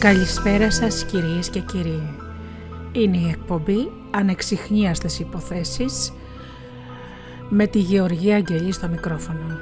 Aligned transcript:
Καλησπέρα 0.00 0.70
σας 0.70 1.04
κυρίες 1.04 1.50
και 1.50 1.60
κύριοι. 1.60 2.16
Είναι 2.92 3.16
η 3.16 3.28
εκπομπή 3.28 3.90
Ανεξιχνίαστες 4.10 5.18
Υποθέσεις 5.18 6.12
με 7.48 7.66
τη 7.66 7.78
Γεωργία 7.78 8.36
Αγγελή 8.36 8.72
στο 8.72 8.88
μικρόφωνο. 8.88 9.58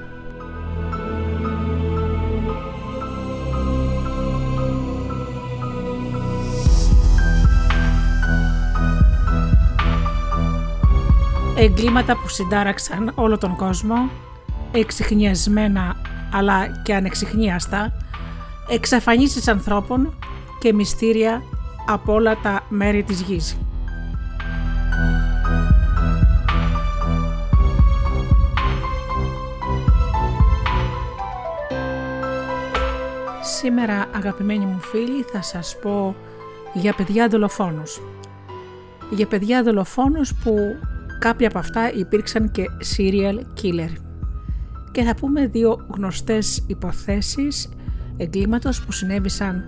Εγκλήματα 11.56 12.12
που 12.12 12.28
συντάραξαν 12.28 13.12
όλο 13.14 13.38
τον 13.38 13.56
κόσμο, 13.56 14.10
εξιχνιασμένα 14.72 15.96
αλλά 16.32 16.66
και 16.82 16.94
ανεξιχνίαστα, 16.94 17.92
εξαφανίσεις 18.68 19.48
ανθρώπων 19.48 20.18
και 20.58 20.72
μυστήρια 20.72 21.42
από 21.86 22.12
όλα 22.12 22.36
τα 22.40 22.66
μέρη 22.68 23.02
της 23.02 23.20
γης. 23.20 23.58
Σήμερα 33.42 34.06
αγαπημένοι 34.14 34.64
μου 34.64 34.80
φίλοι 34.80 35.22
θα 35.22 35.42
σας 35.42 35.76
πω 35.82 36.16
για 36.74 36.94
παιδιά 36.94 37.28
δολοφόνους. 37.28 38.00
Για 39.10 39.26
παιδιά 39.26 39.62
δολοφόνους 39.62 40.34
που 40.34 40.54
κάποια 41.18 41.48
από 41.48 41.58
αυτά 41.58 41.92
υπήρξαν 41.92 42.50
και 42.50 42.64
serial 42.96 43.62
killer. 43.62 43.92
Και 44.92 45.02
θα 45.02 45.14
πούμε 45.14 45.46
δύο 45.46 45.86
γνωστές 45.94 46.64
υποθέσεις 46.66 47.68
εγκλήματος 48.16 48.84
που 48.84 48.92
συνέβησαν 48.92 49.64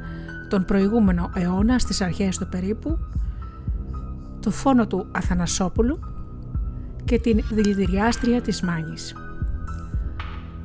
τον 0.51 0.65
προηγούμενο 0.65 1.31
αιώνα 1.35 1.79
στις 1.79 2.01
αρχές 2.01 2.39
του 2.39 2.49
περίπου, 2.49 2.99
το 4.41 4.51
φόνο 4.51 4.87
του 4.87 5.07
Αθανασόπουλου 5.13 5.99
και 7.05 7.19
την 7.19 7.41
δηλητηριάστρια 7.51 8.41
της 8.41 8.63
Μάνης. 8.63 9.15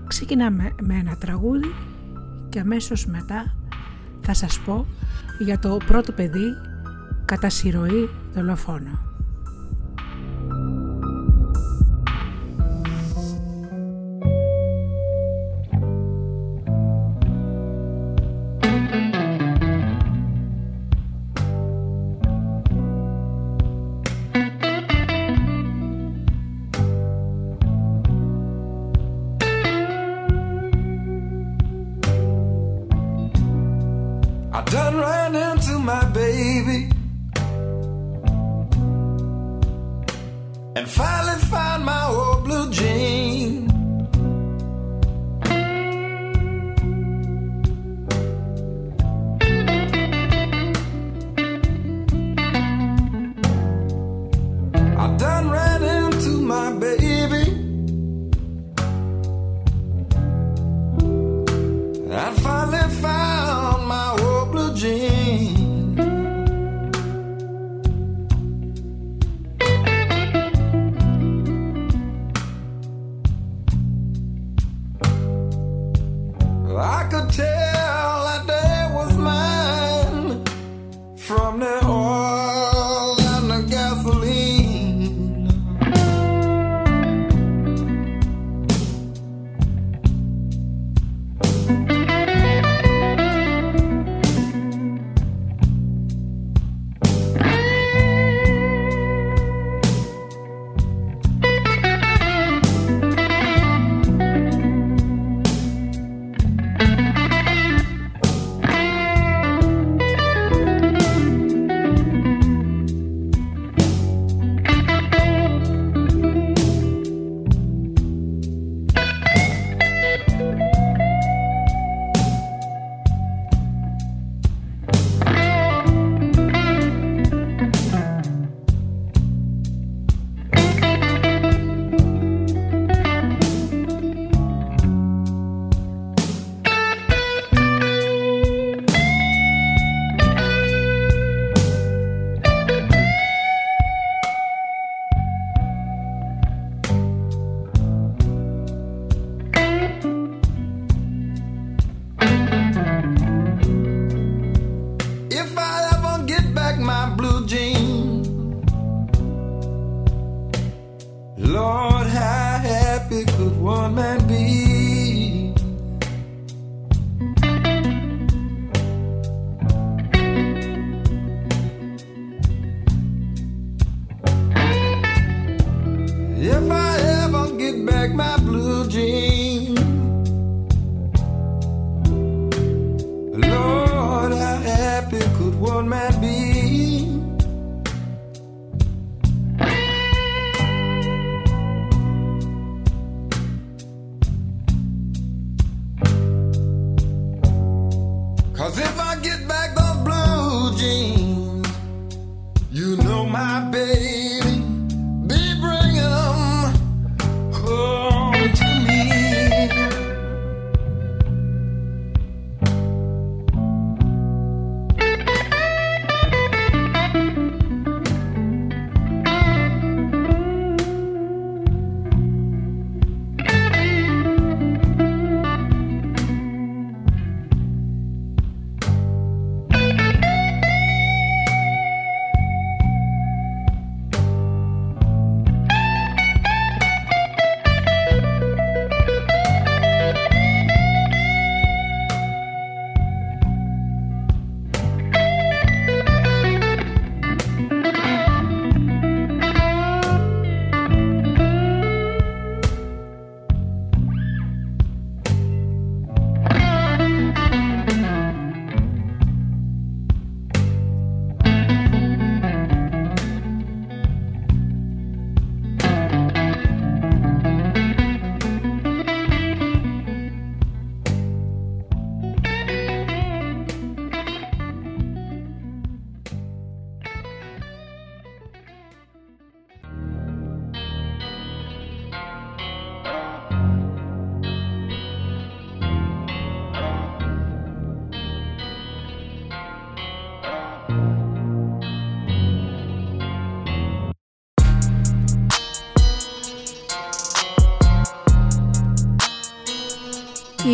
Ξεκινάμε 0.08 0.76
με 0.82 0.94
ένα 0.96 1.16
τραγούδι 1.18 1.74
και 2.50 2.60
αμέσως 2.60 3.06
μετά 3.06 3.56
θα 4.22 4.34
σας 4.34 4.60
πω 4.60 4.86
για 5.40 5.60
το 5.60 5.78
πρώτο 5.86 6.12
παιδί 6.12 6.54
κατά 7.26 7.50
συρροή 7.50 8.10
δολοφόνο. 8.34 9.05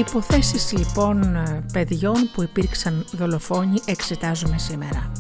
Υποθέσεις 0.02 0.72
λοιπόν 0.72 1.44
παιδιών 1.74 2.30
που 2.34 2.44
υπήρξαν 2.44 3.06
δολοφόνοι 3.12 3.82
εξετάζουμε 3.86 4.58
σήμερα. 4.58 5.12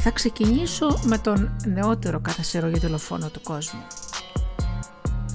Θα 0.00 0.10
ξεκινήσω 0.10 0.98
με 1.04 1.18
τον 1.18 1.56
νεότερο 1.66 2.20
κατά 2.20 2.42
συρρογή 2.42 2.78
δολοφόνο 2.78 3.28
του 3.28 3.40
κόσμου. 3.42 3.80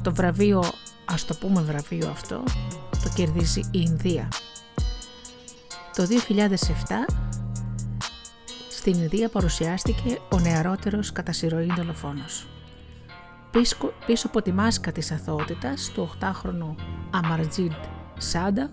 Το 0.01 0.13
βραβείο, 0.13 0.63
ας 1.05 1.25
το 1.25 1.33
πούμε 1.33 1.61
βραβείο 1.61 2.09
αυτό, 2.09 2.43
το 3.03 3.11
κερδίζει 3.15 3.59
η 3.59 3.83
Ινδία. 3.87 4.27
Το 5.95 6.07
2007 6.07 7.13
στην 8.69 8.93
Ινδία 8.93 9.29
παρουσιάστηκε 9.29 10.19
ο 10.31 10.39
νεαρότερος 10.39 11.11
κατά 11.11 11.31
συρροή 11.31 11.73
δολοφόνος. 11.77 12.47
Πίσω, 13.51 14.27
από 14.27 14.41
τη 14.41 14.51
μάσκα 14.51 14.91
της 14.91 15.11
αθωότητας 15.11 15.91
του 15.93 16.09
8χρονου 16.19 16.75
Αμαρτζίντ 17.11 17.71
Σάντα 18.17 18.69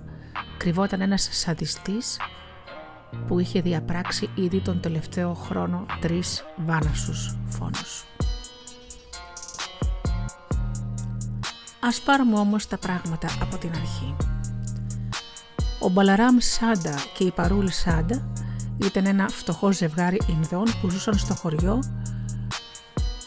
κρυβόταν 0.59 1.01
ένας 1.01 1.29
σαντιστής 1.31 2.17
που 3.27 3.39
είχε 3.39 3.61
διαπράξει 3.61 4.31
ήδη 4.35 4.61
τον 4.61 4.81
τελευταίο 4.81 5.35
χρόνο 5.35 5.87
τρεις 6.01 6.45
βάναυσους 6.57 7.37
φόνους. 7.49 8.05
Ας 11.81 12.01
πάρουμε 12.01 12.39
όμως 12.39 12.67
τα 12.67 12.79
πράγματα 12.79 13.29
από 13.43 13.59
την 13.59 13.71
αρχή. 13.71 14.17
Ο 15.81 15.89
Μπαλαράμ 15.89 16.37
Σάντα 16.39 16.95
και 17.15 17.25
η 17.25 17.31
Παρούλ 17.31 17.67
Σάντα 17.67 18.33
ήταν 18.85 19.07
ένα 19.07 19.29
φτωχό 19.29 19.73
ζευγάρι 19.73 20.21
Ινδών 20.29 20.65
που 20.81 20.91
ζούσαν 20.91 21.15
στο 21.15 21.35
χωριό 21.35 21.83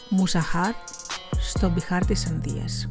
Μουσαχάρ 0.08 0.74
στο 1.54 1.70
Μπιχάρ 1.70 2.06
της 2.06 2.24
Ινδίας. 2.24 2.90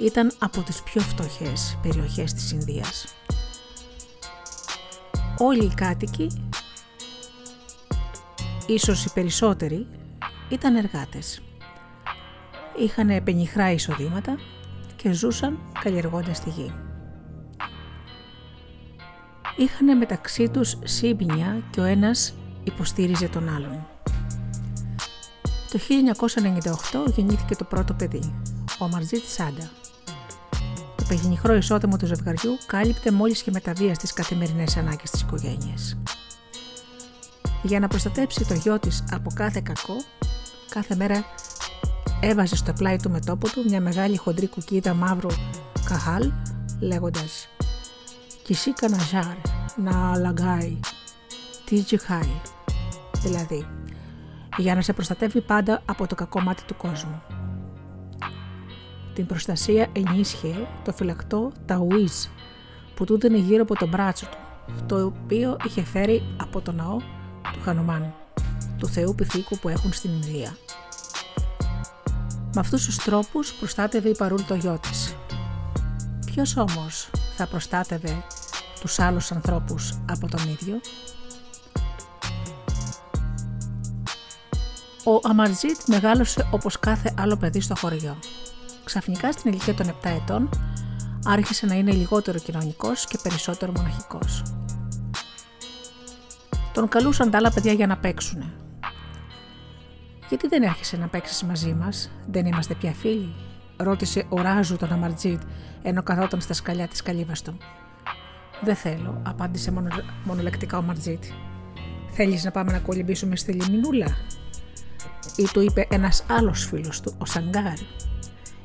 Ήταν 0.00 0.32
από 0.38 0.60
τις 0.62 0.82
πιο 0.82 1.00
φτωχές 1.00 1.78
περιοχές 1.82 2.32
της 2.32 2.52
Ινδίας. 2.52 3.14
Όλοι 5.38 5.64
οι 5.64 5.74
κάτοικοι, 5.74 6.26
ίσως 8.66 9.04
οι 9.04 9.12
περισσότεροι, 9.12 9.86
ήταν 10.48 10.76
εργάτες. 10.76 11.42
Είχαν 12.78 13.22
πενιχρά 13.24 13.70
εισοδήματα 13.70 14.36
και 14.96 15.12
ζούσαν 15.12 15.58
καλλιεργώντας 15.82 16.40
τη 16.40 16.50
γη 16.50 16.72
είχαν 19.56 19.96
μεταξύ 19.96 20.48
τους 20.48 20.78
σύμπνια 20.84 21.62
και 21.70 21.80
ο 21.80 21.84
ένας 21.84 22.34
υποστήριζε 22.64 23.28
τον 23.28 23.48
άλλον. 23.48 23.86
Το 25.72 25.78
1998 27.08 27.12
γεννήθηκε 27.14 27.56
το 27.56 27.64
πρώτο 27.64 27.94
παιδί, 27.94 28.34
ο 28.78 28.88
Μαρτζίτ 28.88 29.24
Σάντα. 29.24 29.70
Το 30.96 31.04
παιγενιχρό 31.08 31.54
εισόδημα 31.54 31.96
του 31.96 32.06
ζευγαριού 32.06 32.58
κάλυπτε 32.66 33.10
μόλις 33.10 33.42
και 33.42 33.50
μεταβίας 33.50 33.96
στις 33.96 34.12
καθημερινές 34.12 34.76
ανάγκες 34.76 35.10
της 35.10 35.20
οικογένειας. 35.20 35.96
Για 37.62 37.80
να 37.80 37.88
προστατέψει 37.88 38.46
το 38.46 38.54
γιο 38.54 38.78
της 38.78 39.04
από 39.10 39.30
κάθε 39.34 39.60
κακό, 39.64 39.96
κάθε 40.68 40.94
μέρα 40.94 41.24
έβαζε 42.20 42.56
στο 42.56 42.72
πλάι 42.72 42.96
του 42.96 43.10
μετόπου 43.10 43.50
του 43.50 43.64
μια 43.68 43.80
μεγάλη 43.80 44.16
χοντρή 44.16 44.48
κουκίδα 44.48 44.94
μαύρου 44.94 45.30
καχάλ, 45.84 46.32
λέγοντας 46.80 47.48
Κισί 48.42 48.72
καναζάρ 48.72 49.36
να 49.76 50.16
λαγκάει, 50.16 50.80
τι 51.64 51.82
τζιχάει, 51.82 52.40
δηλαδή 53.22 53.66
για 54.56 54.74
να 54.74 54.80
σε 54.82 54.92
προστατεύει 54.92 55.40
πάντα 55.40 55.82
από 55.84 56.06
το 56.06 56.14
κακό 56.14 56.40
μάτι 56.40 56.62
του 56.64 56.76
κόσμου. 56.76 57.22
Την 59.14 59.26
προστασία 59.26 59.86
ενίσχυε 59.92 60.66
το 60.84 60.92
φυλακτό 60.92 61.52
Ταουίζ 61.66 62.12
που 62.94 63.04
τούτο 63.04 63.26
είναι 63.26 63.38
γύρω 63.38 63.62
από 63.62 63.74
το 63.74 63.86
μπράτσο 63.86 64.26
του, 64.26 64.38
το 64.86 65.04
οποίο 65.04 65.56
είχε 65.66 65.84
φέρει 65.84 66.22
από 66.40 66.60
το 66.60 66.72
ναό 66.72 66.96
του 67.52 67.60
Χανουμάν, 67.62 68.14
του 68.78 68.88
θεού 68.88 69.14
πυθίκου 69.14 69.58
που 69.58 69.68
έχουν 69.68 69.92
στην 69.92 70.10
Ινδία. 70.10 70.56
Με 72.54 72.60
αυτούς 72.60 72.84
τους 72.84 72.96
τρόπους 72.96 73.52
προστάτευε 73.52 74.08
η 74.08 74.16
παρούλ 74.16 74.42
το 74.46 74.54
γιο 74.54 74.78
της. 74.82 75.16
Ποιος 76.26 76.56
όμως 76.56 77.10
θα 77.36 77.46
προστάτευε 77.46 78.24
τους 78.80 78.98
άλλους 78.98 79.32
ανθρώπους 79.32 79.98
από 80.10 80.28
τον 80.28 80.48
ίδιο; 80.48 80.80
Ο 85.04 85.28
Αμαρτζίτ 85.28 85.76
μεγάλωσε 85.86 86.48
όπως 86.50 86.78
κάθε 86.78 87.14
άλλο 87.18 87.36
παιδί 87.36 87.60
στο 87.60 87.74
χωριό. 87.76 88.16
Ξαφνικά 88.84 89.32
στην 89.32 89.52
ηλικία 89.52 89.74
των 89.74 89.88
7 89.88 89.92
ετών 90.02 90.48
άρχισε 91.24 91.66
να 91.66 91.74
είναι 91.74 91.92
λιγότερο 91.92 92.38
κοινωνικός 92.38 93.06
και 93.06 93.18
περισσότερο 93.22 93.72
μοναχικός. 93.76 94.42
Τον 96.72 96.88
καλούσαν 96.88 97.30
τα 97.30 97.38
άλλα 97.38 97.52
παιδιά 97.52 97.72
για 97.72 97.86
να 97.86 97.96
παίξουν. 97.96 98.52
Γιατί 100.28 100.48
δεν 100.48 100.62
έρχεσαι 100.62 100.96
να 100.96 101.06
παίξεις 101.06 101.42
μαζί 101.42 101.74
μας, 101.74 102.10
δεν 102.26 102.46
είμαστε 102.46 102.74
πια 102.74 102.92
φίλοι, 102.92 103.34
ρώτησε 103.76 104.26
ο 104.28 104.40
Ράζου 104.40 104.76
τον 104.76 104.92
Αμαρτζίτ 104.92 105.40
ενώ 105.82 106.02
καθόταν 106.02 106.40
στα 106.40 106.54
σκαλιά 106.54 106.88
της 106.88 107.02
καλύβας 107.02 107.42
του. 107.42 107.56
Δεν 108.62 108.76
θέλω, 108.76 109.20
απάντησε 109.22 109.70
μονο, 109.70 109.88
μονολεκτικά 110.24 110.78
ο 110.78 110.82
Μαρτζίτ. 110.82 111.24
Θέλεις 112.10 112.44
να 112.44 112.50
πάμε 112.50 112.72
να 112.72 112.78
κολυμπήσουμε 112.78 113.36
στη 113.36 113.52
λιμινούλα, 113.52 114.16
ή 115.36 115.48
του 115.52 115.60
είπε 115.60 115.86
ένας 115.90 116.24
άλλος 116.28 116.64
φίλος 116.64 117.00
του, 117.00 117.14
ο 117.18 117.24
Σαγκάρι. 117.24 117.86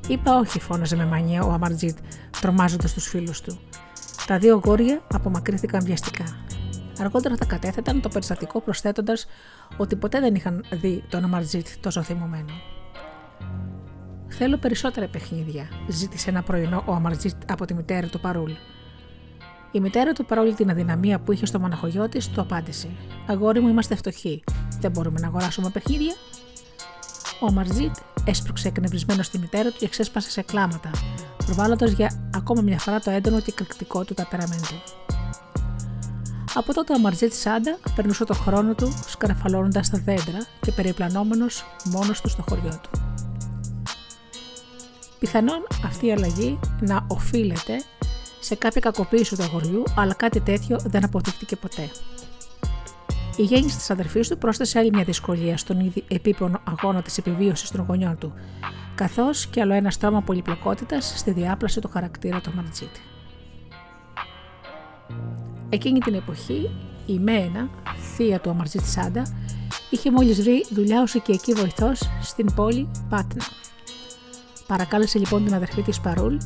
Είπα 0.08 0.38
όχι, 0.38 0.60
φώναζε 0.60 0.96
με 0.96 1.06
μανία 1.06 1.44
ο 1.44 1.52
Αμαρτζίτ, 1.52 1.98
τρομάζοντας 2.42 2.94
τους 2.94 3.08
φίλους 3.08 3.42
του. 3.42 3.60
Τα 4.28 4.38
δύο 4.38 4.62
γόρια 4.66 5.02
απομακρύθηκαν 5.14 5.84
βιαστικά. 5.84 6.24
Αργότερα 7.00 7.36
τα 7.36 7.46
κατέθεταν 7.46 8.02
το 8.02 8.10
περιστατικό 8.10 8.62
προσθέτοντας 8.62 9.28
ότι 9.78 9.96
ποτέ 9.96 10.20
δεν 10.20 10.36
είχαν 10.36 10.66
δει 10.72 11.04
τον 11.10 11.24
Αμαρτζίτ 11.24 11.68
τόσο 11.80 12.02
θυμωμένο. 12.02 12.54
Θέλω 14.28 14.58
περισσότερα 14.58 15.08
παιχνίδια, 15.08 15.68
ζήτησε 15.88 16.30
ένα 16.30 16.44
πρωινό 16.44 16.84
ο 16.86 16.92
Αμαρτζίτ 16.94 17.52
από 17.52 17.66
τη 17.66 17.74
μητέρα 17.74 18.08
του 18.08 18.20
Παρούλ. 18.20 18.52
Η 19.72 19.80
μητέρα 19.80 20.14
του, 20.14 20.26
παρόλη 20.26 20.54
την 20.54 20.70
αδυναμία 20.70 21.20
που 21.20 21.32
είχε 21.32 21.46
στο 21.46 21.60
μοναχογιό 21.60 22.10
της, 22.10 22.30
του 22.30 22.42
απάντησε: 22.42 22.88
Αγόρι 23.28 23.60
μου, 23.60 23.68
είμαστε 23.68 23.96
φτωχοί. 23.96 24.44
Δεν 24.80 24.92
μπορούμε 24.92 25.20
να 25.20 25.28
αγοράσουμε 25.28 25.70
παιχνίδια. 25.70 26.14
Ο 27.40 27.52
Μαρτζίτ 27.52 27.96
έσπρωξε 28.26 28.68
εκνευρισμένο 28.68 29.24
στη 29.24 29.38
μητέρα 29.38 29.70
του 29.70 29.78
και 29.78 29.88
ξέσπασε 29.88 30.30
σε 30.30 30.42
κλάματα, 30.42 30.92
προβάλλοντας 31.46 31.92
για 31.92 32.30
ακόμα 32.36 32.62
μια 32.62 32.80
φορά 32.80 33.00
το 33.00 33.12
έντονο 33.12 33.40
και 33.40 33.50
εκρηκτικό 33.50 34.06
του 34.06 34.14
ταπεραμέντο. 34.14 34.82
Από 36.54 36.74
τότε 36.74 36.94
ο 36.94 37.00
Μαρτζίτ 37.00 37.34
Σάντα 37.34 37.78
περνούσε 37.96 38.24
το 38.24 38.34
χρόνο 38.34 38.74
του 38.74 38.94
σκαραφαλώνοντα 39.08 39.82
τα 39.92 40.02
δέντρα 40.06 40.46
και 40.62 40.72
περιπλανόμενος 40.72 41.66
μόνος 41.86 42.22
του 42.22 42.30
στο 42.30 42.44
χωριό 42.50 42.80
του. 42.82 42.90
Πιθανόν 45.20 45.68
αυτή 45.86 46.06
η 46.06 46.12
αλλαγή 46.12 46.60
να 46.80 47.06
οφείλεται 47.08 47.84
σε 48.40 48.56
κάποια 48.56 48.82
κακοποίηση 48.82 49.36
του 49.36 49.44
αγοριού, 49.44 49.84
αλλά 49.96 50.14
κάτι 50.14 50.40
τέτοιο 50.40 50.80
δεν 50.86 51.04
αποδείχτηκε 51.04 51.56
ποτέ. 51.56 51.90
Η 53.38 53.44
γέννηση 53.44 53.78
της 53.78 53.90
αδερφής 53.90 54.28
του 54.28 54.38
πρόσθεσε 54.38 54.80
άλλη 54.80 54.90
μια 54.94 55.04
δυσκολία 55.04 55.58
στον 55.58 55.80
ήδη 55.80 56.04
επίπονο 56.08 56.62
αγώνα 56.64 57.02
της 57.02 57.18
επιβίωσης 57.18 57.72
των 57.72 57.86
γονιών 57.88 58.18
του, 58.18 58.34
καθώς 58.96 59.48
και 59.48 59.62
άλλο 59.62 59.74
ένα 59.74 59.92
στρώμα 59.92 60.22
πολυπλοκότητας 60.22 61.14
στη 61.16 61.32
διάπλαση 61.32 61.82
του 61.82 61.90
χαρακτήρα 61.90 62.42
του 62.42 62.52
Μαρτζίτη. 62.56 63.00
Εκείνη 65.70 66.00
την 66.00 66.14
εποχή, 66.14 66.70
η 67.06 67.20
Μένα, 67.20 67.70
θεία 68.16 68.40
του 68.40 68.50
Αμαρτζίτ 68.50 68.84
Σάντα, 68.84 69.36
είχε 69.90 70.12
μόλις 70.12 70.42
βρει 70.42 70.66
δουλειά 70.70 71.02
ως 71.02 71.14
οικιακή 71.14 71.54
βοηθός 71.54 72.02
στην 72.22 72.54
πόλη 72.54 72.90
Πάτνα. 73.10 73.44
Παρακάλεσε 74.68 75.20
λοιπόν 75.20 75.46
την 75.46 75.54
αδερφή 75.54 75.82
της 75.82 76.00
Παρούλ 76.00 76.38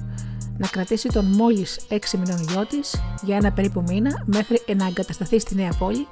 να 0.57 0.67
κρατήσει 0.67 1.07
τον 1.07 1.25
μόλις 1.25 1.79
6 1.89 1.95
μηνών 2.17 2.45
γιο 2.49 2.65
της 2.65 3.01
για 3.23 3.35
ένα 3.35 3.51
περίπου 3.51 3.83
μήνα 3.87 4.23
μέχρι 4.25 4.61
να 4.77 4.85
εγκατασταθεί 4.85 5.39
στη 5.39 5.55
νέα 5.55 5.71
πόλη 5.79 6.07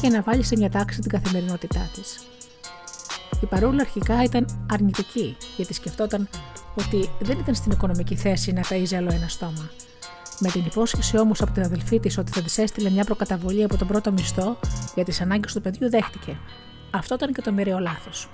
και 0.00 0.08
να 0.08 0.22
βάλει 0.22 0.42
σε 0.42 0.56
μια 0.56 0.70
τάξη 0.70 1.00
την 1.00 1.10
καθημερινότητά 1.10 1.90
της. 1.94 2.18
Η 3.40 3.46
παρούλα 3.46 3.80
αρχικά 3.80 4.22
ήταν 4.22 4.66
αρνητική, 4.72 5.36
γιατί 5.56 5.74
σκεφτόταν 5.74 6.28
ότι 6.74 7.10
δεν 7.20 7.38
ήταν 7.38 7.54
στην 7.54 7.72
οικονομική 7.72 8.16
θέση 8.16 8.52
να 8.52 8.62
ταΐζει 8.68 8.94
άλλο 8.94 9.12
ένα 9.12 9.28
στόμα. 9.28 9.70
Με 10.38 10.48
την 10.48 10.64
υπόσχεση 10.66 11.18
όμως 11.18 11.42
από 11.42 11.52
την 11.52 11.62
αδελφή 11.62 12.00
της 12.00 12.18
ότι 12.18 12.32
θα 12.32 12.42
της 12.42 12.58
έστειλε 12.58 12.90
μια 12.90 13.04
προκαταβολή 13.04 13.64
από 13.64 13.76
τον 13.76 13.86
πρώτο 13.86 14.12
μισθό 14.12 14.58
για 14.94 15.04
τις 15.04 15.20
ανάγκες 15.20 15.52
του 15.52 15.60
παιδιού, 15.60 15.90
δέχτηκε. 15.90 16.38
Αυτό 16.90 17.14
ήταν 17.14 17.32
και 17.32 17.40
το 17.40 17.52
μοιραίο 17.52 17.78
λάθος. 17.78 18.28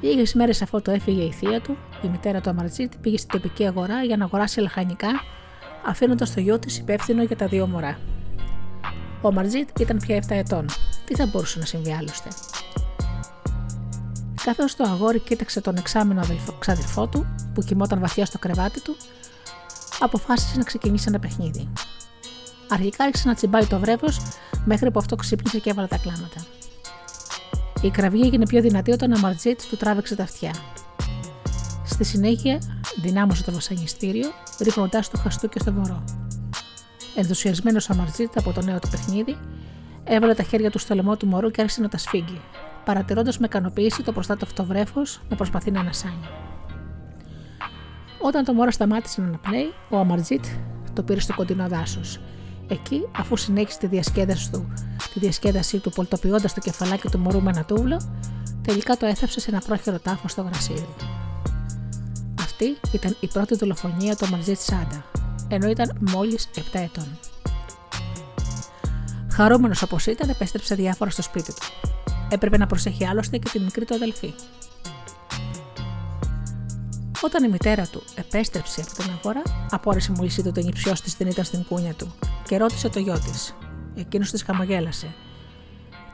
Λίγες 0.00 0.34
μέρες 0.34 0.62
αφού 0.62 0.82
το 0.82 0.90
έφυγε 0.90 1.22
η 1.22 1.32
θεία 1.32 1.60
του, 1.60 1.76
η 2.02 2.08
μητέρα 2.08 2.40
του 2.40 2.50
Αμαρτζίτ 2.50 2.92
πήγε 3.00 3.16
στην 3.16 3.40
τοπική 3.40 3.66
αγορά 3.66 4.02
για 4.02 4.16
να 4.16 4.24
αγοράσει 4.24 4.60
λαχανικά, 4.60 5.08
αφήνοντας 5.86 6.34
το 6.34 6.40
γιο 6.40 6.58
της 6.58 6.78
υπεύθυνο 6.78 7.22
για 7.22 7.36
τα 7.36 7.46
δύο 7.46 7.66
μωρά. 7.66 7.98
Ο 9.20 9.28
Αμαρτζίτ 9.28 9.78
ήταν 9.80 9.96
πια 9.96 10.16
7 10.16 10.24
ετών. 10.28 10.66
Τι 11.04 11.14
θα 11.14 11.26
μπορούσε 11.26 11.58
να 11.58 11.64
συμβεί 11.64 11.92
άλλωστε; 11.92 12.28
Καθώς 14.44 14.76
το 14.76 14.84
αγόρι 14.84 15.18
κοίταξε 15.18 15.60
τον 15.60 15.76
εξάμενο 15.76 16.22
ξαδελφό 16.58 17.06
του, 17.06 17.26
που 17.54 17.62
κοιμόταν 17.62 18.00
βαθιά 18.00 18.24
στο 18.24 18.38
κρεβάτι 18.38 18.80
του, 18.82 18.96
αποφάσισε 20.00 20.58
να 20.58 20.64
ξεκινήσει 20.64 21.04
ένα 21.08 21.18
παιχνίδι. 21.18 21.68
Αρχικά 22.68 23.04
άρχισε 23.04 23.28
να 23.28 23.34
τσιμπάει 23.34 23.66
το 23.66 23.78
βρέφος 23.78 24.18
μέχρι 24.64 24.90
που 24.90 24.98
αυτό 24.98 25.16
ξύπνησε 25.16 25.58
και 25.58 25.70
έβαλε 25.70 25.86
τα 25.86 25.98
κλάματα. 25.98 26.44
Η 27.84 27.90
κραυγή 27.90 28.22
έγινε 28.24 28.46
πιο 28.46 28.60
δυνατή 28.60 28.92
όταν 28.92 29.12
ο 29.12 29.18
Μαρτζίτ 29.18 29.60
του 29.70 29.76
τράβηξε 29.76 30.16
τα 30.16 30.22
αυτιά. 30.22 30.54
Στη 31.84 32.04
συνέχεια 32.04 32.58
δυνάμωσε 33.02 33.44
το 33.44 33.52
βασανιστήριο, 33.52 34.28
ρίχνοντάς 34.60 35.08
του 35.10 35.18
χαστούκια 35.18 35.60
στο 35.60 35.72
μωρό. 35.72 36.04
Ενθουσιασμένος 37.16 37.90
ο 37.90 37.94
Μαρτζίτ 37.94 38.38
από 38.38 38.52
το 38.52 38.62
νέο 38.62 38.78
του 38.78 38.88
παιχνίδι, 38.88 39.36
έβαλε 40.04 40.34
τα 40.34 40.42
χέρια 40.42 40.70
του 40.70 40.78
στο 40.78 40.94
λαιμό 40.94 41.16
του 41.16 41.26
μωρού 41.26 41.50
και 41.50 41.60
άρχισε 41.60 41.80
να 41.80 41.88
τα 41.88 41.98
σφίγγει, 41.98 42.40
παρατηρώντας 42.84 43.38
με 43.38 43.46
ικανοποίηση 43.46 44.02
το 44.02 44.12
προστάτευτο 44.12 44.64
βρέφος 44.64 45.20
να 45.28 45.36
προσπαθεί 45.36 45.70
να 45.70 45.80
ανασάνει. 45.80 46.28
Όταν 48.20 48.44
το 48.44 48.52
μωρό 48.52 48.70
σταμάτησε 48.70 49.20
να 49.20 49.26
αναπνέει, 49.26 49.72
ο 49.88 49.98
Αμαρτζίτ 49.98 50.44
το 50.92 51.02
πήρε 51.02 51.20
στο 51.20 51.34
κοντινό 51.34 51.68
δάσος. 51.68 52.20
Εκεί, 52.68 53.08
αφού 53.16 53.36
συνέχισε 53.36 53.78
τη 53.78 53.86
διασκέδαση 53.86 54.50
του, 54.50 54.72
τη 55.12 55.18
διασκέδασή 55.18 55.78
του 55.78 55.90
πολτοποιώντα 55.90 56.48
το 56.54 56.60
κεφαλάκι 56.60 57.08
του 57.08 57.18
μωρού 57.18 57.42
με 57.42 57.50
ένα 57.50 57.64
τούβλο, 57.64 58.00
τελικά 58.62 58.96
το 58.96 59.06
έθαψε 59.06 59.40
σε 59.40 59.50
ένα 59.50 59.60
πρόχειρο 59.66 59.98
τάφο 59.98 60.28
στο 60.28 60.42
γρασίδι. 60.42 60.88
Αυτή 62.40 62.76
ήταν 62.92 63.16
η 63.20 63.26
πρώτη 63.26 63.56
δολοφονία 63.56 64.16
του 64.16 64.24
Αμαρτζίτ 64.26 64.58
Σάντα, 64.58 65.04
ενώ 65.48 65.68
ήταν 65.68 65.96
μόλις 66.10 66.48
7 66.54 66.60
ετών. 66.72 67.18
Χαρούμενος 69.30 69.82
όπως 69.82 70.06
ήταν, 70.06 70.28
επέστρεψε 70.28 70.74
διάφορα 70.74 71.10
στο 71.10 71.22
σπίτι 71.22 71.54
του. 71.54 71.62
Έπρεπε 72.28 72.56
να 72.56 72.66
προσέχει 72.66 73.06
άλλωστε 73.06 73.38
και 73.38 73.48
τη 73.52 73.60
μικρή 73.60 73.84
του 73.84 73.94
αδελφή. 73.94 74.34
Όταν 77.24 77.44
η 77.44 77.48
μητέρα 77.48 77.86
του 77.86 78.02
επέστρεψε 78.14 78.80
από 78.80 79.02
την 79.02 79.10
αγορά, 79.18 79.42
απόρρισε 79.70 80.12
μόλι 80.16 80.30
είδε 80.38 80.48
ότι 80.48 80.60
ο 80.60 80.62
νυψιό 80.62 80.92
της 80.92 81.16
δεν 81.16 81.26
ήταν 81.26 81.44
στην 81.44 81.64
κούνια 81.64 81.94
του 81.94 82.14
και 82.48 82.56
ρώτησε 82.56 82.88
το 82.88 82.98
γιο 82.98 83.18
της. 83.18 83.56
Εκείνος 83.94 84.30
της 84.30 84.42
χαμογέλασε. 84.42 85.14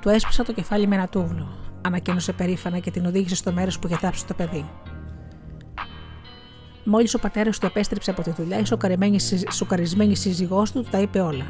Του 0.00 0.08
έσπισα 0.08 0.44
το 0.44 0.52
κεφάλι 0.52 0.86
με 0.86 0.94
ένα 0.94 1.08
τούβλο, 1.08 1.48
ανακοίνωσε 1.80 2.32
περήφανα 2.32 2.78
και 2.78 2.90
την 2.90 3.06
οδήγησε 3.06 3.34
στο 3.34 3.52
μέρος 3.52 3.78
που 3.78 3.86
είχε 3.86 3.96
θάψει 3.96 4.26
το 4.26 4.34
παιδί. 4.34 4.70
Μόλις 6.84 7.14
ο 7.14 7.18
πατέρας 7.18 7.58
του 7.58 7.66
επέστρεψε 7.66 8.10
από 8.10 8.22
τη 8.22 8.30
δουλειά, 8.30 8.58
η 8.58 8.64
σοκαρισμένη 9.50 10.16
σύζυγός 10.16 10.72
του 10.72 10.86
τα 10.90 10.98
είπε 10.98 11.20
όλα. 11.20 11.46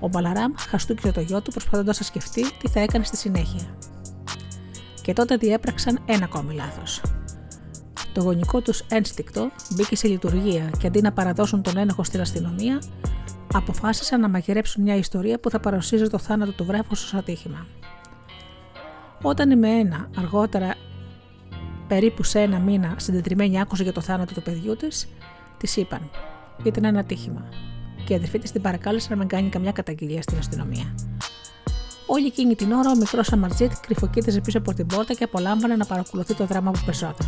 Ο 0.00 0.08
Μπαλαράμ 0.08 0.52
χαστούκισε 0.68 1.12
το 1.12 1.20
γιο 1.20 1.42
του 1.42 1.50
προσπαθώντας 1.50 1.98
να 1.98 2.04
σκεφτεί 2.04 2.52
τι 2.52 2.68
θα 2.68 2.80
έκανε 2.80 3.04
στη 3.04 3.16
συνέχεια. 3.16 3.76
Και 5.02 5.12
τότε 5.12 5.36
διέπραξαν 5.36 5.98
ένα 6.06 6.24
ακόμη 6.24 6.54
λάθος. 6.54 7.00
Το 8.12 8.22
γονικό 8.22 8.60
τους 8.60 8.84
ένστικτο 8.88 9.50
μπήκε 9.70 9.96
σε 9.96 10.08
λειτουργία 10.08 10.70
και 10.78 10.86
αντί 10.86 11.00
να 11.00 11.12
παραδώσουν 11.12 11.62
τον 11.62 11.76
ένοχο 11.76 12.04
στην 12.04 12.20
αστυνομία, 12.20 12.82
αποφάσισαν 13.52 14.20
να 14.20 14.28
μαγειρέψουν 14.28 14.82
μια 14.82 14.96
ιστορία 14.96 15.40
που 15.40 15.50
θα 15.50 15.60
παρουσίαζε 15.60 16.08
το 16.08 16.18
θάνατο 16.18 16.52
του 16.52 16.64
βρέφου 16.64 16.88
ως 16.90 17.14
ατύχημα. 17.14 17.66
Όταν 19.22 19.50
η 19.50 19.56
Μεένα 19.56 20.08
αργότερα, 20.16 20.74
περίπου 21.88 22.22
σε 22.22 22.40
ένα 22.40 22.58
μήνα, 22.58 22.94
συντετριμένη 22.96 23.60
άκουσε 23.60 23.82
για 23.82 23.92
το 23.92 24.00
θάνατο 24.00 24.34
του 24.34 24.42
παιδιού 24.42 24.76
της, 24.76 25.08
της 25.56 25.76
είπαν: 25.76 26.10
Ήταν 26.64 26.84
ένα 26.84 26.98
ατύχημα 26.98 27.48
και 28.04 28.12
η 28.12 28.16
αδερφή 28.16 28.38
της 28.38 28.52
την 28.52 28.62
παρακάλεσε 28.62 29.06
να 29.10 29.16
μην 29.16 29.28
κάνει 29.28 29.48
καμιά 29.48 29.72
καταγγελία 29.72 30.22
στην 30.22 30.38
αστυνομία. 30.38 30.94
Όλη 32.06 32.26
εκείνη 32.26 32.54
την 32.54 32.72
ώρα 32.72 32.90
ο 32.90 32.96
μικρός 32.96 33.32
Αμαρτζίτ 33.32 33.72
κρυφοκοίταζε 33.80 34.40
πίσω 34.40 34.58
από 34.58 34.74
την 34.74 34.86
πόρτα 34.86 35.14
και 35.14 35.24
απολάμβανε 35.24 35.76
να 35.76 35.84
παρακολουθεί 35.84 36.34
το 36.34 36.46
δράμα 36.46 36.70
που 36.70 36.80
πεζόταν. 36.86 37.26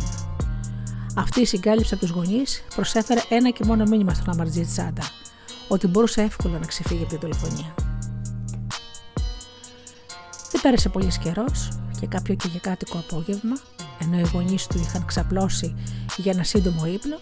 Αυτή 1.17 1.41
η 1.41 1.45
συγκάλυψη 1.45 1.93
από 1.93 2.05
τους 2.05 2.13
γονείς 2.13 2.63
προσέφερε 2.75 3.21
ένα 3.29 3.49
και 3.49 3.63
μόνο 3.65 3.83
μήνυμα 3.83 4.13
στον 4.13 4.33
Αμαρτζίτ 4.33 4.67
Σάντα, 4.67 5.03
ότι 5.67 5.87
μπορούσε 5.87 6.21
εύκολα 6.21 6.59
να 6.59 6.65
ξεφύγει 6.65 7.01
από 7.01 7.09
την 7.09 7.19
τηλεφωνία. 7.19 7.75
Δεν 10.51 10.61
πέρασε 10.61 10.89
πολύς 10.89 11.17
καιρός 11.17 11.69
και 11.99 12.07
κάποιο 12.07 12.35
και 12.35 12.47
για 12.47 12.59
κάτοικο 12.59 12.97
απόγευμα, 12.97 13.55
ενώ 14.01 14.19
οι 14.19 14.29
γονείς 14.33 14.67
του 14.67 14.77
είχαν 14.77 15.05
ξαπλώσει 15.05 15.75
για 16.17 16.31
ένα 16.31 16.43
σύντομο 16.43 16.85
ύπνο, 16.85 17.19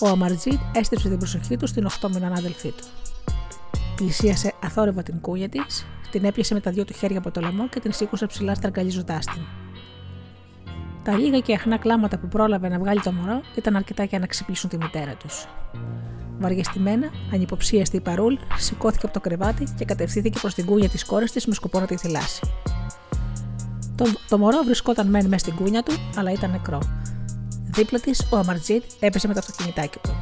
ο 0.00 0.08
Αμαρτζίτ 0.08 0.60
έστρεψε 0.72 1.08
την 1.08 1.18
προσοχή 1.18 1.56
του 1.56 1.66
στην 1.66 1.88
8 2.00 2.08
μηνών 2.14 2.32
αδελφή 2.32 2.70
του. 2.70 2.84
Πλησίασε 3.96 4.54
αθόρυβα 4.62 5.02
την 5.02 5.20
κούγια 5.20 5.48
της, 5.48 5.86
την 6.10 6.24
έπιασε 6.24 6.54
με 6.54 6.60
τα 6.60 6.70
δυο 6.70 6.84
του 6.84 6.92
χέρια 6.92 7.18
από 7.18 7.30
το 7.30 7.40
λαιμό 7.40 7.68
και 7.68 7.80
την 7.80 7.92
σήκωσε 7.92 8.26
ψηλά 8.26 8.54
στραγγαλίζοντά 8.54 9.18
την. 9.18 9.65
Τα 11.06 11.18
λίγα 11.18 11.38
και 11.38 11.54
αχνά 11.54 11.78
κλάματα 11.78 12.18
που 12.18 12.28
πρόλαβε 12.28 12.68
να 12.68 12.78
βγάλει 12.78 13.00
το 13.00 13.12
μωρό 13.12 13.40
ήταν 13.56 13.76
αρκετά 13.76 14.04
για 14.04 14.18
να 14.18 14.26
ξυπνήσουν 14.26 14.70
τη 14.70 14.76
μητέρα 14.76 15.14
τους. 15.14 15.46
Βαριεστημένα, 16.38 17.10
ανυποψίαστη 17.32 17.96
η 17.96 18.00
παρούλ, 18.00 18.34
σηκώθηκε 18.58 19.06
από 19.06 19.14
το 19.14 19.20
κρεβάτι 19.20 19.66
και 19.78 19.84
κατευθύνθηκε 19.84 20.38
προς 20.40 20.54
την 20.54 20.64
κούνια 20.64 20.88
της 20.88 21.04
κόρης 21.04 21.32
της 21.32 21.46
με 21.46 21.54
σκοπό 21.54 21.80
να 21.80 21.86
τη 21.86 21.96
θυλάσει. 21.96 22.40
Το, 23.94 24.04
το 24.28 24.38
μωρό 24.38 24.62
βρισκόταν 24.64 25.06
μεν 25.06 25.26
μέσα 25.26 25.38
στην 25.38 25.54
κούνια 25.54 25.82
του, 25.82 25.92
αλλά 26.16 26.32
ήταν 26.32 26.50
νεκρό. 26.50 26.78
Δίπλα 27.64 28.00
της, 28.00 28.26
ο 28.30 28.36
Αμαρτζίτ 28.36 28.84
έπεσε 29.00 29.26
με 29.26 29.34
το 29.34 29.38
αυτοκινητάκι 29.38 29.98
του. 29.98 30.14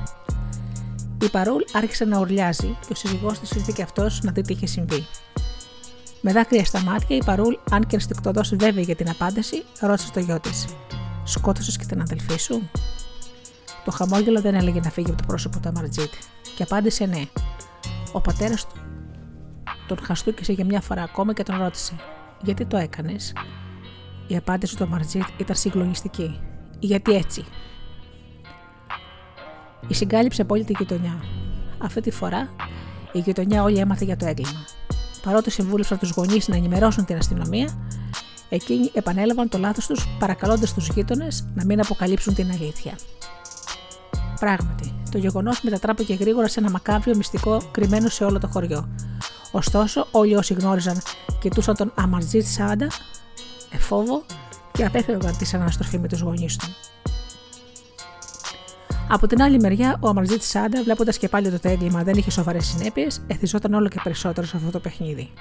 Η 1.22 1.28
Παρούλ 1.28 1.62
άρχισε 1.72 2.04
να 2.04 2.18
ουρλιάζει 2.18 2.76
και 2.86 2.92
ο 2.92 2.94
σύζυγός 2.94 3.38
της 3.38 3.50
ήρθε 3.50 3.72
και 3.74 3.82
αυτός 3.82 4.22
να 4.22 4.32
δει 4.32 4.40
τι 4.40 4.52
είχε 4.52 4.66
συμβεί. 4.66 5.06
Με 6.26 6.32
δάκρυα 6.32 6.64
στα 6.64 6.82
μάτια, 6.82 7.16
η 7.16 7.24
Παρούλ, 7.24 7.54
αν 7.70 7.86
και 7.86 7.94
ενστικτοδός 7.94 8.54
βέβαιη 8.56 8.82
για 8.82 8.94
την 8.94 9.08
απάντηση, 9.08 9.64
ρώτησε 9.80 10.12
το 10.12 10.20
γιο 10.20 10.40
της: 10.40 10.66
Σκότωσες 11.24 11.76
και 11.76 11.84
την 11.84 12.00
αδελφή 12.00 12.38
σου; 12.38 12.70
Το 13.84 13.90
χαμόγελο 13.90 14.40
δεν 14.40 14.54
έλεγε 14.54 14.80
να 14.80 14.90
φύγει 14.90 15.10
από 15.10 15.20
το 15.20 15.26
πρόσωπο 15.26 15.60
του 15.60 15.68
Αμαρτζίτ 15.68 16.12
και 16.56 16.62
απάντησε 16.62 17.06
ναι. 17.06 17.22
Ο 18.12 18.20
πατέρας 18.20 18.66
του 18.66 18.80
τον 19.86 19.98
χαστούκησε 20.02 20.52
για 20.52 20.64
μια 20.64 20.80
φορά 20.80 21.02
ακόμα 21.02 21.32
και 21.32 21.42
τον 21.42 21.58
ρώτησε: 21.58 21.92
Γιατί 22.42 22.64
το 22.64 22.76
έκανες; 22.76 23.32
Η 24.26 24.36
απάντηση 24.36 24.76
του 24.76 24.84
Αμαρτζίτ 24.84 25.24
ήταν 25.36 25.56
συγκλονιστική 25.56 26.40
γιατί 26.78 27.12
έτσι; 27.12 27.44
Η 29.88 29.94
συγκάλυψε 29.94 30.42
απόλυτη 30.42 30.74
γειτονιά. 30.78 31.22
Αυτή 31.78 32.00
τη 32.00 32.10
φορά 32.10 32.48
η 33.12 33.18
γειτονιά 33.18 33.62
όλη 33.62 33.78
έμαθε 33.78 34.04
για 34.04 34.16
το 34.16 34.26
έγκλημα. 34.26 34.64
Παρότι 35.24 35.50
συμβούλευσαν 35.50 35.98
τους 35.98 36.10
γονείς 36.10 36.48
να 36.48 36.56
ενημερώσουν 36.56 37.04
την 37.04 37.16
αστυνομία, 37.16 37.68
εκείνοι 38.48 38.90
επανέλαβαν 38.94 39.48
το 39.48 39.58
λάθος 39.58 39.86
τους 39.86 40.06
παρακαλώντας 40.18 40.74
τους 40.74 40.88
γείτονες 40.88 41.46
να 41.54 41.64
μην 41.64 41.80
αποκαλύψουν 41.80 42.34
την 42.34 42.50
αλήθεια. 42.50 42.98
Πράγματι, 44.40 44.92
το 45.10 45.18
γεγονός 45.18 45.62
μετατράπηκε 45.62 46.14
γρήγορα 46.14 46.48
σε 46.48 46.60
ένα 46.60 46.70
μακάβριο 46.70 47.16
μυστικό 47.16 47.62
κρυμμένο 47.70 48.08
σε 48.08 48.24
όλο 48.24 48.38
το 48.38 48.46
χωριό. 48.46 48.88
Ωστόσο, 49.52 50.06
όλοι 50.10 50.36
όσοι 50.36 50.54
γνώριζαν 50.54 51.00
κοιτούσαν 51.40 51.76
τον 51.76 51.92
Αμαρτζίτ 51.94 52.44
Σάντα, 52.44 52.86
εφόβο 53.70 54.22
και 54.72 54.84
απέφευγαν 54.84 55.36
τη 55.36 55.50
αναστροφή 55.54 55.98
με 55.98 56.08
τους 56.08 56.20
γονείς 56.20 56.56
του. 56.56 56.66
Από 59.08 59.26
την 59.26 59.42
άλλη 59.42 59.60
μεριά, 59.60 59.96
ο 60.00 60.08
Αμαρζίτ 60.08 60.42
Σάντα, 60.42 60.82
βλέποντας 60.82 61.18
και 61.18 61.28
πάλι 61.28 61.46
ότι 61.46 61.58
το 61.58 61.68
έγκλημα 61.68 62.02
δεν 62.02 62.14
είχε 62.16 62.30
σοβαρές 62.30 62.66
συνέπειες, 62.66 63.24
εθιζόταν 63.26 63.74
όλο 63.74 63.88
και 63.88 64.00
περισσότερο 64.02 64.46
σε 64.46 64.56
αυτό 64.56 64.70
το 64.70 64.78
παιχνίδι. 64.78 65.32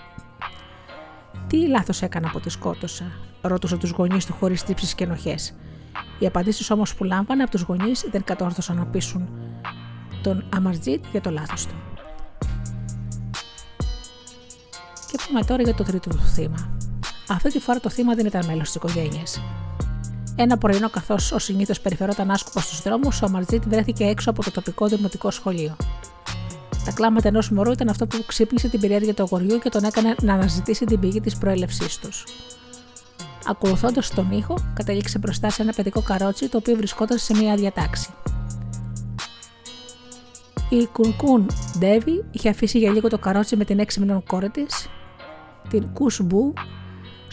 Τι 1.48 1.68
λάθος 1.68 2.02
έκανα 2.02 2.30
που 2.30 2.40
τη 2.40 2.50
σκότωσα, 2.50 3.06
ρώτησε 3.42 3.78
τους 3.78 3.90
γονείς 3.90 4.26
του 4.26 4.34
χωρίς 4.34 4.64
τύψεις 4.64 4.96
και 4.96 5.04
ενοχές. 5.04 5.54
Οι 6.20 6.26
απαντήσεις 6.26 6.72
όμως 6.72 6.96
που 6.96 7.04
λάμβανε 7.04 7.44
από 7.44 7.52
τους 7.52 7.62
γονείς 7.62 8.06
δεν 8.12 8.24
κατόρθωσαν 8.24 8.76
να 8.76 8.86
πείσουν 8.86 9.30
τον 10.24 10.46
Αμαρτζίτ 10.56 11.06
για 11.12 11.22
το 11.22 11.30
λάθος 11.30 11.66
του. 11.66 11.76
Και 15.12 15.20
πάμε 15.28 15.44
τώρα 15.46 15.62
για 15.62 15.74
το 15.74 15.84
τρίτο 15.84 16.10
του 16.10 16.20
θύμα. 16.20 16.78
Αυτή 17.28 17.52
τη 17.52 17.60
φορά 17.60 17.80
το 17.80 17.90
θύμα 17.90 18.14
δεν 18.16 18.26
ήταν 18.26 18.46
μέλος 18.46 18.66
της 18.66 18.76
οικογένειας. 18.76 19.42
Ένα 20.36 20.58
πρωινό, 20.58 20.90
καθώς 20.90 21.32
ο 21.32 21.40
συνήθως 21.40 21.80
περιφερόταν 21.80 22.32
άσκοπα 22.32 22.62
στους 22.62 22.82
δρόμους, 22.82 23.22
ο 23.22 23.30
Μαρτζίτ 23.30 23.64
βρέθηκε 23.68 24.04
έξω 24.04 24.30
από 24.30 24.44
το 24.44 24.52
τοπικό 24.52 24.88
δημοτικό 24.88 25.32
σχολείο. 25.32 25.76
Τα 26.86 26.92
κλάματα 26.92 27.28
ενός 27.28 27.50
μωρού 27.50 27.72
ήταν 27.72 27.90
αυτό 27.90 28.08
που 28.08 28.24
ξύπνησε 28.26 28.70
την 28.70 28.80
περιέργεια 28.80 29.14
του 29.14 29.24
αγοριού 29.24 29.60
και 29.60 29.70
τον 29.70 29.84
έκανε 29.84 30.16
να 30.22 30.34
αναζητήσει 30.34 30.86
την 30.86 31.00
πηγή 31.00 31.22
της 31.22 31.38
προέλευσής 31.38 31.98
τους. 31.98 32.24
Ακολουθώντας 33.48 34.10
τον 34.10 34.32
ήχο, 34.32 34.58
κατέληξε 34.74 35.20
μπροστά 35.20 35.50
σε 35.50 35.62
ένα 35.62 35.74
παιδικό 35.74 36.02
καρότσι 36.02 36.50
το 36.50 36.58
οποίο 36.58 36.76
βρισκόταν 36.76 37.18
σε 37.18 37.36
μια 37.36 37.54
άδεια 37.54 37.72
τάξη. 37.72 38.10
Η 40.70 40.86
Κουνκούν 40.86 41.50
Ντέβι 41.80 42.26
είχε 42.32 42.50
αφήσει 42.50 42.78
για 42.78 42.92
λίγο 42.92 43.10
το 43.10 43.18
καρότσι 43.18 43.56
με 43.56 43.66
την 43.66 43.80
έξι 43.80 44.00
μηνών 44.00 44.24
κόρη 44.24 44.50
της, 44.50 44.88
την 45.70 45.94
Κουσμπού, 45.94 46.54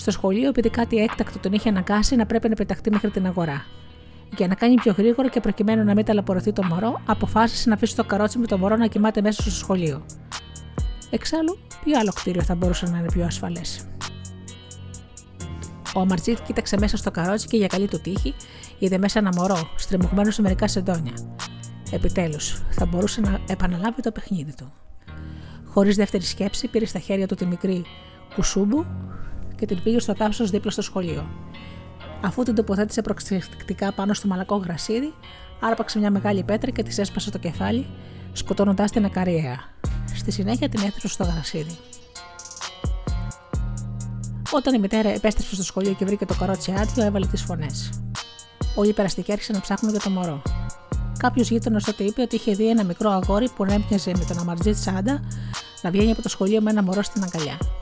στο 0.00 0.10
σχολείο 0.10 0.48
επειδή 0.48 0.70
κάτι 0.70 0.96
έκτακτο 0.96 1.38
τον 1.38 1.52
είχε 1.52 1.68
αναγκάσει 1.68 2.16
να 2.16 2.26
πρέπει 2.26 2.48
να 2.48 2.54
πεταχτεί 2.54 2.90
μέχρι 2.90 3.10
την 3.10 3.26
αγορά. 3.26 3.64
Για 4.36 4.46
να 4.46 4.54
κάνει 4.54 4.74
πιο 4.74 4.94
γρήγορα 4.96 5.28
και 5.28 5.40
προκειμένου 5.40 5.84
να 5.84 5.94
μην 5.94 6.04
ταλαιπωρηθεί 6.04 6.52
το 6.52 6.64
μωρό, 6.64 7.00
αποφάσισε 7.06 7.68
να 7.68 7.74
αφήσει 7.74 7.96
το 7.96 8.04
καρότσι 8.04 8.38
με 8.38 8.46
το 8.46 8.58
μωρό 8.58 8.76
να 8.76 8.86
κοιμάται 8.86 9.20
μέσα 9.20 9.42
στο 9.42 9.50
σχολείο. 9.50 10.04
Εξάλλου, 11.10 11.58
ποιο 11.84 11.98
άλλο 11.98 12.12
κτίριο 12.14 12.42
θα 12.42 12.54
μπορούσε 12.54 12.86
να 12.86 12.98
είναι 12.98 13.06
πιο 13.12 13.24
ασφαλές; 13.24 13.88
Ο 15.94 16.00
Αμαρτζίτ 16.00 16.38
κοίταξε 16.46 16.76
μέσα 16.78 16.96
στο 16.96 17.10
καρότσι 17.10 17.46
και 17.46 17.56
για 17.56 17.66
καλή 17.66 17.88
του 17.88 18.00
τύχη 18.00 18.34
είδε 18.78 18.98
μέσα 18.98 19.18
ένα 19.18 19.30
μωρό, 19.36 19.70
στριμωγμένο 19.76 20.30
σε 20.30 20.42
μερικά 20.42 20.68
σεντόνια. 20.68 21.12
Επιτέλους, 21.90 22.62
θα 22.70 22.86
μπορούσε 22.86 23.20
να 23.20 23.40
επαναλάβει 23.48 24.02
το 24.02 24.12
παιχνίδι 24.12 24.54
του. 24.54 24.72
Χωρίς 25.64 25.96
δεύτερη 25.96 26.22
σκέψη, 26.24 26.68
πήρε 26.68 26.84
στα 26.84 26.98
χέρια 26.98 27.26
του 27.26 27.34
τη 27.34 27.46
μικρή 27.46 27.84
κουσούμπου 28.34 28.86
και 29.60 29.66
την 29.66 29.82
πήγε 29.82 29.98
στο 29.98 30.12
τάψο 30.12 30.44
δίπλα 30.44 30.70
στο 30.70 30.82
σχολείο. 30.82 31.26
Αφού 32.22 32.42
την 32.42 32.54
τοποθέτησε 32.54 33.02
προξεκτικά 33.02 33.92
πάνω 33.92 34.14
στο 34.14 34.28
μαλακό 34.28 34.56
γρασίδι, 34.56 35.14
άρπαξε 35.60 35.98
μια 35.98 36.10
μεγάλη 36.10 36.42
πέτρα 36.42 36.70
και 36.70 36.82
της 36.82 36.98
έσπασε 36.98 37.30
το 37.30 37.38
κεφάλι, 37.38 37.86
σκοτώνοντάς 38.32 38.90
την 38.90 39.04
ακαριέα. 39.04 39.58
Στη 40.14 40.30
συνέχεια 40.30 40.68
την 40.68 40.80
έθεσε 40.86 41.08
στο 41.08 41.24
γρασίδι. 41.24 41.76
Όταν 44.52 44.74
η 44.74 44.78
μητέρα 44.78 45.08
επέστρεψε 45.08 45.54
στο 45.54 45.62
σχολείο 45.62 45.92
και 45.92 46.04
βρήκε 46.04 46.26
το 46.26 46.34
καρότσι 46.34 46.74
άδειο, 46.78 47.04
έβαλε 47.04 47.26
τις 47.26 47.42
φωνές. 47.42 47.90
Όλοι 48.74 48.88
οι 48.88 48.92
περαστικοί 48.92 49.32
άρχισαν 49.32 49.54
να 49.54 49.60
ψάχνουν 49.62 49.90
για 49.92 50.00
το 50.00 50.10
μωρό. 50.10 50.42
Κάποιος 51.18 51.50
γείτονας 51.50 51.84
τότε 51.84 52.04
είπε 52.04 52.22
ότι 52.22 52.36
είχε 52.36 52.54
δει 52.54 52.68
ένα 52.68 52.84
μικρό 52.84 53.10
αγόρι 53.10 53.48
που 53.56 53.64
έμοιαζε 53.64 54.12
με 54.18 54.24
τον 54.28 54.38
Αμαρτζίτ 54.38 54.76
Σάντα 54.76 55.20
να 55.82 55.90
βγαίνει 55.90 56.10
από 56.10 56.22
το 56.22 56.28
σχολείο 56.28 56.60
με 56.60 56.70
ένα 56.70 56.82
μωρό 56.82 57.02
στην 57.02 57.22
αγκαλιά. 57.22 57.79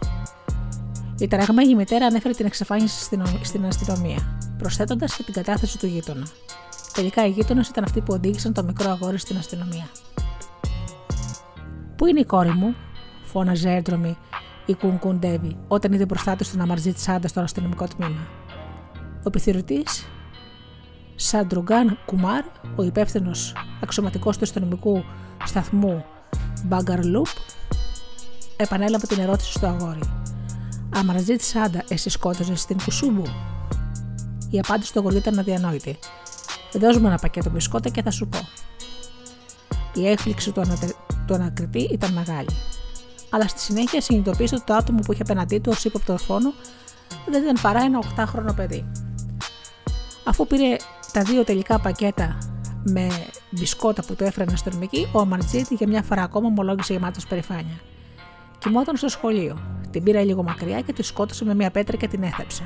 Η 1.18 1.28
τραγμένη 1.28 1.74
μητέρα 1.74 2.06
ανέφερε 2.06 2.34
την 2.34 2.46
εξαφάνιση 2.46 3.04
στην 3.42 3.66
αστυνομία, 3.66 4.38
προσθέτοντας 4.58 5.16
και 5.16 5.22
την 5.22 5.34
κατάθεση 5.34 5.78
του 5.78 5.86
γείτονα. 5.86 6.26
Τελικά 6.92 7.26
οι 7.26 7.30
γείτονες 7.30 7.68
ήταν 7.68 7.84
αυτοί 7.84 8.00
που 8.00 8.12
οδήγησαν 8.12 8.52
το 8.52 8.64
μικρό 8.64 8.90
αγόρι 8.90 9.18
στην 9.18 9.36
αστυνομία. 9.36 9.88
Πού 11.96 12.06
είναι 12.06 12.20
η 12.20 12.24
κόρη 12.24 12.50
μου, 12.50 12.74
φώναζε 13.24 13.70
έντρομη 13.70 14.16
η 14.66 14.74
Κουνκούν 14.74 15.18
Ντέβι 15.18 15.56
όταν 15.68 15.92
είδε 15.92 16.04
μπροστά 16.04 16.36
της 16.36 16.44
τον 16.50 16.60
Αμαρτζίτ 16.60 16.98
Σάντα 16.98 17.28
στο 17.28 17.40
αστυνομικό 17.40 17.86
τμήμα. 17.86 18.28
Ο 19.16 19.26
επιθεωρητής 19.26 19.82
Σαντρουγκάν 21.14 21.98
Κουμάρ, 22.06 22.44
ο 22.76 22.82
υπεύθυνος 22.82 23.52
αξιωματικός 23.82 24.36
του 24.36 24.44
αστυνομικού 24.44 25.04
σταθμού 25.44 26.04
Μπαγκαρλούπ, 26.64 27.26
επανέλαβε 28.56 29.06
την 29.06 29.18
ερώτηση 29.18 29.52
στο 29.52 29.66
αγόρι. 29.66 30.00
Αμαρτζίτ 30.94 31.40
Σάντα, 31.40 31.84
εσύ 31.88 32.10
σκότωσες 32.10 32.60
την 32.60 32.76
Κουσμπού. 32.84 33.24
Η 34.50 34.58
απάντηση 34.58 34.92
του 34.92 34.98
αγοριού 34.98 35.18
ήταν 35.18 35.38
αδιανόητη. 35.38 35.98
Δώσ' 36.72 36.96
μου 36.96 37.06
ένα 37.06 37.18
πακέτο 37.18 37.50
μπισκότα 37.50 37.88
και 37.88 38.02
θα 38.02 38.10
σου 38.10 38.28
πω. 38.28 38.38
Η 39.94 40.08
έκπληξη 40.08 40.52
του, 40.52 40.60
ανατε... 40.60 40.94
του 41.26 41.34
ανακριτή 41.34 41.88
ήταν 41.92 42.12
μεγάλη. 42.12 42.48
Αλλά 43.30 43.48
στη 43.48 43.60
συνέχεια 43.60 44.00
συνειδητοποίησε 44.00 44.54
ότι 44.54 44.64
το 44.64 44.74
άτομο 44.74 44.98
που 44.98 45.12
είχε 45.12 45.22
απέναντί 45.22 45.58
του 45.58 45.70
ως 45.74 45.84
ύποπτο 45.84 46.18
φόνο 46.18 46.52
δεν 47.30 47.42
ήταν 47.42 47.56
παρά 47.62 47.80
ένα 47.82 47.98
8χρονο 48.16 48.54
παιδί. 48.56 48.84
Αφού 50.24 50.46
πήρε 50.46 50.76
τα 51.12 51.22
δύο 51.22 51.44
τελικά 51.44 51.80
πακέτα 51.80 52.38
με 52.84 53.08
μπισκότα 53.50 54.02
που 54.02 54.14
του 54.14 54.24
έφεραν 54.24 54.54
αστυνομικοί, 54.54 55.08
ο 55.12 55.20
Αμαρτζίτη 55.20 55.74
για 55.74 55.88
μια 55.88 56.02
φορά 56.02 56.22
ακόμα 56.22 56.46
ομολόγησε 56.46 56.92
γεμάτος 56.92 57.26
περηφάνεια. 57.26 57.80
Κοιμόταν 58.58 58.96
στο 58.96 59.08
σχολείο. 59.08 59.58
Την 59.90 60.02
πήρα 60.02 60.24
λίγο 60.24 60.42
μακριά 60.42 60.80
και 60.80 60.92
τη 60.92 61.02
σκότωσε 61.02 61.44
με 61.44 61.54
μια 61.54 61.70
πέτρα 61.70 61.96
και 61.96 62.08
την 62.08 62.22
έθεψε. 62.22 62.62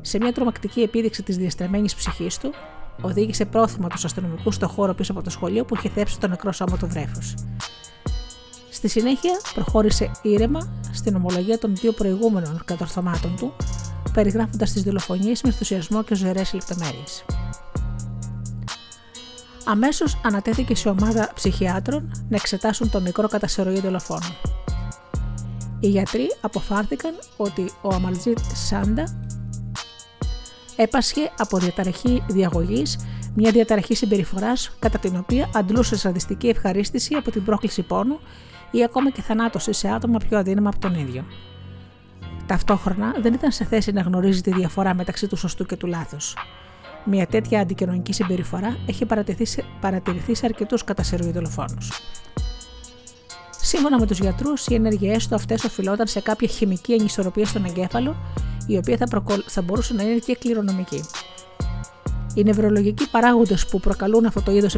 Σε 0.00 0.18
μια 0.18 0.32
τρομακτική 0.32 0.80
επίδειξη 0.80 1.22
της 1.22 1.36
διαστρεμένης 1.36 1.94
ψυχής 1.94 2.38
του, 2.38 2.52
οδήγησε 3.00 3.44
πρόθυμα 3.44 3.88
τους 3.88 4.04
αστυνομικούς 4.04 4.54
στο 4.54 4.68
χώρο 4.68 4.94
πίσω 4.94 5.12
από 5.12 5.22
το 5.22 5.30
σχολείο 5.30 5.64
που 5.64 5.76
είχε 5.76 5.88
θέψει 5.88 6.20
το 6.20 6.28
νεκρό 6.28 6.52
σώμα 6.52 6.76
του 6.76 6.86
βρέφους. 6.86 7.34
Στη 8.70 8.88
συνέχεια 8.88 9.40
προχώρησε 9.54 10.10
ήρεμα 10.22 10.72
στην 10.92 11.16
ομολογία 11.16 11.58
των 11.58 11.76
δύο 11.76 11.92
προηγούμενων 11.92 12.62
κατορθωμάτων 12.64 13.36
του, 13.36 13.52
περιγράφοντας 14.12 14.72
τις 14.72 14.82
δολοφονίες 14.82 15.42
με 15.42 15.48
ενθουσιασμό 15.48 16.02
και 16.02 16.14
ζωηρές 16.14 16.52
λεπτομέρειες. 16.52 17.24
Αμέσως 19.64 20.20
ανατέθηκε 20.24 20.74
σε 20.74 20.88
ομάδα 20.88 21.30
ψυχιάτρων 21.34 22.10
να 22.28 22.36
εξετάσουν 22.36 22.90
το 22.90 23.00
μικρό 23.00 23.28
κατασυρωή 23.28 23.80
δολοφόνο. 23.80 24.36
Οι 25.80 25.88
γιατροί 25.88 26.26
αποφάρθηκαν 26.40 27.14
ότι 27.36 27.72
ο 27.82 27.94
Αμαλτζίτ 27.94 28.38
Σάντα 28.54 29.04
έπασχε 30.76 31.30
από 31.38 31.58
διαταραχή 31.58 32.22
διαγωγής, 32.28 32.98
μια 33.34 33.50
διαταραχή 33.50 33.94
συμπεριφοράς 33.94 34.76
κατά 34.78 34.98
την 34.98 35.16
οποία 35.16 35.50
αντλούσε 35.54 35.96
σαντιστική 35.96 36.48
ευχαρίστηση 36.48 37.14
από 37.14 37.30
την 37.30 37.44
πρόκληση 37.44 37.82
πόνου 37.82 38.20
ή 38.70 38.84
ακόμα 38.84 39.10
και 39.10 39.22
θανάτωση 39.22 39.72
σε 39.72 39.88
άτομα 39.88 40.18
πιο 40.18 40.38
αδύναμα 40.38 40.68
από 40.68 40.78
τον 40.78 40.94
ίδιο. 40.94 41.24
Ταυτόχρονα 42.46 43.14
δεν 43.20 43.34
ήταν 43.34 43.52
σε 43.52 43.64
θέση 43.64 43.92
να 43.92 44.00
γνωρίζει 44.00 44.40
τη 44.40 44.52
διαφορά 44.52 44.94
μεταξύ 44.94 45.26
του 45.26 45.36
σωστού 45.36 45.66
και 45.66 45.76
του 45.76 45.86
λάθους. 45.86 46.34
Μια 47.04 47.26
τέτοια 47.26 47.60
αντικοινωνική 47.60 48.12
συμπεριφορά 48.12 48.76
έχει 48.86 49.06
παρατηρηθεί 49.80 50.34
σε 50.34 50.46
αρκετούς 50.46 50.84
κατασυρωγεί 50.84 51.30
δολοφόνους. 51.30 51.90
Σύμφωνα 53.50 53.98
με 53.98 54.06
τους 54.06 54.18
γιατρούς, 54.18 54.66
οι 54.66 54.74
ενεργειέ 54.74 55.16
του 55.28 55.34
αυτές 55.34 55.64
οφειλόταν 55.64 56.06
σε 56.06 56.20
κάποια 56.20 56.48
χημική 56.48 56.92
ανισορροπία 56.92 57.46
στον 57.46 57.64
εγκέφαλο, 57.64 58.16
η 58.66 58.76
οποία 58.76 58.96
θα, 58.96 59.06
προκολ... 59.06 59.42
θα 59.46 59.62
μπορούσε 59.62 59.94
να 59.94 60.02
είναι 60.02 60.18
και 60.18 60.36
κληρονομική. 60.36 61.04
Οι 62.34 62.42
νευρολογικοί 62.42 63.10
παράγοντες 63.10 63.66
που 63.66 63.80
προκαλούν 63.80 64.26
αυτό 64.26 64.42
το 64.42 64.52
είδος 64.52 64.74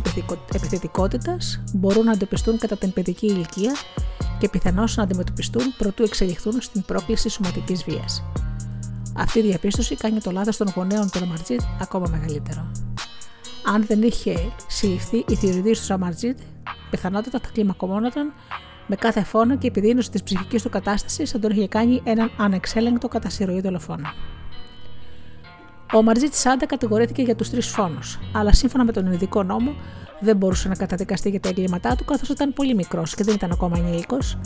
επιθετικότητας 0.52 1.62
μπορούν 1.72 2.04
να 2.04 2.10
αντιμετωπιστούν 2.10 2.58
κατά 2.58 2.76
την 2.76 2.92
παιδική 2.92 3.26
ηλικία 3.26 3.72
και 4.38 4.48
πιθανώς 4.48 4.96
να 4.96 5.02
αντιμετωπιστούν 5.02 5.74
προτού 5.78 6.02
εξελιχθούν 6.02 6.60
στην 6.60 6.84
πρόκληση 6.84 7.28
σωματικής 7.28 7.84
βίας. 7.84 8.24
Αυτή 9.16 9.38
η 9.38 9.42
διαπίστωση 9.42 9.96
κάνει 9.96 10.20
το 10.20 10.30
λάθος 10.30 10.56
των 10.56 10.72
γονέων 10.76 11.10
του 11.10 11.18
Ραμαρτζίτ 11.18 11.60
ακόμα 11.80 12.06
μεγαλύτερο. 12.10 12.70
Αν 13.74 13.84
δεν 13.86 14.02
είχε 14.02 14.52
συλληφθεί 14.66 15.24
η 15.28 15.34
θεωρητή 15.34 15.72
του 15.72 15.86
Ραμαρτζίτ, 15.88 16.38
πιθανότατα 16.90 17.38
θα 17.38 17.48
κλιμακωμόνονταν 17.52 18.32
με 18.86 18.96
κάθε 18.96 19.24
φόνο 19.24 19.58
και 19.58 19.66
επιδείνωση 19.66 20.10
της 20.10 20.22
ψυχικής 20.22 20.62
του 20.62 20.68
κατάστασης 20.70 21.30
θα 21.30 21.38
τον 21.38 21.50
είχε 21.50 21.68
κάνει 21.68 22.00
έναν 22.04 22.30
ανεξέλεγκτο 22.38 23.08
κατά 23.08 23.30
συρροή 23.30 23.60
δολοφόνο. 23.60 24.08
Ο 25.94 26.02
Μαρτζίτ 26.02 26.34
Σάντα 26.34 26.66
κατηγορήθηκε 26.66 27.22
για 27.22 27.36
τους 27.36 27.50
τρεις 27.50 27.68
φόνους, 27.68 28.18
αλλά 28.32 28.52
σύμφωνα 28.52 28.84
με 28.84 28.92
τον 28.92 29.12
ειδικό 29.12 29.42
νόμο 29.42 29.74
δεν 30.20 30.36
μπορούσε 30.36 30.68
να 30.68 30.74
καταδικαστεί 30.74 31.30
για 31.30 31.40
τα 31.40 31.48
εγκλήματά 31.48 31.96
του 31.96 32.04
καθώς 32.04 32.28
ήταν 32.28 32.52
πολύ 32.52 32.74
μικρός 32.74 33.14
και 33.14 33.24
δεν 33.24 33.34
ήταν 33.34 33.50
ακόμα 33.50 33.78
ενήλικος. 33.78 34.38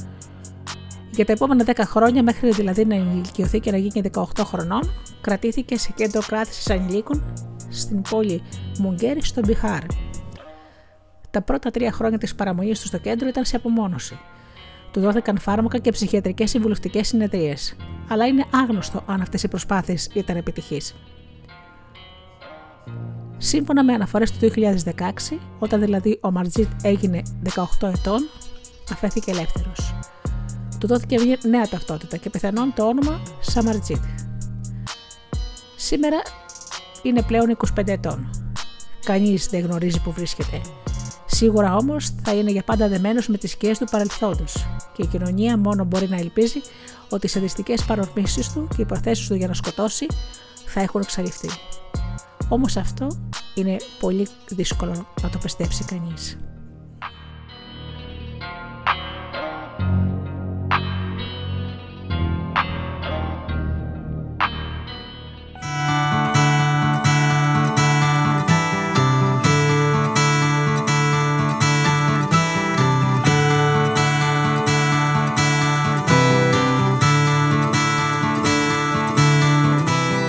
Για 1.19 1.27
τα 1.27 1.33
επόμενα 1.33 1.65
10 1.67 1.73
χρόνια, 1.85 2.23
μέχρι 2.23 2.51
δηλαδή 2.51 2.85
να 2.85 2.95
ενηλικιωθεί 2.95 3.61
και 3.61 3.71
να 3.71 3.77
γίνει 3.77 4.11
18 4.15 4.23
χρονών, 4.45 4.91
κρατήθηκε 5.21 5.79
σε 5.79 5.93
κέντρο 5.97 6.21
κράτησης 6.27 6.71
ανηλίκων 6.71 7.23
στην 7.69 8.03
πόλη 8.03 8.43
Μουγκέρι 8.79 9.25
στο 9.25 9.41
Μπιχάρ. 9.47 9.83
Τα 11.31 11.43
πρώτα 11.43 11.71
τρία 11.71 11.93
χρόνια 11.93 12.19
της 12.19 12.35
παραμονής 12.35 12.81
του 12.81 12.87
στο 12.87 12.99
κέντρο 12.99 13.29
ήταν 13.29 13.45
σε 13.45 13.57
απομόνωση. 13.57 14.19
Του 14.93 15.01
δόθηκαν 15.01 15.39
φάρμακα 15.39 15.79
και 15.79 15.91
ψυχιατρικές 15.91 16.51
συμβουλευτικές 16.51 17.09
συνεδρίες, 17.09 17.77
αλλά 18.09 18.27
είναι 18.27 18.45
άγνωστο 18.53 19.03
αν 19.07 19.21
αυτές 19.21 19.43
οι 19.43 19.49
προσπάθειες 19.49 20.11
ήταν 20.15 20.37
επιτυχείς. 20.37 20.95
Σύμφωνα 23.39 23.85
με 23.85 23.93
αναφορές 23.93 24.33
του 24.33 24.39
2016, 24.39 25.39
όταν 25.59 25.81
δηλαδή 25.81 26.19
ο 26.23 26.31
Μαρτζίτ 26.31 26.69
έγινε 26.83 27.23
18 27.81 27.89
ετών, 27.89 28.29
αφέθηκε 28.93 29.31
ελεύθερος. 29.31 29.95
Του 30.81 30.87
δόθηκε 30.87 31.21
μια 31.21 31.39
νέα 31.43 31.69
ταυτότητα 31.69 32.17
και 32.17 32.31
πιθανόν 32.31 32.73
το 32.77 32.87
όνομα 32.87 33.21
Σαμαρτζίτ. 33.41 34.03
Σήμερα 35.77 36.23
είναι 37.03 37.23
πλέον 37.23 37.57
25 37.77 37.89
ετών. 37.89 38.31
Κανείς 39.05 39.47
δεν 39.47 39.61
γνωρίζει 39.61 40.01
που 40.01 40.13
βρίσκεται. 40.13 40.61
Σίγουρα 41.27 41.77
όμως 41.77 42.11
θα 42.23 42.35
είναι 42.35 42.51
για 42.51 42.63
πάντα 42.63 42.89
δεμένος 42.89 43.29
με 43.29 43.37
τις 43.39 43.51
σκιές 43.51 43.79
του 43.79 43.87
παρελθόντος 43.91 44.67
και 44.93 45.03
η 45.03 45.07
κοινωνία 45.07 45.59
μόνο 45.59 45.85
μπορεί 45.85 46.09
να 46.09 46.17
ελπίζει 46.17 46.61
ότι 47.09 47.27
οι 47.27 47.29
σαντιστικές 47.29 47.85
παρορμήσεις 47.85 48.53
του 48.53 48.69
και 48.77 48.83
οι 48.83 48.85
προθέσεις 48.85 49.27
του 49.27 49.35
για 49.35 49.47
να 49.47 49.55
σκοτώσει 49.55 50.07
θα 50.67 50.81
έχουν 50.81 51.01
εξαλειφθεί. 51.01 51.49
Όμως 52.49 52.77
αυτό 52.77 53.07
είναι 53.55 53.77
πολύ 54.01 54.29
δύσκολο 54.49 55.07
να 55.23 55.31
το 55.31 55.39
πιστέψει 55.39 55.85
κανείς. 55.85 56.39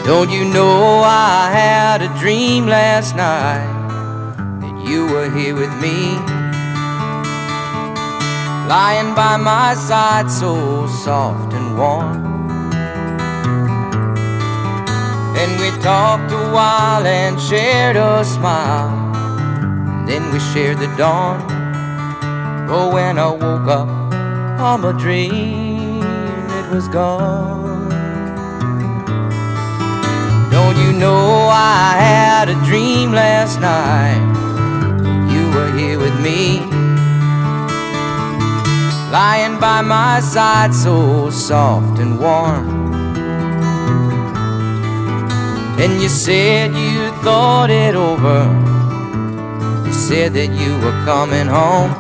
Don't 0.10 0.32
you 0.32 0.44
know 0.44 1.04
I 1.04 1.52
had 1.52 2.02
a 2.02 2.08
dream 2.18 2.66
last 2.66 3.16
night 3.16 3.70
that 4.60 4.84
you 4.84 5.06
were 5.06 5.30
here 5.30 5.54
with 5.54 5.70
me? 5.80 6.18
Lying 8.68 9.14
by 9.14 9.38
my 9.38 9.76
side, 9.76 10.32
so 10.32 10.88
soft 10.88 11.54
and 11.54 11.78
warm. 11.78 12.26
And 15.38 15.52
we 15.62 15.70
talked 15.80 16.32
a 16.32 16.44
while 16.58 17.06
and 17.06 17.40
shared 17.40 17.96
a 17.96 18.26
smile. 18.26 18.90
Then 20.08 20.34
we 20.34 20.40
shared 20.40 20.80
the 20.80 20.88
dawn. 20.98 21.40
Oh, 22.68 22.92
when 22.92 23.20
I 23.20 23.30
woke 23.30 23.68
up 23.68 23.88
from 24.58 24.86
a 24.86 24.94
dream, 24.98 26.02
it 26.02 26.68
was 26.74 26.88
gone. 26.88 27.59
You 30.78 30.94
know 30.94 31.50
I 31.52 31.96
had 31.98 32.50
a 32.50 32.56
dream 32.66 33.12
last 33.12 33.60
night? 33.60 34.22
You 35.32 35.50
were 35.56 35.72
here 35.78 35.98
with 35.98 36.20
me 36.22 36.60
lying 39.12 39.60
by 39.60 39.82
my 39.82 40.20
side, 40.20 40.74
so 40.74 41.30
soft 41.30 42.00
and 42.00 42.20
warm. 42.20 42.68
And 45.80 46.02
you 46.02 46.10
said 46.10 46.76
you 46.76 47.10
thought 47.24 47.70
it 47.70 47.96
over. 47.96 48.40
You 49.88 49.94
said 49.94 50.34
that 50.34 50.52
you 50.52 50.78
were 50.84 50.98
coming 51.06 51.48
home. 51.48 51.92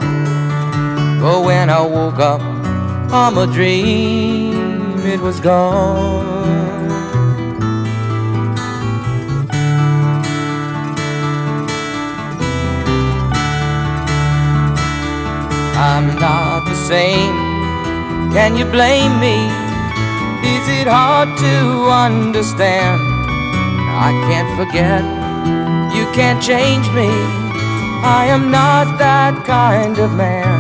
But 1.21 1.43
when 1.43 1.69
I 1.69 1.81
woke 1.81 2.19
up 2.19 2.41
from 3.09 3.37
a 3.37 3.47
dream, 3.47 4.99
it 4.99 5.19
was 5.19 5.39
gone. 5.39 6.28
I'm 15.81 16.07
not 16.19 16.65
the 16.65 16.75
same. 16.75 17.31
Can 18.33 18.57
you 18.57 18.65
blame 18.65 19.17
me? 19.17 19.37
Is 20.43 20.65
it 20.79 20.87
hard 20.87 21.29
to 21.37 21.55
understand? 21.89 22.99
I 24.07 24.11
can't 24.27 24.51
forget. 24.59 25.01
You 25.95 26.03
can't 26.11 26.43
change 26.43 26.85
me. 26.89 27.07
I 28.03 28.25
am 28.27 28.51
not 28.51 28.99
that 28.99 29.45
kind 29.45 29.97
of 29.99 30.11
man. 30.15 30.59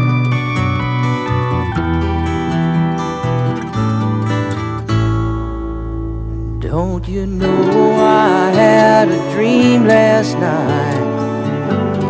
Don't 6.61 7.05
you 7.09 7.25
know 7.25 7.91
I 7.99 8.51
had 8.51 9.09
a 9.09 9.31
dream 9.33 9.85
last 9.85 10.37
night 10.37 11.03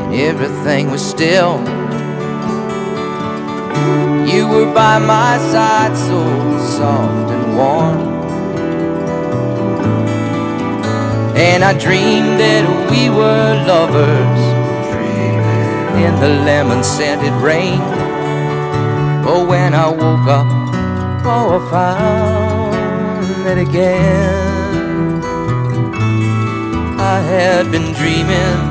and 0.03 0.13
everything 0.13 0.91
was 0.91 1.03
still 1.03 1.78
you 4.39 4.47
were 4.47 4.73
by 4.73 4.97
my 4.99 5.37
side, 5.51 5.93
so 5.97 6.19
soft 6.77 7.29
and 7.35 7.57
warm. 7.57 7.99
And 11.35 11.61
I 11.61 11.73
dreamed 11.85 12.39
that 12.43 12.63
we 12.89 13.09
were 13.09 13.49
lovers 13.73 14.41
in 16.05 16.13
the 16.23 16.31
lemon 16.47 16.81
scented 16.85 17.33
rain. 17.49 17.79
But 19.25 19.45
when 19.51 19.73
I 19.73 19.87
woke 19.89 20.27
up, 20.39 20.47
oh, 21.33 21.47
I 21.57 21.61
found 21.75 23.45
it 23.51 23.59
again. 23.67 25.21
I 27.13 27.17
had 27.33 27.63
been 27.73 27.89
dreaming, 27.99 28.61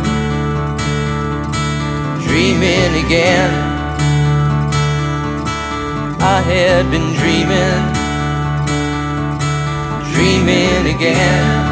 dreaming 2.26 3.04
again. 3.04 3.67
I 6.36 6.40
had 6.42 6.90
been 6.90 7.08
dreaming, 7.20 7.84
dreaming 10.12 10.84
again. 10.94 11.68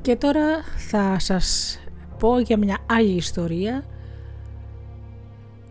Και 0.00 0.16
τώρα 0.16 0.62
θα 0.76 1.18
σας 1.18 1.78
πω 2.18 2.38
για 2.38 2.58
μια 2.58 2.78
άλλη 2.86 3.14
ιστορία 3.14 3.84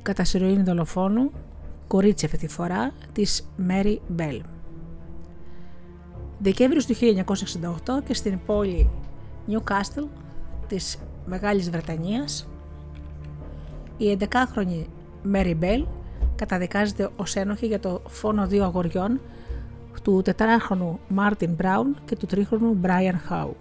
κατά 0.01 0.23
σειροήνη 0.23 0.63
δολοφόνου 0.63 1.32
κορίτσι 1.88 2.26
αυτή 2.26 2.38
τη 2.38 2.48
φορά, 2.48 2.91
της 3.12 3.48
Mary 3.69 3.98
Bell. 4.17 4.39
Δεκέμβριος 6.39 6.86
του 6.86 6.96
1968 6.96 8.04
και 8.06 8.13
στην 8.13 8.39
πόλη 8.46 8.89
Newcastle 9.48 10.08
της 10.67 10.98
Μεγάλης 11.26 11.69
Βρετανίας 11.69 12.48
η 13.98 14.17
11χρονη 14.19 14.86
Mary 15.34 15.56
Bell 15.62 15.86
καταδικάζεται 16.36 17.10
ως 17.15 17.36
ένοχη 17.36 17.65
για 17.65 17.80
το 17.80 18.02
φόνο 18.08 18.48
δύο 18.48 18.63
αγοριών 18.63 19.19
του 20.04 20.22
τετράχρονου 20.22 21.00
Μάρτιν 21.08 21.54
Μπράουν 21.54 21.96
και 22.06 22.15
του 22.15 22.26
τρίχρονου 22.26 22.80
Μπράιαν 22.84 23.15
Χάου. 23.28 23.56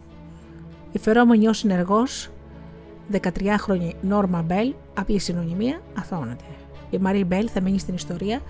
Η 0.93 0.99
φερόμενη 0.99 1.49
ως 1.49 1.59
συνεργός 1.59 2.31
13χρονη 3.13 3.91
Νόρμα 4.03 4.43
Μπέλ, 4.43 4.75
απλή 4.95 5.19
συνωνυμία, 5.19 5.81
αθωώνεται. 5.99 6.45
Η 6.93 6.99
Μέρι 6.99 7.25
Μπέλ 7.25 7.49
θα 7.53 7.61
μείνει 7.61 7.79
στην 7.79 7.95
ιστορία 7.95 8.41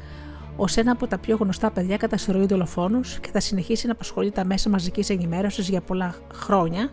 ως 0.56 0.76
ένα 0.76 0.92
από 0.92 1.06
τα 1.06 1.18
πιο 1.18 1.36
γνωστά 1.36 1.70
παιδιά 1.70 1.96
κατά 1.96 2.16
συρροή 2.16 2.46
δολοφόνους 2.46 3.18
και 3.18 3.28
θα 3.32 3.40
συνεχίσει 3.40 3.86
να 3.86 3.92
απασχολεί 3.92 4.30
τα 4.30 4.44
μέσα 4.44 4.68
μαζικής 4.68 5.10
ενημέρωσης 5.10 5.68
για 5.68 5.80
πολλά 5.80 6.14
χρόνια, 6.34 6.90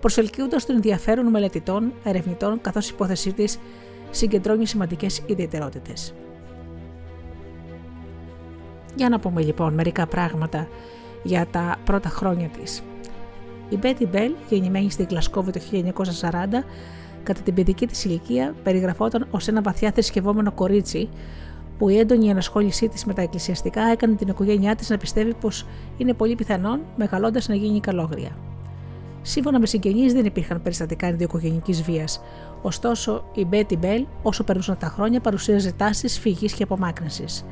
προσελκύοντας 0.00 0.66
το 0.66 0.74
ενδιαφέρον 0.74 1.26
μελετητών, 1.26 1.92
ερευνητών, 2.04 2.60
καθώς 2.60 2.88
η 2.88 2.90
υπόθεσή 2.94 3.32
της 3.32 3.58
συγκεντρώνει 4.10 4.66
σημαντικές 4.66 5.22
ιδιαιτερότητες. 5.26 6.14
Για 8.96 9.08
να 9.08 9.18
πούμε 9.18 9.42
λοιπόν 9.42 9.74
μερικά 9.74 10.06
πράγματα 10.06 10.68
για 11.22 11.46
τα 11.50 11.76
πρώτα 11.84 12.08
χρόνια 12.08 12.48
της. 12.48 12.82
Η 13.68 13.76
Μπέτι 13.76 14.06
Μπέλ, 14.06 14.32
γεννημένη 14.48 14.90
στη 14.90 15.06
Γλασκόβη 15.10 15.52
το 15.52 15.60
1940, 15.72 16.64
κατά 17.28 17.42
την 17.42 17.54
παιδική 17.54 17.86
της 17.86 18.04
ηλικία 18.04 18.54
περιγραφόταν 18.62 19.26
ως 19.30 19.48
ένα 19.48 19.62
βαθιά 19.62 19.92
θρησκευόμενο 19.92 20.52
κορίτσι 20.52 21.08
που 21.78 21.88
η 21.88 21.98
έντονη 21.98 22.28
ενασχόλησή 22.28 22.88
της 22.88 23.04
με 23.04 23.14
τα 23.14 23.22
εκκλησιαστικά 23.22 23.82
έκανε 23.82 24.14
την 24.14 24.28
οικογένειά 24.28 24.74
της 24.74 24.88
να 24.88 24.96
πιστεύει 24.96 25.34
πως 25.34 25.66
είναι 25.96 26.14
πολύ 26.14 26.34
πιθανόν 26.34 26.80
μεγαλώντας 26.96 27.48
να 27.48 27.54
γίνει 27.54 27.80
καλόγρια. 27.80 28.30
Σύμφωνα 29.22 29.58
με 29.58 29.66
συγγενείς, 29.66 30.12
δεν 30.12 30.24
υπήρχαν 30.24 30.62
περιστατικά 30.62 31.06
ενδοοικογενειακή 31.06 31.72
βίας. 31.72 32.20
Ωστόσο, 32.62 33.24
η 33.34 33.44
Μπέτι 33.44 33.76
Μπέλ, 33.76 34.06
όσο 34.22 34.44
περνούσαν 34.44 34.76
τα 34.78 34.86
χρόνια, 34.86 35.20
παρουσίαζε 35.20 35.72
τάσεις 35.72 36.18
φυγής 36.18 36.52
και 36.52 36.62
απομάκρυνσης. 36.62 37.44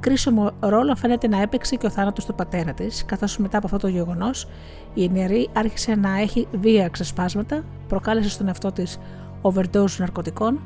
Κρίσιμο 0.00 0.50
ρόλο 0.60 0.96
φαίνεται 0.96 1.28
να 1.28 1.42
έπαιξε 1.42 1.76
και 1.76 1.86
ο 1.86 1.90
θάνατος 1.90 2.24
του 2.26 2.34
πατέρα 2.34 2.72
της, 2.72 3.04
καθώς 3.04 3.38
μετά 3.38 3.56
από 3.56 3.66
αυτό 3.66 3.78
το 3.78 3.88
γεγονός 3.88 4.48
η 4.94 5.08
νεαρή 5.08 5.48
άρχισε 5.52 5.94
να 5.94 6.18
έχει 6.18 6.48
βία 6.52 6.88
ξεσπάσματα, 6.88 7.64
προκάλεσε 7.88 8.28
στον 8.28 8.46
εαυτό 8.46 8.72
της 8.72 8.98
overdose 9.42 9.96
ναρκωτικών 9.98 10.60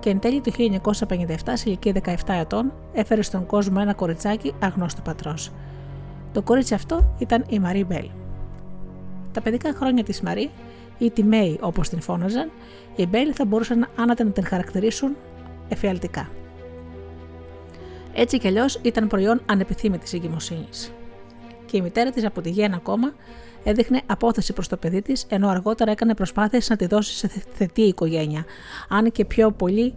και 0.00 0.10
εν 0.10 0.18
τέλει 0.18 0.40
το 0.40 0.52
1957, 0.58 1.34
σε 1.52 1.64
ηλικία 1.66 1.92
17 2.04 2.14
ετών, 2.26 2.72
έφερε 2.92 3.22
στον 3.22 3.46
κόσμο 3.46 3.78
ένα 3.80 3.94
κοριτσάκι 3.94 4.54
αγνώστο 4.58 5.00
πατρός. 5.04 5.50
Το 6.32 6.42
κορίτσι 6.42 6.74
αυτό 6.74 7.14
ήταν 7.18 7.44
η 7.48 7.58
Μαρή 7.58 7.84
Μπέλ. 7.84 8.08
Τα 9.32 9.40
παιδικά 9.40 9.72
χρόνια 9.72 10.04
της 10.04 10.20
Μαρή, 10.20 10.50
ή 10.98 11.10
τη 11.10 11.22
Μέη 11.24 11.58
όπως 11.60 11.88
την 11.88 12.00
φώναζαν, 12.00 12.50
οι 12.96 13.06
Μπέλ 13.06 13.32
θα 13.34 13.44
μπορούσαν 13.44 13.88
άνατα 13.96 14.24
να 14.24 14.30
την 14.30 14.46
χαρακτηρίσουν 14.46 15.16
εφιαλτικά. 15.68 16.28
Έτσι 18.20 18.38
κι 18.38 18.46
αλλιώς 18.46 18.78
ήταν 18.82 19.06
προϊόν 19.06 19.42
ανεπιθύμητης 19.46 20.12
εγκυμοσύνης. 20.12 20.92
Και 21.66 21.76
η 21.76 21.80
μητέρα 21.80 22.10
της 22.10 22.24
από 22.24 22.40
τη 22.40 22.50
γέννα 22.50 22.76
ακόμα 22.76 23.12
έδειχνε 23.64 24.00
απόθεση 24.06 24.52
προς 24.52 24.68
το 24.68 24.76
παιδί 24.76 25.02
της, 25.02 25.26
ενώ 25.28 25.48
αργότερα 25.48 25.90
έκανε 25.90 26.14
προσπάθειες 26.14 26.68
να 26.68 26.76
τη 26.76 26.86
δώσει 26.86 27.14
σε 27.14 27.30
θετή 27.52 27.82
οικογένεια, 27.82 28.44
αν 28.88 29.12
και 29.12 29.24
πιο 29.24 29.50
πολύ 29.50 29.94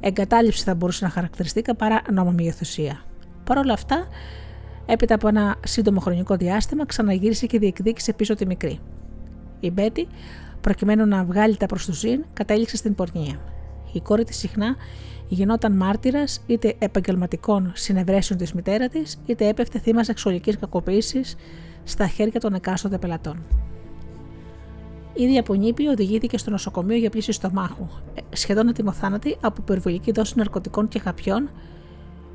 εγκατάλειψη 0.00 0.62
θα 0.62 0.74
μπορούσε 0.74 1.04
να 1.04 1.10
χαρακτηριστεί 1.10 1.62
παρά 1.78 2.02
νόμιμη 2.12 2.44
υιοθεσία. 2.44 3.04
Παρ' 3.44 3.58
όλα 3.58 3.72
αυτά, 3.72 4.06
έπειτα 4.86 5.14
από 5.14 5.28
ένα 5.28 5.56
σύντομο 5.64 6.00
χρονικό 6.00 6.36
διάστημα, 6.36 6.86
ξαναγύρισε 6.86 7.46
και 7.46 7.58
διεκδίκησε 7.58 8.12
πίσω 8.12 8.34
τη 8.34 8.46
μικρή. 8.46 8.80
Η 9.60 9.70
Μπέτη, 9.70 10.06
προκειμένου 10.60 11.06
να 11.06 11.24
βγάλει 11.24 11.56
τα 11.56 11.66
προς 11.66 11.86
του 11.86 11.92
ζήν, 11.92 12.24
κατέληξε 12.32 12.76
στην 12.76 12.94
πορνεία. 12.94 13.40
Η 13.92 14.00
κόρη 14.00 14.24
της 14.24 14.36
συχνά 14.36 14.76
γινόταν 15.28 15.72
μάρτυρας 15.72 16.40
είτε 16.46 16.74
επαγγελματικών 16.78 17.72
συνευρέσεων 17.74 18.38
της 18.38 18.52
μητέρα 18.52 18.88
της, 18.88 19.18
είτε 19.26 19.48
έπεφτε 19.48 19.78
θύμα 19.78 20.04
σεξουαλικής 20.04 20.56
κακοποίησης 20.58 21.36
στα 21.84 22.06
χέρια 22.06 22.40
των 22.40 22.54
εκάστοτε 22.54 22.98
πελατών. 22.98 23.44
Ήδη 25.14 25.38
από 25.38 25.54
νύπη 25.54 25.86
οδηγήθηκε 25.86 26.38
στο 26.38 26.50
νοσοκομείο 26.50 26.96
για 26.96 27.10
πλήση 27.10 27.32
στομάχου, 27.32 27.86
ε, 28.14 28.36
σχεδόν 28.36 28.68
ατιμοθάνατη 28.68 29.36
από 29.40 29.56
υπερβολική 29.60 30.12
δόση 30.12 30.32
ναρκωτικών 30.36 30.88
και 30.88 30.98
χαπιών 30.98 31.50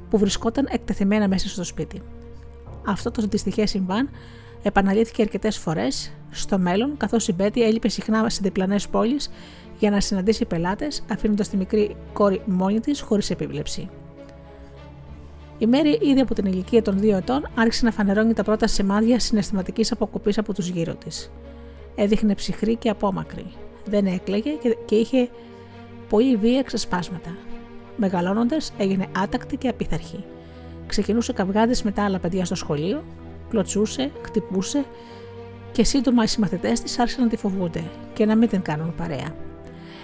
που 0.09 0.17
βρισκόταν 0.17 0.67
εκτεθειμένα 0.69 1.27
μέσα 1.27 1.47
στο 1.47 1.63
σπίτι. 1.63 2.01
Αυτό 2.85 3.11
το 3.11 3.21
δυστυχές 3.21 3.69
συμβάν 3.69 4.09
επαναλήθηκε 4.63 5.21
αρκετές 5.21 5.57
φορές 5.57 6.11
στο 6.31 6.59
μέλλον, 6.59 6.97
καθώς 6.97 7.27
η 7.27 7.33
Μπέτη 7.33 7.63
έλειπε 7.63 7.89
συχνά 7.89 8.29
σε 8.29 8.39
διπλανές 8.43 8.87
πόλεις 8.87 9.29
για 9.81 9.89
να 9.89 9.99
συναντήσει 9.99 10.45
πελάτες, 10.45 11.03
αφήνοντας 11.11 11.49
τη 11.49 11.57
μικρή 11.57 11.95
κόρη 12.13 12.41
μόνη 12.45 12.79
της 12.79 13.01
χωρίς 13.01 13.29
επίβλεψη. 13.29 13.89
Η 15.57 15.65
Μέρη, 15.65 15.99
ήδη 16.01 16.19
από 16.19 16.33
την 16.33 16.45
ηλικία 16.45 16.81
των 16.81 16.99
δύο 16.99 17.17
ετών, 17.17 17.47
άρχισε 17.55 17.85
να 17.85 17.91
φανερώνει 17.91 18.33
τα 18.33 18.43
πρώτα 18.43 18.67
σημάδια 18.67 19.19
συναισθηματικής 19.19 19.91
αποκοπής 19.91 20.37
από 20.37 20.53
τους 20.53 20.67
γύρω 20.67 20.95
της. 20.95 21.31
Έδειχνε 21.95 22.35
ψυχρή 22.35 22.75
και 22.75 22.89
απόμακρη. 22.89 23.45
Δεν 23.85 24.05
έκλαιγε 24.05 24.51
και 24.85 24.95
είχε 24.95 25.29
πολύ 26.09 26.35
βία 26.35 26.61
ξεσπάσματα. 26.61 27.37
Μεγαλώνοντας, 27.97 28.73
έγινε 28.77 29.07
άτακτη 29.17 29.57
και 29.57 29.67
απίθαρχη. 29.67 30.23
Ξεκινούσε 30.87 31.33
καυγάδες 31.33 31.83
με 31.83 31.91
τα 31.91 32.03
άλλα 32.03 32.19
παιδιά 32.19 32.45
στο 32.45 32.55
σχολείο, 32.55 33.03
κλωτσούσε, 33.49 34.11
χτυπούσε 34.21 34.85
και 35.71 35.83
σύντομα 35.83 36.23
οι 36.23 36.27
συμμαθητές 36.27 36.81
της 36.81 36.99
άρχισαν 36.99 37.23
να 37.23 37.29
τη 37.29 37.37
φοβούνται 37.37 37.83
και 38.13 38.25
να 38.25 38.35
μην 38.35 38.49
την 38.49 38.61
κάνουν 38.61 38.95
παρέα. 38.95 39.49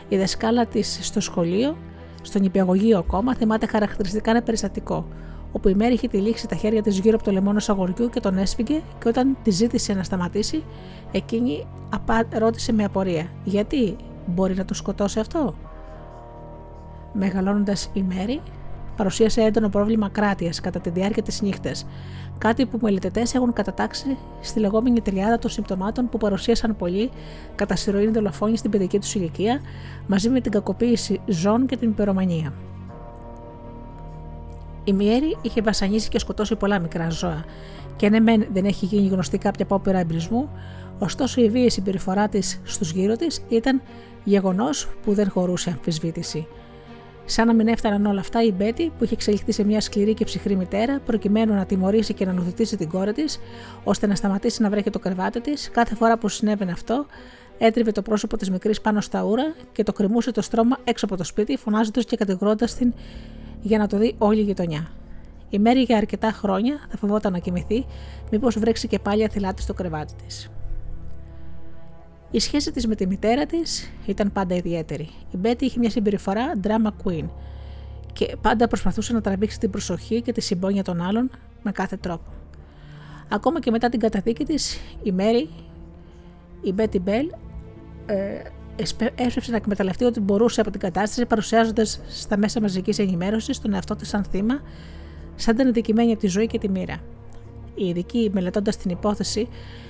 Η 0.10 0.18
δασκάλα 0.18 0.66
της 0.66 1.00
στο 1.02 1.20
σχολείο, 1.20 1.78
στον 2.22 2.44
υπηαγωγείο 2.44 2.98
ακόμα, 2.98 3.36
θυμάται 3.36 3.66
χαρακτηριστικά 3.66 4.32
ένα 4.32 4.42
περιστατικό, 4.42 5.06
όπου 5.52 5.70
η 5.70 5.74
Μέρη 5.74 5.94
είχε 5.94 6.08
τυλίξει 6.08 6.48
τα 6.48 6.56
χέρια 6.56 6.82
της 6.82 7.00
γύρω 7.00 7.16
από 7.16 7.24
το 7.24 7.32
λεμόνο 7.32 7.60
αγοριού 7.68 8.10
και 8.10 8.20
τον 8.20 8.38
έσφυγε 8.38 8.82
και 9.00 9.08
όταν 9.08 9.38
τη 9.44 9.52
ζήτησε 9.52 9.94
να 9.94 10.04
σταματήσει, 10.04 10.64
εκείνη 11.12 11.68
ρώτησε 12.38 12.74
με 12.74 12.84
απορία: 12.84 13.26
Γιατί 13.44 13.96
μπορεί 14.26 14.56
να 14.56 14.66
το 14.66 14.74
σκοτώσει 14.74 15.20
αυτό; 15.20 15.56
Μεγαλώνοντας 17.14 17.90
η 17.94 18.04
Μέρη, 18.04 18.42
παρουσίασε 18.96 19.42
έντονο 19.42 19.70
πρόβλημα 19.70 20.10
κράτειας 20.10 20.60
κατά 20.60 20.80
τη 20.80 20.90
διάρκεια 20.90 21.24
της 21.24 21.42
νύχτας, 21.42 21.86
κάτι 22.38 22.66
που 22.66 22.80
μελετητές 22.82 23.34
έχουν 23.34 23.54
κατατάξει 23.54 24.18
στη 24.42 24.60
λεγόμενη 24.60 25.02
τριάδα 25.02 25.40
των 25.40 25.50
συμπτωμάτων 25.50 26.10
που 26.10 26.18
παρουσίασαν 26.18 26.76
πολλοί 26.76 27.10
κατά 27.56 27.76
συρροή 27.76 28.08
δολοφόνης 28.08 28.60
στην 28.60 28.72
παιδική 28.72 29.00
τους 29.00 29.16
ηλικία, 29.16 29.62
μαζί 30.08 30.30
με 30.30 30.42
την 30.42 30.52
κακοποίηση 30.52 31.22
ζών 31.26 31.66
και 31.66 31.78
την 31.78 31.90
υπερομανία. 31.90 32.54
Η 34.84 34.94
Μιέρη 34.94 35.38
είχε 35.42 35.62
βασανίσει 35.62 36.10
και 36.10 36.20
σκοτώσει 36.20 36.56
πολλά 36.56 36.80
μικρά 36.80 37.10
ζώα, 37.10 37.46
και 37.96 38.10
ναι, 38.10 38.20
μεν 38.20 38.48
δεν 38.54 38.66
έχει 38.66 38.86
γίνει 38.86 39.08
γνωστή 39.08 39.38
κάποια 39.38 39.66
απόπειρα 39.66 40.00
εμπρισμού, 40.00 40.50
ωστόσο 41.00 41.42
η 41.42 41.50
βίαιη 41.50 41.70
συμπεριφορά 41.70 42.28
της 42.28 42.62
στους 42.64 42.92
γύρω 42.92 43.16
της 43.16 43.42
ήταν 43.50 43.82
γεγονός 44.24 44.90
που 45.04 45.14
δεν 45.14 45.30
χωρούσε 45.30 45.70
αμφισβήτηση. 45.70 46.48
Σαν 47.30 47.48
να 47.48 47.54
μην 47.54 47.68
έφταναν 47.68 48.06
όλα 48.06 48.20
αυτά, 48.20 48.44
η 48.44 48.52
Μπέτη, 48.52 48.92
που 48.98 49.04
είχε 49.04 49.14
εξελιχθεί 49.14 49.52
σε 49.52 49.64
μια 49.64 49.82
σκληρή 49.82 50.14
και 50.14 50.26
ψυχρή 50.26 50.56
μητέρα, 50.56 51.00
προκειμένου 51.00 51.54
να 51.54 51.66
τιμωρήσει 51.66 52.14
και 52.14 52.26
να 52.26 52.34
νουθετήσει 52.34 52.78
την 52.78 52.90
κόρη 52.90 53.14
της, 53.14 53.40
ώστε 53.84 54.08
να 54.08 54.16
σταματήσει 54.16 54.62
να 54.62 54.70
βρέχει 54.70 54.90
το 54.90 55.00
κρεβάτι 55.00 55.42
της, 55.42 55.70
κάθε 55.70 55.96
φορά 55.96 56.18
που 56.18 56.28
συνέβαινε 56.28 56.72
αυτό, 56.72 57.06
έτριβε 57.58 57.92
το 57.92 58.02
πρόσωπο 58.02 58.38
της 58.38 58.50
μικρής 58.50 58.82
πάνω 58.82 59.02
στα 59.02 59.24
ούρα 59.24 59.54
και 59.72 59.84
το 59.84 59.94
κρεμούσε 59.94 60.32
το 60.32 60.42
στρώμα 60.42 60.78
έξω 60.84 61.06
από 61.06 61.18
το 61.18 61.24
σπίτι, 61.24 61.58
φωνάζοντας 61.58 62.06
και 62.06 62.16
κατηγορώντας 62.16 62.76
την 62.76 62.94
για 63.62 63.78
να 63.78 63.88
το 63.88 63.98
δει 63.98 64.16
όλη 64.18 64.40
η 64.40 64.44
γειτονιά. 64.44 64.92
Η 65.50 65.60
Μέρη 65.60 65.82
για 65.82 65.98
αρκετά 65.98 66.32
χρόνια 66.32 66.76
θα 66.90 66.98
φοβόταν 66.98 67.32
να 67.32 67.40
κοιμηθεί, 67.40 67.86
μήπως 68.32 68.60
βρέξει 68.60 68.88
και 68.88 69.00
πάλι 69.00 69.24
αθυλάτη 69.24 69.62
στο 69.62 69.74
κρεβάτι 69.74 70.14
της. 70.26 70.50
Η 72.38 72.40
σχέση 72.40 72.72
της 72.72 72.88
με 72.88 72.96
τη 72.96 73.08
μητέρα 73.08 73.46
της 73.46 73.92
ήταν 74.06 74.32
πάντα 74.32 74.56
ιδιαίτερη. 74.56 75.10
Η 75.32 75.38
Μπέτη 75.38 75.66
είχε 75.66 75.80
μια 75.80 75.90
συμπεριφορά 75.90 76.52
drama 76.64 76.90
queen 77.04 77.26
και 78.14 78.36
πάντα 78.42 78.68
προσπαθούσε 78.68 79.14
να 79.14 79.22
τραβήξει 79.22 79.60
την 79.60 79.70
προσοχή 79.70 80.22
και 80.22 80.32
τη 80.32 80.42
συμπόνια 80.42 80.84
των 80.84 81.02
άλλων 81.02 81.30
με 81.64 81.72
κάθε 81.72 81.98
τρόπο. 81.98 82.24
Ακόμα 83.30 83.60
και 83.60 83.72
μετά 83.72 83.90
την 83.90 84.00
καταδίκη 84.00 84.46
της, 84.46 84.80
η 85.04 85.12
Μέρη, 85.12 85.50
η 86.62 86.72
Μπέτι 86.72 87.00
Μπέλ, 87.00 87.32
ε, 88.06 88.42
έσπευσε 89.16 89.52
να 89.52 89.58
εκμεταλλευτεί 89.58 90.06
ό,τι 90.06 90.20
μπορούσε 90.20 90.62
από 90.62 90.72
την 90.72 90.80
κατάσταση, 90.80 91.26
παρουσιάζοντας 91.26 92.00
στα 92.08 92.38
μέσα 92.38 92.62
μαζικής 92.62 93.00
ενημέρωσης 93.00 93.62
τον 93.62 93.74
εαυτό 93.74 93.96
της 93.96 94.08
σαν 94.08 94.24
θύμα, 94.24 94.62
σαν 95.36 95.56
την 95.56 95.68
αντικειμένη 95.68 96.12
από 96.12 96.20
τη 96.20 96.28
ζωή 96.28 96.48
και 96.48 96.58
τη 96.58 96.70
μοίρα. 96.70 96.98
Οι 97.76 97.86
ειδικοί, 97.86 98.30
μελετώντας 98.34 98.78
την 98.78 98.92
υπόθεση, 98.92 99.48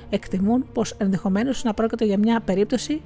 εκτιμούν 0.09 0.65
πως 0.73 0.91
ενδεχομένως 0.97 1.63
να 1.63 1.73
πρόκειται 1.73 2.05
για 2.05 2.17
μια 2.17 2.39
περίπτωση 2.39 3.01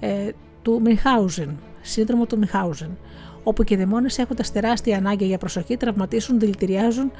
ε, 0.00 0.30
του 0.62 0.80
Μιχάουζεν, 0.84 1.58
σύνδρομο 1.80 2.26
του 2.26 2.38
Μιχάουζεν, 2.38 2.98
όπου 3.42 3.64
και 3.64 3.74
οι 3.74 3.76
δαιμόνες 3.76 4.18
έχοντα 4.18 4.44
τεράστια 4.52 4.96
ανάγκη 4.96 5.24
για 5.24 5.38
προσοχή 5.38 5.76
τραυματίσουν, 5.76 6.38
δηλητηριάζουν 6.38 7.10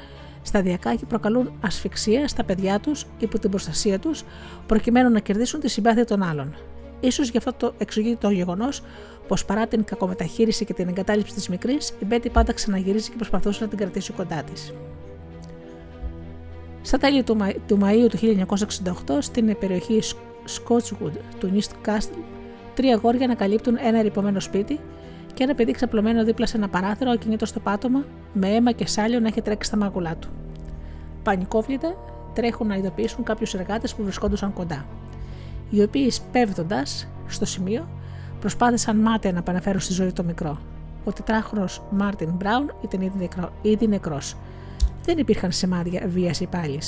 σταδιακά 0.41 0.95
και 0.95 1.05
προκαλούν 1.05 1.51
ασφυξία 1.61 2.27
στα 2.27 2.43
παιδιά 2.43 2.79
τους 2.79 3.05
υπό 3.19 3.39
την 3.39 3.49
προστασία 3.49 3.99
τους, 3.99 4.23
προκειμένου 4.67 5.09
να 5.09 5.19
κερδίσουν 5.19 5.59
τη 5.59 5.69
συμπάθεια 5.69 6.05
των 6.05 6.23
άλλων. 6.23 6.55
σω 7.11 7.23
γι' 7.23 7.37
αυτό 7.37 7.53
το 7.53 7.73
εξηγεί 7.77 8.15
το 8.15 8.29
γεγονός 8.29 8.83
πως 9.27 9.45
παρά 9.45 9.67
την 9.67 9.83
κακομεταχείριση 9.83 10.65
και 10.65 10.73
την 10.73 10.87
εγκατάλειψη 10.87 11.33
της 11.33 11.49
μικρής, 11.49 11.93
η 11.99 12.05
Μπέτη 12.05 12.29
πάντα 12.29 12.53
ξαναγυρίζει 12.53 13.09
και 13.09 13.15
προσπαθούσε 13.15 13.63
να 13.63 13.69
την 13.69 13.77
κρατήσει 13.77 14.13
κοντά 14.13 14.43
της. 14.43 14.73
Στα 16.81 16.97
τέλη 16.97 17.23
του, 17.23 17.35
Μα... 17.35 17.47
του 17.67 17.79
Μαΐου 17.81 18.09
του 18.09 18.45
1968, 19.07 19.17
στην 19.19 19.57
περιοχή 19.59 19.99
Scotchwood 20.45 21.11
του 21.39 21.51
East 21.53 21.89
Castle, 21.89 22.23
τρία 22.75 22.95
γόρια 22.95 23.25
ανακαλύπτουν 23.25 23.77
ένα 23.81 23.99
ερυπωμένο 23.99 24.39
σπίτι 24.39 24.79
και 25.33 25.43
ένα 25.43 25.55
παιδί 25.55 25.71
ξαπλωμένο 25.71 26.23
δίπλα 26.23 26.45
σε 26.45 26.57
ένα 26.57 26.69
παράθυρο 26.69 27.11
ακινήτως 27.11 27.49
στο 27.49 27.59
πάτωμα, 27.59 28.05
με 28.33 28.47
αίμα 28.47 28.71
και 28.71 28.87
σάλιο 28.87 29.19
να 29.19 29.27
έχει 29.27 29.41
τρέξει 29.41 29.67
στα 29.67 29.77
μάγουλά 29.77 30.15
του. 30.15 30.29
Πανικόβλητα 31.23 31.95
τρέχουν 32.33 32.67
να 32.67 32.75
ειδοποιήσουν 32.75 33.23
κάποιους 33.23 33.53
εργάτες 33.53 33.95
που 33.95 34.03
βρισκόντουσαν 34.03 34.53
κοντά, 34.53 34.85
οι 35.69 35.81
οποίοι 35.81 36.11
σπέβδοντας 36.11 37.07
στο 37.27 37.45
σημείο 37.45 37.87
προσπάθησαν 38.39 38.97
μάταια 38.97 39.31
να 39.31 39.39
επαναφέρουν 39.39 39.79
στη 39.79 39.93
ζωή 39.93 40.11
το 40.11 40.23
μικρό. 40.23 40.57
Ο 41.03 41.11
τετράχρονος 41.11 41.81
Μάρτιν 41.89 42.29
Μπράουν 42.29 42.71
ήταν 42.81 43.01
ήδη, 43.01 43.17
νεκρό, 43.17 43.51
ήδη 43.61 43.87
νεκρός 43.87 44.35
δεν 45.09 45.17
υπήρχαν 45.17 45.51
σημάδια 45.51 46.03
βίας 46.07 46.39
ή 46.39 46.47
πάλης. 46.47 46.79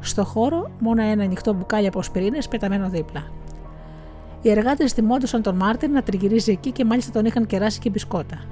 Στο 0.00 0.24
χώρο, 0.24 0.70
μόνο 0.78 1.02
ένα 1.02 1.22
ανοιχτό 1.22 1.52
μπουκάλι 1.52 1.86
από 1.86 2.02
ασπιρίνες 2.02 2.38
πεταμένο 2.50 2.88
δίπλα. 2.88 3.30
Οι 4.42 4.50
εργάτες 4.50 4.92
θυμόντουσαν 4.92 5.42
τον 5.42 5.56
Μάρτιν 5.56 5.92
να 5.92 6.02
τριγυρίζει 6.02 6.52
εκεί 6.52 6.70
και 6.70 6.84
μάλιστα 6.84 7.12
τον 7.12 7.24
είχαν 7.24 7.46
κεράσει 7.46 7.78
και 7.78 7.90
μπισκότα. 7.90 8.44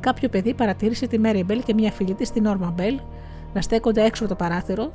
Κάποιο 0.00 0.28
παιδί 0.28 0.54
παρατήρησε 0.54 1.06
τη 1.06 1.18
Μέρι 1.18 1.44
Μπέλ 1.44 1.62
και 1.62 1.74
μια 1.74 1.90
φίλη 1.92 2.14
της, 2.14 2.30
τη 2.30 2.46
Νόρμα 2.46 2.70
Μπέλ, 2.76 3.00
να 3.54 3.60
στέκονται 3.60 4.04
έξω 4.04 4.24
από 4.24 4.32
το 4.32 4.44
παράθυρο 4.44 4.92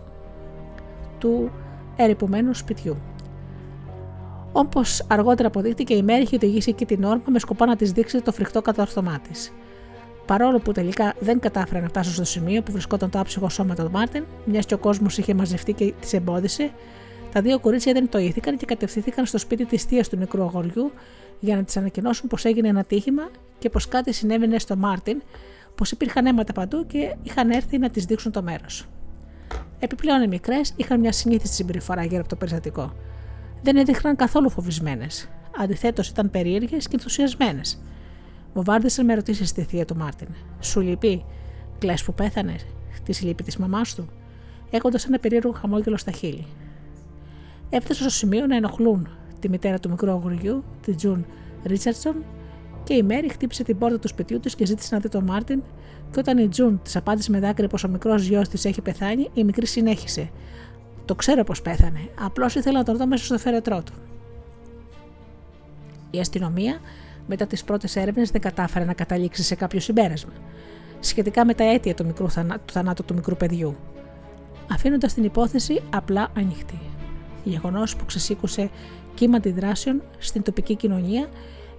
του 1.17 1.51
ερειπωμένου 1.95 2.53
σπιτιού. 2.53 2.97
Όπως 4.51 4.81
αργότερα 5.07 5.47
αποδείχτηκε, 5.47 5.93
η 5.93 6.03
Μέρη 6.03 6.21
είχε 6.21 6.35
οδηγήσει 6.35 6.69
εκεί 6.69 6.85
τη 6.85 7.03
Νόρμα 7.03 7.23
με 7.29 7.39
σκοπό 7.39 7.65
να 7.65 7.75
της 7.75 7.91
δείξει 7.91 8.21
το 8.21 8.31
φρικτό 8.31 8.61
κατόρθωμά 8.61 9.19
της. 9.29 9.53
Παρόλο 10.25 10.59
που 10.59 10.71
τελικά 10.71 11.13
δεν 11.19 11.39
κατάφεραν 11.39 11.83
να 11.83 11.89
φτάσουν 11.89 12.13
στο 12.13 12.23
σημείο 12.23 12.61
που 12.61 12.71
βρισκόταν 12.71 13.09
το 13.09 13.19
άψυχο 13.19 13.49
σώμα 13.49 13.75
του 13.75 13.91
Μάρτιν, 13.91 14.23
μιας 14.45 14.65
και 14.65 14.73
ο 14.73 14.77
κόσμος 14.77 15.17
είχε 15.17 15.33
μαζευτεί 15.33 15.73
και 15.73 15.93
τις 15.99 16.13
εμπόδισε, 16.13 16.71
τα 17.31 17.41
δύο 17.41 17.59
κορίτσια 17.59 17.93
δεν 17.93 18.09
το 18.09 18.17
πτοήθηκαν 18.17 18.57
και 18.57 18.65
κατευθύνθηκαν 18.65 19.25
στο 19.25 19.37
σπίτι 19.37 19.65
της 19.65 19.83
θείας 19.83 20.03
του 20.03 20.17
μικρού 20.17 20.43
αγοριού 20.43 20.91
για 21.39 21.55
να 21.55 21.63
της 21.63 21.77
ανακοινώσουν 21.77 22.29
πως 22.29 22.45
έγινε 22.45 22.67
ένα 22.67 22.83
ατύχημα 22.83 23.29
και 23.59 23.69
πως 23.69 23.87
κάτι 23.87 24.13
συνέβαινε 24.13 24.59
στο 24.59 24.75
Μάρτιν, 24.75 25.21
πως 25.75 25.91
υπήρχαν 25.91 26.25
αίματα 26.25 26.53
παντού 26.53 26.85
και 26.85 27.15
είχαν 27.23 27.49
έρθει 27.49 27.77
να 27.77 27.89
της 27.89 28.05
δείξουν 28.05 28.31
το 28.31 28.41
μέρος. 28.41 28.87
Επιπλέον 29.79 30.21
οι 30.21 30.27
μικρές 30.27 30.73
είχαν 30.75 30.99
μια 30.99 31.11
ασυνήθιστη 31.11 31.55
συμπεριφορά 31.55 32.03
γύρω 32.03 32.19
από 32.19 32.29
το 32.29 32.35
περιστατικό. 32.35 32.93
Δεν 33.61 33.77
έδειχναν 33.77 34.15
καθόλου 34.15 34.49
φοβισμένες. 34.49 35.29
Αντιθέτως 35.57 36.07
ήταν 36.07 36.29
περίεργες 36.29 36.87
και 36.87 36.93
ενθουσιασμένες. 36.93 37.81
Βομβάρδισαν 38.55 39.05
με 39.05 39.13
ερωτήσεις 39.13 39.49
στη 39.49 39.61
θεία 39.63 39.85
του 39.85 39.95
Μάρτιν. 39.95 40.27
Σου 40.59 40.81
λείπει, 40.81 41.25
κλαις 41.77 41.93
που 42.05 42.13
πέθανε, 42.13 42.65
του 43.03 43.25
λείπει 43.25 43.43
της 43.43 43.57
μαμάς 43.57 43.95
του, 43.95 44.07
έχοντας 44.69 45.05
ένα 45.05 45.19
περίεργο 45.19 45.51
χαμόγελο 45.51 45.97
στα 45.97 46.11
χείλη. 46.11 46.45
Έφτασαν 47.69 48.01
στο 48.01 48.09
σημείο 48.09 48.47
να 48.47 48.55
ενοχλούν 48.55 49.07
τη 49.39 49.49
μητέρα 49.49 49.79
του 49.79 49.89
μικρού 49.89 50.11
αγοριού, 50.11 50.63
τη 50.81 50.95
Τζουν 50.95 51.25
Ρίτσαρντσον, 51.65 52.15
και 52.83 52.93
η 52.93 53.03
Μέρη 53.03 53.29
χτύπησε 53.29 53.63
την 53.63 53.77
πόρτα 53.77 53.99
του 53.99 54.07
σπιτιού 54.07 54.39
της 54.39 54.55
και 54.55 54.65
ζήτησε 54.65 54.95
να 54.95 55.01
δει 55.01 55.09
τον 55.09 55.23
Μάρτιν, 55.23 55.61
και 56.11 56.19
όταν 56.19 56.37
η 56.37 56.47
Τζουν 56.47 56.81
της 56.83 56.95
απάντησε 56.95 57.31
με 57.31 57.39
δάκρυα 57.39 57.67
πως 57.67 57.83
ο 57.83 57.87
μικρός 57.87 58.23
γιος 58.23 58.49
της 58.49 58.65
έχει 58.65 58.81
πεθάνει, 58.81 59.29
η 59.33 59.43
μικρή 59.43 59.65
συνέχισε. 59.65 60.29
Το 61.05 61.15
ξέρω 61.15 61.43
πως 61.43 61.61
πέθανε, 61.61 62.09
απλώς 62.21 62.55
ήθελα 62.55 62.77
να 62.77 62.83
τον 62.83 62.97
δω 62.97 63.07
μέσα 63.07 63.25
στο 63.25 63.37
φέρετρό 63.37 63.83
του. 63.83 63.93
Η 66.11 66.19
αστυνομία 66.19 66.79
μετά 67.27 67.47
τις 67.47 67.63
πρώτες 67.63 67.95
έρευνες 67.95 68.31
δεν 68.31 68.41
κατάφερε 68.41 68.85
να 68.85 68.93
καταλήξει 68.93 69.43
σε 69.43 69.55
κάποιο 69.55 69.79
συμπέρασμα 69.79 70.31
σχετικά 70.99 71.45
με 71.45 71.53
τα 71.53 71.63
αίτια 71.63 71.93
του, 71.93 72.05
μικρού 72.05 72.29
θανά, 72.29 72.59
του 72.59 72.73
θανάτου 72.73 73.03
του 73.03 73.13
μικρού 73.13 73.37
παιδιού, 73.37 73.75
αφήνοντας 74.71 75.13
την 75.13 75.23
υπόθεση 75.23 75.81
απλά 75.93 76.31
ανοιχτή. 76.37 76.79
Γεγονός 77.43 77.95
που 77.95 78.05
ξεσήκωσε 78.05 78.69
κύμα 79.13 79.37
αντιδράσεων 79.37 80.01
στην 80.17 80.43
τοπική 80.43 80.75
κοινωνία, 80.75 81.29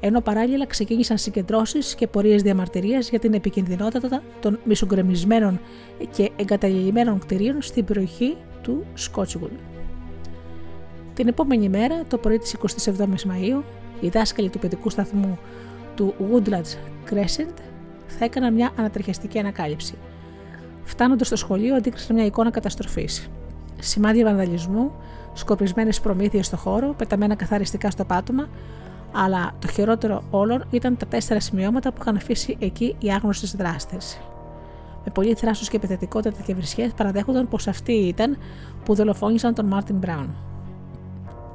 ενώ 0.01 0.21
παράλληλα 0.21 0.67
ξεκίνησαν 0.67 1.19
συγκεντρώσεις 1.19 1.95
και 1.95 2.07
πορείες 2.07 2.43
διαμαρτυρίας 2.43 3.09
για 3.11 3.19
την 3.19 3.35
επικινδυνότητα 3.35 4.23
των 4.41 4.59
μισογκρεμισμένων 4.65 5.61
και 6.11 6.31
εγκαταλειμμένων 6.37 7.19
κτηρίων 7.19 7.63
στην 7.63 7.85
περιοχή 7.85 8.37
του 8.63 8.85
Σκότσιγουλ. 8.95 9.51
Την 11.15 11.29
επόμενη 11.29 11.69
μέρα, 11.69 12.05
το 12.09 12.19
πρωί 12.19 12.39
της 12.39 12.57
27η 12.85 13.23
Μαου, 13.25 13.65
Οι 14.01 14.09
δάσκαλοι 14.09 14.49
του 14.49 14.59
παιδικού 14.59 14.91
σταθμού 14.91 15.39
του 15.95 16.15
Woodlands 16.19 16.77
Crescent 17.11 17.55
θα 18.07 18.25
έκαναν 18.25 18.55
μια 18.55 18.71
ανατριχιαστική 18.77 19.39
ανακάλυψη. 19.39 19.95
Φτάνοντας 20.85 21.27
στο 21.27 21.37
σχολείο, 21.37 21.75
αντίκρισαν 21.75 22.17
μια 22.17 22.25
εικόνα 22.25 22.51
καταστροφής. 22.51 23.31
Σημάδια 23.79 24.25
βανδαλισμού, 24.25 24.93
σκοπισμένες 25.33 26.01
προμήθειες 26.01 26.47
στο 26.47 26.57
χώρο, 26.57 26.95
πεταμένα 26.97 27.35
καθαριστικά 27.35 27.91
στο 27.91 28.05
πάτωμα, 28.05 28.49
αλλά 29.13 29.53
το 29.59 29.69
χειρότερο 29.69 30.23
όλων 30.31 30.65
ήταν 30.71 30.97
τα 30.97 31.07
τέσσερα 31.07 31.41
σημειώματα 31.41 31.93
που 31.93 31.99
είχαν 32.01 32.17
αφήσει 32.17 32.57
εκεί 32.61 32.97
οι 32.99 33.13
άγνωστες 33.13 33.57
δράστες. 33.57 34.21
Με 35.05 35.13
πολύ 35.13 35.35
θράσος 35.35 35.69
και 35.69 35.77
επιθετικότητα 35.77 36.43
και 36.43 36.55
βρισιές 36.55 36.91
παραδέχονταν 36.97 37.49
πως 37.49 37.69
αυτοί 37.69 37.93
ήταν 37.93 38.37
που 38.85 38.95
δολοφόνησαν 38.95 39.55
τον 39.55 39.67
Μάρτιν 39.67 39.97
Μπράουν. 39.97 40.35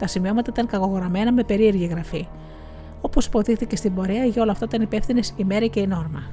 Τα 0.02 0.08
σημειώματα 0.08 0.52
ήταν 0.54 0.68
κακογραμμένα 0.68 1.32
με 1.32 1.44
περίεργη 1.44 1.86
γραφή. 1.86 2.28
Όπως 3.02 3.26
υποτίθεται 3.26 3.76
στην 3.76 3.94
πορεία, 3.94 4.26
για 4.26 4.42
όλα 4.42 4.52
αυτά 4.52 4.66
ήταν 4.66 4.82
υπεύθυνες 4.82 5.34
η 5.38 5.44
Μέρη 5.44 5.70
και 5.70 5.80
η 5.80 5.88
Νόρμα. 5.88 6.24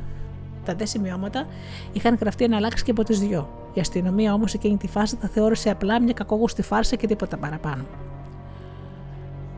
Τα 0.64 0.74
δε 0.74 0.85
σημειώματα 0.85 1.46
είχαν 1.92 2.16
γραφτεί 2.20 2.48
εναλλάξ 2.48 2.83
και 2.83 2.90
από 2.90 3.02
τις 3.04 3.18
δυο. 3.18 3.48
Η 3.74 3.81
αστυνομία 3.81 4.33
όμως 4.33 4.54
εκείνη 4.54 4.76
τη 4.76 4.88
φάση 4.88 5.16
τα 5.16 5.28
θεώρησε 5.28 5.70
απλά 5.70 6.02
μια 6.02 6.12
κακόγουστη 6.12 6.62
φάρσα 6.62 6.96
και 6.96 7.07
τίποτα 7.07 7.37
παραπάνω. 7.37 7.85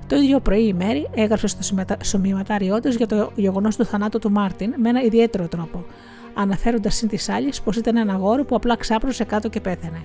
Το 0.07 0.17
ίδιο 0.17 0.41
πρωί 0.41 0.67
η 0.67 0.73
Μέρη 0.73 1.09
έγραψε 1.15 1.47
στο 1.47 1.77
σημειωματάριό 2.01 2.81
της 2.81 2.97
για 2.97 3.07
το 3.07 3.31
γεγονός 3.35 3.77
του 3.77 3.85
θανάτου 3.85 4.19
του 4.19 4.31
Μάρτιν 4.31 4.75
με 4.77 4.89
ένα 4.89 5.03
ιδιαίτερο 5.03 5.49
τρόπο, 5.49 5.85
αναφέροντας 6.35 6.95
συν 6.95 7.09
της 7.09 7.29
άλλης 7.29 7.61
πως 7.61 7.77
ήταν 7.77 7.97
ένα 7.97 8.13
αγόρι 8.13 8.45
που 8.45 8.57
απλά 8.57 8.77
ξάπλωσε 8.77 9.25
κάτω 9.25 9.49
και 9.49 9.61
πέθανε. 9.61 10.03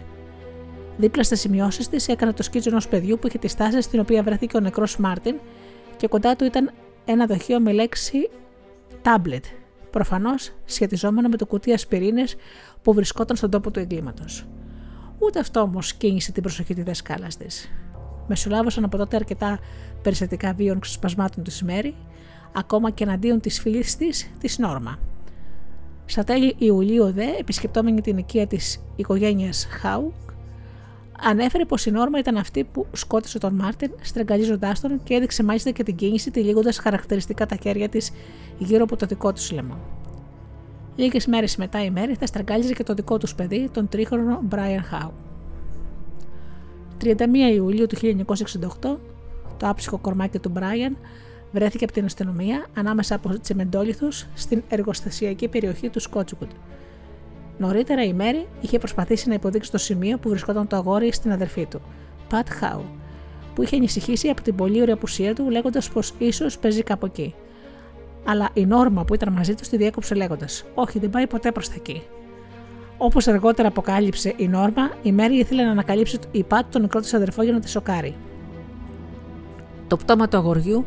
Δίπλα 0.98 1.24
στις 1.24 1.40
σημειώσεις 1.40 1.90
της 1.90 2.08
έκανε 2.08 2.34
το 2.34 2.44
σκίτσο 2.44 2.70
ενός 2.70 2.88
παιδιού 2.88 3.20
που 3.20 3.28
είχε 3.28 3.38
τη 3.38 3.48
στάση 3.48 3.82
στην 3.82 4.00
οποία 4.00 4.24
βρέθηκε 4.24 4.58
ο 4.58 4.60
νεκρός 4.60 4.98
Μάρτιν 4.98 5.36
και 5.98 6.08
κοντά 6.08 6.36
του 6.36 6.46
ήταν 6.46 6.72
ένα 7.06 7.26
δοχείο 7.26 7.60
με 7.60 7.72
λέξη 7.72 8.30
tablet, 9.04 9.44
προφανώς 9.90 10.52
σχετιζόμενο 10.66 11.28
με 11.28 11.38
το 11.38 11.46
κουτί 11.46 11.74
ασπιρίνε 11.74 12.24
που 12.82 12.94
βρισκόταν 12.94 13.36
στον 13.36 13.50
τόπο 13.50 13.72
του 13.72 13.80
εγκλήματος. 13.80 14.48
Ούτε 15.20 15.40
αυτό 15.40 15.60
όμως 15.60 15.94
κίνησε 15.94 16.32
την 16.32 16.42
προσοχή 16.42 16.74
της 16.74 16.84
δασκάλας 16.84 17.38
της. 17.38 17.72
Μεσολάβωσαν 18.28 18.84
από 18.84 18.98
τότε 18.98 19.16
αρκετά 19.16 19.60
περιστατικά 20.02 20.54
βίων 20.54 20.80
ξεσπασμάτων 20.80 21.44
του 21.44 21.52
Μέρη, 21.64 21.96
ακόμα 22.54 22.90
και 22.90 23.04
εναντίον 23.04 23.40
της 23.40 23.60
φίλη 23.60 23.84
της, 23.98 24.32
της 24.40 24.58
Νόρμα. 24.58 25.00
Στα 26.06 26.24
τέλη 26.24 26.56
Ιουλίου 26.58 27.12
δε, 27.12 27.26
επισκεπτόμενη 27.40 28.02
την 28.02 28.18
οικία 28.18 28.48
της 28.48 28.84
οικογένειας 28.96 29.68
Χάουκ, 29.70 30.14
ανέφερε 31.26 31.66
πως 31.66 31.86
η 31.86 31.92
Νόρμα 31.92 32.20
ήταν 32.20 32.38
αυτή 32.38 32.64
που 32.64 32.86
σκότωσε 32.92 33.40
τον 33.40 33.54
Μάρτιν, 33.54 33.92
στραγγαλίζοντάς 34.02 34.80
τον 34.80 35.04
και 35.04 35.14
έδειξε 35.14 35.44
μάλιστα 35.44 35.70
και 35.70 35.84
την 35.84 35.96
κίνηση, 35.96 36.32
τυλίγοντα 36.32 36.72
χαρακτηριστικά 36.72 37.46
τα 37.46 37.56
χέρια 37.62 37.90
της 37.90 38.12
γύρω 38.58 38.84
από 38.84 38.96
το 38.96 39.06
δικό 39.06 39.34
τους 39.34 39.52
λαιμό. 39.52 39.78
Λίγες 40.96 41.28
μέρες 41.28 41.56
μετά 41.56 41.84
η 41.84 41.90
Μέρη 41.90 42.16
θα 42.16 42.26
στραγγάλιζε 42.26 42.74
και 42.74 42.84
το 42.84 42.94
δικό 42.94 43.18
τους 43.18 43.36
παιδί, 43.36 43.70
τον 43.74 43.90
τρίχρονο 43.90 44.40
Μπράιαν 44.44 44.84
Χάου. 44.84 45.14
31 47.04 47.18
Ιουλίου 47.54 47.88
του 47.88 47.96
1968, 47.96 48.98
το 49.58 49.68
άψυχο 49.68 49.98
κορμάκι 49.98 50.40
του 50.40 50.50
Μπράιαν 50.50 50.98
βρέθηκε 51.52 51.84
από 51.84 51.94
την 51.94 52.06
αστυνομία 52.06 52.66
ανάμεσα 52.74 53.16
από 53.16 53.40
τσιμεντόλιθου 53.40 54.08
στην 54.34 54.64
εργοστασιακή 54.68 55.48
περιοχή 55.48 55.90
του 55.90 56.00
Σκότσουκουτ. 56.00 56.52
Νωρίτερα 57.58 58.04
η 58.04 58.14
Μέρη 58.14 58.48
είχε 58.62 58.78
προσπαθήσει 58.78 59.28
να 59.28 59.34
υποδείξει 59.34 59.72
το 59.72 59.78
σημείο 59.78 60.18
που 60.18 60.30
βρισκόταν 60.30 60.68
το 60.68 60.76
αγόρι 60.76 61.12
στην 61.12 61.32
αδερφή 61.32 61.66
του, 61.66 61.82
Πατ 62.30 62.48
Χάου, 62.50 62.86
που 63.56 63.64
είχε 63.64 63.76
ανησυχήσει 63.76 64.28
από 64.28 64.42
την 64.42 64.56
πολύ 64.56 64.82
ωραία 64.82 64.94
απουσία 64.94 65.36
του, 65.36 65.50
λέγοντας 65.50 65.90
πως 65.90 66.14
ίσως 66.18 66.58
παίζει 66.58 66.84
κάπου 66.84 67.06
εκεί. 67.06 67.36
Αλλά 68.26 68.50
η 68.54 68.66
Νόρμα 68.66 69.04
που 69.04 69.14
ήταν 69.14 69.34
μαζί 69.34 69.56
του 69.56 69.64
τη 69.70 69.78
διέκοψε 69.78 70.16
λέγοντας: 70.16 70.66
Όχι, 70.74 71.00
δεν 71.00 71.10
πάει 71.10 71.28
ποτέ 71.28 71.52
προς 71.52 71.68
τα 71.68 71.74
εκεί. 71.78 72.02
Όπως 72.98 73.28
αργότερα 73.28 73.68
αποκάλυψε 73.68 74.34
η 74.38 74.48
Νόρμα, 74.48 74.92
η 75.02 75.12
Μέρη 75.12 75.36
ήθελε 75.36 75.64
να 75.64 75.72
ανακαλύψει 75.72 76.20
η 76.32 76.44
Πατ 76.44 76.72
τον 76.72 76.82
μικρό 76.82 77.00
της 77.00 77.14
αδερφό 77.14 77.44
για 77.44 77.54
να 77.54 77.60
τη 77.60 77.70
σοκάρει. 77.70 78.16
Το 79.88 79.98
πτώμα 79.98 80.28
του 80.28 80.38
αγοριού 80.38 80.86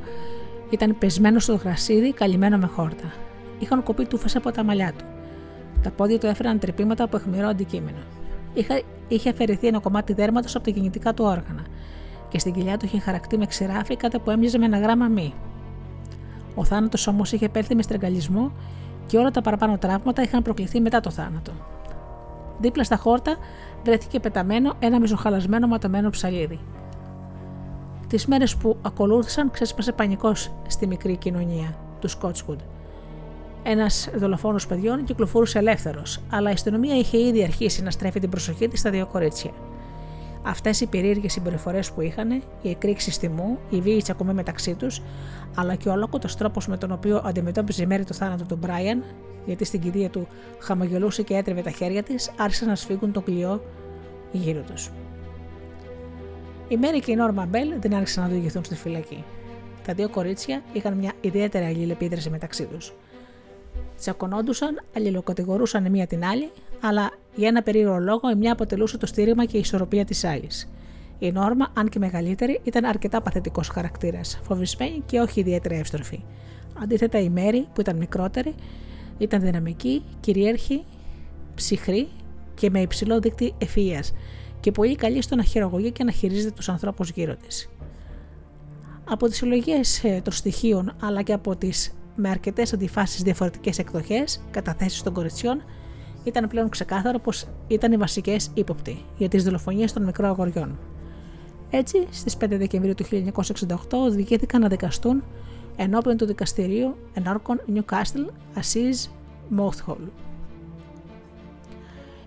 ήταν 0.71 0.99
πεσμένο 0.99 1.39
στο 1.39 1.55
γρασίδι, 1.55 2.13
καλυμμένο 2.13 2.59
με 2.59 2.67
χόρτα. 2.67 3.13
Είχαν 3.59 3.83
κοπεί 3.83 4.05
τούφες 4.05 4.37
από 4.37 4.51
τα 4.51 4.65
μαλλιά 4.65 4.93
του. 4.99 5.05
Τα 5.83 5.91
πόδια 5.91 6.19
του 6.19 6.27
έφεραν 6.27 6.59
τρυπήματα 6.59 7.05
από 7.05 7.17
αιχμηρό 7.17 7.49
αντικείμενο. 7.49 7.99
Είχε, 8.55 8.83
είχε 9.09 9.31
αφαιρεθεί 9.31 9.67
ένα 9.67 9.79
κομμάτι 9.79 10.13
δέρματος 10.13 10.55
από 10.55 10.65
τα 10.65 10.71
κινητικά 10.71 11.15
του 11.15 11.25
όργανα 11.25 11.63
και 12.29 12.39
στην 12.39 12.53
κοιλιά 12.53 12.77
του 12.77 12.85
είχε 12.85 12.99
χαρακτεί 12.99 13.39
με 13.39 13.47
ξηράφι 13.47 13.97
κάτι 13.97 14.19
που 14.19 14.31
έμοιαζε 14.31 14.59
με 14.59 14.65
ένα 14.65 14.79
γράμμα 14.79 15.07
μη. 15.07 15.35
Ο 16.55 16.65
θάνατος 16.65 17.07
όμως 17.07 17.33
είχε 17.33 17.45
επέλθει 17.45 17.75
με 17.75 17.83
στραγγαλισμό 17.83 18.53
και 19.07 19.19
όλα 19.19 19.31
τα 19.31 19.41
παραπάνω 19.41 19.79
τραύματα 19.79 20.23
είχαν 20.23 20.43
προκληθεί 20.43 20.81
μετά 20.81 21.01
το 21.01 21.11
θάνατο. 21.11 21.53
Δίπλα 22.61 22.85
στα 22.85 22.97
χόρτα 22.97 23.37
βρέθηκε 23.85 24.21
πεταμένο 24.21 24.75
ένα 24.79 25.01
μισοχαλασμένο 25.01 25.67
ματωμένο 25.67 26.11
ψαλίδι. 26.11 26.61
Τις 28.09 28.27
μέρες 28.27 28.57
που 28.57 28.77
ακολούθησαν 28.83 29.51
ξέσπασε 29.51 29.93
πανικός 29.93 30.51
στη 30.67 30.87
μικρή 30.87 31.17
κοινωνία 31.17 31.77
του 32.01 32.09
Σκότσχουντ. 32.09 32.61
Ένας 33.63 34.09
δολοφόνος 34.15 34.67
παιδιών 34.67 35.05
κυκλοφορούσε 35.05 35.59
ελεύθερος, 35.59 36.21
αλλά 36.31 36.51
η 36.51 36.53
αστυνομία 36.53 36.97
είχε 36.97 37.19
ήδη 37.19 37.43
αρχίσει 37.43 37.83
να 37.83 37.91
στρέφει 37.91 38.21
την 38.21 38.31
προσοχή 38.31 38.69
της 38.69 38.81
στα 38.81 38.91
δύο 38.91 39.07
κορίτσια. 39.07 39.51
Αυτές 40.43 40.81
οι 40.81 40.87
περίεργες 40.87 41.33
συμπεριφορές 41.33 41.93
που 41.93 42.01
είχαν, 42.01 42.31
οι 42.63 42.71
εκρήξεις 42.71 43.19
τιμού, 43.19 43.59
οι 43.71 43.81
βίοι 43.81 44.03
τσακωμοί 44.03 44.33
μεταξύ 44.33 44.75
τους, 44.75 45.03
αλλά 45.55 45.75
και 45.75 45.89
ο 45.89 45.93
ολόκοτο 45.93 46.37
τρόπος 46.37 46.67
με 46.67 46.77
τον 46.77 46.93
οποίο 46.93 47.23
αντιμετώπιζε 47.25 47.83
η 47.83 47.87
μέρη 47.87 48.05
του 48.05 48.15
θάνατου 48.15 48.47
του 48.47 48.57
Μπράιαν, 48.57 49.05
γιατί 49.47 49.65
στην 49.65 49.81
κηδεία 49.81 50.11
του 50.11 50.27
χαμογελούσε 50.59 51.23
και 51.23 51.35
έτρεβε 51.35 51.63
τα 51.63 51.71
χέρια 51.71 52.03
της, 52.03 52.31
άρχισαν 52.37 52.69
να 52.69 52.75
σφίγγουν 52.75 53.13
το 53.13 53.21
κλειό 53.21 53.63
γύρω 54.33 54.61
τους. 54.61 54.91
Η 56.69 56.77
Μέρη 56.77 57.01
και 57.01 57.13
η 57.13 57.15
Νόρμα 57.15 57.47
Μπέλ 57.47 57.73
δεν 57.81 57.95
άρχισαν 57.95 58.25
να 58.25 58.31
οδηγηθούν 58.31 58.65
στη 58.65 58.75
φυλακή. 58.75 59.25
Τα 59.87 59.95
δύο 59.95 60.09
κορίτσια 60.09 60.63
είχαν 60.73 60.95
μια 60.95 61.13
ιδιαίτερη 61.21 61.65
αλληλεπίδραση 61.65 62.31
μεταξύ 62.31 62.65
τους. 62.65 62.93
Τσακωνόντουσαν, 63.97 64.81
αλληλοκατηγορούσαν 64.97 65.85
η 65.85 65.91
μία 65.91 66.07
την 66.07 66.25
άλλη, 66.25 66.51
αλλά 66.81 67.11
για 67.35 67.49
ένα 67.49 67.63
περίεργο 67.63 67.99
λόγο 67.99 68.31
η 68.31 68.35
μια 68.35 68.53
αποτελούσε 68.53 68.99
το 68.99 69.07
στήριγμα 69.07 69.45
και 69.45 69.57
η 69.57 69.61
ισορροπία 69.61 70.05
της 70.05 70.25
άλλης. 70.25 70.71
Η 71.19 71.33
Νόρμα, 71.33 71.73
αν 71.75 71.89
και 71.89 71.99
μεγαλύτερη, 71.99 72.61
ήταν 72.63 72.85
αρκετά 72.85 73.23
παθητικός 73.23 73.69
χαρακτήρας, 73.69 74.41
φοβισμένη 74.43 75.03
και 75.07 75.21
όχι 75.21 75.41
ιδιαίτερα 75.41 75.75
εύστροφη. 75.75 76.25
Αντίθετα, 76.83 77.21
η 77.21 77.29
Μέρη, 77.29 77.69
που 77.75 77.81
ήταν 77.81 77.97
μικρότερη, 77.97 78.55
ήταν 79.19 79.41
δυναμική, 79.41 80.03
κυρίαρχη, 80.21 80.85
ψυχρή 81.55 82.09
και 82.55 82.71
με 82.71 82.81
υψηλό 82.81 83.21
δίκτυο 83.21 83.55
ευφυία 83.59 84.03
και 84.61 84.73
πολύ 84.73 84.97
καλή 84.97 85.23
στο 85.23 85.37
να 85.37 85.43
χειρογωγεί 85.43 85.91
και 85.91 86.05
να 86.05 86.11
χειρίζεται 86.11 86.55
τους 86.55 86.69
ανθρώπους 86.69 87.11
γύρω 87.11 87.37
της. 87.37 87.69
Από 89.05 89.27
τις 89.27 89.37
συλλογές 89.37 90.05
ε, 90.05 90.21
των 90.25 90.33
στοιχείων 90.33 90.97
αλλά 91.01 91.23
και 91.23 91.33
από 91.33 91.57
τις 91.57 91.98
με 92.21 92.29
αρκετές 92.29 92.73
αντιφάσεις 92.73 93.23
διαφορετικές 93.23 93.79
εκδοχές, 93.79 94.41
καταθέσεις 94.51 95.03
των 95.03 95.13
κοριτσιών, 95.13 95.63
ήταν 96.25 96.49
πλέον 96.49 96.69
ξεκάθαρο 96.69 97.19
πως 97.19 97.47
ήταν 97.69 97.93
οι 97.93 97.97
βασικές 97.97 98.51
ύποπτοι 98.55 99.05
για 99.17 99.29
τις 99.29 99.45
δολοφονίες 99.45 99.93
των 99.93 100.05
μικρών 100.05 100.29
αγοριών. 100.29 100.79
Έτσι, 101.71 102.07
στις 102.11 102.37
5 102.37 102.59
Δεκεμβρίου 102.59 102.95
του 102.95 103.05
1968 103.05 103.75
οδηγήθηκαν 103.91 104.61
να 104.61 104.69
δικαστούν 104.69 105.23
ενώπιον 105.77 106.17
του 106.17 106.27
δικαστηρίου 106.27 106.97
ενόρκων 107.15 107.61
Newcastle 107.75 108.31
Assize 108.55 109.09
Mouthhole. 109.59 110.09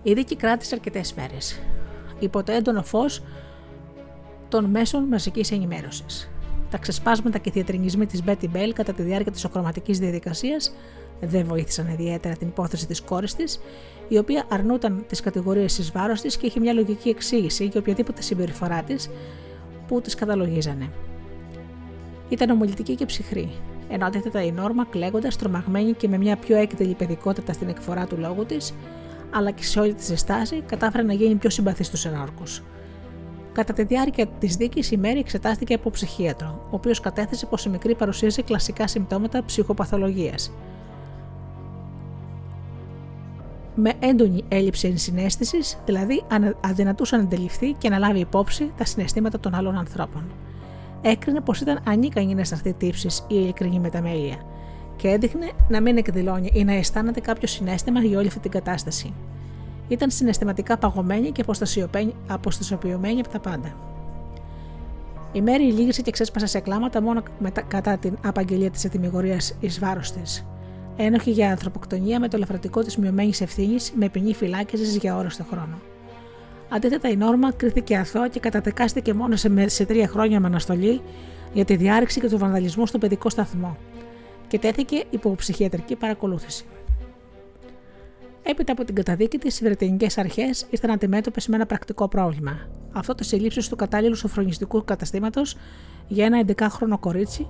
Η 0.02 0.12
δίκη 0.12 0.36
κράτησε 0.36 0.74
αρκετές 0.74 1.14
μέρες, 1.14 1.60
υπό 2.18 2.42
το 2.42 2.52
έντονο 2.52 2.82
φως 2.82 3.22
των 4.48 4.64
μέσων 4.64 5.04
μαζικής 5.04 5.50
ενημέρωσης. 5.50 6.31
Τα 6.72 6.78
ξεσπάσματα 6.78 7.38
και 7.38 7.50
διατρινισμοί 7.50 8.06
της 8.06 8.24
Μπέτι 8.24 8.48
Μπέλ 8.48 8.72
κατά 8.72 8.92
τη 8.92 9.02
διάρκεια 9.02 9.32
της 9.32 9.44
οκροματική 9.44 9.92
διαδικασίας 9.92 10.74
δεν 11.20 11.46
βοήθησαν 11.46 11.88
ιδιαίτερα 11.88 12.36
την 12.36 12.48
υπόθεση 12.48 12.86
της 12.86 13.00
κόρης 13.00 13.34
της, 13.34 13.60
η 14.08 14.18
οποία 14.18 14.44
αρνούταν 14.48 15.04
τις 15.08 15.20
κατηγορίες 15.20 15.74
τη 15.74 15.90
βάρος 15.92 16.20
της 16.20 16.36
και 16.36 16.46
είχε 16.46 16.60
μια 16.60 16.72
λογική 16.72 17.08
εξήγηση 17.08 17.64
για 17.64 17.80
οποιαδήποτε 17.80 18.22
συμπεριφορά 18.22 18.82
της 18.82 19.10
που 19.86 20.00
της 20.00 20.14
καταλογίζανε. 20.14 20.90
Ήταν 22.28 22.50
ομιλητική 22.50 22.94
και 22.94 23.06
ψυχρή, 23.06 23.50
ενώ 23.88 24.06
αντίθετα 24.06 24.42
η 24.42 24.52
Νόρμα 24.52 24.84
κλαίγοντας, 24.84 25.36
τρομαγμένη 25.36 25.92
και 25.92 26.08
με 26.08 26.18
μια 26.18 26.36
πιο 26.36 26.56
έκτελη 26.56 26.94
παιδικότητα 26.94 27.52
στην 27.52 27.68
εκφορά 27.68 28.06
του 28.06 28.16
λόγου 28.18 28.46
της, 28.46 28.74
αλλά 29.30 29.50
και 29.50 29.64
σε 29.64 29.80
όλη 29.80 29.94
τη 29.94 30.16
στάση, 30.16 30.62
κατάφερε 30.66 31.02
να 31.02 31.12
γίνει 31.12 31.34
πιο 31.34 31.50
συμπαθής 31.50 31.86
στους 31.86 32.04
ενόρκου. 32.04 32.42
Κατά 33.52 33.72
τη 33.72 33.82
διάρκεια 33.82 34.26
της 34.26 34.56
δίκης, 34.56 34.90
η 34.90 34.96
Μέρη 34.96 35.18
εξετάστηκε 35.18 35.74
από 35.74 35.90
ψυχίατρο, 35.90 36.66
ο 36.70 36.74
οποίος 36.74 37.00
κατέθεσε 37.00 37.46
πως 37.46 37.64
η 37.64 37.68
μικρή 37.68 37.94
παρουσίασε 37.94 38.42
κλασικά 38.42 38.86
συμπτώματα 38.86 39.44
ψυχοπαθολογίας. 39.44 40.52
Με 43.74 43.92
έντονη 44.00 44.44
έλλειψη 44.48 44.88
ενσυναίσθησης, 44.88 45.78
δηλαδή 45.84 46.22
αδυνατούσε 46.60 47.16
να 47.16 47.22
αντιληφθεί 47.22 47.72
και 47.72 47.88
να 47.88 47.98
λάβει 47.98 48.18
υπόψη 48.18 48.72
τα 48.76 48.84
συναισθήματα 48.84 49.40
των 49.40 49.54
άλλων 49.54 49.76
ανθρώπων. 49.76 50.24
έκρινε 51.02 51.40
πως 51.40 51.60
ήταν 51.60 51.80
ανίκανη 51.86 52.34
να 52.34 52.40
αισθανθεί 52.40 52.72
τύψει 52.72 53.08
ή 53.08 53.34
ειλικρινή 53.34 53.78
μεταμέλεια 53.78 54.36
και 54.96 55.08
έδειχνε 55.08 55.50
να 55.68 55.80
μην 55.80 55.96
εκδηλώνει 55.96 56.50
ή 56.52 56.64
να 56.64 56.72
αισθάνεται 56.72 57.20
κάποιος 57.20 57.50
συνέστημα 57.50 58.00
για 58.00 58.18
όλη 58.18 58.26
αυτή 58.26 58.40
την 58.40 58.50
κατάσταση. 58.50 59.12
Ήταν 59.88 60.10
συναισθηματικά 60.10 60.78
παγωμένη 60.78 61.30
και 61.32 61.44
αποστασιοποιημένη 62.26 63.20
από 63.20 63.28
τα 63.28 63.38
πάντα. 63.38 63.74
Η 65.32 65.40
Μέρη 65.40 65.64
λύγησε 65.64 66.02
και 66.02 66.10
ξέσπασε 66.10 66.46
σε 66.46 66.60
κλάματα 66.60 67.02
μόνο 67.02 67.22
κατά 67.68 67.96
την 67.96 68.16
απαγγελία 68.24 68.70
της 68.70 68.84
ετοιμιγορία 68.84 69.40
εις 69.60 69.78
βάρος 69.78 70.12
της. 70.12 70.46
Ένοχη 70.96 71.30
για 71.30 71.50
ανθρωποκτονία 71.50 72.20
με 72.20 72.28
το 72.28 72.36
ελαφρατικό 72.36 72.82
της 72.82 72.96
μειωμένης 72.96 73.40
ευθύνης 73.40 73.92
με 73.96 74.08
ποινή 74.08 74.34
φυλάκιση 74.34 74.98
για 74.98 75.16
ώρες 75.16 75.36
το 75.36 75.44
χρόνο. 75.50 75.78
Αντίθετα, 76.68 77.08
η 77.08 77.16
Νόρμα 77.16 77.52
κρίθηκε 77.52 77.96
αθώα 77.96 78.28
και 78.28 78.40
καταδεκάστηκε 78.40 79.14
μόνο 79.14 79.36
σε, 79.36 79.68
σε 79.68 79.84
τρία 79.84 80.08
χρόνια 80.08 80.40
με 80.40 80.46
αναστολή 80.46 81.00
για 81.52 81.64
τη 81.64 81.76
διάρρηξη 81.76 82.20
και 82.20 82.28
τον 82.28 82.38
βανδαλισμό 82.38 82.86
στο 82.86 82.98
παιδικό 82.98 83.30
σταθμό 83.30 83.76
και 84.48 84.58
τέθηκε 84.58 85.04
υπό 85.10 85.34
ψυχιατρική 85.34 85.96
παρακολούθηση. 85.96 86.64
Έπειτα 88.42 88.72
από 88.72 88.84
την 88.84 88.94
καταδίκη 88.94 89.38
της, 89.38 89.60
οι 89.60 89.64
Βρετανικές 89.64 90.18
Αρχές 90.18 90.66
ήρθαν 90.70 90.90
αντιμέτωπες 90.90 91.48
με 91.48 91.56
ένα 91.56 91.66
πρακτικό 91.66 92.08
πρόβλημα. 92.08 92.68
Αυτό 92.92 93.14
τη 93.14 93.24
συλλήψη 93.24 93.70
του 93.70 93.76
κατάλληλου 93.76 94.14
σοφρονιστικού 94.14 94.84
καταστήματος 94.84 95.56
για 96.08 96.24
ένα 96.24 96.44
11χρονο 96.46 96.98
κορίτσι 97.00 97.48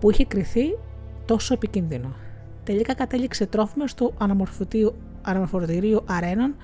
που 0.00 0.10
είχε 0.10 0.24
κρυθεί 0.24 0.78
τόσο 1.24 1.54
επικίνδυνο. 1.54 2.16
Τελικά 2.64 2.94
κατέληξε 2.94 3.46
τρόφιμος 3.46 3.90
στο 3.90 4.14
αναμορφωτήριο 5.22 6.04
αρένων 6.06 6.54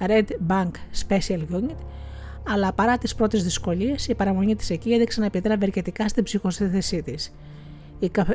Red 0.00 0.26
Bank 0.48 0.70
Special 1.08 1.40
Unit, 1.52 1.76
αλλά 2.48 2.72
παρά 2.72 2.98
τις 2.98 3.14
πρώτες 3.14 3.44
δυσκολίες, 3.44 4.08
η 4.08 4.14
παραμονή 4.14 4.56
της 4.56 4.70
εκεί 4.70 4.92
έδειξε 4.92 5.20
να 5.20 5.26
επιτρέπει 5.26 5.64
αρκετικά 5.64 6.08
στην 6.08 6.24
ψυχοσύνθεσή 6.24 7.02
της. 7.02 7.32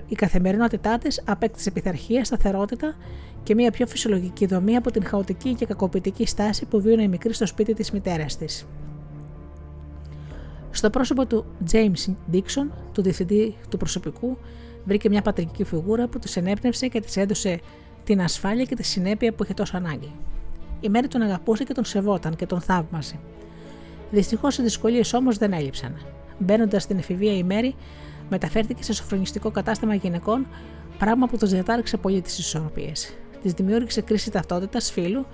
Η 0.07 0.15
καθημερινότητά 0.15 0.97
της 0.97 1.21
απέκτησε 1.25 1.71
πειθαρχία, 1.71 2.25
σταθερότητα 2.25 2.95
και 3.43 3.55
μια 3.55 3.71
πιο 3.71 3.87
φυσιολογική 3.87 4.45
δομή 4.45 4.75
από 4.75 4.91
την 4.91 5.05
χαοτική 5.05 5.53
και 5.53 5.65
κακοποιητική 5.65 6.25
στάση 6.25 6.65
που 6.65 6.81
βίωνε 6.81 7.03
η 7.03 7.07
μικρή 7.07 7.33
στο 7.33 7.45
σπίτι 7.45 7.73
της 7.73 7.91
μητέρας 7.91 8.37
της. 8.37 8.67
Στο 10.71 10.89
πρόσωπο 10.89 11.25
του 11.25 11.45
James 11.71 12.13
Dixon, 12.33 12.67
του 12.91 13.01
διευθυντή 13.01 13.55
του 13.69 13.77
προσωπικού, 13.77 14.37
βρήκε 14.85 15.09
μια 15.09 15.21
πατρική 15.21 15.63
φιγούρα 15.63 16.07
που 16.07 16.19
της 16.19 16.37
ενέπνευσε 16.37 16.87
και 16.87 16.99
της 16.99 17.17
έδωσε 17.17 17.59
την 18.03 18.21
ασφάλεια 18.21 18.63
και 18.63 18.75
τη 18.75 18.83
συνέπεια 18.83 19.33
που 19.33 19.43
είχε 19.43 19.53
τόσο 19.53 19.77
ανάγκη. 19.77 20.11
Η 20.79 20.89
Μέρη 20.89 21.07
τον 21.07 21.21
αγαπούσε 21.21 21.63
και 21.63 21.73
τον 21.73 21.85
σεβόταν 21.85 22.35
και 22.35 22.45
τον 22.45 22.61
θαύμασε. 22.61 23.19
Δυστυχώς 24.11 24.57
οι 24.57 24.61
δυσκολίες 24.61 25.13
όμως 25.13 25.37
δεν 25.37 25.53
έλειψαν. 25.53 25.95
Μπαίνοντας 26.39 26.83
στην 26.83 26.97
εφηβεία, 26.97 27.37
η 27.37 27.43
Μέρη 27.43 27.75
μεταφέρθηκε 28.31 28.83
σε 28.83 28.93
σοφρονιστικό 28.93 29.51
κατάστημα 29.51 29.95
γυναικών, 29.95 30.47
πράγμα 30.97 31.27
που 31.27 31.37
του 31.37 31.47
διατάρξε 31.47 31.97
πολύ 31.97 32.21
τις 32.21 32.37
ισορροπίες. 32.37 33.13
Της 33.41 33.53
δημιούργησε 33.53 34.01
κρίση 34.01 34.31
ταυτότητας 34.31 34.91
φίλου, 34.91 35.25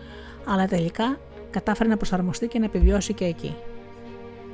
αλλά 0.45 0.67
τελικά 0.67 1.19
κατάφερε 1.49 1.89
να 1.89 1.97
προσαρμοστεί 1.97 2.47
και 2.47 2.59
να 2.59 2.65
επιβιώσει 2.65 3.13
και 3.13 3.25
εκεί. 3.25 3.55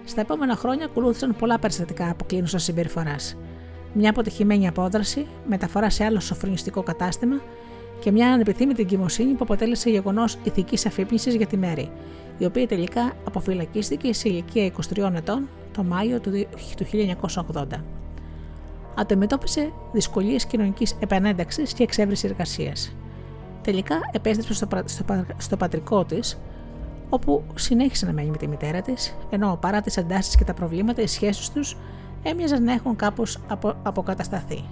Στα 0.06 0.22
επόμενα 0.22 0.56
χρόνια 0.56 0.86
ακολούθησαν 0.86 1.36
πολλά 1.36 1.60
περιστατικά 1.60 2.10
αποκλίνουσας 2.10 2.64
συμπεριφοράς. 2.64 3.38
Μια 3.94 4.10
αποτυχημένη 4.10 4.68
απόδραση, 4.68 5.28
μεταφορά 5.48 5.89
σε 5.89 6.04
άλλο 6.04 6.20
σοφρονιστικό 6.20 6.84
κατάστημα 6.84 7.41
και 8.00 8.12
μια 8.12 8.34
ανεπιθύμητη 8.34 8.82
εγκυμοσύνη 8.82 9.32
που 9.32 9.44
αποτέλεσε 9.44 9.89
γεγονός 9.89 10.38
ηθικής 10.44 10.86
αφύπνισης 10.86 11.36
για 11.36 11.48
τη 11.48 11.58
Μέρη, 11.58 11.91
η 12.38 12.46
οποία 12.46 12.68
τελικά 12.68 13.14
αποφυλακίστηκε 13.28 14.14
σε 14.14 14.30
ηλικία 14.30 14.72
23 14.96 15.12
ετών 15.16 15.50
το 15.74 15.84
Μάιο 15.84 16.20
του 16.20 16.32
1980 17.46 18.03
αντιμετώπισε 18.96 19.72
δυσκολίες 19.91 20.46
κοινωνικής 20.46 20.96
επανένταξης 21.00 21.74
και 21.74 21.84
εξέβριση 21.84 22.28
εργασίας. 22.28 22.96
Τελικά 23.62 23.96
επέστρεψε 24.12 24.54
στο, 24.54 24.68
στο, 24.86 25.26
στο 25.38 25.58
πατρικό 25.58 26.06
της, 26.06 26.39
όπου 27.10 27.44
συνέχισε 27.56 28.06
να 28.06 28.14
μένει 28.14 28.30
με 28.30 28.38
τη 28.38 28.48
μητέρα 28.48 28.82
της, 28.82 29.16
ενώ 29.30 29.58
παρά 29.62 29.82
τι 29.82 29.94
εντάσει 30.02 30.38
και 30.38 30.44
τα 30.44 30.54
προβλήματα, 30.54 31.02
οι 31.02 31.08
σχέσεις 31.08 31.50
τους 31.50 31.78
έμοιαζαν 32.24 32.64
να 32.64 32.74
έχουν 32.74 32.96
κάπως 32.96 33.39
απο, 33.48 33.76
αποκατασταθεί. 33.84 34.64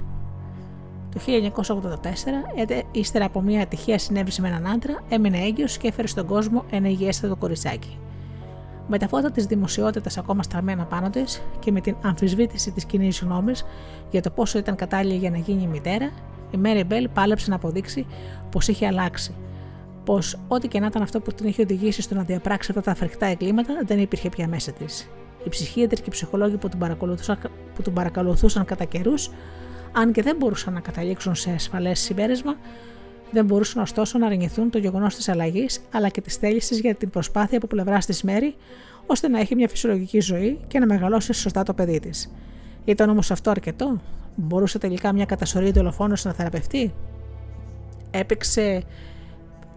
Το 1.14 1.20
1984, 1.20 2.84
ύστερα 2.92 3.26
από 3.26 3.42
μια 3.42 3.62
ατυχία 3.62 4.00
συνέβηση 4.00 4.42
με 4.42 4.48
έναν 4.48 4.68
άντρα, 4.68 5.04
έμεινε 5.10 5.38
έγκυος 5.38 5.78
και 5.78 5.88
έφερε 5.88 6.08
στον 6.08 6.26
κόσμο 6.26 6.64
ένα 6.70 6.90
υγιέστατο 6.90 7.36
κοριτσάκι. 7.36 7.98
Με 8.94 8.98
τα 8.98 9.08
φώτα 9.08 9.32
της 9.32 9.46
δημοσιότητας 9.46 10.18
ακόμα 10.18 10.44
στραμμένα 10.44 10.86
πάνω 10.86 11.10
της 11.10 11.42
και 11.60 11.72
με 11.72 11.82
την 11.82 11.96
αμφισβήτηση 12.02 12.72
της 12.72 12.86
κοινή 12.86 13.12
γνώμης 13.22 13.66
για 14.10 14.22
το 14.22 14.30
πόσο 14.30 14.58
ήταν 14.58 14.76
κατάλληλη 14.76 15.18
για 15.18 15.30
να 15.30 15.38
γίνει 15.38 15.68
μητέρα, 15.68 16.12
η 16.52 16.58
Μέρι 16.58 16.84
Μπέλ 16.84 17.10
πάλεψε 17.10 17.50
να 17.50 17.56
αποδείξει 17.56 18.06
πως 18.52 18.68
είχε 18.68 18.86
αλλάξει. 18.88 19.36
Πως 20.06 20.39
ό,τι 20.48 20.68
και 20.68 20.80
να 20.80 20.86
ήταν 20.86 21.02
αυτό 21.02 21.20
που 21.20 21.32
την 21.32 21.48
είχε 21.48 21.62
οδηγήσει 21.62 22.02
στο 22.02 22.16
να 22.16 22.24
διαπράξει 22.24 22.72
αυτά 22.72 22.82
τα 22.82 22.96
φρικτά 22.96 23.26
εγκλήματα 23.26 23.82
δεν 23.86 24.00
υπήρχε 24.00 24.30
πια 24.30 24.48
μέσα 24.48 24.72
της. 24.72 25.10
Οι 25.46 25.50
ψυχίατροι 25.50 26.02
και 26.02 26.08
οι 26.08 26.12
ψυχολόγοι 26.12 26.58
που, 26.58 26.70
παρακολουθούσαν, 26.78 27.38
που 27.76 27.82
τον 27.82 27.94
παρακολουθούσαν 27.94 28.66
κατά 28.66 28.86
καιρούς, 28.86 29.30
αν 29.92 30.12
και 30.12 30.22
δεν 30.22 30.36
μπορούσαν 30.36 30.74
να 30.74 30.80
καταλήξουν 30.80 31.36
σε 31.36 31.52
ασφαλές 31.52 32.00
συμπέρασμα, 32.00 32.56
δεν 33.32 33.46
μπορούσαν 33.46 33.82
ωστόσο 33.82 34.18
να 34.18 34.26
αρνηθούν 34.26 34.70
το 34.70 34.78
γεγονός 34.78 35.16
της 35.16 35.30
αλλαγής 35.30 35.82
αλλά 35.92 36.10
και 36.10 36.22
της 36.22 36.36
θέλησης 36.36 36.80
για 36.80 36.96
την 36.96 37.10
προσπάθεια 37.10 37.58
από 37.58 37.68
πλευράς 37.68 38.06
της 38.06 38.24
Μέρη 38.24 38.56
ώστε 39.06 39.28
να 39.28 39.40
έχει 39.40 39.56
μια 39.56 39.68
φυσιολογική 39.68 40.20
ζωή 40.20 40.60
και 40.68 40.80
να 40.80 40.86
μεγαλώσει 40.86 41.34
σωστά 41.34 41.64
το 41.64 41.74
παιδί 41.74 42.00
της. 42.00 42.32
Ήταν 42.86 43.10
όμως 43.10 43.32
αυτό 43.32 43.50
αρκετό, 43.50 44.02
μπορούσε 44.36 44.78
τελικά 44.78 45.14
μια 45.14 45.26
κατασορή 45.26 45.72
δολοφόνος 45.72 46.26
να 46.26 46.34
θεραπευτεί; 46.34 46.94
Έπαιξε 48.12 48.84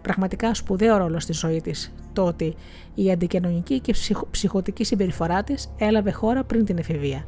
πραγματικά 0.01 0.53
σπουδαίο 0.53 0.97
ρόλο 0.97 1.19
στη 1.19 1.33
ζωή 1.33 1.61
της 1.61 1.93
το 2.13 2.23
ότι 2.25 2.55
η 2.95 3.11
αντικοινωνική 3.11 3.79
και 3.79 3.95
ψυχοτική 4.31 4.83
συμπεριφορά 4.83 5.43
της 5.43 5.71
έλαβε 5.77 6.11
χώρα 6.11 6.43
πριν 6.43 6.65
την 6.65 6.77
εφηβεία 6.77 7.25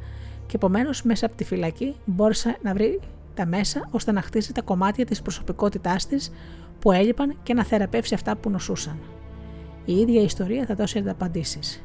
και 0.47 0.55
επομένως 0.55 1.03
μέσα 1.03 1.25
από 1.25 1.35
τη 1.35 1.43
φυλακή 1.43 1.95
μπόρεσε 2.05 2.57
να 2.61 2.73
βρει 2.73 2.99
τα 3.37 3.45
μέσα 3.45 3.87
ώστε 3.91 4.11
να 4.11 4.21
χτίσει 4.21 4.53
τα 4.53 4.61
κομμάτια 4.61 5.05
της 5.05 5.21
προσωπικότητάς 5.21 6.07
της 6.07 6.31
που 6.79 6.91
έλειπαν 6.91 7.37
και 7.43 7.53
να 7.53 7.63
θεραπεύσει 7.63 8.13
αυτά 8.13 8.35
που 8.35 8.49
νοσούσαν. 8.49 8.99
Η 9.85 9.93
ίδια 9.93 10.21
ιστορία 10.21 10.65
θα 10.65 10.75
δώσει 10.75 10.99
ανταπαντήσεις. 10.99 11.83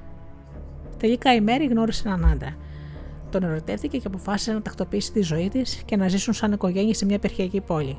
Τελικά 0.98 1.34
η 1.34 1.40
Μέρη 1.40 1.66
γνώρισε 1.66 2.08
έναν 2.08 2.30
άντρα. 2.30 2.56
Τον 3.30 3.42
ερωτεύτηκε 3.42 3.98
και 3.98 4.06
αποφάσισε 4.06 4.52
να 4.52 4.62
τακτοποιήσει 4.62 5.12
τη 5.12 5.22
ζωή 5.22 5.48
της 5.48 5.82
και 5.84 5.96
να 5.96 6.08
ζήσουν 6.08 6.32
σαν 6.34 6.52
οικογένεια 6.52 6.94
σε 6.94 7.04
μια 7.04 7.18
περιοχή 7.18 7.60
πόλη. 7.60 7.98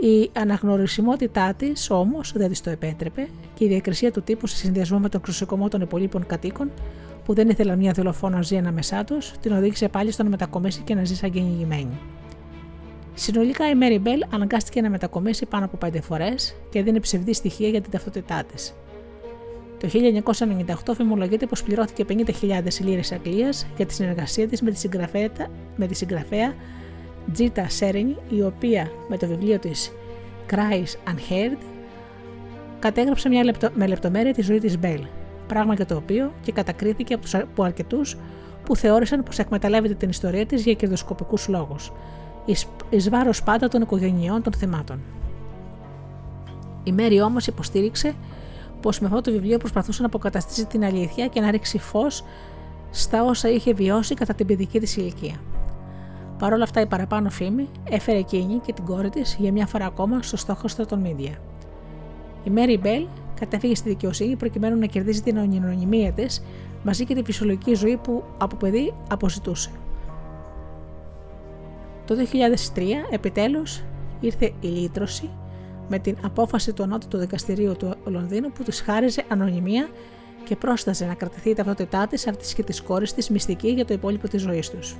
Η 0.00 0.30
αναγνωρισιμότητά 0.32 1.54
της 1.54 1.90
όμως 1.90 2.32
δεν 2.32 2.48
της 2.48 2.60
το 2.60 2.70
επέτρεπε 2.70 3.28
και 3.54 3.64
η 3.64 3.68
διακρισία 3.68 4.12
του 4.12 4.22
τύπου 4.22 4.46
σε 4.46 4.56
συνδυασμό 4.56 4.98
με 4.98 5.08
τον 5.08 5.20
κρουσικομό 5.20 5.68
των 5.68 5.80
υπολείπων 5.80 6.26
κατοίκων 6.26 6.70
που 7.30 7.36
δεν 7.36 7.48
ήθελαν 7.48 7.78
μια 7.78 7.92
δολοφόνο 7.92 8.36
να 8.36 8.42
ζει 8.42 8.56
ανάμεσά 8.56 9.04
τους, 9.04 9.32
την 9.40 9.52
οδήγησε 9.52 9.88
πάλι 9.88 10.10
στο 10.10 10.22
να 10.22 10.28
μετακομίσει 10.28 10.80
και 10.80 10.94
να 10.94 11.04
ζει 11.04 11.14
σαν 11.14 11.30
κυνηγημένη. 11.30 11.98
Συνολικά 13.14 13.68
η 13.68 13.74
Μέρι 13.74 13.98
Μπέλ 13.98 14.22
αναγκάστηκε 14.30 14.80
να 14.80 14.90
μετακομίσει 14.90 15.46
πάνω 15.46 15.64
από 15.64 15.76
πέντε 15.76 16.00
φορές 16.00 16.56
και 16.70 16.82
δίνει 16.82 17.00
ψευδή 17.00 17.34
στοιχεία 17.34 17.68
για 17.68 17.80
την 17.80 17.90
ταυτότητά 17.90 18.44
της. 18.44 18.74
Το 19.78 19.88
1998 20.88 20.94
φημολογείται 20.96 21.46
πως 21.46 21.62
πληρώθηκε 21.62 22.04
50.000 22.08 22.24
λίρες 22.80 23.12
Αγγλίας 23.12 23.66
για 23.76 23.86
τη 23.86 23.94
συνεργασία 23.94 24.48
της 24.48 24.62
με, 24.62 24.72
με 25.76 25.86
τη 25.86 25.94
συγγραφέα 25.94 26.54
Τζίτα 27.32 27.68
Σέρενι, 27.68 28.16
η 28.28 28.42
οποία 28.42 28.90
με 29.08 29.16
το 29.16 29.26
βιβλίο 29.26 29.58
της 29.58 29.92
Cries 30.50 31.10
Unheard 31.10 31.58
κατέγραψε 32.78 33.28
μια 33.28 33.44
λεπτο... 33.44 33.68
με 33.74 33.86
λεπτομέρεια 33.86 34.32
τη 34.32 34.42
ζωή 34.42 34.58
της 34.58 34.78
Μπέλ, 34.78 35.00
πράγμα 35.50 35.74
για 35.74 35.86
το 35.86 35.96
οποίο 35.96 36.32
και 36.42 36.52
κατακρίθηκε 36.52 37.14
από, 37.14 37.22
τους, 37.22 37.34
από 37.34 37.62
αρκετούς 37.62 38.16
που 38.64 38.76
θεώρησαν 38.76 39.22
πως 39.22 39.38
εκμεταλλεύεται 39.38 39.94
την 39.94 40.08
ιστορία 40.08 40.46
της 40.46 40.64
για 40.64 40.74
κερδοσκοπικούς 40.74 41.48
λόγους, 41.48 41.92
εις 42.90 43.10
βάρος 43.10 43.42
πάντα 43.42 43.68
των 43.68 43.82
οικογενειών 43.82 44.42
των 44.42 44.52
θυμάτων. 44.52 45.00
Η 46.84 46.92
Μέρη 46.92 47.20
όμως 47.20 47.46
υποστήριξε 47.46 48.14
πως 48.80 49.00
με 49.00 49.06
αυτό 49.06 49.20
το 49.20 49.30
βιβλίο 49.30 49.58
προσπαθούσε 49.58 50.00
να 50.00 50.06
αποκαταστήσει 50.06 50.66
την 50.66 50.84
αλήθεια 50.84 51.26
και 51.26 51.40
να 51.40 51.50
ρίξει 51.50 51.78
φως 51.78 52.24
στα 52.90 53.24
όσα 53.24 53.48
είχε 53.48 53.72
βιώσει 53.72 54.14
κατά 54.14 54.34
την 54.34 54.46
παιδική 54.46 54.80
της 54.80 54.96
ηλικία. 54.96 55.34
Παρ' 56.38 56.52
όλα 56.52 56.64
αυτά, 56.64 56.80
η 56.80 56.86
παραπάνω 56.86 57.30
φήμη 57.30 57.68
έφερε 57.90 58.18
εκείνη 58.18 58.58
και 58.58 58.72
την 58.72 58.84
κόρη 58.84 59.10
της 59.10 59.36
για 59.38 59.52
μια 59.52 59.66
φορά 59.66 59.86
ακόμα 59.86 60.22
στο 60.22 60.36
στόχο 60.36 60.66
των 60.88 61.02
media. 61.06 61.34
Η 62.44 62.50
Μέρι 62.50 62.78
Μπέλ 62.78 63.06
κατέφυγε 63.40 63.74
στη 63.74 63.88
δικαιοσύνη 63.88 64.36
προκειμένου 64.36 64.78
να 64.78 64.86
κερδίσει 64.86 65.22
την 65.22 65.36
ονειρονομία 65.36 66.12
της 66.12 66.42
μαζί 66.82 67.04
και 67.04 67.14
τη 67.14 67.22
φυσιολογική 67.22 67.74
ζωή 67.74 67.96
που 67.96 68.24
από 68.38 68.56
παιδί 68.56 68.94
αποζητούσε. 69.08 69.70
Το 72.06 72.14
2003 72.74 72.82
επιτέλους 73.10 73.82
ήρθε 74.20 74.52
η 74.60 74.66
λύτρωση 74.66 75.30
με 75.88 75.98
την 75.98 76.16
απόφαση 76.24 76.72
του 76.72 76.82
Ανώτατου 76.82 77.18
Δικαστηρίου 77.18 77.76
του 77.76 77.94
Λονδίνου 78.04 78.52
που 78.52 78.62
της 78.62 78.80
χάριζε 78.80 79.24
ανωνυμία 79.28 79.88
και 80.44 80.56
πρόσταζε 80.56 81.06
να 81.06 81.14
κρατηθεί 81.14 81.50
η 81.50 81.54
ταυτότητά 81.54 82.06
της, 82.06 82.26
αυτή 82.26 82.54
και 82.54 82.62
της 82.62 82.82
κόρης 82.82 83.14
της 83.14 83.30
μυστική 83.30 83.68
για 83.68 83.84
το 83.84 83.94
υπόλοιπο 83.94 84.28
της 84.28 84.42
ζωής 84.42 84.70
τους. 84.70 84.96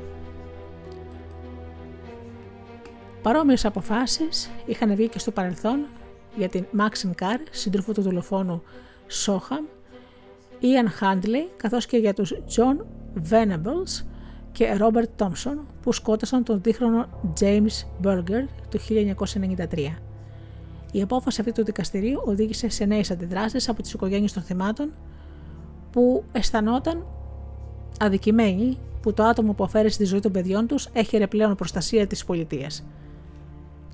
Παρόμοιες 3.22 3.64
αποφάσεις 3.64 4.50
είχαν 4.66 4.94
βγει 4.94 5.08
και 5.08 5.18
στο 5.18 5.30
παρελθόν 5.30 5.86
για 6.36 6.48
την 6.48 6.66
Μάξιν 6.70 7.14
Καρ, 7.14 7.40
σύντροφο 7.50 7.92
του 7.92 8.02
δολοφόνου 8.02 8.62
Σόχαμ, 9.06 9.64
Ιαν 10.58 10.90
Χάντλey, 10.90 11.50
καθώς 11.56 11.86
και 11.86 11.96
για 11.96 12.14
τους 12.14 12.34
John 12.56 12.84
Venables 13.30 14.04
και 14.52 14.78
Robert 14.80 15.24
Thompson 15.24 15.58
που 15.82 15.92
σκότωσαν 15.92 16.44
τον 16.44 16.60
δίχρονο 16.62 17.06
James 17.40 17.84
Burger 18.04 18.44
το 18.68 18.78
1993. 18.88 20.00
Η 20.92 21.02
απόφαση 21.02 21.40
αυτή 21.40 21.52
του 21.52 21.64
δικαστηρίου 21.64 22.22
οδήγησε 22.24 22.68
σε 22.68 22.84
νέες 22.84 23.10
αντιδράσεις 23.10 23.68
από 23.68 23.82
τις 23.82 23.92
οικογένειες 23.92 24.32
των 24.32 24.42
θυμάτων 24.42 24.92
που 25.90 26.24
αισθανόταν 26.32 27.06
αδικημένοι 28.00 28.78
που 29.02 29.12
το 29.12 29.22
άτομο 29.22 29.52
που 29.52 29.64
αφαίρεσε 29.64 29.98
τη 29.98 30.04
ζωή 30.04 30.20
των 30.20 30.32
παιδιών 30.32 30.66
τους 30.66 30.88
έχερε 30.92 31.26
πλέον 31.26 31.54
προστασία 31.54 32.06
της 32.06 32.24
πολιτείας. 32.24 32.84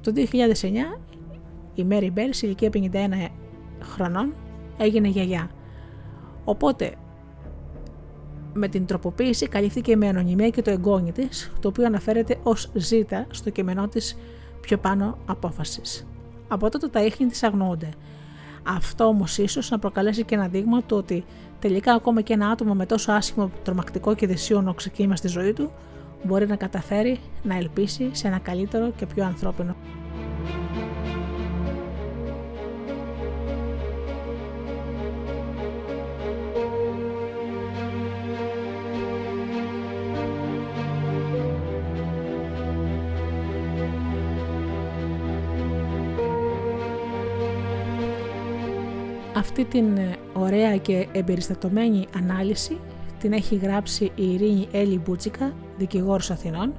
Το 0.00 0.12
2009 0.12 0.98
η 1.80 1.86
Mary 1.90 2.18
Bell 2.18 2.28
σε 2.30 2.46
ηλικία 2.46 2.70
51 2.72 2.88
χρονών 3.82 4.34
έγινε 4.76 5.08
γιαγιά. 5.08 5.50
Οπότε 6.44 6.94
με 8.52 8.68
την 8.68 8.86
τροποποίηση 8.86 9.48
καλύφθηκε 9.48 9.96
με 9.96 10.08
ανωνυμία 10.08 10.48
και 10.48 10.62
το 10.62 10.70
εγγόνι 10.70 11.12
της, 11.12 11.52
το 11.60 11.68
οποίο 11.68 11.86
αναφέρεται 11.86 12.36
ως 12.42 12.70
ζήτα 12.74 13.26
στο 13.30 13.50
κείμενό 13.50 13.88
της 13.88 14.16
πιο 14.60 14.78
πάνω 14.78 15.18
απόφασης. 15.26 16.06
Από 16.48 16.70
τότε 16.70 16.88
τα 16.88 17.04
ίχνη 17.04 17.26
της 17.26 17.42
αγνοούνται. 17.42 17.88
Αυτό 18.62 19.04
όμως 19.04 19.38
ίσως 19.38 19.70
να 19.70 19.78
προκαλέσει 19.78 20.24
και 20.24 20.34
ένα 20.34 20.48
δείγμα 20.48 20.82
του 20.82 20.96
ότι 20.96 21.24
τελικά 21.58 21.92
ακόμα 21.92 22.20
και 22.20 22.32
ένα 22.32 22.48
άτομο 22.48 22.74
με 22.74 22.86
τόσο 22.86 23.12
άσχημο, 23.12 23.50
τρομακτικό 23.62 24.14
και 24.14 24.26
δυσίωνο 24.26 24.74
ξεκίνημα 24.74 25.16
στη 25.16 25.28
ζωή 25.28 25.52
του 25.52 25.70
μπορεί 26.22 26.46
να 26.46 26.56
καταφέρει 26.56 27.20
να 27.42 27.56
ελπίσει 27.56 28.08
σε 28.12 28.26
ένα 28.26 28.38
καλύτερο 28.38 28.92
και 28.96 29.06
πιο 29.06 29.24
ανθρώπινο 29.24 29.76
Αυτή 49.58 49.78
την 49.78 49.96
ε, 49.96 50.16
ωραία 50.32 50.76
και 50.76 51.08
εμπεριστατωμένη 51.12 52.06
ανάλυση 52.16 52.78
την 53.18 53.32
έχει 53.32 53.56
γράψει 53.56 54.04
η 54.14 54.32
Ειρήνη 54.32 54.68
Έλλη 54.72 54.98
Μπούτσικα, 54.98 55.52
δικηγόρος 55.78 56.30
Αθηνών, 56.30 56.72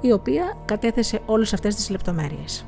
η 0.00 0.12
οποία 0.12 0.56
κατέθεσε 0.64 1.20
όλες 1.26 1.52
αυτές 1.52 1.74
τις 1.74 1.90
λεπτομέρειες. 1.90 2.66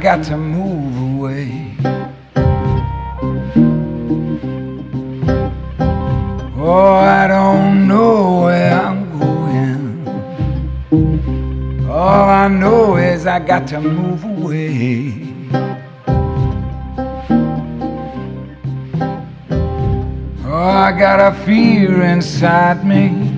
Got 0.00 0.22
to 0.24 0.36
move 0.36 1.18
away. 1.18 1.74
Oh, 6.58 6.96
I 6.96 7.26
don't 7.26 7.88
know 7.88 8.42
where 8.42 8.78
I'm 8.78 9.18
going. 9.18 10.06
All 11.88 12.28
I 12.28 12.48
know 12.48 12.96
is 12.96 13.26
I 13.26 13.38
got 13.38 13.66
to 13.68 13.80
move 13.80 14.24
away. 14.24 15.32
Oh, 20.44 20.68
I 20.86 20.92
got 20.92 21.20
a 21.20 21.32
fear 21.44 22.02
inside 22.02 22.84
me. 22.84 23.32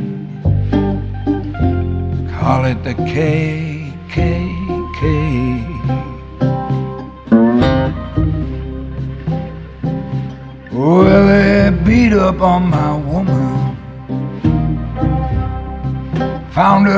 Call 2.32 2.64
it 2.64 2.82
the 2.82 2.94
KKK. 2.94 3.57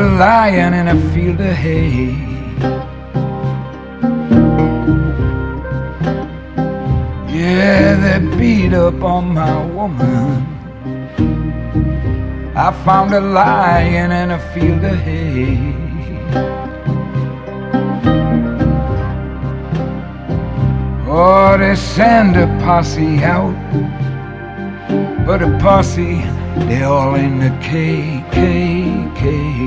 Her 0.00 0.08
lying 0.16 0.72
in 0.72 0.88
a 0.88 0.98
field 1.12 1.40
of 1.42 1.54
hay. 1.54 2.16
Yeah, 7.28 7.86
they 8.02 8.18
beat 8.38 8.72
up 8.72 9.02
on 9.02 9.34
my 9.34 9.66
woman. 9.66 10.46
I 12.56 12.72
found 12.82 13.10
her 13.10 13.20
lying 13.20 14.10
in 14.10 14.30
a 14.30 14.40
field 14.54 14.84
of 14.84 14.96
hay. 15.00 15.74
Oh, 21.10 21.58
they 21.58 21.76
send 21.76 22.38
a 22.38 22.46
posse 22.64 23.22
out, 23.22 23.54
but 25.26 25.42
a 25.42 25.50
posse, 25.58 26.24
they 26.68 26.84
all 26.84 27.16
in 27.16 27.38
the 27.38 27.50
KKK. 27.68 29.59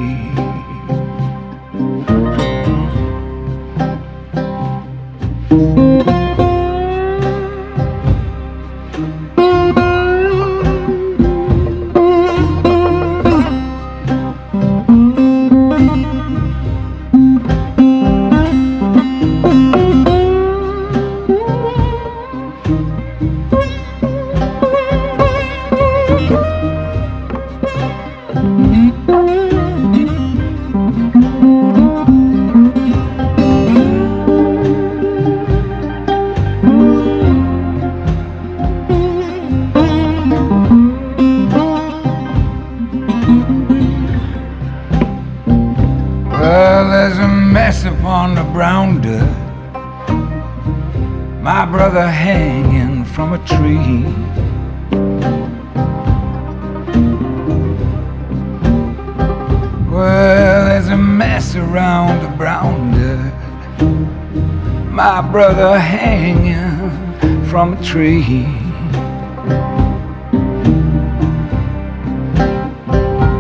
a 65.64 65.80
hanging 65.80 67.46
from 67.46 67.74
a 67.74 67.84
tree. 67.84 68.46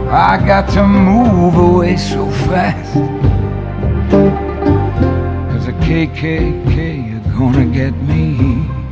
I 0.10 0.42
got 0.48 0.70
to 0.70 0.88
move 0.88 1.56
away 1.56 1.98
so 1.98 2.30
fast. 2.48 2.94
Cause 5.52 5.66
the 5.66 5.74
KKK 5.84 7.18
are 7.18 7.38
gonna 7.38 7.66
get 7.66 7.94
me. 8.04 8.83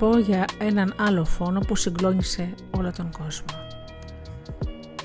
Πω 0.00 0.18
για 0.18 0.44
έναν 0.58 0.94
άλλο 0.96 1.24
φόνο 1.24 1.60
που 1.60 1.76
συγκλώνησε 1.76 2.54
όλο 2.70 2.92
τον 2.92 3.10
κόσμο. 3.10 3.58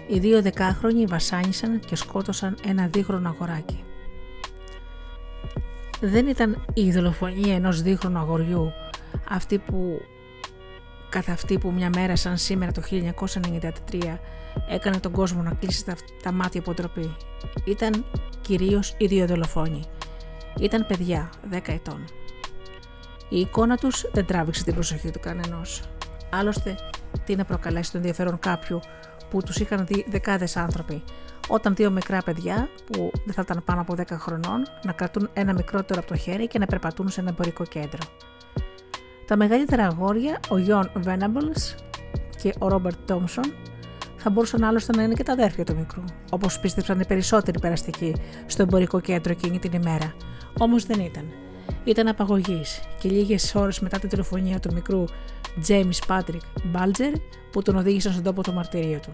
Οι 0.08 0.20
δύο 0.20 0.41
δεκάχρονοι 0.41 1.06
βασάνισαν 1.06 1.80
και 1.80 1.96
σκότωσαν 1.96 2.58
ένα 2.68 2.88
δίχρονο 2.88 3.30
αγοράκι. 3.30 3.84
Δεν 6.02 6.28
ήταν 6.28 6.66
η 6.74 6.91
δολοφονία 6.91 7.56
ενός 7.56 7.82
δίχρονου 7.82 8.18
αγοριού 8.18 8.72
αυτή 9.30 9.58
που 9.58 10.02
καθ' 11.10 11.30
αυτή 11.30 11.58
που 11.58 11.72
μια 11.72 11.89
μέρα 11.96 12.16
σαν 12.16 12.38
σήμερα 12.38 12.72
το 12.72 12.82
1993 13.91 14.18
έκανε 14.70 15.00
τον 15.00 15.12
κόσμο 15.12 15.41
να 15.41 15.54
κλείσει 15.54 15.86
τα, 15.86 15.96
τα 16.24 16.32
μάτια 16.32 16.60
από 16.60 16.74
ντροπή. 16.74 17.16
Ήταν 17.66 18.06
κυρίως 18.41 18.96
οι 18.98 19.06
δύο 19.06 19.28
δολοφόνοι. 19.28 19.84
Ήταν 20.60 20.86
παιδιά 20.88 21.30
10 21.52 21.60
ετών. 21.66 22.06
Η 23.30 23.40
εικόνα 23.40 23.78
τους 23.78 24.06
δεν 24.12 24.26
τράβηξε 24.26 24.64
την 24.64 24.74
προσοχή 24.74 25.12
του 25.12 25.20
κανενός. 25.20 25.82
Άλλωστε, 26.32 26.76
τι 27.26 27.36
να 27.36 27.46
προκαλέσει 27.46 27.92
το 27.92 27.98
ενδιαφέρον 27.98 28.40
κάποιου 28.40 28.80
που 29.30 29.42
τους 29.44 29.58
είχαν 29.58 29.86
δει 29.86 30.06
δεκάδες 30.10 30.58
άνθρωποι, 30.58 31.04
όταν 31.48 31.76
δύο 31.76 31.92
μικρά 31.92 32.22
παιδιά, 32.22 32.70
που 32.92 33.12
δεν 33.26 33.34
θα 33.34 33.42
ήταν 33.42 33.64
πάνω 33.64 33.82
από 33.82 33.96
10 33.98 34.04
χρονών, 34.12 34.64
να 34.84 34.92
κρατούν 34.92 35.30
ένα 35.34 35.54
μικρότερο 35.54 36.00
από 36.00 36.08
το 36.08 36.16
χέρι 36.16 36.48
και 36.48 36.60
να 36.60 36.66
περπατούν 36.66 37.10
σε 37.10 37.20
ένα 37.20 37.30
εμπορικό 37.30 37.64
κέντρο. 37.64 38.00
Τα 39.28 39.38
μεγαλύτερα 39.38 39.86
αγόρια, 39.86 40.40
ο 40.50 40.58
Γιον 40.58 40.92
Venables 41.06 41.76
και 42.42 42.54
ο 42.60 42.68
Ρόμπερτ 42.68 42.98
Τόμσον, 43.06 43.54
θα 44.18 44.30
μπορούσαν 44.30 44.64
άλλωστε 44.64 44.96
να 44.96 45.04
είναι 45.04 45.14
και 45.14 45.24
τα 45.24 45.32
αδέρφια 45.32 45.64
του 45.64 45.76
μικρού, 45.76 46.04
όπως 46.32 46.60
πίστεψαν 46.60 47.00
οι 47.00 47.06
περισσότεροι 47.06 47.60
περαστικοί 47.60 48.16
στο 48.46 48.62
εμπορικό 48.62 49.00
κέντρο 49.00 49.32
εκείνη 49.32 49.60
την 49.60 49.72
ημέρα. 49.72 50.14
Όμως 50.60 50.86
δεν 50.86 51.00
ήταν 51.00 51.45
ήταν 51.84 52.07
απαγωγής 52.07 52.82
και 52.99 53.09
λίγες 53.09 53.55
ώρες 53.55 53.80
μετά 53.80 53.99
την 53.99 54.09
τηλεφωνία 54.09 54.59
του 54.59 54.74
μικρού 54.74 55.03
James 55.68 56.07
Patrick 56.07 56.74
Balger 56.74 57.13
που 57.51 57.61
τον 57.61 57.76
οδήγησαν 57.76 58.11
στον 58.11 58.24
τόπο 58.24 58.41
του 58.41 58.53
μαρτυρίου 58.53 58.99
του. 59.01 59.13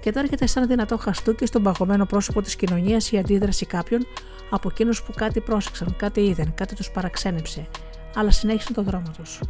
Και 0.00 0.10
τώρα 0.10 0.24
έρχεται 0.24 0.46
σαν 0.46 0.66
δυνατό 0.66 0.96
χαστούκι 0.96 1.46
στον 1.46 1.62
παγωμένο 1.62 2.06
πρόσωπο 2.06 2.42
της 2.42 2.56
κοινωνίας 2.56 3.12
η 3.12 3.18
αντίδραση 3.18 3.66
κάποιων 3.66 4.06
από 4.50 4.68
εκείνους 4.68 5.02
που 5.02 5.12
κάτι 5.16 5.40
πρόσεξαν, 5.40 5.96
κάτι 5.96 6.20
είδαν, 6.20 6.54
κάτι 6.54 6.74
τους 6.74 6.90
παραξένεψε, 6.90 7.66
αλλά 8.14 8.30
συνέχισαν 8.30 8.74
τον 8.74 8.84
δρόμο 8.84 9.10
τους. 9.16 9.40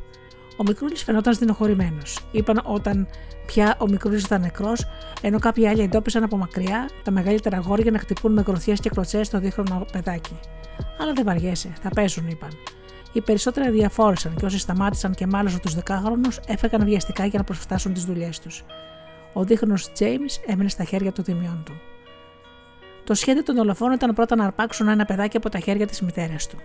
Ο 0.61 0.63
Μικρούλης 0.67 1.03
φαινόταν 1.03 1.35
στενοχωρημένος. 1.35 2.19
Είπαν 2.31 2.61
όταν 2.65 3.09
πια 3.47 3.77
ο 3.79 3.89
Μικρούλης 3.89 4.25
ήταν 4.25 4.41
νεκρός, 4.41 4.87
ενώ 5.21 5.39
κάποιοι 5.39 5.67
άλλοι 5.69 5.83
εντόπισαν 5.83 6.23
από 6.23 6.37
μακριά 6.37 6.89
τα 7.05 7.11
μεγαλύτερα 7.11 7.57
αγόρια 7.57 7.91
να 7.91 7.99
χτυπούν 7.99 8.33
με 8.33 8.43
κροθιέ 8.43 8.75
και 8.75 8.89
κλωτσές 8.89 9.27
στο 9.27 9.39
δίχρονο 9.39 9.87
παιδάκι. 9.93 10.39
Αλλά 10.99 11.13
δεν 11.13 11.25
βαριέσαι, 11.25 11.73
θα 11.83 11.89
παίζουν, 11.89 12.29
είπαν. 12.29 12.51
Οι 13.13 13.21
περισσότεροι 13.21 13.71
διαφόρησαν 13.71 14.35
και 14.35 14.45
όσοι 14.45 14.59
σταμάτησαν 14.59 15.15
και 15.15 15.27
μάλιστα 15.27 15.59
τους 15.59 15.75
δεκάχρονους 15.75 16.41
έφεγαν 16.47 16.85
βιαστικά 16.85 17.25
για 17.25 17.39
να 17.39 17.45
προσφτάσουν 17.45 17.93
τις 17.93 18.05
δουλειές 18.05 18.39
τους. 18.41 18.65
Ο 19.33 19.45
δίχρονος 19.45 19.93
James 19.99 20.43
έμεινε 20.47 20.69
στα 20.69 20.85
χέρια 20.85 21.13
του 21.13 21.23
τιμιών 21.23 21.63
του. 21.65 21.73
Το 23.09 23.15
σχέδιο 23.15 23.43
των 23.43 23.55
δολοφόνων 23.55 23.95
ήταν 23.95 24.15
πρώτα 24.15 24.37
να 24.37 24.45
αρπάξουν 24.45 24.89
ένα 24.89 25.05
παιδάκι 25.05 25.37
από 25.37 25.49
τα 25.49 25.59
χέρια 25.59 25.87
της 25.87 26.01
μητέρας 26.01 26.47
του. 26.47 26.57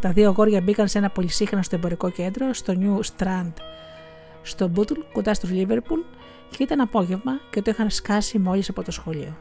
Τα 0.00 0.12
δύο 0.12 0.30
γόρια 0.30 0.60
μπήκαν 0.60 0.88
σε 0.88 0.98
ένα 0.98 1.10
πολυσύχναστο 1.10 1.76
εμπορικό 1.76 2.10
κέντρο 2.10 2.52
στο 2.52 2.74
New 2.80 3.00
Strand, 3.16 3.52
στο 4.42 4.68
Μπούτουλ, 4.68 5.00
κοντά 5.12 5.34
στο 5.34 5.48
Λίβερπουλ, 5.50 6.00
και 6.50 6.62
ήταν 6.62 6.80
απόγευμα 6.80 7.40
και 7.50 7.62
το 7.62 7.70
είχαν 7.70 7.90
σκάσει 7.90 8.38
μόλις 8.38 8.68
από 8.68 8.82
το 8.82 8.90
σχολείο. 8.90 9.36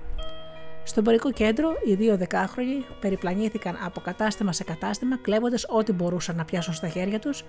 Στο 0.83 0.99
εμπορικό 0.99 1.31
κέντρο, 1.31 1.69
οι 1.85 1.93
δύο 1.93 2.17
δεκάχρονοι 2.17 2.85
περιπλανήθηκαν 2.99 3.77
από 3.85 3.99
κατάστημα 3.99 4.51
σε 4.51 4.63
κατάστημα, 4.63 5.17
κλέβοντας 5.17 5.65
ό,τι 5.69 5.91
μπορούσαν 5.91 6.35
να 6.35 6.45
πιάσουν 6.45 6.73
στα 6.73 6.87
χέρια 6.87 7.19
τους 7.19 7.43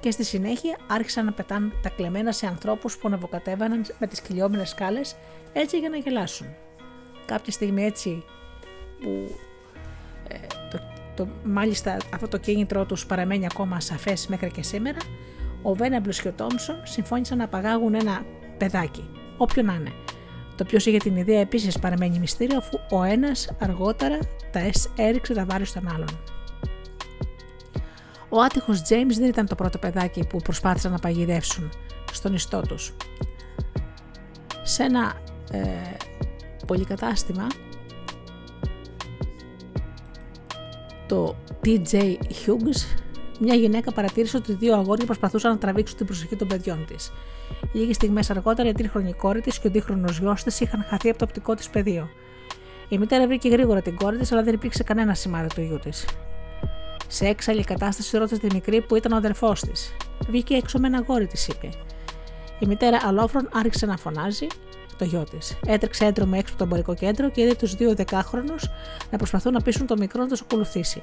και 0.00 0.10
στη 0.10 0.24
συνέχεια 0.24 0.76
άρχισαν 0.86 1.24
να 1.24 1.32
πετάνε 1.32 1.72
τα 1.82 1.88
κλεμμένα 1.88 2.32
σε 2.32 2.46
ανθρώπους 2.46 2.96
που 2.98 3.08
ανεβοκατέβαναν 3.08 3.84
με 3.98 4.06
τις 4.06 4.20
κυλιόμενες 4.20 4.68
σκάλες 4.68 5.16
έτσι 5.52 5.78
για 5.78 5.88
να 5.88 5.96
γελάσουν. 5.96 6.46
Κάποια 7.26 7.52
στιγμή 7.52 7.84
έτσι 7.84 8.24
που 9.00 9.38
ε, 10.28 10.36
το, 10.70 10.78
το, 11.16 11.28
μάλιστα 11.44 11.96
αυτό 12.14 12.28
το 12.28 12.38
κίνητρό 12.38 12.84
τους 12.84 13.06
παραμένει 13.06 13.46
ακόμα 13.46 13.80
σαφές 13.80 14.26
μέχρι 14.26 14.50
και 14.50 14.62
σήμερα, 14.62 14.98
ο 15.62 15.74
Βέναμπλο 15.74 16.12
και 16.12 16.28
ο 16.28 16.32
Τόμσον 16.32 16.76
συμφώνησαν 16.82 17.38
να 17.38 17.44
απαγάγουν 17.44 17.94
ένα 17.94 18.24
παιδάκι, 18.58 19.10
όποιο 19.36 19.62
να 19.62 19.74
είναι, 19.74 19.92
το 20.56 20.64
ποιος 20.64 20.86
είχε 20.86 20.96
την 20.96 21.16
ιδέα 21.16 21.40
επίσης 21.40 21.78
παραμένει 21.78 22.18
μυστήριο, 22.18 22.56
αφού 22.56 22.78
ο 22.90 23.02
ένας 23.02 23.50
αργότερα 23.58 24.18
τα 24.52 24.60
έριξε 24.96 25.34
τα 25.34 25.44
βάρη 25.44 25.64
στον 25.64 25.88
άλλον. 25.88 26.18
Ο 28.28 28.40
άτυχος 28.40 28.80
James 28.80 29.14
δεν 29.18 29.28
ήταν 29.28 29.46
το 29.46 29.54
πρώτο 29.54 29.78
παιδάκι 29.78 30.26
που 30.26 30.38
προσπάθησαν 30.38 30.92
να 30.92 30.98
παγιδεύσουν 30.98 31.70
στον 32.12 32.34
ιστό 32.34 32.60
τους. 32.60 32.94
Σε 34.62 34.82
ένα 34.82 35.14
ε, 35.50 35.60
πολυκατάστημα 36.66 37.46
το 41.06 41.36
TJ 41.64 41.94
Hughes, 42.16 42.98
μια 43.40 43.54
γυναίκα 43.54 43.92
παρατήρησε 43.92 44.36
ότι 44.36 44.52
δύο 44.52 44.74
αγόρια 44.74 45.04
προσπαθούσαν 45.06 45.50
να 45.50 45.58
τραβήξουν 45.58 45.96
την 45.96 46.06
προσοχή 46.06 46.36
των 46.36 46.48
παιδιών 46.48 46.84
της. 46.86 47.12
Λίγες 47.72 47.96
στιγμές 47.96 48.30
αργότερα, 48.30 48.68
η 48.68 48.72
τρίχρονη 48.72 49.12
κόρη 49.12 49.40
της 49.40 49.58
και 49.58 49.68
ο 49.68 49.70
δίχρονο 49.70 50.08
γιος 50.20 50.42
της 50.42 50.60
είχαν 50.60 50.84
χαθεί 50.88 51.08
από 51.08 51.18
το 51.18 51.24
οπτικό 51.24 51.54
της 51.54 51.70
πεδίο. 51.70 52.08
Η 52.88 52.98
μητέρα 52.98 53.26
βρήκε 53.26 53.48
γρήγορα 53.48 53.82
την 53.82 53.96
κόρη 53.96 54.16
της, 54.16 54.32
αλλά 54.32 54.42
δεν 54.42 54.54
υπήρξε 54.54 54.82
κανένα 54.82 55.14
σημάδι 55.14 55.48
του 55.54 55.60
γιού 55.60 55.78
της. 55.78 56.06
Σε 57.08 57.26
έξαλλη 57.26 57.64
κατάσταση 57.64 58.18
ρώτησε 58.18 58.40
τη 58.40 58.54
μικρή 58.54 58.80
που 58.80 58.96
ήταν 58.96 59.12
ο 59.12 59.16
αδερφός 59.16 59.60
της. 59.60 59.96
Βγήκε 60.28 60.54
έξω 60.54 60.78
με 60.78 60.86
ένα 60.86 61.04
γόρι, 61.06 61.26
της 61.26 61.48
είπε. 61.48 61.68
Η 62.58 62.66
μητέρα 62.66 62.98
αλόφρον 63.04 63.48
άρχισε 63.52 63.86
να 63.86 63.96
φωνάζει 63.96 64.46
το 64.98 65.04
γιο 65.04 65.24
της. 65.30 65.58
Έτρεξε 65.66 66.04
έντρομο 66.04 66.32
έξω 66.36 66.54
από 66.54 66.58
το 66.58 66.64
εμπορικό 66.64 66.94
κέντρο 66.94 67.30
και 67.30 67.40
είδε 67.40 67.54
τους 67.54 67.74
δύο 67.74 67.94
δεκάχρονους 67.94 68.68
να 69.10 69.18
προσπαθούν 69.18 69.52
να 69.52 69.60
πείσουν 69.60 69.86
το 69.86 69.96
μικρό 69.98 70.22
να 70.22 70.28
τους 70.28 70.40
ακολουθήσει. 70.40 71.02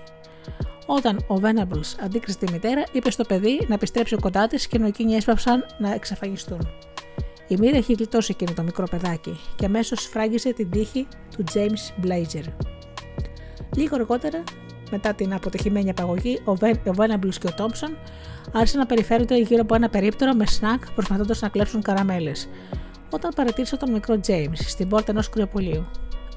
Όταν 0.85 1.17
ο 1.27 1.35
Venables 1.41 2.03
αντίκρισε 2.03 2.37
τη 2.37 2.51
μητέρα, 2.51 2.83
είπε 2.91 3.11
στο 3.11 3.23
παιδί 3.23 3.65
να 3.67 3.73
επιστρέψει 3.73 4.15
κοντά 4.15 4.47
της 4.47 4.67
και 4.67 4.77
ενώ 4.77 4.87
εκείνοι 4.87 5.13
έσπαυσαν 5.13 5.65
να 5.77 5.93
εξαφανιστούν. 5.93 6.67
Η 7.47 7.55
μοίρα 7.59 7.77
έχει 7.77 7.93
γλιτώσει 7.93 8.31
εκείνο 8.31 8.53
το 8.55 8.63
μικρό 8.63 8.85
παιδάκι 8.89 9.39
και 9.55 9.65
αμέσως 9.65 10.05
φράγγισε 10.05 10.53
την 10.53 10.69
τύχη 10.69 11.07
του 11.37 11.43
James 11.53 12.05
Blazer. 12.05 12.43
Λίγο 13.75 13.95
αργότερα, 13.95 14.43
μετά 14.91 15.13
την 15.13 15.33
αποτυχημένη 15.33 15.89
απαγωγή, 15.89 16.41
ο, 16.45 16.53
Venables 16.95 17.35
και 17.39 17.47
ο 17.47 17.53
Thompson 17.57 17.95
άρχισαν 18.51 18.79
να 18.79 18.85
περιφέρονται 18.85 19.37
γύρω 19.37 19.61
από 19.61 19.75
ένα 19.75 19.89
περίπτερο 19.89 20.33
με 20.33 20.45
σνακ 20.45 20.91
προσπαθώντας 20.91 21.41
να 21.41 21.49
κλέψουν 21.49 21.81
καραμέλες, 21.81 22.49
όταν 23.11 23.31
παρατήρησε 23.35 23.77
τον 23.77 23.91
μικρό 23.91 24.19
James 24.27 24.55
στην 24.55 24.87
πόρτα 24.87 25.11
ενός 25.11 25.29
κρυοπολίου. 25.29 25.85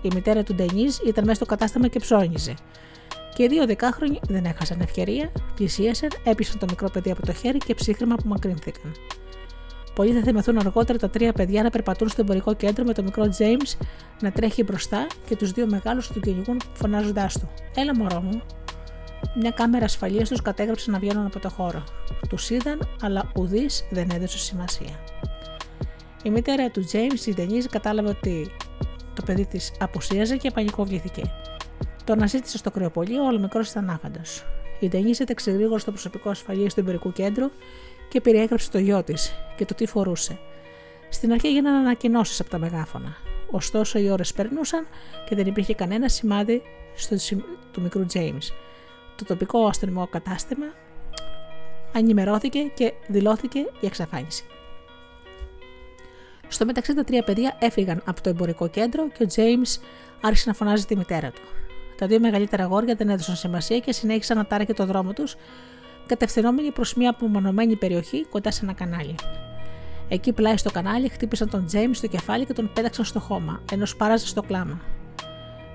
Η 0.02 0.08
μητέρα 0.14 0.42
του 0.42 0.54
Ντενίζ 0.54 0.96
ήταν 1.06 1.24
μέσα 1.24 1.34
στο 1.34 1.44
κατάστημα 1.44 1.88
και 1.88 1.98
ψώνιζε. 1.98 2.54
Και 3.34 3.42
οι 3.42 3.46
δύο 3.46 3.66
δεκάχρονοι 3.66 4.20
δεν 4.28 4.44
έχασαν 4.44 4.80
ευκαιρία, 4.80 5.32
πλησίασαν, 5.54 6.08
έπεισαν 6.24 6.58
το 6.58 6.66
μικρό 6.68 6.90
παιδί 6.90 7.10
από 7.10 7.26
το 7.26 7.32
χέρι 7.32 7.58
και 7.58 7.74
ψύχρεμα 7.74 8.14
απομακρύνθηκαν. 8.14 8.92
Πολλοί 9.94 10.12
θα 10.12 10.20
θυμηθούν 10.20 10.58
αργότερα 10.58 10.98
τα 10.98 11.10
τρία 11.10 11.32
παιδιά 11.32 11.62
να 11.62 11.70
περπατούν 11.70 12.08
στο 12.08 12.20
εμπορικό 12.20 12.54
κέντρο 12.54 12.84
με 12.84 12.92
τον 12.92 13.04
μικρό 13.04 13.24
James 13.38 13.86
να 14.20 14.32
τρέχει 14.32 14.62
μπροστά 14.62 15.06
και 15.26 15.36
τους 15.36 15.50
δύο 15.50 15.66
μεγάλους 15.66 16.08
να 16.08 16.14
τον 16.14 16.22
κυνηγούν 16.22 16.60
φωνάζοντάς 16.72 17.38
του: 17.38 17.48
Έλα, 17.74 17.96
μωρό 17.96 18.20
μου. 18.20 18.42
Μια 19.40 19.50
κάμερα 19.50 19.84
ασφαλείας 19.84 20.28
τους 20.28 20.42
κατέγραψε 20.42 20.90
να 20.90 20.98
βγαίνουν 20.98 21.26
από 21.26 21.38
το 21.38 21.48
χώρο. 21.48 21.84
Τους 22.28 22.50
είδαν, 22.50 22.88
αλλά 23.02 23.30
ουδής 23.36 23.84
δεν 23.90 24.10
έδωσε 24.14 24.38
σημασία. 24.38 24.98
Η 26.24 26.30
μητέρα 26.30 26.70
του 26.70 26.84
James, 26.92 27.26
η 27.26 27.34
Denise, 27.36 27.66
κατάλαβε 27.70 28.08
ότι 28.08 28.50
το 29.14 29.22
παιδί 29.26 29.46
της 29.46 29.72
απουσίαζε 29.80 30.36
και 30.36 30.50
πανικοβλήθηκε. 30.50 31.22
Το 32.04 32.12
αναζήτησε 32.12 32.58
στο 32.58 32.70
κρεοπολείο, 32.70 33.22
ο 33.22 33.38
μικρό 33.38 33.60
ήταν 33.70 33.90
άφαντος. 33.90 34.44
Η 34.80 34.90
Denise 34.92 35.20
έταξε 35.20 35.50
γρήγορα 35.50 35.78
στο 35.78 35.90
προσωπικό 35.90 36.30
ασφαλείας 36.30 36.74
του 36.74 36.80
εμπορικού 36.80 37.12
κέντρου 37.12 37.50
και 38.08 38.20
περιέγραψε 38.20 38.70
το 38.70 38.78
γιο 38.78 39.02
της 39.02 39.34
και 39.56 39.64
το 39.64 39.74
τι 39.74 39.86
φορούσε. 39.86 40.38
Στην 41.08 41.32
αρχή 41.32 41.46
έγιναν 41.46 41.74
ανακοινώσεις 41.74 42.40
από 42.40 42.50
τα 42.50 42.58
μεγάφωνα. 42.58 43.16
Ωστόσο, 43.50 43.98
οι 43.98 44.10
ώρες 44.10 44.32
περνούσαν 44.32 44.86
και 45.28 45.34
δεν 45.34 45.46
υπήρχε 45.46 45.74
κανένα 45.74 46.08
σημάδι 46.08 46.62
στο, 46.94 47.16
του 47.72 47.80
μικρού 47.80 48.06
James. 48.12 48.52
Το 49.16 49.24
τοπικό 49.24 49.66
αστυνομικό 49.66 50.06
κατάστημα 50.06 50.66
ανημερώθηκε 51.92 52.60
και 52.74 52.92
δηλώθηκε 53.06 53.58
η 53.58 53.86
εξαφάνιση. 53.86 54.44
Στο 56.48 56.64
μεταξύ 56.64 56.94
τα 56.94 57.04
τρία 57.04 57.22
παιδιά 57.22 57.56
έφυγαν 57.58 58.02
από 58.04 58.22
το 58.22 58.28
εμπορικό 58.28 58.68
κέντρο 58.68 59.08
και 59.08 59.22
ο 59.22 59.26
James 59.34 59.80
άρχισε 60.20 60.48
να 60.48 60.54
φωνάζει 60.54 60.84
τη 60.84 60.96
μητέρα 60.96 61.30
του. 61.30 61.42
Τα 61.96 62.06
δύο 62.06 62.20
μεγαλύτερα 62.20 62.64
αγόρια 62.64 62.94
δεν 62.94 63.08
έδωσαν 63.08 63.36
σημασία 63.36 63.78
και 63.78 63.92
συνέχισαν 63.92 64.36
να 64.36 64.46
τάραχε 64.46 64.72
το 64.72 64.86
δρόμο 64.86 65.12
τους, 65.12 65.36
κατευθυνόμενοι 66.06 66.70
προς 66.70 66.94
μια 66.94 67.10
απομονωμένη 67.10 67.76
περιοχή 67.76 68.26
κοντά 68.30 68.50
σε 68.50 68.60
ένα 68.64 68.72
κανάλι. 68.72 69.14
Εκεί 70.08 70.32
πλάι 70.32 70.56
στο 70.56 70.70
κανάλι 70.70 71.08
χτύπησαν 71.08 71.50
τον 71.50 71.66
James 71.72 71.90
στο 71.92 72.06
κεφάλι 72.06 72.44
και 72.44 72.52
τον 72.52 72.70
πέταξαν 72.74 73.04
στο 73.04 73.20
χώμα, 73.20 73.62
ενώ 73.72 73.86
σπάραζε 73.86 74.26
στο 74.26 74.42
κλάμα. 74.42 74.80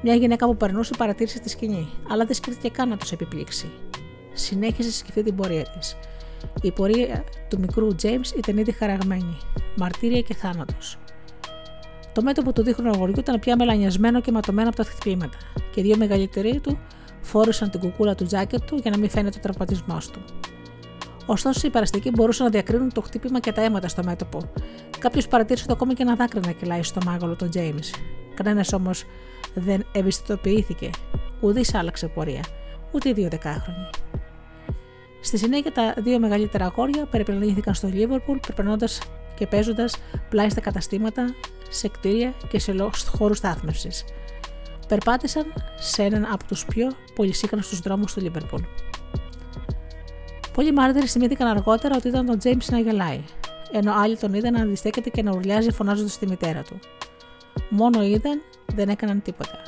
Μια 0.01 0.15
γυναίκα 0.15 0.45
που 0.45 0.57
περνούσε 0.57 0.93
παρατήρησε 0.97 1.39
τη 1.39 1.49
σκηνή, 1.49 1.89
αλλά 2.09 2.25
δεν 2.25 2.35
σκέφτηκε 2.35 2.69
καν 2.69 2.89
να 2.89 2.97
τους 2.97 3.11
επιπλήξει. 3.11 3.71
Συνέχισε 4.33 4.91
σκεφτεί 4.91 5.23
την 5.23 5.35
πορεία 5.35 5.63
της. 5.63 5.97
Η 6.61 6.71
πορεία 6.71 7.23
του 7.49 7.59
μικρού 7.59 7.87
James 8.01 8.37
ήταν 8.37 8.57
ήδη 8.57 8.71
χαραγμένη, 8.71 9.37
μαρτύρια 9.77 10.21
και 10.21 10.33
θάνατος. 10.33 10.97
Το 12.13 12.21
μέτωπο 12.21 12.53
του 12.53 12.63
δίχρονου 12.63 12.89
αγοριού 12.89 13.15
ήταν 13.17 13.39
πια 13.39 13.55
μελανιασμένο 13.55 14.21
και 14.21 14.31
ματωμένο 14.31 14.67
από 14.67 14.77
τα 14.77 14.83
χτυπήματα, 14.83 15.37
και 15.71 15.79
οι 15.79 15.83
δύο 15.83 15.97
μεγαλύτεροι 15.97 16.59
του 16.59 16.79
φόρησαν 17.21 17.69
την 17.69 17.79
κουκούλα 17.79 18.15
του 18.15 18.25
τζάκετ 18.25 18.63
του 18.63 18.75
για 18.75 18.91
να 18.91 18.97
μην 18.97 19.09
φαίνεται 19.09 19.37
ο 19.37 19.41
τραυματισμός 19.41 20.09
του. 20.09 20.19
Ωστόσο, 21.25 21.67
οι 21.67 21.69
παραστικοί 21.69 22.09
μπορούσαν 22.09 22.45
να 22.45 22.51
διακρίνουν 22.51 22.93
το 22.93 23.01
χτύπημα 23.01 23.39
και 23.39 23.51
τα 23.51 23.61
αίματα 23.61 23.87
στο 23.87 24.03
μέτωπο. 24.03 24.39
Κάποιος 24.99 25.27
παρατήρησε 25.27 25.65
το 25.65 25.73
ακόμα 25.73 25.93
και 25.93 26.01
ένα 26.01 26.15
δάκρυ 26.15 26.39
να 26.45 26.51
κυλάει 26.51 26.83
στο 26.83 26.99
μάγολο 27.05 27.35
του 27.35 27.49
James. 27.53 27.95
Κανένας 28.33 28.73
όμως 28.73 29.03
δεν 29.53 29.85
ευαισθητοποιήθηκε. 29.91 30.89
Ουδής 31.41 31.73
άλλαξε 31.73 32.07
πορεία, 32.07 32.43
ούτε 32.91 33.09
οι 33.09 33.13
δύο 33.13 33.29
δεκάχρονοι. 33.29 33.89
Στη 35.21 35.37
συνέχεια, 35.37 35.71
τα 35.71 35.93
δύο 35.97 36.19
μεγαλύτερα 36.19 36.65
αγόρια 36.65 37.05
περιπλανήθηκαν 37.05 37.73
στο 37.73 37.87
Λίβερπουλ, 37.87 38.37
περπερνώντα 38.37 38.87
και 39.35 39.47
παίζοντας 39.47 39.95
πλάι 40.29 40.49
στα 40.49 40.61
καταστήματα, 40.61 41.35
σε 41.69 41.87
κτίρια 41.87 42.33
και 42.47 42.59
σε 42.59 42.75
χώρους 43.17 43.37
στάθμευσης. 43.37 44.03
Περπάτησαν 44.87 45.53
σε 45.79 46.03
έναν 46.03 46.27
από 46.31 46.43
τους 46.45 46.65
πιο 46.65 46.91
πολυσύκνωστους 47.15 47.79
δρόμους 47.79 48.13
του 48.13 48.21
Λίβερπουλ. 48.21 48.61
Πολλοί 50.53 50.71
μάρτυρες 50.71 51.11
θυμήθηκαν 51.11 51.47
αργότερα 51.47 51.95
ότι 51.95 52.07
ήταν 52.07 52.25
τον 52.25 52.39
Τζέιμς 52.39 52.69
να 52.69 52.79
γελάει, 52.79 53.23
ενώ 53.71 53.93
άλλοι 53.95 54.17
τον 54.17 54.33
είδαν 54.33 54.53
να 54.53 54.61
αντιστέκεται 54.61 55.09
και 55.09 55.23
να 55.23 55.31
ουρλιάζει 55.35 55.71
φωνάζοντας 55.71 56.17
τη 56.17 56.27
μητέρα 56.27 56.61
του. 56.61 56.79
Μόνο 57.69 58.03
είδαν, 58.03 58.41
δεν 58.75 58.89
έκαναν 58.89 59.21
τίποτα. 59.21 59.61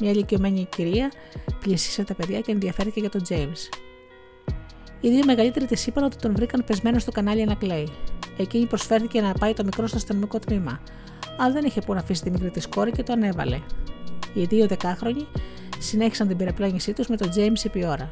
Μια 0.00 0.10
ηλικιωμένη 0.10 0.66
κυρία 0.76 1.12
πλησίασε 1.60 2.04
τα 2.04 2.14
παιδιά 2.14 2.40
και 2.40 2.52
ενδιαφέρθηκε 2.52 3.00
για 3.00 3.10
τον 3.10 3.22
Τζέιμς. 3.22 3.68
Οι 5.00 5.08
δύο 5.08 5.24
μεγαλύτεροι 5.24 5.66
τη 5.66 5.84
είπαν 5.86 6.04
ότι 6.04 6.16
τον 6.16 6.34
βρήκαν 6.34 6.64
πεσμένο 6.66 6.98
στο 6.98 7.10
κανάλι 7.10 7.44
να 7.44 7.54
κλαίει. 7.54 7.88
Εκείνη 8.38 8.66
προσφέρθηκε 8.66 9.20
να 9.20 9.32
πάει 9.32 9.54
το 9.54 9.64
μικρό 9.64 9.86
στο 9.86 9.96
αστυνομικό 9.96 10.38
τμήμα, 10.38 10.80
αλλά 11.38 11.52
δεν 11.52 11.64
είχε 11.64 11.80
που 11.80 11.94
να 11.94 12.00
αφήσει 12.00 12.22
τη 12.22 12.30
μικρή 12.30 12.50
της 12.50 12.68
κόρη 12.68 12.90
και 12.90 13.02
το 13.02 13.12
ανέβαλε. 13.12 13.60
Οι 14.34 14.44
δύο 14.44 14.66
δεκάχρονοι 14.66 15.26
συνέχισαν 15.78 16.28
την 16.28 16.36
περιπλάνησή 16.36 16.92
τους 16.92 17.06
με 17.06 17.16
τον 17.16 17.30
James 17.36 17.64
επί 17.64 17.86
ώρα. 17.86 18.10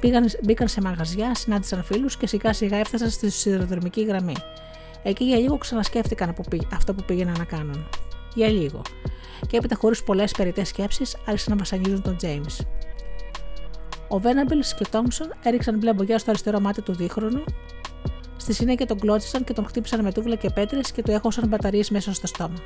Πήγαν, 0.00 0.26
μπήκαν 0.42 0.68
σε 0.68 0.80
μαγαζιά, 0.80 1.34
συνάντησαν 1.34 1.82
φίλους 1.82 2.16
και 2.16 2.26
σιγά 2.26 2.52
σιγά 2.52 2.76
έφτασαν 2.76 3.10
στη 3.10 3.30
σιδηροδρομική 3.30 4.04
γραμμή. 4.04 4.34
Εκεί 5.02 5.24
για 5.24 5.36
λίγο 5.36 5.58
ξανασκέφτηκαν 5.58 6.34
αυτό 6.72 6.94
που 6.94 7.04
πήγαιναν 7.06 7.34
να 7.38 7.44
κάνουν. 7.44 7.86
Για 8.34 8.48
λίγο. 8.48 8.82
Και 9.46 9.56
έπειτα, 9.56 9.76
χωρίς 9.76 10.02
πολλές 10.02 10.32
περιττές 10.32 10.68
σκέψεις, 10.68 11.16
άρχισαν 11.26 11.52
να 11.52 11.58
βασανίζουν 11.58 12.02
τον 12.02 12.16
James. 12.22 12.64
Ο 14.12 14.18
Βέναμπελ 14.18 14.60
και 14.60 14.82
ο 14.86 14.90
Τόμψον 14.90 15.32
έριξαν 15.42 15.78
μπλε 15.78 15.92
μπογιά 15.92 16.18
στο 16.18 16.30
αριστερό 16.30 16.60
μάτι 16.60 16.82
του 16.82 16.94
δίχρονου. 16.94 17.44
Στη 18.36 18.52
συνέχεια 18.52 18.86
τον 18.86 18.98
κλώτσισαν 18.98 19.44
και 19.44 19.52
τον 19.52 19.66
χτύπησαν 19.66 20.02
με 20.02 20.12
τούβλα 20.12 20.34
και 20.34 20.50
πέτρες 20.50 20.92
και 20.92 21.02
του 21.02 21.10
έχωσαν 21.10 21.48
μπαταρίες 21.48 21.90
μέσα 21.90 22.14
στο 22.14 22.26
στόμα. 22.26 22.58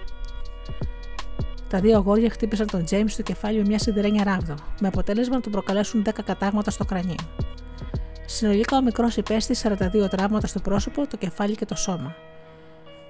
Τα 1.69 1.81
δύο 1.81 1.97
αγόρια 1.97 2.31
χτύπησαν 2.31 2.67
τον 2.67 2.85
Τζέιμς 2.85 3.13
στο 3.13 3.23
κεφάλι 3.23 3.59
με 3.59 3.65
μια 3.67 3.79
σιδερένια 3.79 4.25
ράβδο, 4.25 4.55
με 4.81 4.89
αποτέλεσμα 4.89 5.35
να 5.35 5.41
του 5.41 5.51
προκαλέσουν 5.51 6.05
10 6.07 6.11
κατάγματα 6.25 6.71
στο 6.71 6.85
κρανίο. 6.85 7.15
Συνολικά 8.27 8.77
ο 8.77 8.83
μικρός 8.83 9.17
υπέστη 9.17 9.55
42 9.63 10.09
τραύματα 10.11 10.47
στο 10.47 10.61
πρόσωπο, 10.61 11.07
το 11.07 11.17
κεφάλι 11.17 11.55
και 11.55 11.65
το 11.65 11.75
σώμα. 11.75 12.15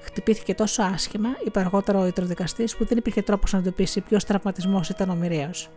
Χτυπήθηκε 0.01 0.55
τόσο 0.55 0.82
άσχημα, 0.82 1.28
είπε 1.47 1.61
αργότερα 1.61 1.99
ο 1.99 2.07
ιτροδικαστή, 2.07 2.68
που 2.78 2.85
δεν 2.85 2.99
υπήρχε 2.99 3.22
τρόπος 3.22 3.53
να 3.53 3.59
εντοπίσει 3.59 4.01
ποιος 4.01 4.24
τραυματισμός 4.24 4.89
ήταν 4.89 5.11
ο 5.11 5.14
μοιραίος. 5.14 5.70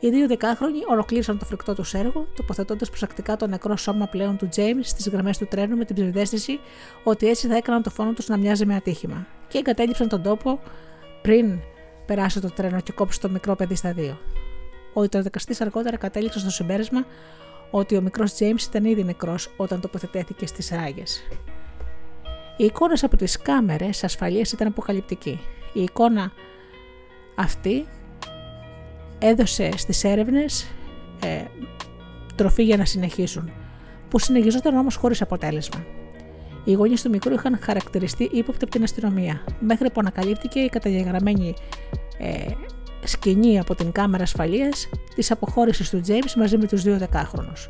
Οι 0.00 0.10
δύο 0.10 0.26
δεκάχρονοι 0.26 0.78
ολοκλήρωσαν 0.88 1.38
το 1.38 1.44
φρικτό 1.44 1.74
τους 1.74 1.94
έργο, 1.94 2.26
τοποθετώντας 2.36 2.88
προσεκτικά 2.88 3.36
το 3.36 3.46
νεκρό 3.46 3.76
σώμα 3.76 4.06
πλέον 4.06 4.36
του 4.36 4.48
Τζέιμ 4.48 4.78
στις 4.82 5.08
γραμμές 5.08 5.38
του 5.38 5.46
τρένου 5.46 5.76
με 5.76 5.84
την 5.84 5.96
ψευδέστηση 5.96 6.60
ότι 7.04 7.28
έτσι 7.28 7.46
θα 7.46 7.56
έκαναν 7.56 7.82
το 7.82 7.90
φόνο 7.90 8.12
τους 8.12 8.28
να 8.28 8.36
μοιάζει 8.36 8.66
με 8.66 8.74
ατύχημα, 8.74 9.26
και 9.48 9.58
εγκατέλειψαν 9.58 10.08
τον 10.08 10.22
τόπο 10.22 10.60
πριν 11.22 11.60
περάσει 12.06 12.40
το 12.40 12.50
τρένο 12.50 12.80
και 12.80 12.92
κόψει 12.92 13.20
το 13.20 13.28
μικρό 13.28 13.56
παιδί 13.56 13.74
στα 13.74 13.92
δύο. 13.92 14.18
Ο 14.92 15.02
ιτροδικαστής 15.02 15.60
αργότερα 15.60 15.96
κατέληξε 15.96 16.38
στο 16.38 16.50
συμπέρασμα 16.50 17.06
ότι 17.70 17.96
ο 17.96 18.00
μικρός 18.00 18.32
Τζέιμ 18.32 18.56
ήταν 18.68 18.84
ήδη 18.84 19.04
νεκρός 19.04 19.52
όταν 19.56 19.80
τοποθετήθηκε 19.80 20.46
στις 20.46 20.70
ράγες. 20.70 21.22
Οι 22.56 22.64
εικόνες 22.64 23.04
από 23.04 23.16
τις 23.16 23.38
κάμερες 23.38 24.04
ασφαλείας 24.04 24.52
ήταν 24.52 24.66
αποκαλυπτική. 24.66 25.40
Η 25.72 25.82
εικόνα 25.82 26.32
αυτή 27.34 27.86
έδωσε 29.20 29.70
στις 29.76 30.04
έρευνες 30.04 30.66
ε, 31.24 31.44
τροφή 32.34 32.62
για 32.62 32.76
να 32.76 32.84
συνεχίσουν, 32.84 33.50
που 34.08 34.18
συνεχιζόταν 34.18 34.76
όμως 34.76 34.96
χωρίς 34.96 35.22
αποτέλεσμα. 35.22 35.84
Οι 36.64 36.72
γονείς 36.72 37.02
του 37.02 37.10
μικρού 37.10 37.34
είχαν 37.34 37.58
χαρακτηριστεί 37.62 38.24
ύποπτοι 38.32 38.64
από 38.64 38.72
την 38.72 38.82
αστυνομία, 38.82 39.44
μέχρι 39.60 39.90
που 39.90 40.00
ανακαλύφθηκε 40.00 40.60
η 40.60 40.68
καταγεγραμμένη 40.68 41.54
ε, 42.18 42.46
σκηνή 43.04 43.58
από 43.58 43.74
την 43.74 43.92
κάμερα 43.92 44.22
ασφαλείας 44.22 44.88
της 45.14 45.30
αποχώρησης 45.30 45.90
του 45.90 46.00
James 46.06 46.32
μαζί 46.36 46.58
με 46.58 46.66
τους 46.66 46.82
δύο 46.82 46.98
δεκάχρονους. 46.98 47.68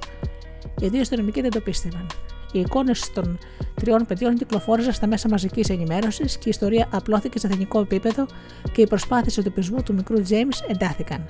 Οι 0.81 0.89
δύο 0.89 1.01
αστυνομικοί 1.01 1.41
δεν 1.41 1.51
το 1.51 1.61
πίστευαν. 1.61 2.07
Οι 2.53 2.61
εικόνες 2.61 3.13
των 3.13 3.39
τριών 3.75 4.07
παιδιών 4.07 4.37
κυκλοφόρησαν 4.37 4.93
στα 4.93 5.07
μέσα 5.07 5.29
μαζικής 5.29 5.69
ενημέρωσης 5.69 6.37
και 6.37 6.45
η 6.47 6.51
ιστορία 6.51 6.89
απλώθηκε 6.93 7.39
σε 7.39 7.47
εθνικό 7.47 7.81
επίπεδο 7.81 8.27
και 8.73 8.81
οι 8.83 8.87
προσπάθειες 8.87 9.39
εντοπισμού 9.39 9.83
του 9.83 9.95
μικρού 9.95 10.17
James 10.17 10.69
εντάθηκαν. 10.69 11.27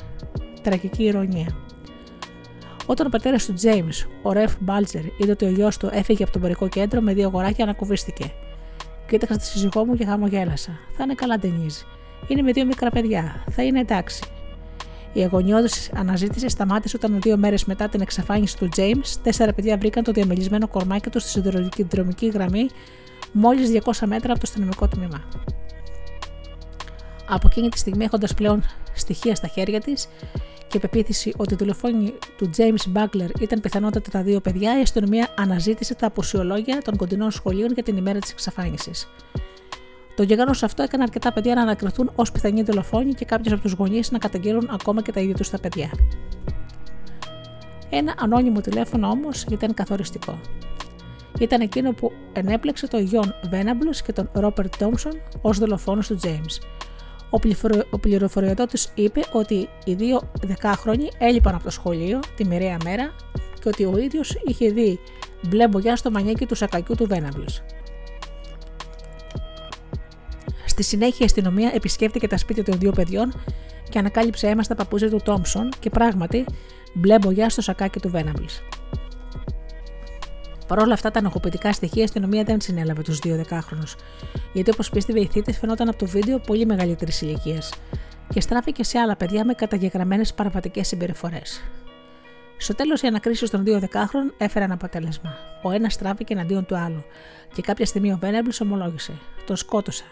Τραγική 0.62 1.05
ηρωνία. 1.05 1.57
Όταν 2.87 3.07
ο 3.07 3.09
πατέρας 3.09 3.47
του 3.47 3.55
James, 3.62 4.09
ο 4.23 4.33
Ρεφ 4.33 4.55
Μπάλτζερ, 4.61 5.03
είδε 5.18 5.31
ότι 5.31 5.45
ο 5.45 5.49
γιος 5.49 5.77
του 5.77 5.89
έφυγε 5.93 6.23
από 6.23 6.33
το 6.33 6.39
πορικό 6.39 6.68
κέντρο 6.68 7.01
με 7.01 7.14
δύο 7.14 7.27
αγοράκια, 7.27 7.64
ανακουβίστηκε. 7.64 8.33
Κοίταξα 9.09 9.37
τη 9.37 9.45
σύζυγό 9.45 9.85
μου 9.85 9.95
και 9.95 10.05
χαμογέλασα. 10.05 10.79
Θα 10.97 11.05
είναι 11.05 11.14
καλά, 11.14 11.39
Ντενίζ. 11.39 11.75
Είναι 12.27 12.43
με 12.43 12.53
δύο 12.53 12.64
μικρά 12.64 12.91
παιδιά. 12.91 13.45
Θα 13.51 13.62
είναι 13.62 13.81
εντάξει. 13.81 14.23
Η 15.12 15.22
αγωνιώδης 15.22 15.90
αναζήτηση 15.94 16.48
σταμάτησε 16.48 16.96
όταν 16.96 17.20
δύο 17.20 17.36
μέρες 17.36 17.64
μετά 17.64 17.88
την 17.88 18.00
εξαφάνιση 18.00 18.56
του 18.56 18.68
James, 18.76 19.14
τέσσερα 19.22 19.52
παιδιά 19.52 19.76
βρήκαν 19.76 20.04
το 20.04 20.12
διαμελισμένο 20.12 20.68
κορμάκι 20.68 21.11
τους 21.11 21.22
στη 21.22 21.42
συνδρομική 21.74 22.28
γραμμή 22.28 22.68
μόλις 23.32 23.70
200 23.84 24.06
μέτρα 24.06 24.30
από 24.30 24.40
το 24.40 24.46
αστυνομικό 24.48 24.88
τμήμα. 24.88 25.22
Από 27.28 27.46
εκείνη 27.50 27.68
τη 27.68 27.78
στιγμή, 27.78 28.04
έχοντας 28.04 28.34
πλέον 28.34 28.62
στοιχεία 28.94 29.34
στα 29.34 29.46
χέρια 29.46 29.80
της 29.80 30.08
και 30.68 30.78
πεποίθηση 30.78 31.32
ότι 31.36 31.54
η 31.54 31.56
δολοφόνη 31.56 32.14
του 32.36 32.50
James 32.56 32.96
Buckler 32.96 33.40
ήταν 33.40 33.61
πιθανότατα 33.61 34.11
τα 34.11 34.22
δύο 34.22 34.40
παιδιά, 34.40 34.78
η 34.78 34.82
αστυνομία 34.82 35.34
αναζήτησε 35.38 35.94
τα 35.94 36.06
αποσιολόγια 36.06 36.82
των 36.84 36.96
κοντινών 36.96 37.30
σχολείων 37.30 37.72
για 37.72 37.82
την 37.82 37.96
ημέρα 37.96 38.18
της 38.18 38.30
εξαφάνισης. 38.30 39.08
Το 40.21 40.27
γεγονός 40.27 40.62
αυτό 40.62 40.83
έκανε 40.83 41.03
αρκετά 41.03 41.33
παιδιά 41.33 41.55
να 41.55 41.62
ανακριθούν 41.62 42.11
ως 42.14 42.33
πιθανοί 42.33 42.62
δολοφόνοι 42.62 43.14
και 43.14 43.25
κάποιους 43.25 43.53
από 43.53 43.62
τους 43.62 43.73
γονείς 43.73 44.11
να 44.11 44.18
καταγγείλουν 44.18 44.68
ακόμα 44.73 45.03
και 45.03 45.12
τα 45.12 45.21
ίδια 45.21 45.35
τους 45.35 45.51
τα 45.51 45.59
παιδιά. 45.61 45.91
Ένα 47.91 48.14
ανώνυμο 48.18 48.61
τηλέφωνο 48.61 49.09
όμως 49.09 49.45
ήταν 49.51 49.75
καθοριστικό. 49.75 50.41
Ήταν 51.39 51.61
εκείνο 51.61 51.93
που 51.93 52.12
ενέπλεξε 52.33 52.87
τον 52.87 53.01
Γιον 53.01 53.35
Βέναμπλους 53.51 54.03
και 54.03 54.12
τον 54.12 54.31
Ρόπερτ 54.33 54.77
Τόμσον 54.79 55.12
ως 55.41 55.59
δολοφόνους 55.59 56.07
του 56.07 56.18
James. 56.23 56.59
Ο 57.91 57.99
πληροφοριοδότης 57.99 58.93
είπε 58.95 59.21
ότι 59.33 59.68
οι 59.85 59.95
δύο 59.95 60.21
δεκάχρονοι 60.43 61.09
έλειπαν 61.18 61.55
από 61.55 61.64
το 61.64 61.71
σχολείο 61.71 62.21
τη 62.37 62.47
μοιραία 62.47 62.77
μέρα 62.85 63.14
και 63.61 63.68
ότι 63.68 63.85
ο 63.85 63.99
ίδιος 63.99 64.37
είχε 64.45 64.71
δει 64.71 64.99
μπλε 65.49 65.68
μπογιά 65.68 65.97
στο 65.97 66.11
μανίκι 66.11 66.47
του 66.47 66.55
σακακιού 66.55 66.95
του 66.95 67.07
Βέναμπλους. 67.07 67.62
Στη 70.81 70.89
συνέχεια 70.89 71.18
η 71.20 71.24
αστυνομία 71.24 71.70
επισκέφτηκε 71.74 72.26
τα 72.28 72.37
σπίτια 72.37 72.64
των 72.64 72.78
δύο 72.78 72.91
παιδιών 72.91 73.33
και 73.89 73.99
ανακάλυψε 73.99 74.49
αίμα 74.49 74.62
στα 74.62 74.74
παππούζια 74.74 75.11
του 75.11 75.20
Τόμψον 75.24 75.68
και 75.81 75.91
πράγματι 75.91 76.45
μπλε 76.95 77.18
μπογιά 77.18 77.49
στο 77.49 77.61
σακάκι 77.61 78.01
του 78.01 78.11
Βέναμπλ. 78.11 78.45
Παρ' 80.66 80.78
όλα 80.78 80.93
αυτά 80.93 81.11
τα 81.11 81.18
ανοχοποιητικά 81.18 81.72
στοιχεία, 81.72 82.01
η 82.01 82.05
αστυνομία 82.05 82.45
δεν 82.45 82.61
συνέλαβε 82.61 83.03
τους 83.03 83.18
δύο 83.18 83.37
δεκάχρονους, 83.37 83.97
γιατί 84.53 84.70
όπως 84.70 84.91
πίστευε 84.91 85.20
η 85.20 85.26
θήτης 85.26 85.59
φαινόταν 85.59 85.89
από 85.89 85.99
το 85.99 86.07
βίντεο 86.07 86.39
πολύ 86.39 86.66
μεγαλύτερης 86.66 87.20
ηλικίας 87.20 87.72
και 88.28 88.41
στράφηκε 88.41 88.85
σε 88.85 88.99
άλλα 88.99 89.16
παιδιά 89.16 89.45
με 89.45 89.53
καταγεγραμμένες 89.53 90.35
παραβατικές 90.35 90.87
συμπεριφορές. 90.87 91.62
Στο 92.57 92.74
τέλος, 92.74 93.03
οι 93.03 93.07
ανακρίσει 93.07 93.51
των 93.51 93.64
δύο 93.64 93.78
δεκάχρονων 93.78 94.35
έφεραν 94.39 94.72
αποτέλεσμα. 94.72 95.35
Ο 95.62 95.70
ένας 95.70 95.93
στράφηκε 95.93 96.33
εναντίον 96.33 96.66
του 96.66 96.76
άλλου 96.76 97.05
και 97.53 97.62
κάποια 97.62 97.87
στιγμή 97.87 98.12
ο 98.12 98.18
Βένεμπλ 98.20 98.51
ομολόγησε: 98.62 99.12
Τον 99.47 99.57
σκότωσα 99.57 100.05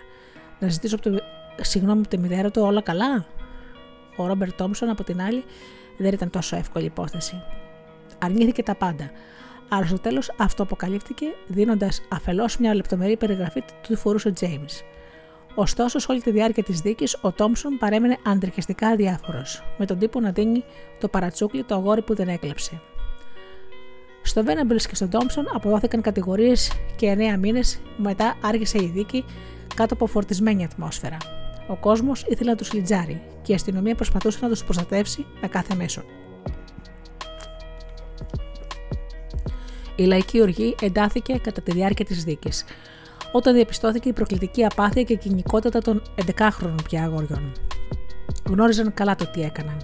να 0.59 0.69
ζητήσω 0.69 0.95
από 0.95 1.11
το 1.11 1.23
συγγνώμη 1.61 1.99
από 1.99 2.09
τη 2.09 2.19
μητέρα 2.19 2.51
του 2.51 2.63
όλα 2.63 2.81
καλά; 2.81 3.27
Ο 4.17 4.27
Ρόμπερτ 4.27 4.57
Τόμσον 4.57 4.89
από 4.89 5.05
την 5.05 5.21
άλλη 5.21 5.45
δεν 5.99 6.13
ήταν 6.13 6.31
τόσο 6.31 6.57
εύκολη 6.57 6.85
υπόθεση. 6.85 7.43
Αρνήθηκε 8.19 8.63
τα 8.63 8.75
πάντα, 8.75 9.11
αλλά 9.69 9.87
στο 9.87 9.99
τέλος 9.99 10.33
αυτό 10.37 10.63
αποκαλύφθηκε 10.63 11.27
δίνοντας 11.47 12.03
αφελώς 12.09 12.59
μια 12.59 12.75
λεπτομερή 12.75 13.17
περιγραφή 13.17 13.61
του 13.61 13.75
τι 13.89 13.95
φορούσε 13.95 14.29
ο 14.29 14.33
Τζέιμς. 14.33 14.83
Ωστόσο, 15.55 15.99
σε 15.99 16.07
όλη 16.11 16.23
τη 16.23 16.31
διάρκεια 16.31 16.63
της 16.63 16.81
δίκης, 16.81 17.19
ο 17.21 17.33
Τόμσον 17.33 17.79
παρέμεινε 17.79 18.17
αντριχιστικά 18.27 18.89
αδιάφορος, 18.89 19.63
με 19.79 19.87
τον 19.87 19.99
τύπο 19.99 20.21
να 20.21 20.31
δίνει 20.31 20.65
το 21.01 21.09
παρατσούκλι 21.09 21.65
το 21.65 21.75
αγόρι 21.75 22.03
που 22.03 22.15
δεν 22.15 22.29
έκλεψε. 22.29 22.81
Στο 24.23 24.45
Βέναμπλ 24.45 24.77
και 24.77 24.95
στον 24.95 25.11
Τόμσον 25.11 25.47
αποδόθηκαν 25.53 26.01
κατηγορίες 26.01 26.73
και 26.97 27.17
9 27.35 27.39
μήνες 27.39 27.81
μετά 27.97 28.37
άργησε 28.43 28.79
η 28.83 28.91
δίκη 28.95 29.25
κάτω 29.79 29.95
από 29.95 30.07
φορτισμένη 30.07 30.65
ατμόσφαιρα. 30.65 31.17
Ο 31.69 31.77
κόσμος 31.77 32.25
ήθελε 32.29 32.51
να 32.51 32.57
του 32.57 32.65
λιτζάρει 32.73 33.23
και 33.43 33.53
η 33.53 33.55
αστυνομία 33.55 33.95
προσπαθούσε 33.95 34.39
να 34.43 34.49
του 34.49 34.65
προστατεύσει 34.65 35.27
με 35.41 35.49
κάθε 35.49 35.75
μέσο. 35.75 36.03
Η 39.97 40.05
λαϊκή 40.05 40.41
οργή 40.41 40.75
εντάθηκε 40.81 41.39
κατά 41.43 41.61
τη 41.61 41.73
διάρκεια 41.73 42.05
της 42.05 42.25
δίκης, 42.25 42.65
όταν 43.33 43.55
διαπιστώθηκε 43.55 44.09
η 44.09 44.13
προκλητική 44.13 44.65
απάθεια 44.65 45.03
και 45.03 45.15
κοινικότητα 45.15 45.81
των 45.81 46.03
11χρονων 46.27 46.83
πια 46.85 47.03
αγοριών. 47.03 47.53
Γνώριζαν 48.49 48.95
καλά 48.95 49.15
το 49.15 49.27
τι 49.27 49.43
έκαναν. 49.43 49.77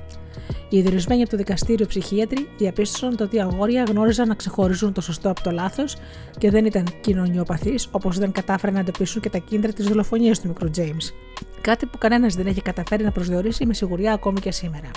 Οι 0.74 0.78
ιδρυσμένοι 0.78 1.20
από 1.20 1.30
το 1.30 1.36
δικαστήριο 1.36 1.86
ψυχίατροι 1.86 2.48
διαπίστωσαν 2.56 3.16
ότι 3.20 3.36
οι 3.36 3.40
αγόρια 3.40 3.82
γνώριζαν 3.82 4.28
να 4.28 4.34
ξεχωρίζουν 4.34 4.92
το 4.92 5.00
σωστό 5.00 5.30
από 5.30 5.42
το 5.42 5.50
λάθος 5.50 5.96
και 6.38 6.50
δεν 6.50 6.64
ήταν 6.64 6.86
κοινωνιοπαθείς, 7.00 7.88
όπως 7.90 8.18
δεν 8.18 8.32
κατάφεραν 8.32 8.74
να 8.74 8.80
εντοπίσουν 8.80 9.22
και 9.22 9.30
τα 9.30 9.38
κίνητρα 9.38 9.72
της 9.72 9.86
δολοφονίας 9.86 10.40
του 10.40 10.48
μικρού 10.48 10.70
Τζέιμς. 10.70 11.12
Κάτι 11.60 11.86
που 11.86 11.98
κανένας 11.98 12.34
δεν 12.34 12.46
έχει 12.46 12.62
καταφέρει 12.62 13.04
να 13.04 13.10
προσδιορίσει 13.12 13.66
με 13.66 13.74
σιγουριά 13.74 14.12
ακόμη 14.12 14.40
και 14.40 14.50
σήμερα. 14.50 14.90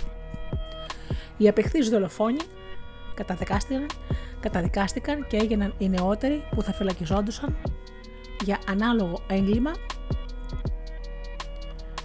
Οι 1.38 1.48
απεχθείς 1.48 1.90
δολοφόνοι 1.90 2.40
καταδικάστηκαν, 3.14 3.86
καταδικάστηκαν 4.40 5.28
και 5.28 5.38
έγιναν 5.38 5.74
οι 5.78 5.90
νεότεροι 5.90 6.44
που 6.50 6.62
θα 6.62 6.74
φυλακιζόντουσαν 6.74 7.56
για 8.44 8.60
ανάλογο 8.70 9.22
έγκλημα 9.28 9.72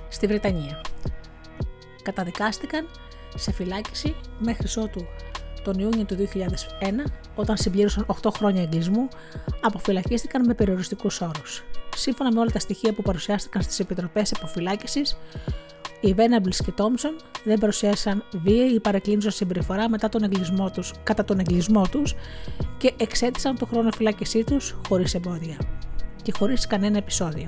στη 0.08 0.26
Βρετανία. 0.26 0.80
Καταδικάστηκαν 2.02 2.86
σε 3.34 3.52
φυλάκιση 3.52 4.14
μέχρι 4.38 4.80
ότου 4.80 5.06
τον 5.64 5.78
Ιούνιο 5.78 6.04
του 6.04 6.16
2001, 6.16 7.10
όταν 7.34 7.56
συμπλήρωσαν 7.56 8.06
8 8.22 8.30
χρόνια 8.36 8.62
εγκλισμού, 8.62 9.08
αποφυλακίστηκαν 9.60 10.46
με 10.46 10.54
περιοριστικούς 10.54 11.20
όρους. 11.20 11.64
Σύμφωνα 11.96 12.32
με 12.32 12.40
όλα 12.40 12.50
τα 12.50 12.58
στοιχεία 12.58 12.92
που 12.92 13.02
παρουσιάστηκαν 13.02 13.62
στις 13.62 13.78
επιτροπές 13.78 14.32
αποφυλάκησης, 14.32 15.16
οι 16.00 16.14
Venables 16.18 16.56
και 16.64 16.72
Thompson 16.76 17.22
δεν 17.44 17.58
παρουσίασαν 17.58 18.24
βίαιη 18.32 18.74
ή 18.74 18.80
παρεκκλίνουσα 18.80 19.30
συμπεριφορά 19.30 19.88
μετά 19.88 20.08
τον 20.08 20.22
εγκλισμό 20.22 20.70
τους, 20.70 20.92
κατά 21.02 21.24
τον 21.24 21.38
εγκλισμό 21.38 21.82
τους 21.90 22.14
και 22.78 22.92
εξέτησαν 22.96 23.58
το 23.58 23.66
χρόνο 23.66 23.90
φυλάκισή 23.90 24.44
τους 24.44 24.76
χωρίς 24.88 25.14
εμπόδια 25.14 25.56
και 26.22 26.32
χωρίς 26.38 26.66
κανένα 26.66 26.98
επεισόδιο. 26.98 27.46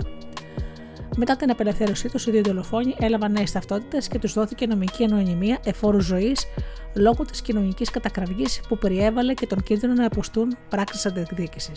Μετά 1.17 1.37
την 1.37 1.51
απελευθέρωσή 1.51 2.09
τους, 2.09 2.27
οι 2.27 2.31
δύο 2.31 2.43
δολοφόνοι 2.43 2.95
έλαβαν 2.99 3.33
νέες 3.33 3.53
ταυτότητες 3.53 4.09
και 4.09 4.19
τους 4.19 4.33
δόθηκε 4.33 4.67
νομική 4.67 5.05
ανωνυμία 5.05 5.59
εφόρου 5.65 6.01
ζωής 6.01 6.47
λόγω 6.95 7.25
της 7.25 7.43
κοινωνικής 7.43 7.91
κατακραυγής 7.91 8.61
που 8.69 8.79
περιέβαλε 8.79 9.35
και 9.35 9.47
τον 9.47 9.63
κίνδυνο 9.63 9.93
να 9.93 10.05
υποστούν 10.05 10.57
πράξεις 10.69 11.07
αντεκδίκηση. 11.07 11.73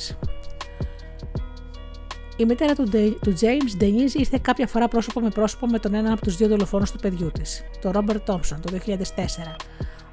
Η 2.38 2.45
μητέρα 2.45 2.75
του, 2.75 2.83
του 3.21 3.33
James, 3.39 3.83
Denise, 3.83 4.13
ήρθε 4.13 4.39
κάποια 4.41 4.67
φορά 4.67 4.88
πρόσωπο 4.88 5.19
με 5.19 5.29
πρόσωπο 5.29 5.67
με 5.67 5.79
τον 5.79 5.93
έναν 5.93 6.11
από 6.11 6.21
τους 6.21 6.38
δύο 6.38 6.47
δολοφόνους 6.47 6.91
του 6.91 6.97
παιδιού 6.97 7.31
της, 7.31 7.63
τον 7.81 7.91
Robert 7.95 8.33
Thompson, 8.33 8.57
το 8.61 8.77
2004, 8.85 8.95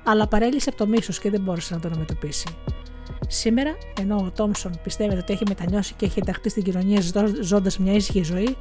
αλλά 0.04 0.28
παρέλυσε 0.28 0.68
από 0.68 0.78
το 0.78 0.86
μίσος 0.86 1.18
και 1.18 1.30
δεν 1.30 1.40
μπόρεσε 1.40 1.74
να 1.74 1.80
τον 1.80 1.90
αντιμετωπίσει. 1.90 2.56
Σήμερα, 3.28 3.76
ενώ 4.00 4.16
ο 4.16 4.30
Τόμσον 4.30 4.80
πιστεύετε 4.82 5.18
ότι 5.18 5.32
έχει 5.32 5.44
μετανιώσει 5.48 5.94
και 5.96 6.04
έχει 6.04 6.18
ενταχθεί 6.18 6.48
στην 6.48 6.62
κοινωνία 6.62 7.00
ζώντας 7.40 7.78
μια 7.78 7.92
ήσυχη 7.92 8.22
ζωή, 8.22 8.56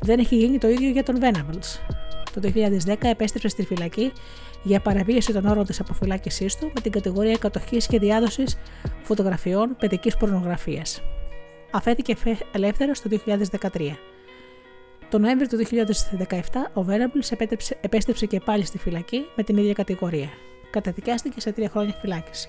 δεν 0.00 0.18
έχει 0.18 0.36
γίνει 0.36 0.58
το 0.58 0.68
ίδιο 0.68 0.90
για 0.90 1.02
τον 1.02 1.18
Venables. 1.20 1.94
Το 2.32 2.40
2010 2.40 2.94
επέστρεψε 3.00 3.48
στη 3.48 3.64
φυλακή 3.64 4.12
για 4.62 4.80
παραβίαση 4.80 5.32
των 5.32 5.46
όρων 5.46 5.64
της 5.64 5.80
αποφυλάκησής 5.80 6.56
του 6.56 6.70
με 6.74 6.80
την 6.80 6.92
κατηγορία 6.92 7.36
κατοχής 7.36 7.86
και 7.86 7.98
διάδοσης 7.98 8.56
φωτογραφιών 9.02 9.76
παιδικής 9.78 10.16
πορνογραφίας. 10.16 11.02
Αφέθηκε 11.70 12.16
ελεύθερος 12.52 13.00
το 13.00 13.08
2013. 13.08 13.96
Το 15.08 15.18
Νοέμβριο 15.18 15.48
του 15.48 15.56
2017 15.56 16.36
ο 16.74 16.84
Venables 16.88 17.46
επέστρεψε 17.80 18.26
και 18.26 18.40
πάλι 18.40 18.64
στη 18.64 18.78
φυλακή 18.78 19.24
με 19.36 19.42
την 19.42 19.56
ίδια 19.56 19.72
κατηγορία. 19.72 20.28
Καταδικάστηκε 20.70 21.40
σε 21.40 21.52
τρία 21.52 21.68
χρόνια 21.68 21.94
φυλάκιση. 22.00 22.48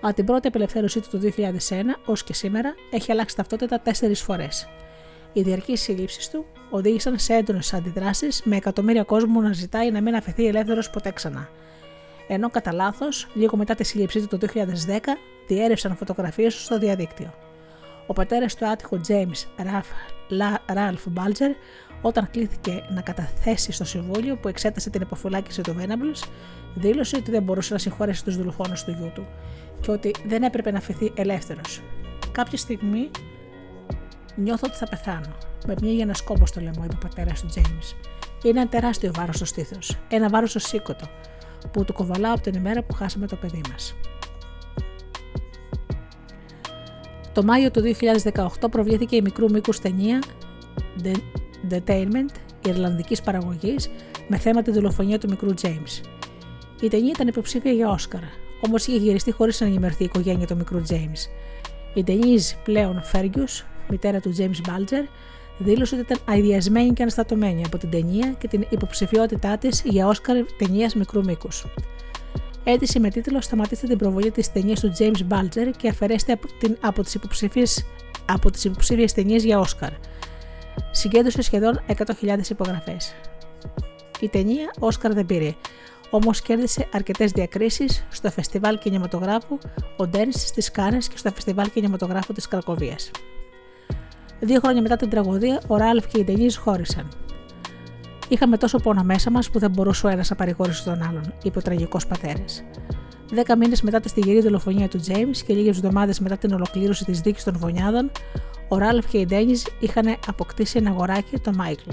Από 0.00 0.14
την 0.14 0.24
πρώτη 0.24 0.48
απελευθέρωσή 0.48 1.00
του 1.00 1.08
το 1.10 1.32
2001 1.36 1.72
ως 2.04 2.24
και 2.24 2.34
σήμερα 2.34 2.74
έχει 2.90 3.12
αλλάξει 3.12 3.36
ταυτότητα 3.36 3.80
τέσσερις 3.80 4.22
φορές. 4.22 4.68
Οι 5.36 5.42
διαρκεί 5.42 5.76
συλλήψει 5.76 6.30
του 6.30 6.44
οδήγησαν 6.70 7.18
σε 7.18 7.34
έντονες 7.34 7.74
αντιδράσεις, 7.74 8.42
με 8.44 8.56
εκατομμύρια 8.56 9.02
κόσμου 9.02 9.40
να 9.40 9.52
ζητάει 9.52 9.90
να 9.90 10.00
μην 10.00 10.14
αφαιθεί 10.14 10.46
ελεύθερος 10.46 10.90
ποτέ 10.90 11.10
ξανά. 11.10 11.48
Ενώ 12.28 12.50
κατά 12.50 12.72
λάθος, 12.72 13.28
λίγο 13.34 13.56
μετά 13.56 13.74
τη 13.74 13.84
σύλληψή 13.84 14.20
του 14.20 14.38
το 14.38 14.46
2010, 14.46 15.16
διέρευσαν 15.46 15.96
φωτογραφίες 15.96 16.54
του 16.54 16.60
στο 16.60 16.78
διαδίκτυο. 16.78 17.34
Ο 18.06 18.12
πατέρας 18.12 18.54
του 18.54 18.66
άτυχου 18.66 19.00
James 19.08 19.64
Ralph 20.66 21.12
Balger, 21.14 21.54
Όταν 22.02 22.30
κλήθηκε 22.30 22.84
να 22.88 23.00
καταθέσει 23.00 23.72
στο 23.72 23.84
Συμβούλιο 23.84 24.36
που 24.36 24.48
εξέτασε 24.48 24.90
την 24.90 25.00
υποφυλάκηση 25.00 25.62
του 25.62 25.76
Venables, 25.78 26.28
δήλωσε 26.74 27.16
ότι 27.16 27.30
δεν 27.30 27.42
μπορούσε 27.42 27.72
να 27.72 27.78
συγχωρέσει 27.78 28.24
τους 28.24 28.36
δολοφόνους 28.36 28.84
του 28.84 28.90
γιού 28.90 29.10
του 29.14 29.26
και 29.80 29.90
ότι 29.90 30.14
δεν 30.26 30.42
έπρεπε 30.42 30.70
να 30.70 30.80
φυθεί 30.80 31.12
ελεύθερος. 31.14 31.82
Κάποια 32.32 32.58
στιγμή 32.58 33.10
νιώθω 34.36 34.66
ότι 34.68 34.76
θα 34.76 34.88
πεθάνω. 34.88 35.36
Με 35.66 35.74
πνίγει 35.74 36.00
ένα 36.00 36.14
κόμπο 36.24 36.46
στο 36.46 36.60
λαιμό, 36.60 36.84
είπε 36.84 36.94
ο 36.94 36.98
πατέρας 37.08 37.40
του 37.40 37.46
Τζέιμς. 37.46 37.94
Είναι 38.44 38.60
ένα 38.60 38.68
τεράστιο 38.68 39.10
βάρος 39.16 39.36
στο 39.36 39.44
στήθος. 39.44 39.98
Ένα 40.08 40.28
βάρος 40.28 40.50
στο 40.50 40.58
σήκωτο, 40.58 41.06
που 41.72 41.84
του 41.84 41.92
κοβαλάω 41.92 42.32
από 42.32 42.42
την 42.42 42.54
ημέρα 42.54 42.82
που 42.82 42.94
χάσαμε 42.94 43.26
το 43.26 43.36
παιδί 43.36 43.60
μας. 43.70 43.94
Το 47.32 47.42
Μάιο 47.42 47.70
του 47.70 47.80
2018 47.80 48.70
προβλήθηκε 48.70 49.16
η 49.16 49.22
μικρού 49.22 49.50
μήκους 49.50 49.78
ταινία 49.78 50.22
Detainment 51.70 52.34
Ιρλανδικής 52.68 53.20
παραγωγής 53.20 53.90
με 54.28 54.36
θέμα 54.36 54.62
τη 54.62 54.70
δολοφονία 54.70 55.18
του 55.18 55.28
μικρού 55.30 55.50
James. 55.62 56.04
Η 56.80 56.88
ταινία 56.88 57.10
ήταν 57.14 57.28
υποψήφια 57.28 57.72
για 57.72 57.88
Όσκαρ, 57.88 58.20
όμως 58.66 58.86
είχε 58.86 58.98
γυριστεί 58.98 59.32
χωρίς 59.32 59.60
να 59.60 59.66
ενημερωθεί 59.66 60.02
η 60.02 60.04
οικογένεια 60.04 60.46
του 60.46 60.56
μικρού 60.56 60.82
James. 60.88 61.30
Η 61.94 62.04
ταινία 62.04 62.40
πλέον 62.64 63.02
Fergus, 63.12 63.64
μητέρα 63.88 64.20
του 64.20 64.34
James 64.38 64.68
Balger, 64.68 65.08
δήλωσε 65.58 65.94
ότι 65.94 66.04
ήταν 66.04 66.18
αειδιασμένη 66.24 66.92
και 66.92 67.02
αναστατωμένη 67.02 67.62
από 67.64 67.78
την 67.78 67.90
ταινία 67.90 68.34
και 68.38 68.48
την 68.48 68.66
υποψηφιότητά 68.68 69.58
της 69.58 69.82
για 69.84 70.06
Όσκαρ 70.06 70.44
ταινίας 70.58 70.94
μικρού 70.94 71.24
μήκους. 71.24 71.66
Έτησε 72.64 73.00
με 73.00 73.08
τίτλο 73.08 73.40
Σταματήστε 73.40 73.86
την 73.86 73.98
προβολή 73.98 74.30
της 74.30 74.52
ταινίας 74.52 74.80
του 74.80 74.92
James 74.98 75.32
Balger 75.32 75.70
και 75.76 75.88
αφαιρέστε 75.88 76.32
από, 76.32 76.46
την, 76.58 76.76
από 76.80 78.50
τις 78.50 78.64
υποψήφιες 78.64 79.12
ταινίες 79.14 79.44
για 79.44 79.58
Όσκαρ 79.58 79.90
συγκέντρωσε 80.90 81.42
σχεδόν 81.42 81.80
100.000 81.86 82.50
υπογραφές. 82.50 83.14
Η 84.20 84.28
ταινία 84.28 84.70
Όσκαρ 84.78 85.12
δεν 85.12 85.26
πήρε, 85.26 85.54
όμως 86.10 86.40
κέρδισε 86.40 86.88
αρκετές 86.92 87.30
διακρίσεις 87.30 88.06
στο 88.10 88.30
φεστιβάλ 88.30 88.78
κινηματογράφου 88.78 89.58
ο 89.96 90.06
Ντέρν 90.06 90.32
στις 90.32 90.70
Κάνες 90.70 91.08
και 91.08 91.16
στο 91.16 91.30
φεστιβάλ 91.30 91.70
κινηματογράφου 91.70 92.32
της 92.32 92.48
Κρακοβίας. 92.48 93.10
Δύο 94.44 94.60
χρόνια 94.60 94.82
μετά 94.82 94.96
την 94.96 95.08
τραγωδία, 95.08 95.60
ο 95.66 95.76
Ράλφ 95.76 96.06
και 96.06 96.20
η 96.20 96.24
Ντενίζ 96.24 96.52
χώρισαν. 96.52 97.08
Είχαμε 98.28 98.56
τόσο 98.56 98.78
πόνο 98.78 99.02
μέσα 99.02 99.30
μας 99.30 99.50
που 99.50 99.58
δεν 99.58 99.70
μπορούσε 99.70 100.06
ο 100.06 100.08
ένας 100.08 100.30
να 100.30 100.36
παρηγορήσει 100.36 100.84
τον 100.84 101.02
άλλον, 101.02 101.34
είπε 101.42 101.58
ο 101.58 101.62
τραγικός 101.62 102.06
πατέρας. 102.06 102.64
Δέκα 103.32 103.56
μήνες 103.56 103.82
μετά 103.82 104.00
τη 104.00 104.08
στυγερή 104.08 104.40
δολοφονία 104.40 104.88
του 104.88 104.98
Τζέιμς 104.98 105.42
και 105.42 105.54
λίγες 105.54 105.76
εβδομάδες 105.76 106.20
μετά 106.20 106.36
την 106.36 106.52
ολοκλήρωση 106.52 107.04
της 107.04 107.20
δίκης 107.20 107.44
των 107.44 107.56
φονιάδων, 107.58 108.10
ο 108.68 108.78
Ράλφ 108.78 109.06
και 109.06 109.18
η 109.18 109.26
Ντένιζ 109.26 109.62
είχαν 109.80 110.16
αποκτήσει 110.26 110.78
ένα 110.78 110.90
αγοράκι, 110.90 111.38
τον 111.38 111.54
Μάικλ. 111.54 111.90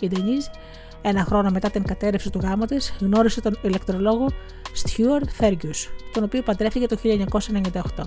Η 0.00 0.08
Ντένιζ, 0.08 0.44
ένα 1.02 1.24
χρόνο 1.24 1.50
μετά 1.50 1.70
την 1.70 1.82
κατάρρευση 1.82 2.30
του 2.30 2.38
γάμου 2.42 2.64
της, 2.64 2.76
γνώρισε 3.00 3.40
τον 3.40 3.58
ηλεκτρολόγο 3.62 4.26
Στιούαρτ 4.72 5.30
Φέργκους, 5.30 5.88
τον 6.12 6.24
οποίο 6.24 6.42
παντρεύτηκε 6.42 6.86
το 6.86 6.96
1998. 6.96 8.04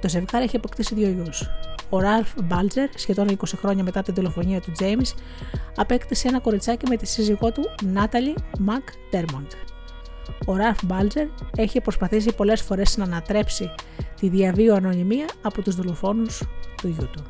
Το 0.00 0.08
ζευγάρι 0.08 0.44
έχει 0.44 0.56
αποκτήσει 0.56 0.94
δύο 0.94 1.08
γιους. 1.08 1.48
Ο 1.90 2.00
Ράλφ 2.00 2.32
Μπάλτζερ, 2.44 2.88
σχεδόν 2.94 3.28
20 3.28 3.34
χρόνια 3.56 3.82
μετά 3.84 4.02
την 4.02 4.14
δολοφονία 4.14 4.60
του 4.60 4.72
Τζέιμ, 4.72 5.00
απέκτησε 5.76 6.28
ένα 6.28 6.40
κοριτσάκι 6.40 6.88
με 6.88 6.96
τη 6.96 7.06
σύζυγό 7.06 7.52
του 7.52 7.70
Νάταλι 7.84 8.34
Μακ 8.58 8.82
Τέρμοντ. 9.10 9.52
Ο 10.46 10.56
Ραλφ 10.56 10.84
Μπάλτζερ 10.84 11.26
έχει 11.56 11.80
προσπαθήσει 11.80 12.34
πολλές 12.34 12.60
φορές 12.62 12.96
να 12.96 13.04
ανατρέψει 13.04 13.70
τη 14.20 14.28
διαβίω 14.28 14.74
ανωνυμία 14.74 15.26
από 15.42 15.62
τους 15.62 15.74
δολοφόνους 15.74 16.42
του 16.82 16.88
γιού 16.88 17.08
του. 17.12 17.22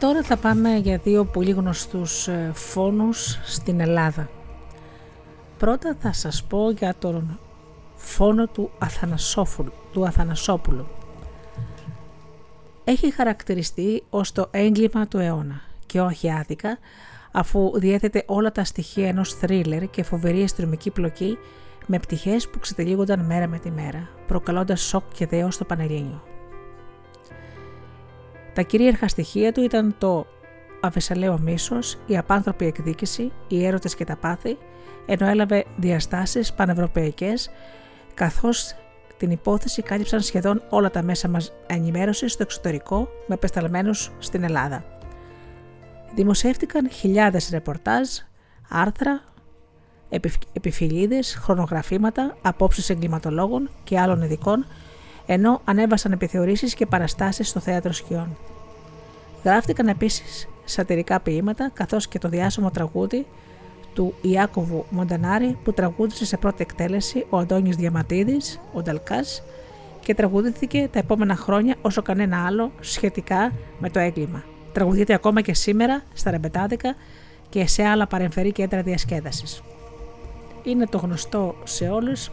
Τώρα 0.00 0.22
θα 0.22 0.36
πάμε 0.36 0.76
για 0.76 0.98
δύο 0.98 1.24
πολύ 1.24 1.50
γνωστούς 1.50 2.28
ε, 2.28 2.50
φόνους 2.54 3.38
στην 3.44 3.80
Ελλάδα. 3.80 4.30
Πρώτα 5.58 5.96
θα 6.00 6.12
σας 6.12 6.44
πω 6.44 6.70
για 6.70 6.94
τον 6.98 7.38
φόνο 7.94 8.46
του, 8.46 8.70
του 9.92 10.04
Αθανασόπουλου. 10.06 10.86
Έχει 12.84 13.10
χαρακτηριστεί 13.12 14.02
ως 14.10 14.32
το 14.32 14.48
έγκλημα 14.50 15.06
του 15.06 15.18
αιώνα 15.18 15.60
και 15.86 16.00
όχι 16.00 16.32
άδικα, 16.32 16.78
αφού 17.32 17.70
διέθετε 17.74 18.24
όλα 18.26 18.52
τα 18.52 18.64
στοιχεία 18.64 19.08
ενός 19.08 19.34
θρίλερ 19.34 19.90
και 19.90 20.02
φοβερή 20.02 20.42
αστυνομική 20.42 20.90
πλοκή 20.90 21.38
με 21.86 21.98
πτυχές 21.98 22.48
που 22.48 22.58
ξετελίγονταν 22.58 23.24
μέρα 23.24 23.46
με 23.46 23.58
τη 23.58 23.70
μέρα, 23.70 24.08
προκαλώντας 24.26 24.80
σοκ 24.80 25.02
και 25.14 25.26
δέος 25.26 25.54
στο 25.54 25.64
Πανελλήνιο. 25.64 26.29
Τα 28.54 28.62
κυρίαρχα 28.62 29.08
στοιχεία 29.08 29.52
του 29.52 29.62
ήταν 29.62 29.94
το 29.98 30.26
αβεσαλαίο 30.80 31.38
μίσος, 31.38 31.98
η 32.06 32.16
απάνθρωπη 32.16 32.66
εκδίκηση, 32.66 33.32
οι 33.48 33.66
έρωτες 33.66 33.94
και 33.94 34.04
τα 34.04 34.16
πάθη, 34.16 34.58
ενώ 35.06 35.26
έλαβε 35.26 35.64
διαστάσεις 35.76 36.52
πανευρωπαϊκές, 36.52 37.50
καθώς 38.14 38.74
την 39.16 39.30
υπόθεση 39.30 39.82
κάλυψαν 39.82 40.20
σχεδόν 40.20 40.62
όλα 40.68 40.90
τα 40.90 41.02
μέσα 41.02 41.28
μας 41.28 41.52
ενημέρωσης 41.66 42.32
στο 42.32 42.42
εξωτερικό 42.42 43.08
με 43.26 43.36
πεσταλμένους 43.36 44.10
στην 44.18 44.42
Ελλάδα. 44.42 44.84
Δημοσιεύτηκαν 46.14 46.90
χιλιάδες 46.90 47.48
ρεπορτάζ, 47.50 48.08
άρθρα, 48.68 49.20
επιφυλίδες, 50.52 51.34
χρονογραφήματα, 51.34 52.36
απόψεις 52.42 52.90
εγκληματολόγων 52.90 53.70
και 53.84 54.00
άλλων 54.00 54.22
ειδικών, 54.22 54.66
ενώ 55.32 55.60
ανέβασαν 55.64 56.12
επιθεωρήσεις 56.12 56.74
και 56.74 56.86
παραστάσεις 56.86 57.48
στο 57.48 57.60
θέατρο 57.60 57.92
σκιών. 57.92 58.36
Γράφτηκαν 59.44 59.88
επίσης 59.88 60.48
σατυρικά 60.64 61.20
ποίηματα, 61.20 61.70
καθώς 61.74 62.08
και 62.08 62.18
το 62.18 62.28
διάσημο 62.28 62.70
τραγούδι 62.70 63.26
του 63.94 64.14
Ιάκωβου 64.20 64.84
Μοντανάρη 64.90 65.58
που 65.64 65.72
τραγούδισε 65.72 66.24
σε 66.24 66.36
πρώτη 66.36 66.62
εκτέλεση 66.62 67.26
ο 67.30 67.38
Αντώνης 67.38 67.76
Διαματίδης, 67.76 68.60
ο 68.72 68.82
Νταλκάς 68.82 69.42
και 70.00 70.14
τραγουδήθηκε 70.14 70.88
τα 70.92 70.98
επόμενα 70.98 71.36
χρόνια 71.36 71.74
όσο 71.82 72.02
κανένα 72.02 72.46
άλλο 72.46 72.72
σχετικά 72.80 73.52
με 73.78 73.90
το 73.90 73.98
έγκλημα. 73.98 74.44
Τραγουδείται 74.72 75.14
ακόμα 75.14 75.40
και 75.40 75.54
σήμερα 75.54 76.02
στα 76.12 76.30
ρεμπετάδικα 76.30 76.94
και 77.48 77.66
σε 77.66 77.84
άλλα 77.84 78.06
παρεμφερή 78.06 78.52
κέντρα 78.52 78.82
διασκέδασης. 78.82 79.62
Είναι 80.62 80.86
το 80.86 80.98
γνωστό 80.98 81.54
σε 81.64 81.88
όλους 81.88 82.30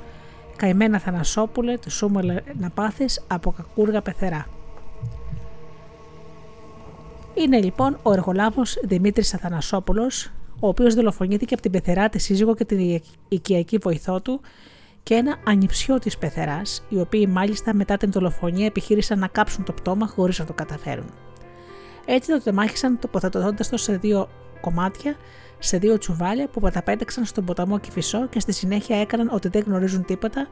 «Καημένα 0.57 0.99
Θανασόπουλε, 0.99 1.77
του 1.77 1.91
Σούμελε 1.91 2.41
να 2.59 2.69
πάθεις 2.69 3.25
από 3.27 3.51
κακούργα 3.51 4.01
πεθερά». 4.01 4.47
Είναι 7.33 7.61
λοιπόν 7.61 7.97
ο 8.03 8.11
εργολάβος 8.11 8.77
Δημήτρης 8.83 9.33
Αθανασόπουλος, 9.33 10.31
ο 10.59 10.67
οποίος 10.67 10.93
δολοφονήθηκε 10.93 11.53
από 11.53 11.63
την 11.63 11.71
πεθερά 11.71 12.09
τη 12.09 12.19
σύζυγο 12.19 12.55
και 12.55 12.65
την 12.65 13.01
οικιακή 13.27 13.77
βοηθό 13.77 14.21
του 14.21 14.41
και 15.03 15.13
ένα 15.13 15.35
ανιψιό 15.43 15.99
της 15.99 16.17
πεθεράς, 16.17 16.83
οι 16.89 16.99
οποίοι 16.99 17.27
μάλιστα 17.29 17.73
μετά 17.73 17.97
την 17.97 18.11
δολοφονία 18.11 18.65
επιχείρησαν 18.65 19.19
να 19.19 19.27
κάψουν 19.27 19.63
το 19.63 19.73
πτώμα 19.73 20.07
χωρίς 20.07 20.39
να 20.39 20.45
το 20.45 20.53
καταφέρουν. 20.53 21.09
Έτσι 22.05 22.31
το 22.31 22.41
τεμάχισαν 22.41 22.99
τοποθετώντας 22.99 23.69
το 23.69 23.77
σε 23.77 23.97
δύο 23.97 24.29
κομμάτια, 24.61 25.15
σε 25.59 25.77
δύο 25.77 25.97
τσουβάλια 25.97 26.47
που 26.47 26.59
παταπέταξαν 26.59 27.25
στον 27.25 27.45
ποταμό 27.45 27.79
Κυφισό 27.79 28.27
και 28.27 28.39
στη 28.39 28.51
συνέχεια 28.51 29.01
έκαναν 29.01 29.29
ότι 29.31 29.47
δεν 29.47 29.63
γνωρίζουν 29.65 30.05
τίποτα, 30.05 30.47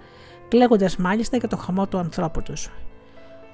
κλαίγοντας 0.48 0.98
μάλιστα 0.98 1.38
για 1.38 1.48
το 1.48 1.58
χαμό 1.58 1.88
του 1.88 1.98
ανθρώπου 1.98 2.42
τους. 2.42 2.70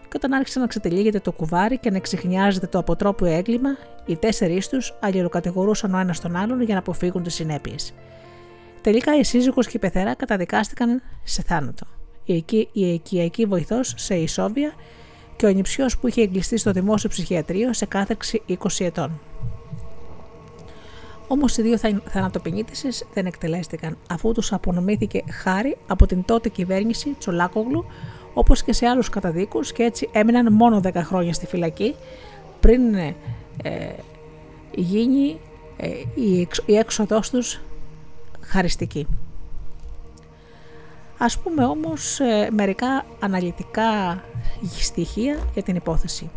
Και 0.02 0.18
όταν 0.18 0.34
άρχισε 0.34 0.60
να 0.60 0.68
ξετυλίγεται 0.68 1.20
το 1.20 1.32
κουβάρι 1.32 1.78
και 1.78 1.90
να 1.90 1.98
εξηχνιάζεται 1.98 2.68
το 2.68 2.78
αποτρόπιο 2.80 3.28
έγκλημα, 3.28 3.70
οι 4.06 4.16
τέσσερις 4.16 4.70
τους 4.70 4.94
αλληλοκατηγορούσαν 5.00 5.94
ο 5.94 5.98
ένας 5.98 6.20
τον 6.20 6.36
άλλον 6.36 6.62
για 6.62 6.74
να 6.74 6.80
αποφύγουν 6.80 7.24
τις 7.24 7.34
συνέπειες. 7.34 7.94
Τελικά 8.82 9.18
η 9.18 9.24
σύζυγος 9.24 9.68
και 9.68 9.78
η 9.78 9.80
πεθερά 9.80 10.16
καταδικάστηκαν 10.16 11.02
σε 11.24 11.42
θάνατο. 11.42 11.86
Η, 12.24 12.46
η 12.72 12.94
οικιακή 12.94 13.46
βοηθός 13.46 13.94
σε 13.98 14.16
ισόβια 14.16 14.74
και 15.36 15.46
ο 15.46 15.50
ανιψιό 15.50 15.86
που 16.02 16.08
είχε 16.08 16.22
εγκλειστεί 16.22 16.58
στο 16.58 16.72
δημόσιο 16.72 17.10
ψυχιατρίο 17.10 17.74
σε 17.74 17.86
κάθεξη 17.86 18.42
20 18.48 18.56
ετών. 18.80 19.20
Όμως 21.32 21.58
οι 21.58 21.62
δύο 21.62 21.78
θανατοποιητήσει 22.06 23.06
δεν 23.14 23.26
εκτελέστηκαν 23.26 23.98
αφού 24.10 24.32
τους 24.32 24.54
απονομήθηκε 24.54 25.24
χάρη 25.30 25.78
από 25.88 26.06
την 26.06 26.26
τότε 26.26 26.50
κυβέρνηση 26.50 27.16
Τσολάκογλου 27.20 27.86
όπως 28.34 28.64
και 28.64 28.74
σε 28.74 28.88
άλλους 28.88 29.10
καταδίκους 29.10 29.72
και 29.72 29.84
έτσι 29.84 30.10
έμειναν 30.12 30.54
μόνο 30.54 30.82
10 30.84 30.92
χρόνια 30.96 31.34
στη 31.34 31.46
φυλακή 31.46 31.96
πριν 32.60 32.96
ε, 32.96 33.14
γίνει 34.76 35.40
ε, 35.78 35.88
η, 36.16 36.48
η 36.66 36.76
έξοδός 36.76 37.30
τους 37.30 37.62
χαριστική. 38.42 39.08
Ας 41.18 41.40
πούμε 41.40 41.66
όμως 41.66 42.20
ε, 42.20 42.50
μερικά 42.52 43.06
αναλυτικά 43.20 44.24
στοιχεία 44.80 45.38
για 45.54 45.64
την 45.64 45.76
υπόθεση. 45.76 46.30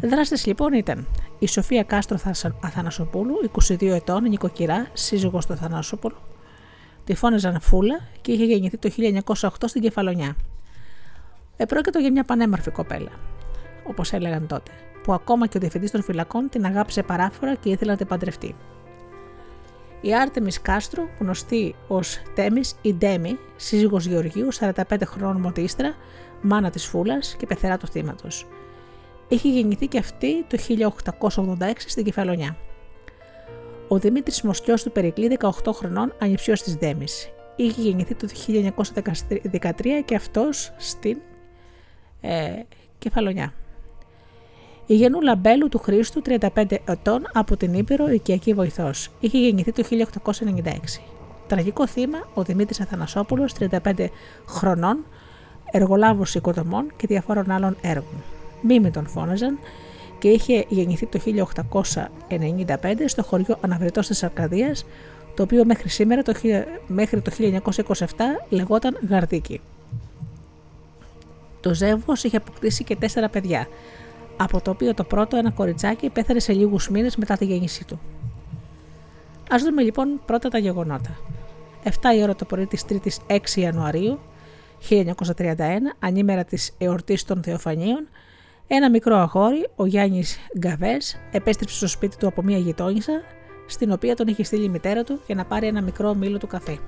Δράστες 0.00 0.46
λοιπόν 0.46 0.72
ήταν 0.72 1.06
η 1.38 1.46
Σοφία 1.46 1.82
Κάστρο 1.82 2.18
Αθανασοπούλου, 2.60 3.50
22 3.68 3.82
ετών, 3.82 4.22
νοικοκυρά, 4.22 4.86
σύζυγος 4.92 5.46
του 5.46 5.52
Αθανασοπούλου. 5.52 6.16
Τη 7.04 7.14
φώναζαν 7.14 7.60
Φούλα 7.60 8.00
και 8.20 8.32
είχε 8.32 8.44
γεννηθεί 8.44 8.76
το 8.76 8.90
1908 9.38 9.48
στην 9.64 9.82
Κεφαλονιά. 9.82 10.36
Επρόκειτο 11.56 11.98
για 11.98 12.12
μια 12.12 12.24
πανέμορφη 12.24 12.70
κοπέλα, 12.70 13.10
όπως 13.84 14.12
έλεγαν 14.12 14.46
τότε, 14.46 14.70
που 15.02 15.12
ακόμα 15.12 15.46
και 15.46 15.56
ο 15.56 15.60
διευθυντής 15.60 15.90
των 15.90 16.02
φυλακών 16.02 16.48
την 16.48 16.64
αγάπησε 16.64 17.02
παράφορα 17.02 17.54
και 17.54 17.70
ήθελε 17.70 17.90
να 17.90 17.96
την 17.96 18.06
παντρευτεί. 18.06 18.54
Η 20.00 20.14
Άρτεμις 20.14 20.60
Κάστρο, 20.60 21.08
γνωστή 21.18 21.74
ως 21.88 22.22
Τέμις 22.34 22.74
ή 22.82 22.94
Ντέμι, 22.94 23.38
σύζυγος 23.56 24.06
Γεωργίου, 24.06 24.48
45 24.52 25.04
χρόνων 25.04 25.40
μοτίστρα, 25.40 25.94
μάνα 26.42 26.70
της 26.70 26.86
Φούλας 26.86 27.34
και 27.38 27.46
πεθερά 27.46 27.76
του 27.76 27.86
θύματος. 27.86 28.46
Είχε 29.28 29.48
γεννηθεί 29.48 29.86
και 29.86 29.98
αυτή 29.98 30.44
το 30.44 30.58
1886 31.18 31.72
στην 31.76 32.04
Κεφαλονιά. 32.04 32.56
Ο 33.88 33.98
Δημήτρης 33.98 34.42
Μοσκιός 34.42 34.82
του 34.82 34.92
Περικλή, 34.92 35.38
18 35.40 35.72
χρονών, 35.72 36.12
ανιψιός 36.18 36.62
της 36.62 36.74
Δέμης. 36.74 37.30
Είχε 37.56 37.80
γεννηθεί 37.80 38.14
το 38.14 38.28
1913 38.28 40.02
και 40.04 40.14
αυτός 40.14 40.72
στην 40.76 41.18
ε, 42.20 42.62
Κεφαλονιά. 42.98 43.52
Η 44.86 44.94
Γενούλα 44.94 45.36
Μπέλου 45.36 45.68
του 45.68 45.78
Χρήστου, 45.78 46.22
35 46.24 46.76
ετών, 46.84 47.26
από 47.32 47.56
την 47.56 47.74
Ήπειρο, 47.74 48.10
οικιακή 48.10 48.54
βοηθός. 48.54 49.10
Είχε 49.20 49.38
γεννηθεί 49.38 49.72
το 49.72 49.82
1896. 49.82 51.00
Τραγικό 51.46 51.86
θύμα 51.86 52.28
ο 52.34 52.42
Δημήτρης 52.42 52.80
Αθανασόπουλος, 52.80 53.52
35 53.52 54.06
χρονών, 54.46 55.04
εργολάβος 55.70 56.34
οικοδομών 56.34 56.92
και 56.96 57.06
διαφόρων 57.06 57.50
άλλων 57.50 57.76
έργων. 57.80 58.22
Μίμη 58.62 58.90
τον 58.90 59.06
φώναζαν 59.06 59.58
και 60.18 60.28
είχε 60.28 60.64
γεννηθεί 60.68 61.06
το 61.06 61.20
1895 62.28 62.94
στο 63.06 63.22
χωριό 63.22 63.58
Αναβρετός 63.60 64.06
της 64.06 64.22
Αρκαδίας, 64.22 64.86
το 65.34 65.42
οποίο 65.42 65.64
μέχρι 65.64 65.88
σήμερα, 65.88 66.22
το, 66.22 66.34
μέχρι 66.86 67.20
το 67.20 67.30
1927, 67.38 67.96
λεγόταν 68.48 68.98
Γαρδίκη. 69.08 69.60
Το 71.60 71.74
Ζεύγος 71.74 72.24
είχε 72.24 72.36
αποκτήσει 72.36 72.84
και 72.84 72.96
τέσσερα 72.96 73.28
παιδιά, 73.28 73.68
από 74.36 74.60
το 74.60 74.70
οποίο 74.70 74.94
το 74.94 75.04
πρώτο, 75.04 75.36
ένα 75.36 75.50
κοριτσάκι, 75.50 76.10
πέθανε 76.10 76.40
σε 76.40 76.52
λίγους 76.52 76.88
μήνες 76.88 77.16
μετά 77.16 77.36
τη 77.36 77.44
γέννησή 77.44 77.84
του. 77.84 78.00
Α 79.48 79.56
δούμε 79.58 79.82
λοιπόν 79.82 80.20
πρώτα 80.26 80.48
τα 80.48 80.58
γεγονότα. 80.58 81.16
7 81.84 81.90
η 82.16 82.22
ώρα 82.22 82.34
το 82.34 82.44
πρωί 82.44 82.66
της 82.66 82.84
3η 82.88 83.10
6 83.26 83.38
Ιανουαρίου 83.54 84.18
1931, 84.88 85.04
ανήμερα 85.98 86.44
της 86.44 86.74
εορτής 86.78 87.24
των 87.24 87.42
Θεοφανίων, 87.42 88.08
ένα 88.70 88.90
μικρό 88.90 89.16
αγόρι, 89.16 89.68
ο 89.76 89.86
Γιάννης 89.86 90.38
Γκαβές, 90.58 91.20
επέστρεψε 91.30 91.76
στο 91.76 91.86
σπίτι 91.86 92.16
του 92.16 92.26
από 92.26 92.42
μια 92.42 92.58
γειτόνισσα, 92.58 93.22
στην 93.66 93.92
οποία 93.92 94.16
τον 94.16 94.26
είχε 94.26 94.44
στείλει 94.44 94.64
η 94.64 94.68
μητέρα 94.68 95.04
του 95.04 95.20
για 95.26 95.34
να 95.34 95.44
πάρει 95.44 95.66
ένα 95.66 95.82
μικρό 95.82 96.14
μήλο 96.14 96.38
του 96.38 96.46
καφέ. 96.46 96.78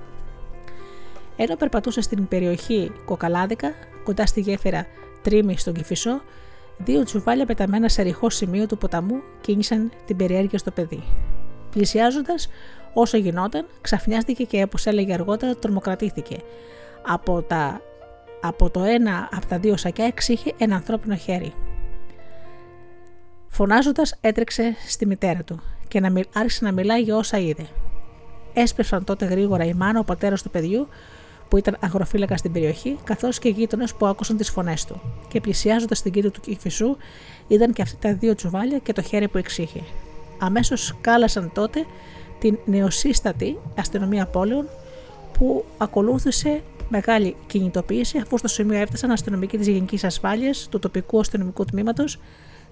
Ενώ 1.35 1.55
περπατούσε 1.55 2.01
στην 2.01 2.27
περιοχή 2.27 2.91
Κοκαλάδικα, 3.05 3.73
κοντά 4.03 4.25
στη 4.25 4.41
γέφυρα 4.41 4.85
Τρίμη 5.21 5.57
στον 5.57 5.73
Κυφισό, 5.73 6.21
δύο 6.77 7.03
τσουβάλια 7.03 7.45
πεταμένα 7.45 7.89
σε 7.89 8.01
ρηχό 8.01 8.29
σημείο 8.29 8.65
του 8.65 8.77
ποταμού 8.77 9.21
κίνησαν 9.41 9.91
την 10.05 10.15
περιέργεια 10.15 10.57
στο 10.57 10.71
παιδί. 10.71 11.03
Πλησιάζοντας, 11.71 12.49
όσο 12.93 13.17
γινόταν, 13.17 13.65
ξαφνιάστηκε 13.81 14.43
και 14.43 14.63
όπως 14.63 14.85
έλεγε 14.85 15.13
αργότερα, 15.13 15.55
τρομοκρατήθηκε. 15.55 16.37
Από, 17.07 17.41
τα, 17.41 17.81
από 18.41 18.69
το 18.69 18.83
ένα 18.83 19.29
από 19.31 19.45
τα 19.45 19.59
δύο 19.59 19.77
σακιά 19.77 20.05
εξήχε 20.05 20.53
ένα 20.57 20.75
ανθρώπινο 20.75 21.15
χέρι. 21.15 21.53
Φωνάζοντας, 23.53 24.17
έτρεξε 24.21 24.75
στη 24.87 25.05
μητέρα 25.05 25.43
του 25.43 25.61
και 25.87 25.99
να, 25.99 26.13
άρχισε 26.33 26.65
να 26.65 26.71
μιλάει 26.71 27.01
για 27.01 27.15
όσα 27.15 27.37
είδε. 27.37 27.67
Έσπευσαν 28.53 29.03
τότε 29.03 29.25
γρήγορα 29.25 29.65
η 29.65 29.73
μάνα, 29.73 29.99
ο 29.99 30.03
πατέρας 30.03 30.41
του 30.41 30.49
παιδιού, 30.49 30.87
που 31.49 31.57
ήταν 31.57 31.77
αγροφύλακα 31.79 32.37
στην 32.37 32.51
περιοχή, 32.51 32.97
καθώς 33.03 33.39
και 33.39 33.49
γείτονες 33.49 33.93
που 33.93 34.05
άκουσαν 34.05 34.37
τις 34.37 34.49
φωνές 34.49 34.85
του. 34.85 35.01
Και 35.27 35.41
πλησιάζοντας 35.41 36.01
την 36.01 36.11
κήτη 36.11 36.29
του 36.29 36.39
Κυφισού, 36.39 36.97
είδαν 37.47 37.73
και 37.73 37.81
αυτά 37.81 37.97
τα 37.99 38.13
δύο 38.13 38.35
τσουβάλια 38.35 38.77
και 38.77 38.93
το 38.93 39.01
χέρι 39.01 39.27
που 39.27 39.37
εξήχε. 39.37 39.83
Αμέσως 40.39 40.95
κάλασαν 41.01 41.51
τότε 41.53 41.85
την 42.39 42.57
νεοσύστατη 42.65 43.57
αστυνομία 43.77 44.25
πόλεων 44.25 44.67
που 45.31 45.65
ακολούθησε 45.77 46.61
μεγάλη 46.89 47.35
κινητοποίηση 47.47 48.17
αφού 48.17 48.37
στο 48.37 48.47
σημείο 48.47 48.77
έφτασαν 48.77 49.11
αστυνομικοί 49.11 49.57
της 49.57 49.67
Γενικής 49.67 50.03
Ασφάλειας, 50.03 50.67
του 50.69 50.79
τοπικού 50.79 51.19
αστυνομικού 51.19 51.65
τμήματος, 51.65 52.19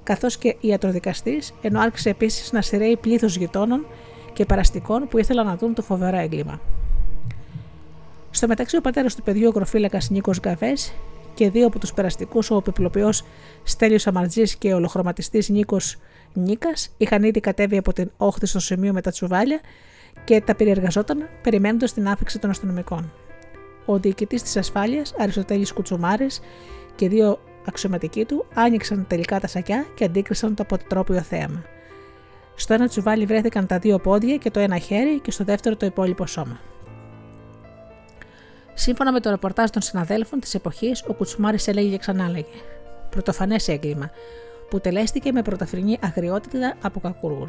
καθώς 0.10 0.38
και 0.38 0.56
ιατροδικαστής, 0.60 1.54
ενώ 1.62 1.80
άρχισε 1.80 2.10
επίσης 2.10 2.52
να 2.52 2.62
σειραίει 2.62 2.98
πλήθος 2.98 3.38
γειτόνων 3.38 3.86
και 4.34 4.46
παραστικών 4.46 5.08
που 5.08 5.18
ήθελαν 5.18 5.46
να 5.46 5.56
δουν 5.56 5.74
το 5.74 5.82
φοβερό 5.82 6.18
έγκλημα. 6.18 6.62
Στο 8.32 8.48
μεταξύ, 8.48 8.78
ο 8.78 8.82
πατέρας 8.82 9.16
του 9.16 9.24
παιδιού, 9.24 9.48
ο 9.48 9.52
γροφύλακας 9.56 10.10
Νίκος 10.10 10.40
Γκαβές 10.40 10.94
και 11.34 11.50
δύο 11.50 11.68
από 11.68 11.80
τους 11.80 11.94
περαστικούς, 11.94 12.52
ο 12.52 12.56
επιπλοποιός 12.56 13.24
Στέλιος 13.64 14.08
Αμαρτζής 14.08 14.56
και 14.56 14.74
ο 14.74 14.76
ολοχρωματιστής 14.76 15.50
Νίκος 15.50 15.98
Νίκας, 16.34 16.90
είχαν 16.98 17.24
ήδη 17.24 17.40
κατέβει 17.40 17.78
από 17.78 17.94
την 17.94 18.12
όχθη 18.18 18.46
στο 18.46 18.60
σημείο 18.60 18.94
με 18.94 19.02
τα 19.02 19.12
τσουβάλια 19.12 19.60
και 20.24 20.42
τα 20.42 20.56
περιεργαζόταν 20.56 21.28
περιμένοντας 21.42 21.94
την 21.94 22.08
άφηξη 22.08 22.40
των 22.40 22.50
αστυνομικών. 22.50 23.12
Ο 23.86 23.98
διοικητής 24.00 24.42
της 24.44 24.58
ασφάλειας, 24.58 25.14
Αριστοτέλης 25.18 25.74
Κουτσουμάρης 25.74 26.42
και 26.96 27.08
δύο 27.10 27.40
αξιωματικοί 27.68 28.26
του 28.26 28.46
άνοιξαν 28.54 29.06
τελικά 29.08 29.40
τα 29.40 29.48
σακιά 29.48 29.86
και 29.96 30.04
αντίκρισαν 30.04 30.56
το 30.56 30.64
αποτρόπιο 30.64 31.22
θέαμα. 31.22 31.64
Στο 32.56 32.74
ένα 32.74 32.88
τσουβάλι 32.88 33.26
βρέθηκαν 33.26 33.66
τα 33.66 33.80
δύο 33.80 34.00
πόδια 34.00 34.38
και 34.38 34.52
το 34.52 34.60
ένα 34.60 34.78
χέρι 34.78 35.20
και 35.20 35.32
στο 35.32 35.44
δεύτερο 35.44 35.76
το 35.76 35.86
υπόλοιπο 35.86 36.26
σώμα. 36.26 36.60
Σύμφωνα 38.74 39.12
με 39.12 39.20
το 39.20 39.30
ρεπορτάζ 39.30 39.70
των 39.70 39.82
συναδέλφων 39.82 40.40
της 40.40 40.54
εποχής, 40.54 41.04
ο 41.08 41.14
Κουτσουμάρης 41.14 41.68
έλεγε 41.68 41.90
και 41.90 41.98
ξανάλεγε: 41.98 42.46
Πρωτοφανές 43.10 43.68
έγκλημα, 43.68 44.10
που 44.70 44.80
τελέστηκε 44.80 45.32
με 45.32 45.42
πρωταφρινή 45.42 45.98
αγριότητα 46.02 46.76
από 46.82 47.00
κακούργου. 47.00 47.48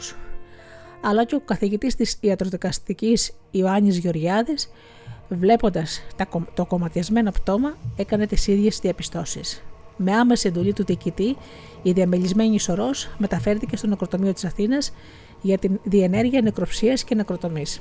Αλλά 1.03 1.25
και 1.25 1.35
ο 1.35 1.41
καθηγητής 1.41 1.95
της 1.95 2.17
ιατροδικαστικής 2.21 3.33
Ιωάννης 3.51 3.99
Γεωργιάδης, 3.99 4.71
βλέποντας 5.29 6.03
το 6.55 6.67
κομματιασμένο 6.67 7.31
πτώμα, 7.31 7.77
έκανε 7.97 8.27
τις 8.27 8.47
ίδιες 8.47 8.79
διαπιστώσεις. 8.79 9.63
Με 10.03 10.13
άμεση 10.13 10.49
εντολή 10.49 10.73
του 10.73 10.85
διοικητή, 10.85 11.37
η 11.83 11.93
διαμελισμένη 11.93 12.61
σωρός 12.61 13.09
μεταφέρθηκε 13.19 13.77
στο 13.77 13.87
νεκροτομείο 13.87 14.33
της 14.33 14.45
Αθήνας 14.45 14.93
για 15.41 15.59
την 15.59 15.81
διενέργεια 15.83 16.41
νεκροψίας 16.41 17.05
και 17.05 17.15
νεκροτομής. 17.15 17.81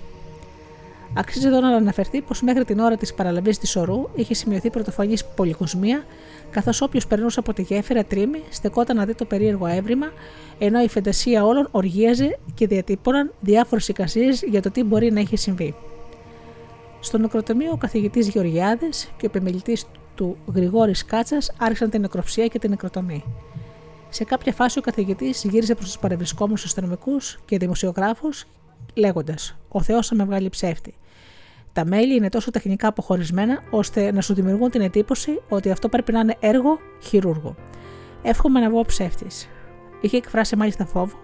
Αξίζει 1.13 1.47
εδώ 1.47 1.59
να 1.59 1.67
αναφερθεί 1.67 2.21
πως 2.21 2.41
μέχρι 2.41 2.65
την 2.65 2.79
ώρα 2.79 2.97
της 2.97 3.13
παραλαβής 3.13 3.57
της 3.57 3.75
ορού 3.75 4.09
είχε 4.15 4.33
σημειωθεί 4.33 4.69
πρωτοφανής 4.69 5.25
πολυκοσμία, 5.25 6.05
καθώς 6.51 6.81
όποιος 6.81 7.07
περνούσε 7.07 7.39
από 7.39 7.53
τη 7.53 7.61
γέφυρα 7.61 8.03
τρίμη 8.03 8.43
στεκόταν 8.49 8.95
να 8.95 9.05
δει 9.05 9.15
το 9.15 9.25
περίεργο 9.25 9.65
έβριμα, 9.65 10.11
ενώ 10.57 10.81
η 10.81 10.87
φαντασία 10.87 11.45
όλων 11.45 11.67
οργίαζε 11.71 12.39
και 12.53 12.67
διατύπωναν 12.67 13.33
διάφορες 13.39 13.87
εικασίες 13.87 14.41
για 14.41 14.61
το 14.61 14.71
τι 14.71 14.83
μπορεί 14.83 15.11
να 15.11 15.19
έχει 15.19 15.35
συμβεί. 15.35 15.75
Στο 16.99 17.17
νεκροτομείο, 17.17 17.71
ο 17.71 17.77
καθηγητής 17.77 18.27
Γεωργιάδης 18.27 19.11
και 19.17 19.25
ο 19.25 19.29
επιμελητής 19.33 19.85
του 20.19 20.37
Γρηγόρη 20.53 20.93
Κάτσας 21.05 21.51
άρχισαν 21.57 21.89
την 21.89 22.01
νεκροψία 22.01 22.47
και 22.47 22.59
την 22.59 22.69
νεκροτομή. 22.69 23.23
Σε 24.09 24.23
κάποια 24.23 24.53
φάση, 24.53 24.79
ο 24.79 24.81
καθηγητής 24.81 25.43
γύρισε 25.43 25.75
προς 25.75 25.85
τους 25.85 25.99
παρευρισκόμενους 25.99 26.63
αστυνομικούς 26.63 27.39
και 27.45 27.57
δημοσιογράφους 27.57 28.45
λέγοντας: 28.93 29.57
Ο 29.69 29.81
Θεός 29.81 30.07
θα 30.07 30.15
με 30.15 30.23
βγάλει 30.23 30.49
ψεύτη. 30.49 30.93
Τα 31.73 31.85
μέλη 31.85 32.15
είναι 32.15 32.29
τόσο 32.29 32.51
τεχνικά 32.51 32.87
αποχωρισμένα 32.87 33.63
ώστε 33.69 34.11
να 34.11 34.21
σου 34.21 34.33
δημιουργούν 34.33 34.69
την 34.69 34.81
εντύπωση 34.81 35.41
ότι 35.49 35.71
αυτό 35.71 35.89
πρέπει 35.89 36.11
να 36.11 36.19
είναι 36.19 36.35
έργο 36.39 36.79
χειρούργου. 37.03 37.55
Εύχομαι 38.21 38.59
να 38.59 38.69
βγω 38.69 38.81
ψεύτης. 38.81 39.49
Είχε 40.01 40.17
εκφράσει 40.17 40.55
μάλιστα 40.55 40.85
φόβο 40.85 41.19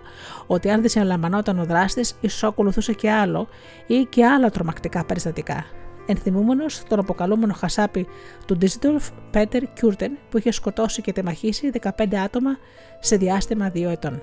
ότι 0.47 0.69
αν 0.69 0.81
δεν 0.81 0.89
συναλαμβανόταν 0.89 1.59
ο 1.59 1.65
δράστης, 1.65 2.15
ίσως 2.21 2.43
ακολουθούσε 2.43 2.93
και 2.93 3.11
άλλο 3.11 3.47
ή 3.87 4.07
και 4.09 4.25
άλλα 4.25 4.49
τρομακτικά 4.49 5.05
περιστατικά. 5.05 5.65
Ενθυμούμενος 6.05 6.83
τον 6.87 6.99
αποκαλούμενο 6.99 7.53
χασάπι 7.53 8.07
του 8.45 8.57
Ντίζιτορφ 8.57 9.09
Πέτερ 9.31 9.73
Κιούρτεν 9.73 10.17
που 10.29 10.37
είχε 10.37 10.51
σκοτώσει 10.51 11.01
και 11.01 11.13
τεμαχίσει 11.13 11.71
15 11.97 12.15
άτομα 12.15 12.57
σε 12.99 13.15
διάστημα 13.17 13.71
2 13.75 13.81
ετών. 13.81 14.21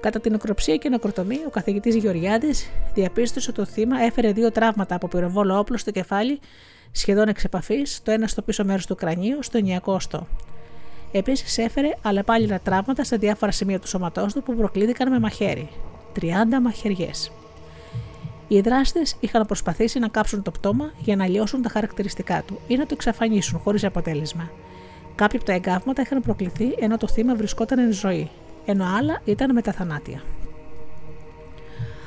Κατά 0.00 0.20
την 0.20 0.32
νεκροψία 0.32 0.76
και 0.76 0.88
νεκροτομή, 0.88 1.38
ο 1.46 1.50
καθηγητής 1.50 1.94
Γεωργιάδης 1.94 2.70
διαπίστωσε 2.94 3.50
ότι 3.50 3.58
το 3.58 3.66
θύμα 3.66 4.00
έφερε 4.00 4.32
δύο 4.32 4.52
τραύματα 4.52 4.94
από 4.94 5.08
πυροβόλο 5.08 5.58
όπλο 5.58 5.76
στο 5.76 5.90
κεφάλι, 5.90 6.40
σχεδόν 6.90 7.28
εξ 7.28 7.44
επαφής, 7.44 8.00
το 8.02 8.10
ένα 8.10 8.26
στο 8.26 8.42
πίσω 8.42 8.64
μέρος 8.64 8.86
του 8.86 8.94
κρανίου, 8.94 9.42
στο 9.42 9.58
ενιακόστο. 9.58 10.26
Επίσης 11.12 11.58
έφερε 11.58 11.90
αλλεπάλληλα 12.02 12.60
τραύματα 12.60 13.04
σε 13.04 13.16
διάφορα 13.16 13.52
σημεία 13.52 13.80
του 13.80 13.88
σώματός 13.88 14.32
του 14.32 14.42
που 14.42 14.54
προκλήθηκαν 14.56 15.10
με 15.10 15.18
μαχαίρι. 15.18 15.68
30 16.20 16.24
μαχαιριές. 16.62 17.32
Οι 18.48 18.60
δράστες 18.60 19.16
είχαν 19.20 19.46
προσπαθήσει 19.46 19.98
να 19.98 20.08
κάψουν 20.08 20.42
το 20.42 20.50
πτώμα 20.50 20.92
για 20.98 21.16
να 21.16 21.28
λιώσουν 21.28 21.62
τα 21.62 21.68
χαρακτηριστικά 21.68 22.42
του 22.46 22.58
ή 22.66 22.76
να 22.76 22.82
το 22.82 22.90
εξαφανίσουν 22.92 23.58
χωρίς 23.58 23.84
αποτέλεσμα. 23.84 24.50
Κάποια 25.14 25.38
από 25.38 25.48
τα 25.48 25.52
εγκάβματα 25.52 26.02
είχαν 26.02 26.20
προκληθεί 26.20 26.74
ενώ 26.78 26.96
το 26.96 27.08
θύμα 27.08 27.34
βρισκόταν 27.34 27.78
εν 27.78 27.92
ζωή 27.92 28.30
ενώ 28.64 28.84
άλλα 28.98 29.20
ήταν 29.24 29.52
μεταθανάτια. 29.52 30.22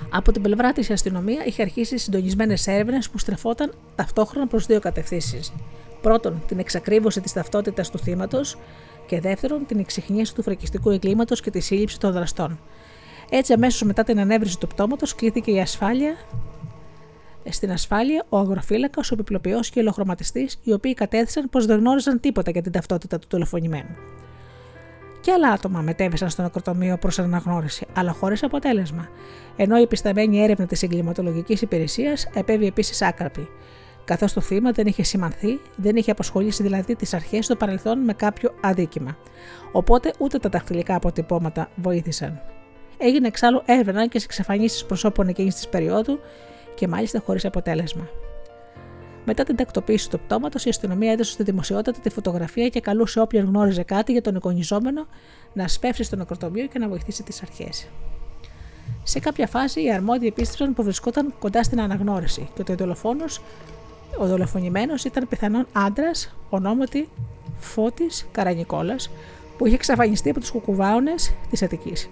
Από 0.09 0.31
την 0.31 0.41
πλευρά 0.41 0.71
της, 0.71 0.89
η 0.89 0.93
αστυνομία 0.93 1.45
είχε 1.45 1.61
αρχίσει 1.61 1.97
συντονισμένες 1.97 2.67
έρευνες 2.67 3.09
που 3.09 3.17
στρεφόταν 3.17 3.73
ταυτόχρονα 3.95 4.47
προς 4.47 4.65
δύο 4.65 4.79
κατευθύνσεις. 4.79 5.53
Πρώτον, 6.01 6.43
την 6.47 6.59
εξακρίβωση 6.59 7.21
της 7.21 7.33
ταυτότητας 7.33 7.89
του 7.89 7.97
θύματος 7.97 8.57
και 9.05 9.19
δεύτερον, 9.19 9.65
την 9.65 9.79
εξυχνίαση 9.79 10.35
του 10.35 10.43
φρικιστικού 10.43 10.89
εγκλήματος 10.89 11.41
και 11.41 11.49
τη 11.51 11.59
σύλληψη 11.59 11.99
των 11.99 12.11
δραστών. 12.11 12.59
Έτσι, 13.29 13.53
αμέσως 13.53 13.81
μετά 13.81 14.03
την 14.03 14.19
ανέβριση 14.19 14.59
του 14.59 14.67
πτώματος, 14.67 15.15
κλήθηκε 15.15 15.51
η 15.51 15.59
ασφάλεια 15.59 16.15
στην 17.49 17.71
ασφάλεια 17.71 18.25
ο 18.29 18.37
αγροφύλακας, 18.37 19.11
ο 19.11 19.13
επιπλοποιός 19.13 19.69
και 19.69 19.79
ο 19.79 19.81
ελοχρωματιστή, 19.81 20.49
οι 20.63 20.73
οποίοι 20.73 20.93
κατέθεσαν 20.93 21.49
πως 21.49 21.65
δεν 21.65 21.79
γνώριζαν 21.79 22.19
τίποτα 22.19 22.51
για 22.51 22.61
την 22.61 22.71
ταυτότητα 22.71 23.19
του 23.19 23.27
τηλεφωνημένου 23.27 23.95
και 25.27 25.33
άλλα 25.33 25.49
άτομα 25.49 25.81
μετέβησαν 25.81 26.29
στο 26.29 26.41
νεκροτομείο 26.41 26.97
προς 26.97 27.19
αναγνώριση, 27.19 27.85
αλλά 27.93 28.11
χωρίς 28.11 28.43
αποτέλεσμα. 28.43 29.07
Ενώ 29.55 29.77
η 29.77 29.81
επισταμένη 29.81 30.43
έρευνα 30.43 30.65
της 30.65 30.83
εγκληματολογικής 30.83 31.61
υπηρεσίας 31.61 32.29
επέβη 32.33 32.65
επίσης 32.65 33.01
άκραπη. 33.01 33.47
Καθώς 34.05 34.33
το 34.33 34.41
θύμα 34.41 34.71
δεν 34.71 34.87
είχε 34.87 35.03
σημανθεί, 35.03 35.59
δεν 35.75 35.95
είχε 35.95 36.11
απασχολήσει 36.11 36.63
δηλαδή 36.63 36.95
τις 36.95 37.13
αρχές 37.13 37.45
στο 37.45 37.55
παρελθόν 37.55 37.99
με 37.99 38.13
κάποιο 38.13 38.53
αδίκημα. 38.61 39.17
Οπότε 39.71 40.13
ούτε 40.19 40.39
τα 40.39 40.49
δαχτυλικά 40.49 40.95
αποτυπώματα 40.95 41.69
βοήθησαν. 41.75 42.41
Έγινε 42.97 43.27
εξάλλου 43.27 43.61
έρευνα 43.65 44.07
και 44.07 44.19
σε 44.19 44.25
εξαφανίσεις 44.25 44.85
προσώπων 44.85 45.27
εκείνης 45.27 45.55
της 45.55 45.67
περίοδου 45.67 46.19
και 46.75 46.87
μάλιστα 46.87 47.19
χωρίς 47.25 47.45
αποτέλεσμα. 47.45 48.09
Μετά 49.25 49.43
την 49.43 49.55
τακτοποίηση 49.55 50.09
του 50.09 50.19
πτώματος, 50.19 50.65
η 50.65 50.69
αστυνομία 50.69 51.11
έδωσε 51.11 51.31
στη 51.31 51.43
δημοσιότητα 51.43 51.99
τη 51.99 52.09
φωτογραφία 52.09 52.69
και 52.69 52.79
καλούσε 52.79 53.19
όποιον 53.19 53.45
γνώριζε 53.45 53.83
κάτι 53.83 54.11
για 54.11 54.21
τον 54.21 54.35
εικονιζόμενο 54.35 55.07
να 55.53 55.67
σπεύσει 55.67 56.03
στο 56.03 56.15
νεκροτομείο 56.15 56.67
και 56.67 56.79
να 56.79 56.87
βοηθήσει 56.87 57.23
τις 57.23 57.41
αρχές. 57.41 57.87
Σε 59.03 59.19
κάποια 59.19 59.47
φάση, 59.47 59.83
οι 59.83 59.91
αρμόδιοι 59.91 60.27
επίστρεψαν 60.27 60.73
που 60.73 60.83
βρισκόταν 60.83 61.33
κοντά 61.39 61.63
στην 61.63 61.81
αναγνώριση 61.81 62.49
και 62.55 62.61
ότι 62.61 62.71
ο 62.71 62.75
δολοφόνος, 62.75 63.41
ο 64.17 64.27
δολοφονημένος 64.27 65.03
ήταν 65.03 65.27
πιθανόν 65.27 65.67
άντρας, 65.71 66.35
ονόματι 66.49 67.09
Φώτης 67.59 68.27
Καρανικόλας, 68.31 69.09
που 69.57 69.65
είχε 69.65 69.75
εξαφανιστεί 69.75 70.29
από 70.29 70.39
τους 70.39 70.51
κουκουβάονε 70.51 71.13
της 71.49 71.63
Αττικής. 71.63 72.09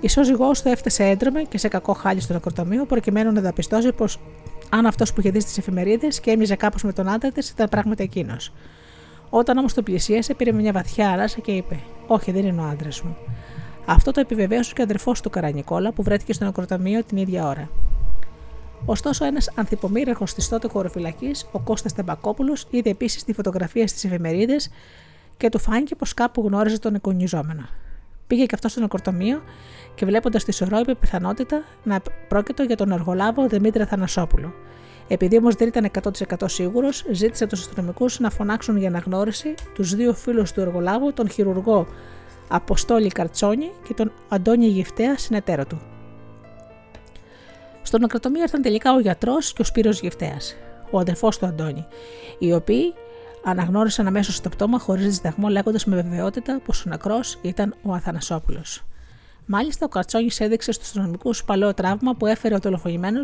Η 0.00 0.08
σύζυγός 0.08 0.62
του 0.62 0.68
έφτασε 0.68 1.04
έντρομε 1.04 1.42
και 1.42 1.58
σε 1.58 1.68
κακό 1.68 1.92
χάλι 1.92 2.20
στο 2.20 2.32
νεκροτομείο 2.32 2.84
προκειμένου 2.84 3.32
να 3.32 3.40
διαπιστώσει 3.40 3.92
πως 3.92 4.20
αν 4.68 4.86
αυτός 4.86 5.12
που 5.12 5.20
είχε 5.20 5.30
δει 5.30 5.40
στις 5.40 5.58
εφημερίδες 5.58 6.20
και 6.20 6.30
έμοιζε 6.30 6.56
κάπως 6.56 6.82
με 6.82 6.92
τον 6.92 7.08
άντρα 7.08 7.30
της 7.30 7.50
ήταν 7.50 7.68
πράγματι 7.68 8.02
εκείνος. 8.02 8.52
Όταν 9.30 9.58
όμως 9.58 9.74
το 9.74 9.82
πλησίασε, 9.82 10.34
πήρε 10.34 10.52
μια 10.52 10.72
βαθιά 10.72 11.10
αράσα 11.10 11.40
και 11.40 11.52
είπε: 11.52 11.78
Όχι, 12.06 12.32
δεν 12.32 12.46
είναι 12.46 12.60
ο 12.60 12.64
άντρας 12.64 13.02
μου. 13.02 13.16
Αυτό 13.86 14.10
το 14.10 14.20
επιβεβαίωσε 14.20 14.72
και 14.74 14.80
ο 14.80 14.84
αδερφός 14.84 15.20
του 15.20 15.30
Καρανικόλα 15.30 15.92
που 15.92 16.02
βρέθηκε 16.02 16.32
στο 16.32 16.44
νεκροταμείο 16.44 17.04
την 17.04 17.16
ίδια 17.16 17.46
ώρα. 17.46 17.70
Ωστόσο, 18.84 19.24
ένας 19.24 19.50
ανθυπομήρεχος 19.54 20.34
της 20.34 20.48
τότε 20.48 20.68
χωροφυλακής, 20.68 21.46
ο 21.52 21.58
Κώστας 21.58 21.92
Τεμπακόπουλος, 21.92 22.66
είδε 22.70 22.90
επίσης 22.90 23.24
τη 23.24 23.32
φωτογραφία 23.32 23.86
στις 23.86 24.04
εφημερίδες 24.04 24.70
και 25.36 25.48
του 25.48 25.58
φάνηκε 25.58 25.94
πως 25.94 26.14
κάπου 26.14 26.42
γνώριζε 26.46 26.78
τον 26.78 26.94
εικονιζόμενο. 26.94 27.68
Πήγε 28.26 28.44
και 28.44 28.54
αυτός 28.54 28.70
στο 28.70 28.80
νεκροτομείο 28.80 29.42
και 29.98 30.06
βλέποντας 30.06 30.44
τη 30.44 30.52
σωρό, 30.52 30.78
είπε 30.78 30.94
πιθανότητα 30.94 31.62
να 31.82 32.00
πρόκειτο 32.28 32.62
για 32.62 32.76
τον 32.76 32.92
εργολάβο 32.92 33.46
Δημήτρη 33.46 33.84
Θανασόπουλο. 33.84 34.52
Επειδή 35.08 35.36
όμως 35.36 35.54
δεν 35.54 35.68
ήταν 35.68 35.90
100% 36.38 36.48
σίγουρος, 36.48 37.04
ζήτησε 37.10 37.46
τους 37.46 37.60
αστυνομικούς 37.60 38.18
να 38.18 38.30
φωνάξουν 38.30 38.76
για 38.76 38.88
αναγνώριση 38.88 39.54
τους 39.74 39.94
δύο 39.94 40.14
φίλους 40.14 40.52
του 40.52 40.60
εργολάβου, 40.60 41.12
τον 41.12 41.30
χειρουργό 41.30 41.86
Αποστόλη 42.48 43.08
Καρτσόνη 43.08 43.70
και 43.86 43.94
τον 43.94 44.12
Αντώνη 44.28 44.66
Γευτέα, 44.66 45.18
συνεταίρο 45.18 45.66
του. 45.66 45.80
Στο 47.82 47.98
νεκροτομείο 47.98 48.42
ήρθαν 48.42 48.62
τελικά 48.62 48.94
ο 48.94 49.00
γιατρός 49.00 49.52
και 49.52 49.62
ο 49.62 49.64
Σπύρος 49.64 50.00
Γευτέας. 50.00 50.56
ο 50.90 50.98
αδερφός 50.98 51.38
του 51.38 51.46
Αντώνη, 51.46 51.86
οι 52.38 52.52
οποίοι 52.52 52.94
αναγνώρισαν 53.44 54.06
αμέσως 54.06 54.40
το 54.40 54.48
πτώμα 54.48 54.78
χωρίς 54.78 55.16
διδαγμό, 55.16 55.48
λέγοντας 55.48 55.84
με 55.84 55.96
βεβαιότητα 55.96 56.60
πως 56.64 56.86
ο 56.86 56.88
νεκρός 56.88 57.38
ήταν 57.42 57.74
ο 57.82 57.92
Αθανασόπουλος. 57.92 58.82
Μάλιστα, 59.50 59.86
ο 59.86 59.88
Καρτσόνη 59.88 60.28
έδειξε 60.38 60.72
στους 60.72 60.86
αστυνομικούς 60.86 61.44
παλαιό 61.44 61.74
τραύμα 61.74 62.14
που 62.14 62.26
έφερε 62.26 62.54
ο 62.54 62.58
δολοφονημένο 62.58 63.20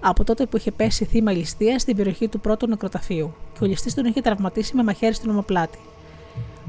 από 0.00 0.24
τότε 0.24 0.46
που 0.46 0.56
είχε 0.56 0.70
πέσει 0.70 1.04
θύμα 1.04 1.32
ληστεία 1.32 1.78
στην 1.78 1.96
περιοχή 1.96 2.28
του 2.28 2.40
πρώτου 2.40 2.66
νεκροταφείου 2.66 3.34
και 3.52 3.64
ο 3.64 3.66
ληστή 3.66 3.94
τον 3.94 4.04
είχε 4.04 4.20
τραυματίσει 4.20 4.76
με 4.76 4.82
μαχαίρι 4.82 5.14
στην 5.14 5.30
ομοπλάτη. 5.30 5.78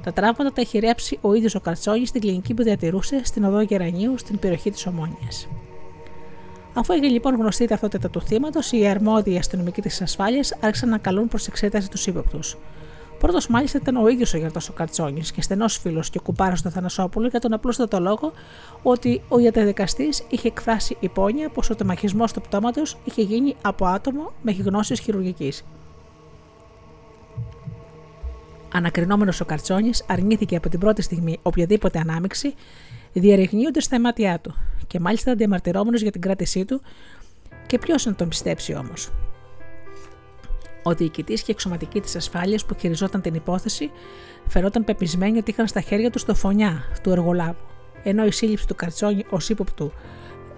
Τα 0.03 0.13
τραύματα 0.13 0.51
τα 0.51 0.61
είχε 0.61 0.79
ρέψει 0.79 1.17
ο 1.21 1.33
ίδιος 1.33 1.55
ο 1.55 1.59
Καρτσόνη 1.59 2.05
στην 2.05 2.21
κλινική 2.21 2.53
που 2.53 2.63
διατηρούσε 2.63 3.21
στην 3.23 3.43
οδό 3.43 3.61
Γερανίου 3.61 4.17
στην 4.17 4.39
περιοχή 4.39 4.71
της 4.71 4.85
Ομόνιας. 4.85 5.47
Αφού 6.73 6.93
έγινε 6.93 7.07
λοιπόν 7.07 7.35
γνωστή 7.35 7.63
η 7.63 7.67
ταυτότητα 7.67 8.09
του 8.09 8.21
θύματος, 8.21 8.71
οι 8.71 8.87
αρμόδιοι 8.87 9.37
αστυνομικοί 9.37 9.81
της 9.81 10.01
ασφάλειας 10.01 10.53
άρχισαν 10.59 10.89
να 10.89 10.97
καλούν 10.97 11.27
προς 11.27 11.47
εξέταση 11.47 11.89
τους 11.89 12.07
ύποπτους. 12.07 12.57
Πρώτος 13.19 13.47
μάλιστα 13.47 13.77
ήταν 13.81 13.95
ο 13.95 14.07
ίδιος 14.07 14.33
ο 14.33 14.37
Γιαρτό 14.37 14.59
ο 14.69 14.73
Καρτσόνη 14.73 15.21
και 15.21 15.41
στενός 15.41 15.77
φίλος 15.77 16.09
και 16.09 16.19
κουπάρος 16.19 16.61
του 16.61 16.69
Θανασόπουλου 16.69 17.27
για 17.27 17.39
τον 17.39 17.53
απλούστατο 17.53 17.99
λόγο 17.99 18.31
ότι 18.83 19.21
ο 19.27 19.39
ιατροδικαστή 19.39 20.09
είχε 20.29 20.47
εκφράσει 20.47 20.97
υπόνοια 20.99 21.49
πως 21.49 21.69
ο 21.69 21.75
τεμαχισμό 21.75 22.25
του 22.25 22.41
πτώματος 22.41 22.97
είχε 23.03 23.21
γίνει 23.21 23.55
από 23.61 23.85
άτομο 23.85 24.31
με 24.41 24.51
γνώσεις 24.51 24.99
χειρουργικής. 24.99 25.65
Ανακρινόμενος 28.73 29.41
ο 29.41 29.45
Καρτσόνη 29.45 29.89
αρνήθηκε 30.07 30.55
από 30.55 30.69
την 30.69 30.79
πρώτη 30.79 31.01
στιγμή 31.01 31.39
οποιαδήποτε 31.41 31.99
ανάμειξη, 31.99 32.53
διαρριγνύοντα 33.13 33.81
στα 33.81 33.99
μάτια 33.99 34.39
του 34.39 34.55
και 34.87 34.99
μάλιστα 34.99 35.35
διαμαρτυρόμενος 35.35 36.01
για 36.01 36.11
την 36.11 36.21
κράτησή 36.21 36.65
του 36.65 36.81
και 37.67 37.77
ποιος 37.77 38.05
να 38.05 38.15
τον 38.15 38.29
πιστέψει 38.29 38.75
όμως. 38.75 39.11
Ο 40.87 40.93
διοικητής 40.93 41.41
και 41.43 41.51
εξωματική 41.51 42.01
της 42.01 42.15
ασφάλειας 42.15 42.65
που 42.65 42.75
χειριζόταν 42.79 43.21
την 43.21 43.33
υπόθεση 43.33 43.91
φερόταν 44.47 44.83
πεπισμένοι 44.83 45.37
ότι 45.37 45.51
είχαν 45.51 45.67
στα 45.67 45.81
χέρια 45.81 46.11
τους 46.11 46.25
το 46.25 46.35
φωνιά 46.35 46.83
του 47.03 47.09
εργολάβου, 47.09 47.65
ενώ 48.03 48.25
η 48.25 48.31
σύλληψη 48.31 48.67
του 48.67 48.75
Καρτσόνη 48.75 49.25
ως 49.29 49.49
ύποπτου 49.49 49.91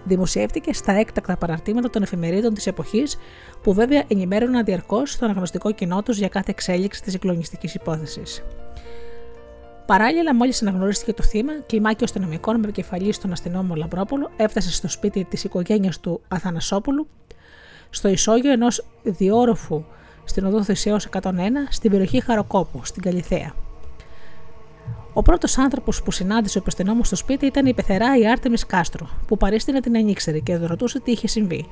δημοσιεύτηκε 0.04 0.74
στα 0.74 0.92
έκτακτα 0.92 1.38
παραρτήματα 1.38 1.90
των 1.90 2.04
εφημερίδων 2.04 2.54
της 2.54 2.68
εποχής, 2.68 3.18
που 3.64 3.74
βέβαια 3.74 4.04
ενημέρωναν 4.08 4.64
διαρκώς 4.64 5.18
το 5.18 5.26
αναγνωστικό 5.26 5.72
κοινό 5.72 6.04
τους 6.04 6.18
για 6.18 6.28
κάθε 6.28 6.52
εξέλιξη 6.52 7.02
της 7.02 7.14
εκλογιστική 7.14 7.70
υπόθεσης. 7.74 8.44
Παράλληλα, 9.86 10.36
μόλις 10.36 10.62
αναγνωρίστηκε 10.62 11.14
το 11.14 11.24
θύμα, 11.24 11.54
κλιμάκιο 11.66 12.04
αστυνομικών 12.04 12.60
με 12.60 12.64
επικεφαλής 12.64 13.16
στον 13.16 13.32
αστυνόμο 13.32 13.76
Λαμπρόπουλο 13.76 14.32
έφτασε 14.38 14.72
στο 14.72 14.90
σπίτι 14.90 15.24
της 15.24 15.44
οικογένειας 15.44 16.00
του 16.00 16.22
Αθανασόπουλου, 16.28 17.08
στο 17.90 18.08
ισόγειο 18.08 18.52
ενός 18.52 18.86
διόροφου 19.04 19.84
στην 20.30 20.46
οδό 20.46 20.64
Θησέως 20.64 21.08
101 21.22 21.32
στην 21.70 21.92
περιοχή 21.92 22.22
Χαροκόπου, 22.22 22.82
στην 22.84 23.02
Καλιθέα. 23.02 23.54
Ο 25.14 25.22
πρώτος 25.22 25.58
άνθρωπος 25.58 26.04
που 26.04 26.12
συνάντησε 26.12 26.58
ο 26.58 26.62
υπεστενόμο 26.62 27.04
στο 27.04 27.16
σπίτι 27.16 27.46
ήταν 27.46 27.66
η 27.66 27.74
πεθερά 27.74 28.18
η 28.18 28.30
Άρτεμι 28.30 28.58
Κάστρο, 28.58 29.10
που 29.28 29.38
παρίστηνε 29.38 29.80
την 29.80 29.96
ανήξερη 29.98 30.42
και 30.42 30.56
ρωτούσε 30.56 31.00
τι 31.00 31.12
είχε 31.12 31.28
συμβεί. 31.28 31.66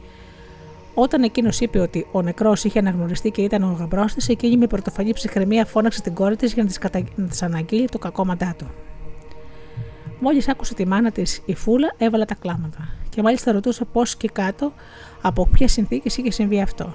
Όταν 0.93 1.23
εκείνος 1.23 1.59
είπε 1.59 1.79
ότι 1.79 2.07
ο 2.11 2.21
νεκρός 2.21 2.63
είχε 2.63 2.79
αναγνωριστεί 2.79 3.31
και 3.31 3.41
ήταν 3.41 3.63
ο 3.63 3.75
γαμπρός 3.79 4.13
της, 4.13 4.29
εκείνη 4.29 4.57
με 4.57 4.67
πρωτοφανή 4.67 5.13
ψυχραιμία 5.13 5.65
φώναξε 5.65 6.01
την 6.01 6.13
κόρη 6.13 6.35
της 6.35 6.53
για 6.53 6.63
να 6.63 6.69
της 6.69 6.77
κατα... 6.77 7.03
αναγγείλει 7.41 7.87
το 7.87 7.97
κακό 7.97 8.25
μαντάτο. 8.25 8.65
Μόλις 10.19 10.47
άκουσε 10.47 10.73
τη 10.73 10.87
μάνα 10.87 11.11
της, 11.11 11.41
η 11.45 11.55
Φούλα 11.55 11.93
έβαλε 11.97 12.25
τα 12.25 12.35
κλάματα 12.35 12.89
και 13.09 13.21
μάλιστα 13.21 13.51
ρωτούσε 13.51 13.85
πώς 13.85 14.15
και 14.15 14.29
κάτω 14.29 14.73
από 15.21 15.47
ποιες 15.47 15.71
συνθήκες 15.71 16.17
είχε 16.17 16.31
συμβεί 16.31 16.61
αυτό. 16.61 16.93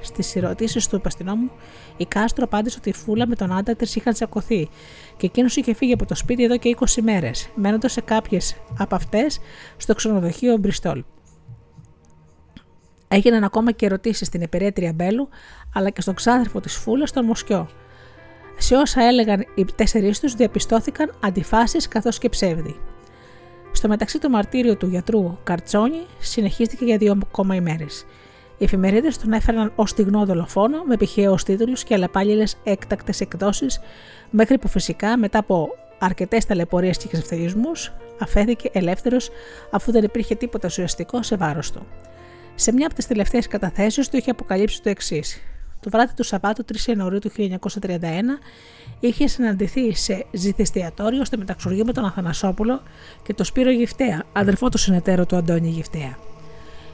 Στις 0.00 0.36
ερωτήσεις 0.36 0.88
του 0.88 0.96
υπαστηνόμου, 0.96 1.50
η 1.96 2.04
Κάστρο 2.04 2.44
απάντησε 2.44 2.76
ότι 2.78 2.88
η 2.88 2.92
Φούλα 2.92 3.26
με 3.26 3.34
τον 3.34 3.52
άντρα 3.52 3.74
τη 3.74 3.92
είχαν 3.94 4.12
τσακωθεί 4.12 4.68
και 5.16 5.26
εκείνος 5.26 5.56
είχε 5.56 5.74
φύγει 5.74 5.92
από 5.92 6.06
το 6.06 6.14
σπίτι 6.14 6.44
εδώ 6.44 6.56
και 6.56 6.76
20 6.80 7.02
μέρες, 7.02 7.50
μένοντας 7.54 7.92
σε 7.92 8.00
κάποιες 8.00 8.56
από 8.78 8.94
αυτές 8.94 9.40
στο 9.76 9.94
ξενοδοχείο 9.94 10.56
Μπριστόλ. 10.56 11.04
Έγιναν 13.08 13.44
ακόμα 13.44 13.72
και 13.72 13.86
ερωτήσεις 13.86 14.26
στην 14.26 14.40
υπηρέτρια 14.40 14.92
Μπέλου, 14.92 15.28
αλλά 15.74 15.90
και 15.90 16.00
στον 16.00 16.14
ξάδερφο 16.14 16.60
της 16.60 16.76
Φούλας, 16.76 17.12
τον 17.12 17.24
Μοσκιό. 17.24 17.68
Σε 18.58 18.74
όσα 18.74 19.02
έλεγαν 19.02 19.46
οι 19.54 19.64
τέσσερις 19.74 20.20
τους, 20.20 20.34
διαπιστώθηκαν 20.34 21.14
αντιφάσεις 21.20 21.88
καθώς 21.88 22.18
και 22.18 22.28
ψεύδι. 22.28 22.80
Στο 23.72 23.88
μεταξύ, 23.88 24.18
το 24.18 24.28
μαρτύριο 24.28 24.76
του 24.76 24.86
γιατρού 24.86 25.38
Καρτσόνη 25.44 26.06
συνεχίστηκε 26.18 26.84
για 26.84 26.96
δύο 26.96 27.18
ακόμα 27.22 27.54
ημέρες. 27.54 28.06
Οι 28.60 28.64
εφημερίδες 28.64 29.18
τον 29.18 29.32
έφεραν 29.32 29.72
ως 29.74 29.90
στιγνό 29.90 30.24
δολοφόνο 30.24 30.82
με 30.82 30.96
πηχαίου 30.96 31.34
τίτλου 31.44 31.72
και 31.72 31.94
αλλαπάλληλες 31.94 32.56
έκτακτες 32.64 33.20
εκδόσεις, 33.20 33.80
μέχρι 34.30 34.58
που 34.58 34.68
φυσικά 34.68 35.18
μετά 35.18 35.38
από 35.38 35.68
αρκετές 35.98 36.44
ταλαιπωρίες 36.44 36.96
και 36.96 37.04
εξευθερισμού 37.06 37.70
αφέθηκε 38.18 38.70
ελεύθερος 38.72 39.30
αφού 39.70 39.92
δεν 39.92 40.04
υπήρχε 40.04 40.34
τίποτα 40.34 40.68
ουσιαστικό 40.68 41.22
σε 41.22 41.36
βάρος 41.36 41.72
του. 41.72 41.86
Σε 42.54 42.72
μια 42.72 42.86
από 42.86 42.94
τις 42.94 43.06
τελευταίες 43.06 43.46
καταθέσεις 43.46 44.08
του 44.08 44.16
είχε 44.16 44.30
αποκαλύψει 44.30 44.82
το 44.82 44.88
εξής. 44.88 45.40
Το 45.80 45.90
βράδυ 45.90 46.14
του 46.14 46.24
Σαββάτου 46.24 46.64
3 46.72 46.76
Ιανουαρίου 46.86 47.18
του 47.18 47.30
1931 47.30 47.98
είχε 49.00 49.26
συναντηθεί 49.26 49.94
σε 49.94 50.26
ζητηστιατόριο 50.32 51.24
στο 51.24 51.38
μεταξουργείο 51.38 51.84
με 51.84 51.92
τον 51.92 52.04
Αθανασόπουλο 52.04 52.82
και 53.22 53.34
τον 53.34 53.44
Σπύρο 53.46 53.70
Γυφτέα, 53.70 54.22
αδερφό 54.32 54.68
του 54.68 54.78
συνεταίρου 54.78 55.26
του 55.26 55.36
Αντώνη 55.36 55.68
Γυφτέα. 55.68 56.29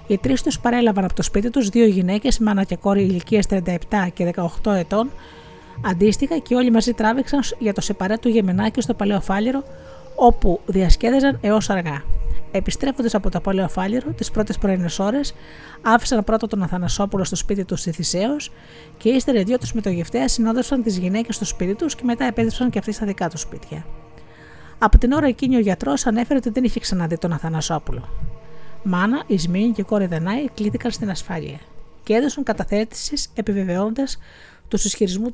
Οι 0.07 0.19
τρεις 0.19 0.43
τους 0.43 0.61
παρέλαβαν 0.61 1.05
από 1.05 1.15
το 1.15 1.23
σπίτι 1.23 1.51
τους 1.51 1.69
δύο 1.69 1.87
γυναίκες, 1.87 2.39
μάνα 2.39 2.65
και 2.65 2.77
κόρη 2.77 3.03
ηλικίας 3.03 3.47
37 3.47 4.09
και 4.15 4.33
18 4.63 4.73
ετών, 4.75 5.11
αντίστοιχα 5.87 6.39
και 6.39 6.55
όλοι 6.55 6.71
μαζί 6.71 6.93
τράβηξαν 6.93 7.41
για 7.59 7.73
το 7.73 7.81
σεπαρέ 7.81 8.17
του 8.17 8.29
Γεμενάκη 8.29 8.81
στο 8.81 8.95
Παλαιό 8.95 9.21
Φάληρο, 9.21 9.63
όπου 10.17 10.61
διασκέδαζαν 10.67 11.39
έως 11.41 11.71
αργά. 11.71 12.03
Επιστρέφοντας 12.51 13.15
από 13.15 13.31
το 13.31 13.41
Παλαιό 13.41 13.69
Φάληρο, 13.69 14.11
τις 14.11 14.31
πρώτες 14.31 14.59
πρωινές 14.59 14.99
ώρες, 14.99 15.35
άφησαν 15.83 16.25
πρώτα 16.25 16.47
τον 16.47 16.63
Αθανασόπουλο 16.63 17.25
στο 17.25 17.37
σπίτι 17.37 17.65
του 17.65 17.77
στη 17.77 17.93
Θησέω 17.93 18.37
και 18.97 19.09
ύστερα 19.09 19.39
οι 19.39 19.43
δύο 19.43 19.59
τους 19.59 19.73
με 19.73 19.81
το 19.81 19.91
γευτέα 19.91 20.29
συνόδευσαν 20.29 20.83
τις 20.83 20.99
γυναίκες 20.99 21.35
στο 21.35 21.45
σπίτι 21.45 21.75
τους 21.75 21.95
και 21.95 22.03
μετά 22.05 22.25
επέδευσαν 22.25 22.71
και 22.71 22.79
αυτοί 22.79 22.93
στα 22.93 23.07
δικά 23.07 23.29
τους 23.29 23.41
σπίτια. 23.41 23.87
Από 24.79 24.99
την 24.99 25.13
ώρα 25.13 25.27
εκείνη 25.27 25.57
ο 25.57 25.61
γιατρός 25.61 26.07
ανέφερε 26.07 26.39
ότι 26.39 26.51
δεν 26.51 26.65
είχε 26.65 26.81
ξαναδεί 26.81 27.19
τον 27.19 27.33
Αθανασόπουλο. 27.33 28.09
Μάνα, 28.83 29.23
Ισμήνη 29.27 29.73
και 29.73 29.83
κόρη 29.83 30.07
Δανάη 30.07 30.49
κλήθηκαν 30.55 30.91
στην 30.91 31.11
ασφάλεια 31.11 31.59
και 32.03 32.15
έδωσαν 32.15 32.45
καταθέτησης 32.45 33.29
επιβεβαιώντα 33.35 34.05
του 34.69 34.79
ισχυρισμού 34.85 35.31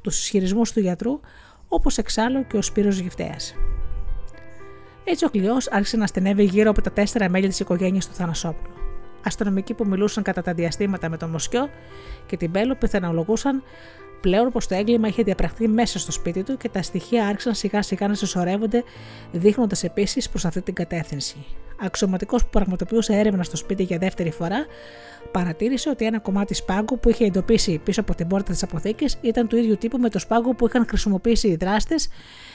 τους 0.00 0.18
ισχυρισμούς 0.18 0.72
του 0.72 0.80
γιατρού, 0.80 1.20
όπως 1.68 1.98
εξάλλου 1.98 2.46
και 2.46 2.56
ο 2.56 2.62
Σπύρος 2.62 2.98
Γυφτέας. 2.98 3.54
Έτσι 5.04 5.24
ο 5.24 5.28
κλειός 5.30 5.68
άρχισε 5.70 5.96
να 5.96 6.06
στενεύει 6.06 6.44
γύρω 6.44 6.70
από 6.70 6.82
τα 6.82 6.92
τέσσερα 6.92 7.28
μέλη 7.28 7.48
της 7.48 7.60
οικογένειας 7.60 8.08
του 8.08 8.14
Θανασόπουλου. 8.14 8.74
Αστυνομικοί 9.24 9.74
που 9.74 9.86
μιλούσαν 9.86 10.22
κατά 10.22 10.42
τα 10.42 10.54
διαστήματα 10.54 11.08
με 11.08 11.16
τον 11.16 11.30
Μοσκιό 11.30 11.68
και 12.26 12.36
την 12.36 12.50
Μπέλο 12.50 12.74
πιθανολογούσαν 12.74 13.62
πλέον 14.24 14.50
πως 14.50 14.66
το 14.66 14.74
έγκλημα 14.74 15.08
είχε 15.08 15.22
διαπραχθεί 15.22 15.68
μέσα 15.68 15.98
στο 15.98 16.12
σπίτι 16.12 16.42
του 16.42 16.56
και 16.56 16.68
τα 16.68 16.82
στοιχεία 16.82 17.26
άρχισαν 17.26 17.54
σιγά 17.54 17.82
σιγά 17.82 18.08
να 18.08 18.14
συσσωρεύονται, 18.14 18.82
δείχνοντας 19.32 19.84
επίσης 19.84 20.28
προς 20.28 20.44
αυτή 20.44 20.62
την 20.62 20.74
κατεύθυνση. 20.74 21.36
Αξιωματικός 21.80 22.42
που 22.42 22.48
πραγματοποιούσε 22.50 23.12
έρευνα 23.14 23.42
στο 23.42 23.56
σπίτι 23.56 23.82
για 23.82 23.98
δεύτερη 23.98 24.30
φορά, 24.30 24.66
παρατήρησε 25.30 25.90
ότι 25.90 26.04
ένα 26.04 26.18
κομμάτι 26.18 26.54
σπάγκου 26.54 26.98
που 26.98 27.08
είχε 27.08 27.24
εντοπίσει 27.24 27.80
πίσω 27.84 28.00
από 28.00 28.14
την 28.14 28.26
πόρτα 28.26 28.52
της 28.52 28.62
αποθήκης 28.62 29.18
ήταν 29.20 29.48
του 29.48 29.56
ίδιου 29.56 29.76
τύπου 29.76 29.98
με 29.98 30.08
το 30.08 30.18
σπάγκο 30.18 30.54
που 30.54 30.66
είχαν 30.66 30.86
χρησιμοποιήσει 30.88 31.48
οι 31.48 31.56
δράστες 31.56 32.08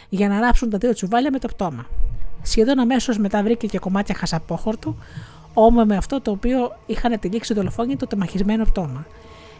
για 0.09 0.27
να 0.27 0.39
ράψουν 0.39 0.69
τα 0.69 0.77
δύο 0.77 0.93
τσουβάλια 0.93 1.31
με 1.31 1.39
το 1.39 1.47
πτώμα. 1.47 1.85
Σχεδόν 2.41 2.79
αμέσως 2.79 3.17
μετά 3.17 3.43
βρήκε 3.43 3.67
και 3.67 3.79
κομμάτια 3.79 4.15
χασαπόχορτου, 4.15 4.97
όμω 5.53 5.85
με 5.85 5.95
αυτό 5.95 6.21
το 6.21 6.31
οποίο 6.31 6.77
είχαν 6.85 7.19
τυλίξει 7.19 7.53
δολοφόνοι 7.53 7.95
το 7.95 8.07
τεμαχισμένο 8.07 8.63
πτώμα. 8.63 9.05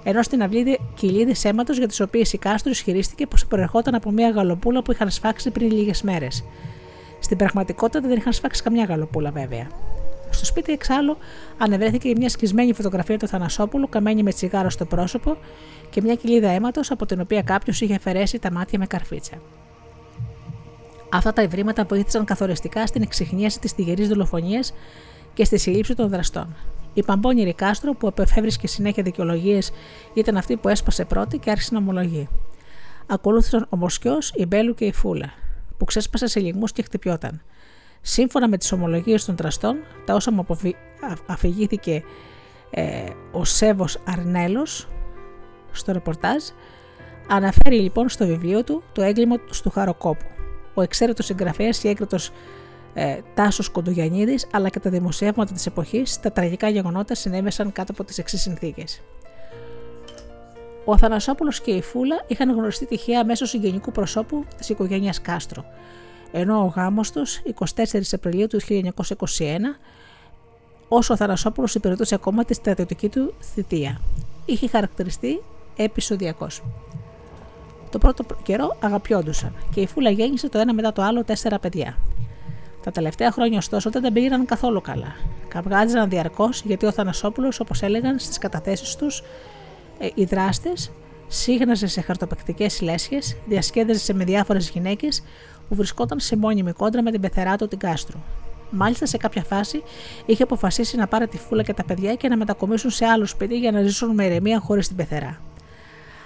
Ενώ 0.04 0.24
στην 0.24 0.44
αυλή 0.44 0.80
κοιλίδε 0.96 1.34
αίματο 1.44 1.74
για 1.74 1.88
τις 1.88 2.00
οποίες 2.00 2.34
η 2.34 2.38
Κάστρος 2.38 2.78
ισχυρίστηκε 2.78 3.28
πως 3.28 3.46
προερχόταν 3.46 3.96
από 3.96 4.12
μια 4.12 4.30
γαλοπούλα 4.30 4.82
που 4.82 4.92
είχαν 4.92 5.10
σφάξει 5.10 5.52
πριν 5.52 5.72
λίγες 5.72 6.02
μέρες. 6.02 6.44
Στην 7.20 7.38
πραγματικότητα 7.38 8.08
δεν 8.08 8.18
είχαν 8.18 8.34
σφάξει 8.34 8.64
καμιά 8.64 8.84
γαλοπούλα 8.84 9.32
βέβαια. 9.32 9.68
Στο 10.30 10.46
σπίτι 10.46 10.72
εξάλλου 10.72 11.18
ανεβρέθηκε 11.58 12.14
μια 12.18 12.30
σκισμένη 12.30 12.74
φωτογραφία 12.74 13.18
του 13.18 13.28
Θανασόπουλου 13.28 13.90
καμένη 13.90 14.24
με 14.24 14.32
τσιγάρο 14.32 14.70
στο 14.70 14.86
πρόσωπο 14.86 15.38
και 15.90 16.02
μια 16.02 16.16
κοιλίδα 16.16 16.50
αίματος 16.50 16.92
από 16.92 17.06
την 17.06 17.22
οποία 17.22 17.42
κάποιος 17.42 17.82
είχε 17.82 17.96
αφαιρέσει 17.96 18.40
τα 18.40 18.52
μάτια 18.52 18.80
με 18.80 18.86
καρφίτσα. 18.86 19.42
Αυτά 21.10 21.34
τα 21.34 21.42
ευρήματα 21.42 21.84
βοήθησαν 21.84 22.26
καθοριστικά 22.26 22.88
στην 22.88 23.02
εξυχνίαση 23.02 23.60
της 23.60 23.76
τυγερή 23.76 24.08
δολοφονίας 24.08 24.74
και 25.34 25.46
στη 25.46 25.58
συλλήψη 25.58 25.96
των 25.96 26.10
δραστών. 26.10 26.56
Η 26.94 27.04
Παμπώνηρη 27.04 27.54
Κάστρο, 27.54 27.94
που 27.94 28.08
απεφεύρισκε 28.08 28.68
συνέχεια 28.68 29.04
δικαιολογίες, 29.04 29.72
ήταν 30.14 30.38
αυτή 30.38 30.58
που 30.58 30.70
έσπασε 30.70 31.06
πρώτη 31.06 31.38
και 31.38 31.52
άρχισε 31.52 31.74
να 31.74 31.80
ομολογεί. 31.80 32.28
Ακολούθησαν 33.08 33.68
ο 33.70 33.78
Μοσκιό, 33.78 34.18
η 34.34 34.46
Μπέλου 34.46 34.74
και 34.74 34.86
η 34.86 34.94
Φούλα, 34.94 35.30
που 35.78 35.86
ξέσπασε 35.86 36.28
σε 36.28 36.40
λιγμούς 36.40 36.72
και 36.72 36.82
χτυπιόταν. 36.82 37.42
Σύμφωνα 38.02 38.48
με 38.48 38.58
τις 38.58 38.72
ομολογίες 38.72 39.26
των 39.26 39.36
δραστών, 39.36 39.78
τα 40.06 40.14
όσα 40.14 40.32
μου 40.32 40.46
αφηγήθηκε 41.26 42.04
ε, 42.70 43.04
ο 43.32 43.46
Σέβος 43.46 43.98
Αρνέλος, 44.06 44.88
στο 45.72 45.92
ρεπορτάζ 45.92 46.44
αναφέρει 47.30 47.80
λοιπόν 47.80 48.10
στο 48.10 48.26
βιβλίο 48.26 48.64
του 48.64 48.84
το 48.92 49.02
έγκλημα 49.02 49.36
του 49.64 49.70
Χαροκόπου. 49.70 50.26
Ο 50.74 50.82
εξαίρετος 50.82 51.26
συγγραφέας 51.26 51.80
και 51.80 51.90
έγκριτο 51.90 52.18
ε, 52.94 53.18
Τάσος 53.34 53.70
Κοντογιαννίδης, 53.70 54.48
αλλά 54.52 54.70
και 54.70 54.80
τα 54.80 54.90
δημοσιεύματα 54.90 55.54
της 55.54 55.66
εποχής, 55.66 56.20
τα 56.20 56.32
τραγικά 56.32 56.70
γεγονότα 56.70 57.16
συνέβησαν 57.16 57.72
κάτω 57.72 57.92
από 57.92 58.04
τις 58.04 58.18
εξής 58.18 58.42
συνθήκες. 58.42 59.02
Ο 60.86 60.92
Αθανασόπουλος 60.92 61.62
και 61.62 61.72
η 61.72 61.82
Φούλα 61.82 62.24
είχαν 62.28 62.52
γνωριστεί 62.52 62.86
τυχαία 62.86 63.26
μέσω 63.26 63.46
συγγενικού 63.46 63.92
προσώπου 63.92 64.46
της 64.58 64.70
οικογένειας 64.70 65.22
Κάστρο, 65.22 65.66
ενώ 66.32 66.62
ο 66.62 66.74
γάμος 66.76 67.12
τους 67.12 67.42
24 67.76 67.84
Απριλίου 68.12 68.48
του 68.48 68.60
1921, 68.62 68.84
όσο 70.88 71.14
ο 71.14 71.16
Αθανασόπουλος 71.16 71.76
υπηρετούσε 71.76 72.16
ακόμα 72.16 72.46
τη 72.46 72.54
στρατιωτική 72.54 73.10
του 73.10 73.34
θητεία, 73.54 74.02
είχε 74.46 74.68
χαρακτηριστεί 74.68 75.42
επεισοδιακός. 75.76 76.64
Το 77.92 77.98
πρώτο 77.98 78.26
καιρό 78.44 78.78
αγαπιόντουσαν 78.80 79.54
και 79.72 79.82
η 79.82 79.88
Φούλα 79.88 80.10
γέννησε 80.10 80.50
το 80.50 80.58
ένα 80.60 80.74
μετά 80.74 80.94
το 80.94 81.02
άλλο 81.02 81.24
τέσσερα 81.24 81.60
παιδιά. 81.60 81.98
Τα 82.84 82.92
τελευταία 82.92 83.32
χρόνια 83.32 83.58
ωστόσο 83.58 83.90
δεν 83.90 84.02
τα 84.02 84.12
πήγαιναν 84.12 84.46
καθόλου 84.46 84.82
καλά. 84.82 85.16
Καυγάδιζαν 85.48 86.10
διαρκώς 86.10 86.62
γιατί 86.62 86.86
ο 86.86 86.92
Θανασόπουλος, 86.92 87.60
όπως 87.60 87.82
έλεγαν 87.82 88.20
στις 88.20 88.38
καταθέσεις 88.38 88.96
τους, 88.96 89.24
ε, 90.00 90.08
οι 90.14 90.24
δράστες 90.24 90.92
σύγχναζε 91.28 91.88
σε 91.88 92.02
χαρτοπεκτικές 92.02 92.82
λέσχες, 92.82 93.38
διασκέδαζε 93.46 94.14
με 94.14 94.24
διάφορες 94.24 94.70
γυναίκες 94.70 95.24
που 95.70 95.76
βρισκόταν 95.76 96.20
σε 96.20 96.38
μόνιμη 96.38 96.72
κόντρα 96.72 97.02
με 97.02 97.12
την 97.12 97.22
πεθερά 97.22 97.56
του 97.56 97.68
την 97.68 97.80
Κάστρου. 97.80 98.20
Μάλιστα 98.70 99.06
σε 99.06 99.18
κάποια 99.18 99.44
φάση 99.44 99.84
είχε 100.26 100.44
αποφασίσει 100.44 100.98
να 100.98 101.08
πάρει 101.08 101.28
τη 101.28 101.38
φούλα 101.38 101.64
και 101.64 101.74
τα 101.74 101.84
παιδιά 101.84 102.16
και 102.16 102.28
να 102.28 102.38
μετακομίσουν 102.38 102.90
σε 102.90 103.06
άλλο 103.06 103.26
σπίτι 103.26 103.58
για 103.58 103.72
να 103.72 103.82
ζήσουν 103.82 104.14
με 104.14 104.26
ηρεμία 104.26 104.60
χωρίς 104.60 104.88
την 104.88 104.96
πεθερά. 104.96 105.42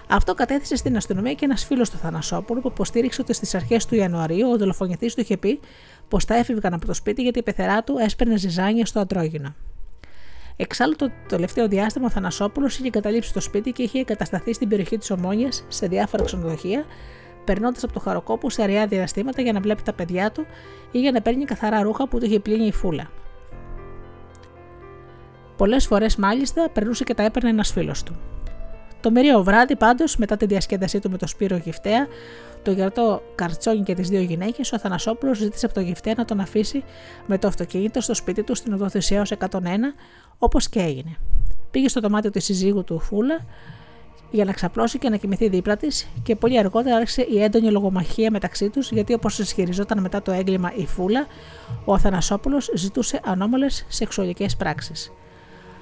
Αυτό 0.09 0.34
κατέθεσε 0.34 0.75
στην 0.75 0.95
αστυνομία 0.95 1.34
και 1.34 1.45
ένας 1.45 1.65
φίλος 1.65 1.89
του 1.89 1.97
Θανασόπουλου 1.97 2.61
που 2.61 2.67
υποστήριξε 2.67 3.21
ότι 3.21 3.34
στις 3.34 3.55
αρχές 3.55 3.85
του 3.85 3.95
Ιανουαρίου 3.95 4.49
ο 4.49 4.57
δολοφονητή 4.57 5.13
του 5.13 5.21
είχε 5.21 5.38
πει 5.38 5.59
πως 6.07 6.25
θα 6.25 6.35
έφευγαν 6.35 6.73
από 6.73 6.85
το 6.85 6.93
σπίτι 6.93 7.21
γιατί 7.21 7.39
η 7.39 7.43
πεθερά 7.43 7.84
του 7.84 7.97
έσπερνε 7.99 8.38
ζυζάνια 8.38 8.85
στο 8.85 8.99
αντρόγινο. 8.99 9.55
Εξάλλου, 10.55 10.95
το 10.95 11.11
τελευταίο 11.27 11.67
διάστημα 11.67 12.05
ο 12.05 12.09
Θανασόπουλος 12.09 12.77
είχε 12.77 12.89
καταλήψει 12.89 13.34
το 13.34 13.39
σπίτι 13.39 13.71
και 13.71 13.84
είχε 13.84 13.99
εγκατασταθεί 13.99 14.53
στην 14.53 14.67
περιοχή 14.67 14.97
της 14.97 15.11
Ομόνιας 15.11 15.65
σε 15.67 15.88
διάφορα 15.88 16.23
ξενοδοχεία, 16.23 16.85
περνώντας 17.45 17.84
από 17.84 17.93
το 17.93 17.99
χαροκόπο 17.99 18.49
σε 18.49 18.63
αραιά 18.63 18.88
διαστήματα 18.88 19.41
για 19.41 19.53
να 19.53 19.59
βλέπει 19.59 19.81
τα 19.81 19.93
παιδιά 19.93 20.31
του 20.31 20.45
ή 20.91 20.99
για 20.99 21.11
να 21.11 21.21
παίρνει 21.21 21.45
καθαρά 21.45 21.81
ρούχα 21.81 22.07
που 22.07 22.19
του 22.19 22.25
είχε 22.25 22.39
πλύνει 22.39 22.65
η 22.65 22.71
φούλα. 22.71 23.09
Πολλές 25.57 25.85
φορές 25.88 26.15
μάλιστα 26.15 26.69
περνούσε 26.69 27.03
και 27.03 27.13
τα 27.13 27.23
έπαιρνε 27.23 27.49
ένας 27.49 27.71
φίλος 27.71 28.03
του. 28.03 28.15
Το 29.03 29.11
μερίο 29.11 29.43
βράδυ, 29.43 29.75
πάντως, 29.75 30.17
μετά 30.17 30.38
τη 30.38 30.45
διασκέδασή 30.45 30.99
του 30.99 31.09
με 31.09 31.17
το 31.17 31.27
Σπύρο 31.27 31.57
Γυφτέα, 31.57 32.07
το 32.63 32.71
γερτό 32.71 33.21
Καρτσόνι 33.35 33.84
και 33.84 33.93
τις 33.93 34.09
δύο 34.09 34.21
γυναίκες, 34.21 34.71
ο 34.71 34.80
Θανασόπουλο 34.80 35.34
ζήτησε 35.34 35.65
από 35.65 35.75
το 35.75 35.81
Γυφτέα 35.81 36.13
να 36.17 36.25
τον 36.25 36.39
αφήσει 36.39 36.84
με 37.25 37.38
το 37.38 37.47
αυτοκίνητο 37.47 38.01
στο 38.01 38.13
σπίτι 38.13 38.43
του 38.43 38.55
στην 38.55 38.73
οδό 38.73 38.88
101, 38.88 39.93
όπως 40.38 40.69
και 40.69 40.80
έγινε. 40.80 41.15
Πήγε 41.71 41.88
στο 41.88 41.99
δωμάτιο 41.99 42.30
της 42.30 42.45
συζύγου 42.45 42.84
του 42.84 42.99
Φούλα 42.99 43.45
για 44.31 44.45
να 44.45 44.51
ξαπλώσει 44.51 44.97
και 44.97 45.09
να 45.09 45.17
κοιμηθεί 45.17 45.49
δίπλα 45.49 45.77
της, 45.77 46.07
και 46.23 46.35
πολύ 46.35 46.59
αργότερα 46.59 46.95
άρχισε 46.95 47.21
η 47.21 47.43
έντονη 47.43 47.71
λογομαχία 47.71 48.31
μεταξύ 48.31 48.69
τους, 48.69 48.91
γιατί 48.91 49.13
όπως 49.13 49.39
ισχυριζόταν 49.39 50.01
μετά 50.01 50.21
το 50.21 50.31
έγκλημα 50.31 50.71
η 50.75 50.85
Φούλα, 50.85 51.27
ο 51.85 51.93
Αθανασόπουλος 51.93 52.69
ζητούσε 52.73 53.19
ανώμαλες 53.25 53.85
σεξουαλικές 53.88 54.55
πράξεις. 54.55 55.11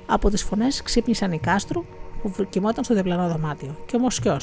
Από 0.05 0.29
τις 0.29 0.43
φωνές 0.43 0.81
ξύπνησαν 0.81 1.31
οι 1.31 1.39
Κάστρου 1.39 1.83
που 2.21 2.47
κοιμόταν 2.49 2.83
στο 2.83 2.93
διπλανό 2.93 3.27
δωμάτιο, 3.27 3.75
και 3.85 3.95
ο 3.95 3.99
Μοσιό, 3.99 4.37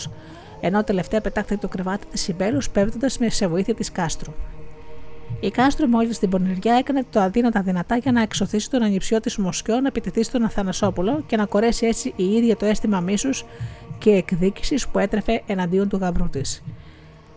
ενώ 0.61 0.85
τελευταία 0.85 1.21
πετάχτηκε 1.21 1.61
το 1.61 1.69
κρεβάτι 1.69 2.07
της 2.07 2.29
Ιμπέλου 2.29 2.61
πέφτοντας 2.73 3.19
σε 3.27 3.47
βοήθεια 3.47 3.75
της 3.75 3.93
Κάστρου. 3.93 4.33
Η 5.41 5.51
Κάστρο 5.51 5.87
μόλις 5.87 6.17
στην 6.17 6.29
πονηριά 6.31 6.75
έκανε 6.75 7.05
το 7.11 7.21
αδύνατα 7.21 7.63
δυνατά 7.63 7.97
για 7.97 8.13
να 8.13 8.23
εξωθήσει 8.23 8.71
τον 8.71 8.83
ανιψιό 8.83 9.21
της 9.21 9.37
Μοσκιό 9.37 9.81
να 9.81 9.89
επιτεθεί 9.89 10.23
στον 10.23 10.43
Αθανασόπουλο 10.43 11.23
και 11.27 11.37
να 11.37 11.47
κορέσει 11.47 11.87
έτσι 11.87 12.13
η 12.17 12.25
ίδια 12.25 12.57
το 12.57 12.67
αίσθημα 12.67 13.01
μίσους 13.01 13.45
και 13.99 14.11
εκδίκησης 14.11 14.89
που 14.89 14.99
έτρεφε 14.99 15.43
εναντίον 15.47 15.89
του 15.89 15.97
γαμπρού 15.97 16.29
της. 16.29 16.63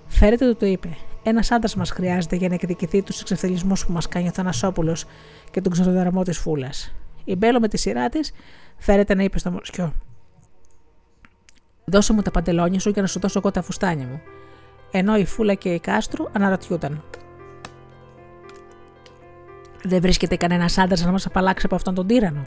Φέρετε 0.08 0.48
του 0.48 0.56
το 0.56 0.66
είπε. 0.66 0.90
Ένας 1.24 1.52
άντρας 1.52 1.76
μας 1.76 1.90
χρειάζεται 1.90 2.36
για 2.36 2.48
να 2.48 2.54
εκδικηθεί 2.54 3.02
τους 3.02 3.22
εξευθελισμούς 3.22 3.86
που 3.86 3.92
μας 3.92 4.08
κάνει 4.08 4.28
ο 4.28 4.32
Θανασόπουλος 4.32 5.06
και 5.52 5.62
τον 5.62 5.72
ξεδοδραμό 5.72 6.24
της 6.24 6.38
φούλας. 6.38 6.94
Η 7.24 7.36
Μπέλο 7.36 7.60
με 7.60 7.68
τη 7.68 7.78
σειρά 7.78 8.10
της 8.10 8.32
φέρεται 8.78 9.16
να 9.16 9.24
είπε 9.24 9.40
στο 9.40 9.52
Μοσκιό. 9.52 9.94
Δώσε 11.86 12.14
μου 12.14 12.22
τα 12.22 12.32
παντελόνια 12.32 12.80
σου 12.80 12.90
για 12.90 13.02
να 13.02 13.08
σου 13.08 13.20
δώσω 13.20 13.40
εγώ 13.40 13.52
τα 13.52 13.62
φουστάνια 13.62 14.08
μου. 14.08 14.22
Ενώ 14.92 15.18
η 15.18 15.26
Φούλα 15.26 15.54
και 15.54 15.74
η 15.74 15.80
Κάστρου 15.80 16.26
αναρωτιούνταν. 16.32 17.04
Δεν 19.84 20.02
βρίσκεται 20.02 20.36
κανένας 20.36 20.78
άντρας 20.78 21.06
να 21.06 21.12
μας 21.12 21.26
απαλλάξει 21.26 21.66
από 21.66 21.76
αυτόν 21.76 21.94
τον 21.94 22.08
τύρανο. 22.08 22.46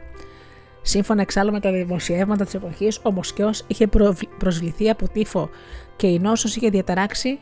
Σύμφωνα 0.83 1.23
εξάλλου 1.23 1.53
με 1.53 1.61
τα 1.61 1.73
δημοσιεύματα 1.73 2.45
της 2.45 2.55
εποχής, 2.55 3.01
ο 3.03 3.11
Μοσκιός 3.13 3.65
είχε 3.67 3.89
προσβληθεί 4.39 4.91
από 4.91 5.09
τύφο 5.09 5.49
και 5.97 6.07
η 6.07 6.19
νόσος 6.19 6.57
είχε 6.57 6.69
διαταράξει 6.69 7.39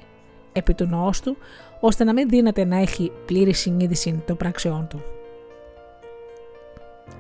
επί 0.53 0.75
του 0.75 0.87
νοός 0.87 1.21
του, 1.21 1.37
ώστε 1.81 2.05
να 2.05 2.13
μην 2.13 2.29
δύναται 2.29 2.65
να 2.65 2.77
έχει 2.77 3.13
πλήρη 3.27 3.53
συνείδηση 3.53 4.23
των 4.27 4.37
πράξεών 4.37 4.87
του. 4.89 5.03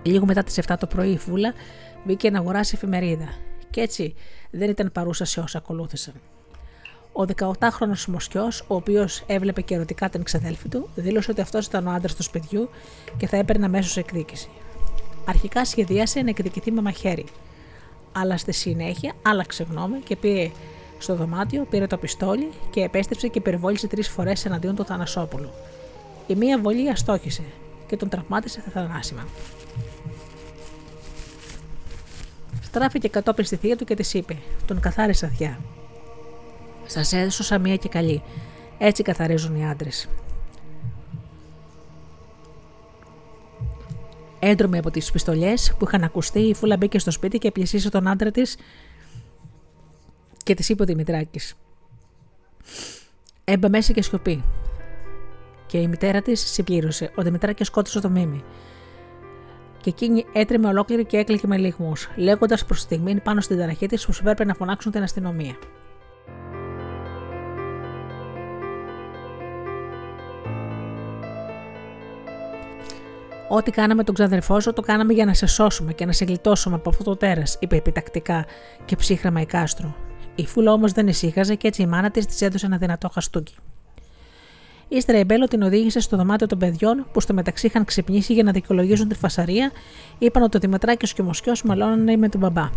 Λίγο 0.02 0.26
μετά 0.26 0.42
τις 0.42 0.58
7 0.66 0.74
το 0.78 0.86
πρωί 0.86 1.10
η 1.10 1.18
Φούλα 1.18 1.52
μπήκε 2.04 2.30
να 2.30 2.38
αγοράσει 2.38 2.72
εφημερίδα 2.76 3.28
και 3.70 3.80
έτσι 3.80 4.14
δεν 4.52 4.70
ήταν 4.70 4.92
παρούσα 4.92 5.24
σε 5.24 5.40
όσα 5.40 5.58
ακολούθησαν. 5.58 6.14
Ο 7.12 7.24
18χρονο 7.36 8.04
Μοσκιό, 8.06 8.48
ο 8.66 8.74
οποίος 8.74 9.22
έβλεπε 9.26 9.60
και 9.60 9.74
ερωτικά 9.74 10.08
την 10.08 10.22
ξαδέλφη 10.22 10.68
του, 10.68 10.88
δήλωσε 10.94 11.30
ότι 11.30 11.40
αυτός 11.40 11.66
ήταν 11.66 11.86
ο 11.86 11.90
άντρας 11.90 12.14
του 12.14 12.22
σπιτιού 12.22 12.68
και 13.16 13.26
θα 13.26 13.36
έπαιρνε 13.36 13.64
αμέσως 13.64 13.96
εκδίκηση. 13.96 14.48
Αρχικά 15.24 15.64
σχεδίασε 15.64 16.22
να 16.22 16.28
εκδικηθεί 16.28 16.70
με 16.70 16.80
μαχαίρι, 16.80 17.24
αλλά 18.12 18.36
στη 18.36 18.52
συνέχεια 18.52 19.12
άλλαξε 19.22 19.66
γνώμη 19.70 19.98
και 19.98 20.16
πήγε 20.16 20.50
στο 20.98 21.14
δωμάτιο, 21.14 21.66
πήρε 21.70 21.86
το 21.86 21.96
πιστόλι 21.96 22.50
και 22.70 22.80
επέστρεψε 22.80 23.28
και 23.28 23.38
υπερβόλησε 23.38 23.86
τρεις 23.86 24.08
φορές 24.08 24.44
εναντίον 24.44 24.74
του 24.74 24.84
Θανασόπουλου. 24.84 25.50
Η 26.26 26.34
μία 26.34 26.60
βολή 26.60 26.90
αστόχησε 26.90 27.42
και 27.86 27.96
τον 27.96 28.08
τραυμάτισε 28.08 28.64
θανάσιμα. 28.72 29.26
Στράφηκε 32.74 33.08
κατόπιν 33.08 33.44
στη 33.44 33.56
θεία 33.56 33.76
του 33.76 33.84
και 33.84 33.94
της 33.94 34.14
είπε: 34.14 34.36
Τον 34.66 34.80
καθάρισα 34.80 35.28
θιά. 35.28 35.60
Σας 36.86 37.12
έσωσα 37.12 37.58
μία 37.58 37.76
και 37.76 37.88
καλή. 37.88 38.22
Έτσι 38.78 39.02
καθαρίζουν 39.02 39.56
οι 39.56 39.68
άντρες. 39.68 40.08
Έντρομη 44.38 44.78
από 44.78 44.90
τις 44.90 45.10
πιστολιές 45.10 45.74
που 45.78 45.84
είχαν 45.84 46.04
ακουστεί, 46.04 46.40
η 46.40 46.54
Φούλα 46.54 46.76
μπήκε 46.76 46.98
στο 46.98 47.10
σπίτι 47.10 47.38
και 47.38 47.50
πλησίασε 47.50 47.90
τον 47.90 48.08
άντρα 48.08 48.30
της 48.30 48.56
και 50.42 50.54
της 50.54 50.68
είπε 50.68 50.82
ο 50.82 50.86
Δημητράκης. 50.86 51.54
Έμπα 53.44 53.68
μέσα 53.68 53.92
και 53.92 54.02
σιωπή. 54.02 54.44
Και 55.66 55.78
η 55.78 55.88
μητέρα 55.88 56.22
της 56.22 56.40
συμπλήρωσε. 56.52 57.12
Ο 57.16 57.22
Δημητράκης 57.22 57.66
σκότωσε 57.66 58.00
το 58.00 58.08
μίμη 58.08 58.44
και 59.82 59.90
εκείνη 59.90 60.24
έτρεμε 60.32 60.68
ολόκληρη 60.68 61.04
και 61.04 61.16
έκλαιγε 61.16 61.46
με 61.46 61.56
λιγμούς, 61.56 62.08
λέγοντας 62.16 62.64
προς 62.64 62.78
τη 62.78 62.84
στιγμή 62.84 63.20
πάνω 63.20 63.40
στην 63.40 63.58
ταραχή 63.58 63.86
της 63.86 64.06
πως 64.06 64.20
έπρεπε 64.20 64.44
να 64.44 64.54
φωνάξουν 64.54 64.92
την 64.92 65.02
αστυνομία. 65.02 65.54
Ό,τι 73.48 73.70
κάναμε 73.70 74.04
τον 74.04 74.14
ξαδερφό 74.14 74.60
σου, 74.60 74.72
το 74.72 74.82
κάναμε 74.82 75.12
για 75.12 75.24
να 75.24 75.34
σε 75.34 75.46
σώσουμε 75.46 75.92
και 75.92 76.06
να 76.06 76.12
σε 76.12 76.24
γλιτώσουμε 76.24 76.74
από 76.74 76.88
αυτό 76.88 77.04
το 77.04 77.16
τέρας, 77.16 77.56
είπε 77.60 77.76
επιτακτικά 77.76 78.46
και 78.84 78.96
ψύχραμα 78.96 79.40
η 79.40 79.46
Κάστρο. 79.46 79.94
Η 80.34 80.46
φούλα 80.46 80.72
όμως 80.72 80.92
δεν 80.92 81.08
ησύχαζε 81.08 81.54
και 81.54 81.66
έτσι 81.66 81.82
η 81.82 81.86
μάνα 81.86 82.10
της 82.10 82.26
της 82.26 82.40
έδωσε 82.40 82.66
ένα 82.66 82.76
δυνατό 82.76 83.08
χαστούκι. 83.08 83.54
Ύστερα 84.94 85.18
η 85.18 85.24
Μπέλο 85.24 85.48
την 85.48 85.62
οδήγησε 85.62 86.00
στο 86.00 86.16
δωμάτιο 86.16 86.46
των 86.46 86.58
παιδιών 86.58 87.06
που 87.12 87.20
στο 87.20 87.34
μεταξύ 87.34 87.66
είχαν 87.66 87.84
ξυπνήσει 87.84 88.32
για 88.32 88.42
να 88.42 88.52
δικαιολογήσουν 88.52 89.08
τη 89.08 89.14
φασαρία. 89.14 89.70
Είπαν 90.18 90.42
ότι 90.42 90.56
ο 90.56 90.60
Δημητράκης 90.60 91.12
και 91.12 91.20
ο 91.20 91.24
Μοσκιό 91.24 91.52
μαλώνανε 91.64 92.16
με 92.16 92.28
τον 92.28 92.40
μπαμπά. 92.40 92.70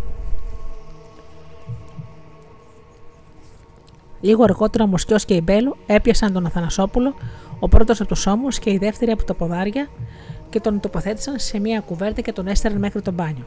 Λίγο 4.22 4.44
αργότερα 4.44 4.84
ο 4.84 4.88
Μοσκιό 4.88 5.18
και 5.26 5.34
η 5.34 5.42
Μπέλο 5.44 5.78
έπιασαν 5.86 6.34
τον 6.34 6.46
Αθανασόπουλο, 6.46 7.14
ο 7.60 7.68
πρώτος 7.68 8.00
από 8.00 8.10
τους 8.10 8.26
ώμους 8.26 8.60
και 8.60 8.72
η 8.72 8.78
δεύτερη 8.78 9.12
από 9.12 9.24
τα 9.24 9.34
ποδάρια 9.34 9.88
και 10.50 10.60
τον 10.60 10.80
τοποθέτησαν 10.80 11.40
σε 11.40 11.60
μια 11.60 11.80
κουβέρτα 11.80 12.22
και 12.22 12.32
τον 12.32 12.48
έστεραν 12.48 12.78
μέχρι 12.78 13.02
το 13.02 13.12
μπάνιο. 13.12 13.46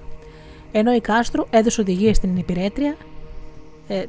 Ενώ 0.72 0.94
η 0.94 1.00
Κάστρο 1.00 1.46
έδωσε 1.50 1.80
οδηγίες 1.80 2.16
στην 2.16 2.36
υπηρέτρια 2.36 2.96
ε, 3.88 4.04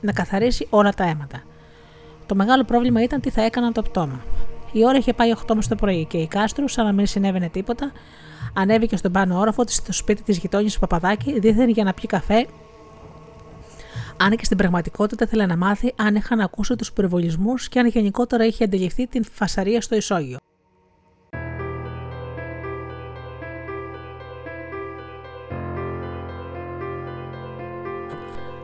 να 0.00 0.12
καθαρίσει 0.12 0.66
όλα 0.70 0.92
τα 0.92 1.04
αίματα. 1.04 1.42
Το 2.26 2.34
μεγάλο 2.34 2.64
πρόβλημα 2.64 3.02
ήταν 3.02 3.20
τι 3.20 3.30
θα 3.30 3.42
έκαναν 3.42 3.72
το 3.72 3.82
πτώμα. 3.82 4.20
Η 4.72 4.84
ώρα 4.84 4.98
είχε 4.98 5.12
πάει 5.12 5.32
8 5.46 5.58
το 5.68 5.74
πρωί 5.74 6.04
και 6.04 6.18
η 6.18 6.26
Κάστρου, 6.26 6.68
σαν 6.68 6.84
να 6.84 6.92
μην 6.92 7.06
συνέβαινε 7.06 7.48
τίποτα, 7.48 7.92
ανέβηκε 8.54 8.96
στον 8.96 9.12
πάνω 9.12 9.38
όροφο 9.38 9.64
της 9.64 9.74
στο 9.74 9.92
σπίτι 9.92 10.22
της 10.22 10.38
γειτόνιας 10.38 10.72
του 10.72 10.78
Παπαδάκη, 10.78 11.38
δίθεν 11.40 11.68
για 11.68 11.84
να 11.84 11.92
πιει 11.92 12.06
καφέ 12.06 12.46
Αν 14.16 14.36
και 14.36 14.44
στην 14.44 14.56
πραγματικότητα 14.56 15.24
ήθελε 15.24 15.46
να 15.46 15.56
μάθει 15.56 15.92
αν 15.96 16.14
είχαν 16.14 16.40
ακούσει 16.40 16.76
τους 16.76 16.92
πυροβολισμούς 16.92 17.68
και 17.68 17.78
αν 17.78 17.86
γενικότερα 17.86 18.44
είχε 18.44 18.64
αντιληφθεί 18.64 19.06
την 19.06 19.24
φασαρία 19.32 19.80
στο 19.80 19.96
ισόγειο. 19.96 20.38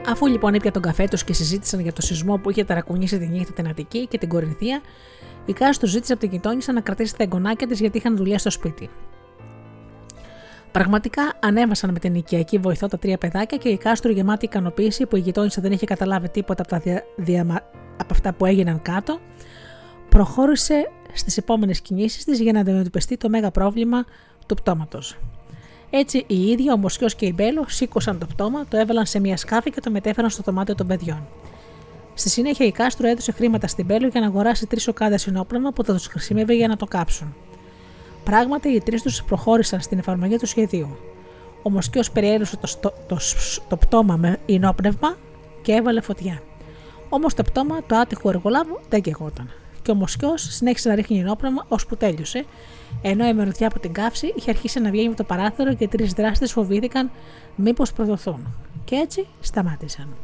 Αφού 0.06 0.26
λοιπόν 0.26 0.54
έπια 0.54 0.70
τον 0.70 0.82
καφέ 0.82 1.08
τους 1.08 1.24
και 1.24 1.32
συζήτησαν 1.32 1.80
για 1.80 1.92
το 1.92 2.02
σεισμό 2.02 2.36
που 2.36 2.50
είχε 2.50 2.64
ταρακουνήσει 2.64 3.18
τη 3.18 3.26
νύχτα 3.26 3.52
την 3.52 3.68
Αττική 3.68 4.06
και 4.06 4.18
την 4.18 4.28
Κορινθία, 4.28 4.80
η 5.46 5.52
Κάστρο 5.52 5.88
ζήτησε 5.88 6.12
από 6.12 6.22
την 6.22 6.30
γειτόνισσα 6.30 6.72
να 6.72 6.80
κρατήσει 6.80 7.16
τα 7.16 7.22
εγγονάκια 7.22 7.66
της 7.66 7.80
γιατί 7.80 7.98
είχαν 7.98 8.16
δουλειά 8.16 8.38
στο 8.38 8.50
σπίτι. 8.50 8.90
Πραγματικά 10.72 11.32
ανέβασαν 11.40 11.90
με 11.90 11.98
την 11.98 12.14
οικιακή 12.14 12.58
βοηθό 12.58 12.86
τα 12.86 12.98
τρία 12.98 13.18
παιδάκια 13.18 13.58
και 13.58 13.68
η 13.68 13.76
Κάστρο 13.76 14.12
γεμάτη 14.12 14.44
ικανοποίηση 14.44 15.06
που 15.06 15.16
η 15.16 15.20
γειτόνισσα 15.20 15.60
δεν 15.60 15.72
είχε 15.72 15.86
καταλάβει 15.86 16.28
τίποτα 16.28 16.62
από, 16.62 16.70
τα 16.70 17.02
δια... 17.16 17.44
από 17.96 18.08
αυτά 18.10 18.32
που 18.32 18.46
έγιναν 18.46 18.82
κάτω, 18.82 19.20
προχώρησε 20.08 20.90
στις 21.12 21.36
επόμενες 21.36 21.80
κινήσεις 21.80 22.24
της 22.24 22.40
για 22.40 22.52
να 22.52 22.60
αντιμετωπιστεί 22.60 23.16
το 23.16 23.28
μέγα 23.28 23.50
πρόβλημα 23.50 24.04
του 24.46 24.54
πτώματος. 24.54 25.18
Έτσι 25.94 26.24
οι 26.27 26.43
ίδιοι, 26.43 26.70
ο 26.70 26.77
Μοσιό 26.77 27.06
και 27.06 27.27
η 27.27 27.32
Μπέλο, 27.35 27.64
σήκωσαν 27.69 28.19
το 28.19 28.27
πτώμα, 28.27 28.66
το 28.69 28.77
έβαλαν 28.77 29.06
σε 29.06 29.20
μια 29.20 29.36
σκάφη 29.36 29.70
και 29.70 29.81
το 29.81 29.90
μετέφεραν 29.90 30.31
στο 30.31 30.43
δωμάτιο 30.44 30.74
των 30.74 30.86
παιδιών. 30.86 31.27
Στη 32.14 32.28
συνέχεια 32.28 32.66
η 32.66 32.73
Κάστρο 32.73 33.09
έδωσε 33.09 33.32
χρήματα 33.32 33.66
στην 33.66 33.85
Μπέλο 33.85 34.06
για 34.06 34.20
να 34.20 34.27
αγοράσει 34.27 34.66
τρεις 34.66 34.89
οκάδες 34.89 35.23
συνόπλωμα 35.23 35.73
που 35.73 35.85
θα 35.85 35.93
τους 35.93 36.06
χρησιμεύει 36.06 36.56
για 36.56 36.69
να 36.69 36.77
το 36.77 36.86
κάψουν. 36.86 37.35
Πράγματι, 38.24 38.69
οι 38.69 38.81
τρεις 38.81 39.02
τους 39.02 39.23
προχώρησαν 39.23 39.81
στην 39.81 39.98
εφαρμογή 39.98 40.36
του 40.36 40.47
σχεδίου. 40.47 40.97
Ο 41.62 41.70
Μοσκιό 41.70 42.02
περιέλωσε 42.12 42.56
το, 42.56 42.69
το, 42.81 42.93
το, 43.09 43.16
το, 43.69 43.77
πτώμα 43.77 44.16
με 44.16 44.39
ενόπνευμα 44.47 45.16
και 45.62 45.73
έβαλε 45.73 46.01
φωτιά. 46.01 46.43
Όμως 47.09 47.35
το 47.35 47.43
πτώμα 47.43 47.82
του 47.82 47.97
άτυχου 47.97 48.28
εργολάβου 48.28 48.81
δεν 48.89 49.01
κεγόταν. 49.01 49.51
Και 49.82 49.90
ο 49.90 49.94
Μοσκιός 49.94 50.42
συνέχισε 50.42 50.88
να 50.88 50.94
ρίχνει 50.94 51.18
ενόπνευμα 51.18 51.64
ώσπου 51.68 51.96
τέλειωσε, 51.96 52.44
ενώ 53.02 53.26
η 53.26 53.34
μυρωδιά 53.34 53.66
από 53.66 53.78
την 53.78 53.92
καύση 53.92 54.32
είχε 54.36 54.50
αρχίσει 54.50 54.80
να 54.80 54.90
βγαίνει 54.90 55.06
από 55.06 55.16
το 55.16 55.24
παράθυρο 55.24 55.74
και 55.74 55.84
οι 55.84 55.88
τρεις 55.88 56.12
δράστες 56.12 56.52
φοβήθηκαν 56.52 57.10
μήπως 57.56 57.92
προδοθούν. 57.92 58.54
Και 58.84 58.94
έτσι 58.94 59.26
σταμάτησαν. 59.40 60.16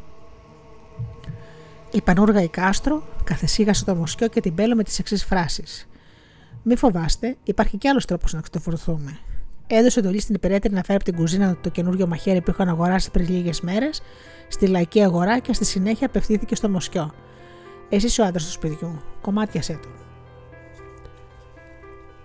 Η 1.91 2.01
πανούργα 2.03 2.43
η 2.43 2.49
Κάστρο 2.49 3.03
καθεσίγασε 3.25 3.85
το 3.85 3.95
Μοσκιό 3.95 4.29
και 4.29 4.41
την 4.41 4.53
Μπέλο 4.53 4.75
με 4.75 4.83
τις 4.83 4.99
εξής 4.99 5.25
φράσεις. 5.25 5.89
Μη 6.63 6.77
φοβάστε, 6.77 7.37
υπάρχει 7.45 7.77
κι 7.77 7.89
άλλος 7.89 8.05
τρόπος 8.05 8.33
να 8.33 8.41
ξεφορθούμε. 8.41 9.19
Έδωσε 9.67 10.01
εντολή 10.01 10.21
στην 10.21 10.35
υπηρέτρια 10.35 10.75
να 10.75 10.83
φέρει 10.83 10.95
από 10.95 11.05
την 11.05 11.15
κουζίνα 11.15 11.57
το 11.63 11.69
καινούριο 11.69 12.07
μαχαίρι 12.07 12.41
που 12.41 12.51
είχαν 12.51 12.69
αγοράσει 12.69 13.11
πριν 13.11 13.29
λίγες 13.29 13.61
μέρες 13.61 14.03
στη 14.49 14.67
λαϊκή 14.67 15.03
αγορά 15.03 15.39
και 15.39 15.53
στη 15.53 15.65
συνέχεια 15.65 16.07
απευθύνθηκε 16.07 16.55
στο 16.55 16.69
Μοσκιό. 16.69 17.13
Εσύ 17.89 18.21
ο 18.21 18.25
άντρας 18.25 18.45
του 18.45 18.51
σπιτιού, 18.51 19.03
κομμάτιασέ 19.21 19.79
του. 19.83 19.89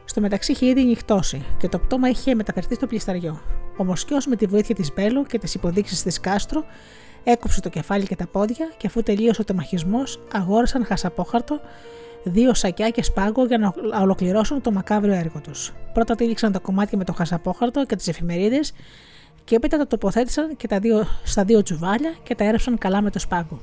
Στο 0.05 0.21
μεταξύ 0.21 0.51
είχε 0.51 0.65
ήδη 0.65 0.83
νυχτώσει 0.83 1.45
και 1.57 1.69
το 1.69 1.79
πτώμα 1.79 2.09
είχε 2.09 2.35
μεταφερθεί 2.35 2.75
στο 2.75 2.87
πλησταριό. 2.87 3.41
Ο 3.77 3.83
Μοσκιό 3.83 4.17
με 4.27 4.35
τη 4.35 4.45
βοήθεια 4.45 4.75
της 4.75 4.93
Μπέλο 4.93 5.25
και 5.25 5.39
τις 5.39 5.53
υποδείξεις 5.53 6.03
της 6.03 6.19
Κάστρο 6.19 6.63
έκοψε 7.23 7.61
το 7.61 7.69
κεφάλι 7.69 8.07
και 8.07 8.15
τα 8.15 8.27
πόδια 8.27 8.73
και 8.77 8.87
αφού 8.87 9.03
τελείωσε 9.03 9.41
ο 9.41 9.43
τεμαχισμός, 9.43 10.19
αγόρασαν 10.33 10.85
χασαπόχαρτο 10.85 11.59
δύο 12.23 12.53
σακιά 12.53 12.89
και 12.89 13.03
σπάγκο 13.03 13.45
για 13.45 13.57
να 13.57 13.73
ολοκληρώσουν 14.01 14.61
το 14.61 14.71
μακάβριο 14.71 15.13
έργο 15.13 15.41
τους. 15.41 15.73
Πρώτα 15.93 16.15
τύλιξαν 16.15 16.51
τα 16.51 16.59
κομμάτια 16.59 16.97
με 16.97 17.03
το 17.03 17.13
χασαπόχαρτο 17.13 17.85
και 17.85 17.95
τις 17.95 18.07
εφημερίδες 18.07 18.73
και 19.43 19.55
έπειτα 19.55 19.77
τα 19.77 19.87
τοποθέτησαν 19.87 20.55
και 20.55 20.67
τα 20.67 20.79
δύο, 20.79 21.07
στα 21.23 21.43
δύο 21.43 21.63
τσουβάλια 21.63 22.13
και 22.23 22.35
τα 22.35 22.43
έρευσαν 22.43 22.77
καλά 22.77 23.01
με 23.01 23.09
το 23.09 23.19
σπάγκο. 23.19 23.59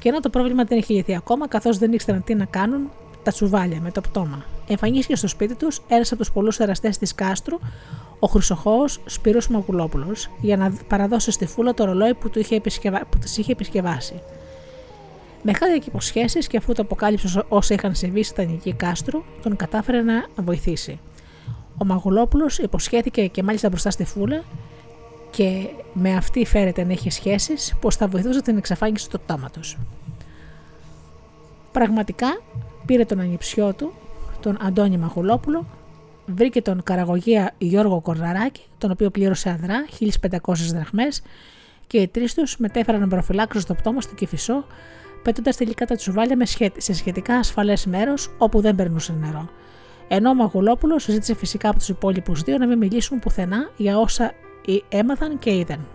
Και 0.00 0.08
ενώ 0.08 0.20
το 0.20 0.28
πρόβλημα 0.30 0.64
δεν 0.64 0.78
είχε 0.78 0.94
λυθεί 0.94 1.16
ακόμα, 1.16 1.48
καθώς 1.48 1.78
δεν 1.78 1.92
ήξεραν 1.92 2.24
τι 2.24 2.34
να 2.34 2.44
κάνουν, 2.44 2.90
τα 3.22 3.30
τσουβάλια 3.32 3.80
με 3.80 3.90
το 3.90 4.00
πτώμα. 4.00 4.44
Εμφανίστηκε 4.68 5.16
στο 5.16 5.28
σπίτι 5.28 5.54
τους 5.54 5.80
ένας 5.88 6.12
από 6.12 6.20
τους 6.20 6.32
πολλούς 6.32 6.58
εραστές 6.58 6.98
της 6.98 7.14
Κάστρου, 7.14 7.58
ο 8.18 8.26
Χρυσοχώος 8.26 9.00
Σπύρος 9.04 9.48
Μαγουλόπουλος, 9.48 10.30
για 10.40 10.56
να 10.56 10.72
παραδώσει 10.88 11.30
στη 11.30 11.46
φούλα 11.46 11.74
το 11.74 11.84
ρολόι 11.84 12.14
που, 12.14 12.30
του 12.30 12.38
είχε, 12.38 12.54
επισκευα... 12.54 13.06
που 13.10 13.18
της 13.18 13.36
είχε 13.36 13.52
επισκευάσει. 13.52 14.20
Με 15.42 15.52
χάρη 15.52 15.78
και 15.78 15.84
υποσχέσεις 15.88 16.46
και 16.46 16.56
αφού 16.56 16.72
το 16.72 16.82
αποκάλυψε 16.82 17.44
όσα 17.48 17.74
είχαν 17.74 17.94
συμβεί 17.94 18.22
στα 18.22 18.44
νική 18.44 18.72
Κάστρου, 18.72 19.22
τον 19.42 19.56
κατάφερε 19.56 20.02
να 20.02 20.26
βοηθήσει. 20.36 21.00
Ο 21.78 21.84
Μαγουλόπουλος 21.84 22.58
υποσχέθηκε 22.58 23.26
και 23.26 23.42
μάλιστα 23.42 23.68
μπροστά 23.68 23.90
στη 23.90 24.04
φούλα 24.04 24.44
και 25.30 25.68
με 25.92 26.16
αυτή 26.16 26.44
φέρεται 26.44 26.84
να 26.84 26.92
έχει 26.92 27.10
σχέσεις 27.10 27.74
πως 27.80 27.96
θα 27.96 28.08
βοηθούσε 28.08 28.42
την 28.42 28.56
εξαφάνιση 28.56 29.10
του 29.10 29.20
πτώματο. 29.20 29.60
Πραγματικά 31.72 32.40
πήρε 32.86 33.04
τον 33.04 33.20
ανιψιό 33.20 33.72
του, 33.74 33.92
τον 34.40 34.58
Αντώνη 34.60 34.98
Μαγουλόπουλο, 34.98 35.66
βρήκε 36.26 36.62
τον 36.62 36.82
καραγωγία 36.82 37.54
Γιώργο 37.58 38.00
Κορδαράκη, 38.00 38.62
τον 38.78 38.90
οποίο 38.90 39.10
πλήρωσε 39.10 39.50
αδρά 39.50 39.86
1500 40.40 40.54
δραχμές 40.72 41.22
και 41.86 41.98
οι 41.98 42.08
τρεις 42.08 42.34
τους 42.34 42.56
μετέφεραν 42.56 43.00
να 43.00 43.08
προφυλάξουν 43.08 43.60
στο 43.60 43.74
πτώμα 43.74 44.00
στο 44.00 44.14
Κυφισό, 44.14 44.64
πετώντας 45.22 45.56
τελικά 45.56 45.86
τα 45.86 45.96
τσουβάλια 45.96 46.46
σε 46.76 46.94
σχετικά 46.94 47.34
ασφαλές 47.34 47.86
μέρος 47.86 48.34
όπου 48.38 48.60
δεν 48.60 48.74
περνούσε 48.74 49.12
νερό. 49.12 49.48
Ενώ 50.08 50.30
ο 50.30 50.34
Μαγουλόπουλος 50.34 51.04
ζήτησε 51.04 51.34
φυσικά 51.34 51.68
από 51.68 51.78
τους 51.78 51.88
υπόλοιπους 51.88 52.42
δύο 52.42 52.58
να 52.58 52.66
μην 52.66 52.78
μιλήσουν 52.78 53.18
πουθενά 53.18 53.70
για 53.76 53.98
όσα 53.98 54.32
έμαθαν 54.88 55.38
και 55.38 55.56
είδαν. 55.56 55.86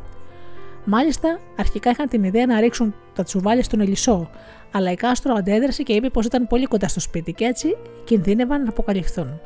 Μάλιστα, 0.86 1.40
αρχικά 1.58 1.90
είχαν 1.90 2.08
την 2.08 2.24
ιδέα 2.24 2.46
να 2.46 2.60
ρίξουν 2.60 2.96
τα 3.14 3.24
τσουβάλια 3.24 3.64
στον 3.64 3.80
Ελισσό, 3.82 4.30
αλλά 4.72 4.92
η 4.92 4.96
Κάστρο 4.96 5.34
αντέδρασε 5.34 5.84
και 5.84 5.94
είπε 5.94 6.10
πως 6.10 6.26
ήταν 6.26 6.48
πολύ 6.48 6.66
κοντά 6.66 6.88
στο 6.88 7.00
σπίτι 7.00 7.34
και 7.34 7.46
έτσι 7.46 7.78
κινδύνευαν 8.04 8.64
να 8.64 8.70
αποκαλυφθούν. 8.70 9.40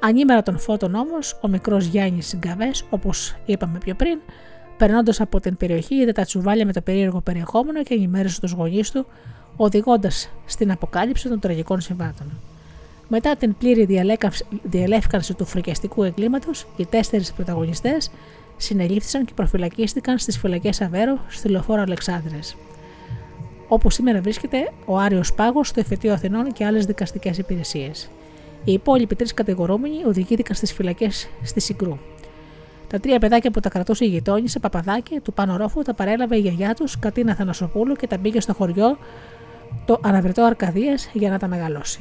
Ανήμερα 0.00 0.42
των 0.42 0.58
φώτων 0.58 0.94
όμως, 0.94 1.38
ο 1.40 1.48
μικρός 1.48 1.84
Γιάννης 1.84 2.36
Γκαβέ, 2.36 2.70
όπως 2.90 3.36
είπαμε 3.46 3.78
πιο 3.78 3.94
πριν, 3.94 4.18
περνώντας 4.76 5.20
από 5.20 5.40
την 5.40 5.56
περιοχή, 5.56 5.94
είδε 5.94 6.12
τα 6.12 6.24
τσουβάλια 6.24 6.66
με 6.66 6.72
το 6.72 6.80
περίεργο 6.80 7.20
περιεχόμενο 7.20 7.82
και 7.82 7.94
ενημέρωσε 7.94 8.40
τους 8.40 8.52
γονείς 8.52 8.90
του, 8.90 9.06
οδηγώντας 9.56 10.30
στην 10.46 10.70
αποκάλυψη 10.70 11.28
των 11.28 11.40
τραγικών 11.40 11.80
συμβάτων. 11.80 12.26
Μετά 13.10 13.36
την 13.36 13.56
πλήρη 13.58 13.86
διαλεύκανση 14.62 15.34
του 15.34 15.44
φρικιαστικού 15.44 16.02
εγκλήματος, 16.02 16.66
οι 16.76 16.86
τέσσερις 16.86 17.32
πρωταγωνιστές 17.32 18.10
συνελήφθησαν 18.56 19.24
και 19.24 19.32
προφυλακίστηκαν 19.34 20.18
στις 20.18 20.38
φυλακές 20.38 20.80
Αβέρο 20.80 21.18
στη 21.28 21.48
λεωφόρο 21.48 21.82
Αλεξάνδρε. 21.82 22.38
Όπου 23.68 23.90
σήμερα 23.90 24.20
βρίσκεται 24.20 24.72
ο 24.84 24.98
Άριος 24.98 25.34
Πάγος 25.34 25.68
στο 25.68 25.80
Εφετείο 25.80 26.12
Αθηνών 26.12 26.52
και 26.52 26.64
άλλες 26.64 26.86
δικαστικές 26.86 27.38
υπηρεσίες. 27.38 28.10
Οι 28.64 28.72
υπόλοιποι 28.72 29.14
τρεις 29.14 29.34
κατηγορούμενοι 29.34 30.04
οδηγήθηκαν 30.04 30.56
στις 30.56 30.72
φυλακές 30.72 31.28
στη 31.42 31.60
Συγκρού. 31.60 31.98
Τα 32.88 33.00
τρία 33.00 33.18
παιδάκια 33.18 33.50
που 33.50 33.60
τα 33.60 33.68
κρατούσε 33.68 34.04
η 34.04 34.08
γειτόνισσα 34.08 34.60
Παπαδάκη 34.60 35.20
του 35.20 35.32
Πάνω 35.32 35.56
Ρόφου 35.56 35.82
τα 35.82 35.94
παρέλαβε 35.94 36.36
η 36.36 36.40
γιαγιά 36.40 36.74
τους 36.74 36.98
Κατίνα 36.98 37.34
Θανασοπούλου 37.34 37.94
και 37.94 38.06
τα 38.06 38.18
πήγε 38.18 38.40
στο 38.40 38.54
χωριό 38.54 38.98
το 39.84 40.00
αναβρετό 40.02 40.42
Αρκαδίας 40.42 41.10
για 41.12 41.30
να 41.30 41.38
τα 41.38 41.46
μεγαλώσει. 41.48 42.00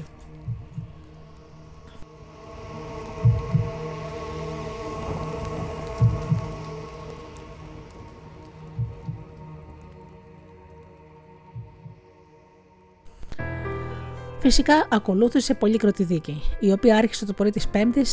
Φυσικά 14.47 14.87
ακολούθησε 14.89 15.53
πολύκροτη 15.53 16.03
δίκη, 16.03 16.41
η 16.59 16.71
οποία 16.71 16.97
άρχισε 16.97 17.25
το 17.25 17.33
πρωί 17.33 17.49
της 17.49 17.67
5η 17.73 18.03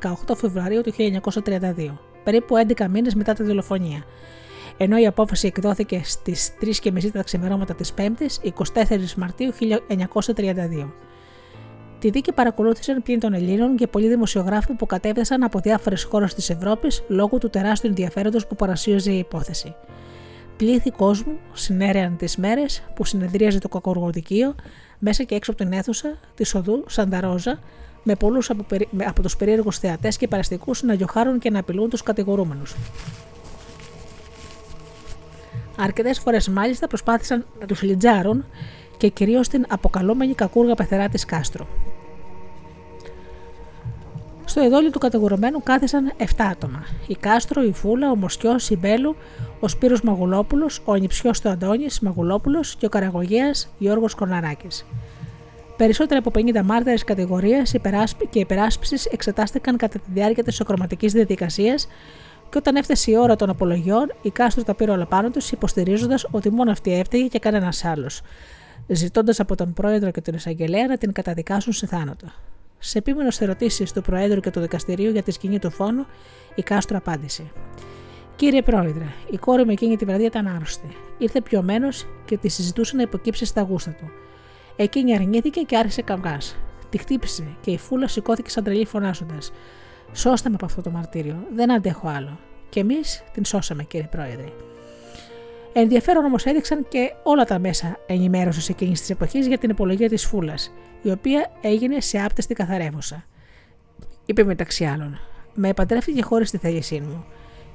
18 0.00 0.36
Φεβρουαρίου 0.36 0.80
του 0.80 0.92
1932, 1.44 1.98
περίπου 2.24 2.54
11 2.76 2.86
μήνες 2.88 3.14
μετά 3.14 3.32
τη 3.32 3.42
δολοφονία. 3.42 4.04
Ενώ 4.76 4.98
η 4.98 5.06
απόφαση 5.06 5.46
εκδόθηκε 5.46 6.00
στις 6.04 6.50
3.30 6.84 7.10
τα 7.12 7.22
ξημερώματα 7.22 7.74
της 7.74 7.94
5η 7.98 8.52
24 8.74 9.12
Μαρτίου 9.16 9.52
1932. 9.52 10.92
Τη 11.98 12.10
δίκη 12.10 12.32
παρακολούθησαν 12.32 13.02
πλην 13.02 13.20
των 13.20 13.34
Ελλήνων 13.34 13.76
και 13.76 13.86
πολλοί 13.86 14.08
δημοσιογράφοι 14.08 14.72
που 14.72 14.86
κατέβασαν 14.86 15.42
από 15.42 15.58
διάφορες 15.58 16.04
χώρες 16.04 16.34
της 16.34 16.50
Ευρώπης 16.50 17.02
λόγω 17.08 17.38
του 17.38 17.50
τεράστιου 17.50 17.88
ενδιαφέροντος 17.88 18.46
που 18.46 18.56
παρασύωζε 18.56 19.12
η 19.12 19.18
υπόθεση. 19.18 19.74
Πλήθη 20.56 20.90
κόσμου 20.90 21.38
συνέρεαν 21.52 22.16
τις 22.16 22.36
μέρες 22.36 22.82
που 22.94 23.04
συνεδρίαζε 23.04 23.58
το 23.58 23.68
κακοργοδικείο 23.68 24.54
μέσα 25.04 25.22
και 25.22 25.34
έξω 25.34 25.50
από 25.50 25.62
την 25.64 25.72
αίθουσα 25.72 26.18
της 26.34 26.54
οδού 26.54 26.84
Σανταρόζα, 26.88 27.58
με 28.02 28.14
πολλούς 28.14 28.50
από, 28.50 28.62
περί... 28.62 28.88
από 29.04 29.22
τους 29.22 29.36
περίεργους 29.36 29.78
θεατές 29.78 30.16
και 30.16 30.28
παραστικούς 30.28 30.82
να 30.82 30.94
διοχάρουν 30.94 31.38
και 31.38 31.50
να 31.50 31.58
απειλούν 31.58 31.88
τους 31.88 32.02
κατηγορούμενους. 32.02 32.74
Αρκετές 35.76 36.18
φορές 36.18 36.48
μάλιστα 36.48 36.86
προσπάθησαν 36.86 37.46
να 37.60 37.66
τους 37.66 37.82
λιτζάρουν 37.82 38.44
και 38.96 39.08
κυρίως 39.08 39.48
την 39.48 39.64
αποκαλούμενη 39.68 40.34
κακούργα 40.34 40.74
πεθερά 40.74 41.08
της 41.08 41.24
Κάστρο. 41.24 41.66
Στο 44.52 44.60
εδόλιο 44.60 44.90
του 44.90 44.98
κατηγορουμένου 44.98 45.62
κάθισαν 45.62 46.12
7 46.18 46.24
άτομα. 46.50 46.84
Η 47.06 47.14
Κάστρο, 47.14 47.62
η 47.62 47.72
Φούλα, 47.72 48.10
ο 48.10 48.16
Μοσκιός, 48.16 48.70
η 48.70 48.76
Μπέλου, 48.76 49.16
ο 49.60 49.68
Σπύρος 49.68 50.02
Μαγουλόπουλος, 50.02 50.80
ο 50.84 50.92
ανιψιός 50.92 51.40
του 51.40 51.48
Αντώνη 51.48 51.86
Μαγουλόπουλος 52.02 52.76
και 52.76 52.86
ο 52.86 52.88
Καραγωγέας 52.88 53.68
Γιώργος 53.78 54.14
Κορναράκη. 54.14 54.66
Περισσότερα 55.76 56.18
από 56.18 56.30
50 56.30 56.62
μάρτυρες 56.64 57.04
κατηγορίε 57.04 57.62
και 58.30 58.38
υπεράσπισης 58.38 59.06
εξετάστηκαν 59.06 59.76
κατά 59.76 59.98
τη 59.98 60.10
διάρκεια 60.12 60.42
της 60.42 60.60
οκροματικής 60.60 61.12
διαδικασίας 61.12 61.88
και 62.50 62.58
όταν 62.58 62.76
έφτασε 62.76 63.10
η 63.10 63.16
ώρα 63.16 63.36
των 63.36 63.50
απολογιών, 63.50 64.12
η 64.22 64.30
Κάστρο 64.30 64.62
τα 64.62 64.74
πήρε 64.74 64.90
όλα 64.90 65.06
πάνω 65.06 65.30
του, 65.30 65.40
υποστηρίζοντας 65.50 66.26
ότι 66.30 66.50
μόνο 66.50 66.70
αυτή 66.70 66.98
έφταιγε 66.98 67.26
και 67.26 67.38
κανένας 67.38 67.84
άλλος, 67.84 68.22
ζητώντας 68.86 69.40
από 69.40 69.56
τον 69.56 69.72
πρόεδρο 69.72 70.10
και 70.10 70.20
τον 70.20 70.34
εισαγγελέα 70.34 70.86
να 70.86 70.98
την 70.98 71.12
καταδικάσουν 71.12 71.72
σε 71.72 71.86
θάνατο. 71.86 72.26
Σε 72.84 72.98
επίμενο 72.98 73.28
ερωτήσεις 73.38 73.92
του 73.92 74.02
Προέδρου 74.02 74.40
και 74.40 74.50
του 74.50 74.60
Δικαστηρίου 74.60 75.10
για 75.10 75.22
τη 75.22 75.30
σκηνή 75.30 75.58
του 75.58 75.70
φόνου, 75.70 76.06
η 76.54 76.62
Κάστρο 76.62 76.96
απάντησε. 76.96 77.52
Κύριε 78.36 78.62
Πρόεδρε, 78.62 79.04
η 79.30 79.36
κόρη 79.36 79.64
μου 79.64 79.70
εκείνη 79.70 79.96
τη 79.96 80.04
βραδιά 80.04 80.26
ήταν 80.26 80.46
άρρωστη. 80.46 80.96
Ήρθε 81.18 81.40
πιωμένος 81.40 82.06
και 82.24 82.36
τη 82.36 82.48
συζητούσε 82.48 82.96
να 82.96 83.02
υποκύψει 83.02 83.44
στα 83.44 83.62
γούστα 83.62 83.90
του. 83.90 84.10
Εκείνη 84.76 85.14
αρνήθηκε 85.14 85.60
και 85.60 85.76
άρχισε 85.76 86.02
καυγάς. 86.02 86.56
Τη 86.90 86.98
χτύπησε 86.98 87.56
και 87.60 87.70
η 87.70 87.78
φούλα 87.78 88.08
σηκώθηκε 88.08 88.50
σαν 88.50 88.64
τρελή 88.64 88.86
φωνάζοντας: 88.86 89.52
Σώστε 90.12 90.48
με 90.48 90.54
από 90.54 90.64
αυτό 90.64 90.82
το 90.82 90.90
μαρτύριο, 90.90 91.46
δεν 91.54 91.72
αντέχω 91.72 92.08
άλλο. 92.08 92.38
Και 92.68 92.80
εμείς 92.80 93.24
την 93.32 93.44
σώσαμε, 93.44 93.82
κύριε 93.82 94.08
Πρόεδρε. 94.10 94.71
Ενδιαφέρον 95.72 96.24
όμως 96.24 96.44
έδειξαν 96.44 96.86
και 96.88 97.12
όλα 97.22 97.44
τα 97.44 97.58
μέσα 97.58 97.96
ενημέρωσης 98.06 98.68
εκείνης 98.68 99.00
της 99.00 99.10
εποχής 99.10 99.46
για 99.46 99.58
την 99.58 99.70
υπολογία 99.70 100.08
της 100.08 100.26
φούλας, 100.26 100.72
η 101.02 101.10
οποία 101.10 101.50
έγινε 101.60 102.00
σε 102.00 102.18
άπτεστη 102.18 102.54
καθαρεύουσα. 102.54 103.24
Είπε 104.26 104.44
μεταξύ 104.44 104.84
άλλων: 104.84 105.18
Με 105.54 105.72
παντρεύτηκε 105.72 106.22
χωρίς 106.22 106.50
τη 106.50 106.58
θέλησή 106.58 107.00
μου, 107.00 107.24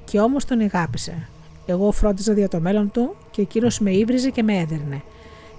και 0.04 0.20
όμως 0.20 0.44
τον 0.44 0.60
αγάπησε. 0.60 1.28
Εγώ 1.66 1.92
φρόντιζα 1.92 2.32
για 2.32 2.48
το 2.48 2.60
μέλλον 2.60 2.90
του 2.90 3.16
και 3.30 3.42
εκείνος 3.42 3.80
με 3.80 3.90
ύβριζε 3.90 4.30
και 4.30 4.42
με 4.42 4.58
έδερνε. 4.58 5.02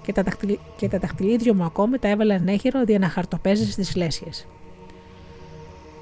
Και 0.02 0.12
τα, 0.12 0.22
δαχτυλ... 0.22 0.58
και 0.76 0.88
τα 0.88 0.98
δαχτυλίδια 0.98 1.54
μου 1.54 1.64
ακόμη 1.64 1.98
τα 1.98 2.08
έβαλε 2.08 2.34
ανέχειρο 2.34 2.84
δια 2.84 2.98
να 2.98 3.08
χαρτοπέζει 3.08 3.70
στις 3.70 3.96
λέσχες. 3.96 4.46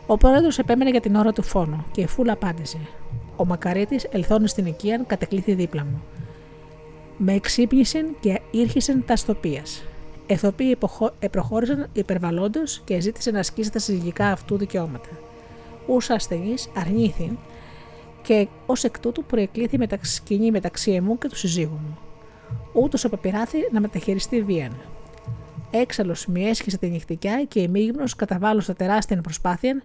Ο 0.06 0.16
πρόεδρος 0.16 0.58
επέμενε 0.58 0.90
για 0.90 1.00
την 1.00 1.14
ώρα 1.14 1.32
του 1.32 1.42
φόνου 1.42 1.84
και 1.92 2.00
η 2.00 2.06
φούλα 2.06 2.32
απάντησε. 2.32 2.78
Ο 3.36 3.44
Μακαρίτης, 3.44 4.04
ελθόν 4.10 4.46
στην 4.46 4.66
οικία, 4.66 5.04
κατεκλήθη 5.06 5.54
δίπλα 5.54 5.84
μου. 5.84 6.02
Με 7.20 7.32
εξύπνησεν 7.32 8.06
και 8.20 8.40
ήρχισεν 8.50 9.04
τα 9.06 9.16
στοπία. 9.16 9.62
Εθοποί 10.26 10.76
προχώρησαν 11.30 11.86
υπερβαλλόντως 11.92 12.80
και 12.84 13.00
ζήτησε 13.00 13.30
να 13.30 13.38
ασκήσει 13.38 13.72
τα 13.72 13.78
συζυγικά 13.78 14.26
αυτού 14.26 14.56
δικαιώματα. 14.58 15.08
Ούσα 15.86 16.14
ασθενή 16.14 16.54
αρνήθη 16.76 17.38
και 18.22 18.48
ως 18.66 18.84
εκ 18.84 19.00
τούτου 19.00 19.24
προεκλήθη 19.24 19.78
μεταξύ, 19.78 20.14
σκηνή 20.14 20.50
μεταξύ 20.50 20.90
εμού 20.90 21.18
και 21.18 21.28
του 21.28 21.36
συζύγου 21.36 21.80
μου. 21.82 21.98
Ούτως 22.72 23.04
απεπειράθη 23.04 23.58
να 23.72 23.80
μεταχειριστεί 23.80 24.42
βίαν. 24.42 24.72
Έξαλλος 25.70 26.26
μη 26.26 26.48
έσχισε 26.48 26.78
τη 26.78 26.88
νυχτικιά 26.88 27.44
και 27.48 27.60
ημίγυμνο 27.60 28.04
καταβάλλω 28.16 28.62
τεράστια 28.76 29.20
προσπάθεια, 29.20 29.82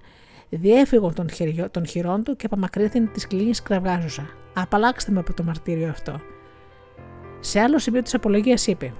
διέφυγον 0.49 1.13
των, 1.13 1.29
χειριό, 1.29 1.69
των 1.69 1.85
χειρών 1.85 2.23
του 2.23 2.35
και 2.35 2.45
απομακρύνθην 2.45 3.11
της 3.13 3.27
κλίνης 3.27 3.61
κραυγάζουσα. 3.61 4.29
Απαλλάξτε 4.53 5.11
με 5.11 5.19
από 5.19 5.33
το 5.33 5.43
μαρτύριο 5.43 5.89
αυτό. 5.89 6.21
Σε 7.45 7.59
άλλο 7.59 7.79
σημείο 7.79 8.01
της 8.01 8.13
απολογίας 8.13 8.67
είπε: 8.67 8.93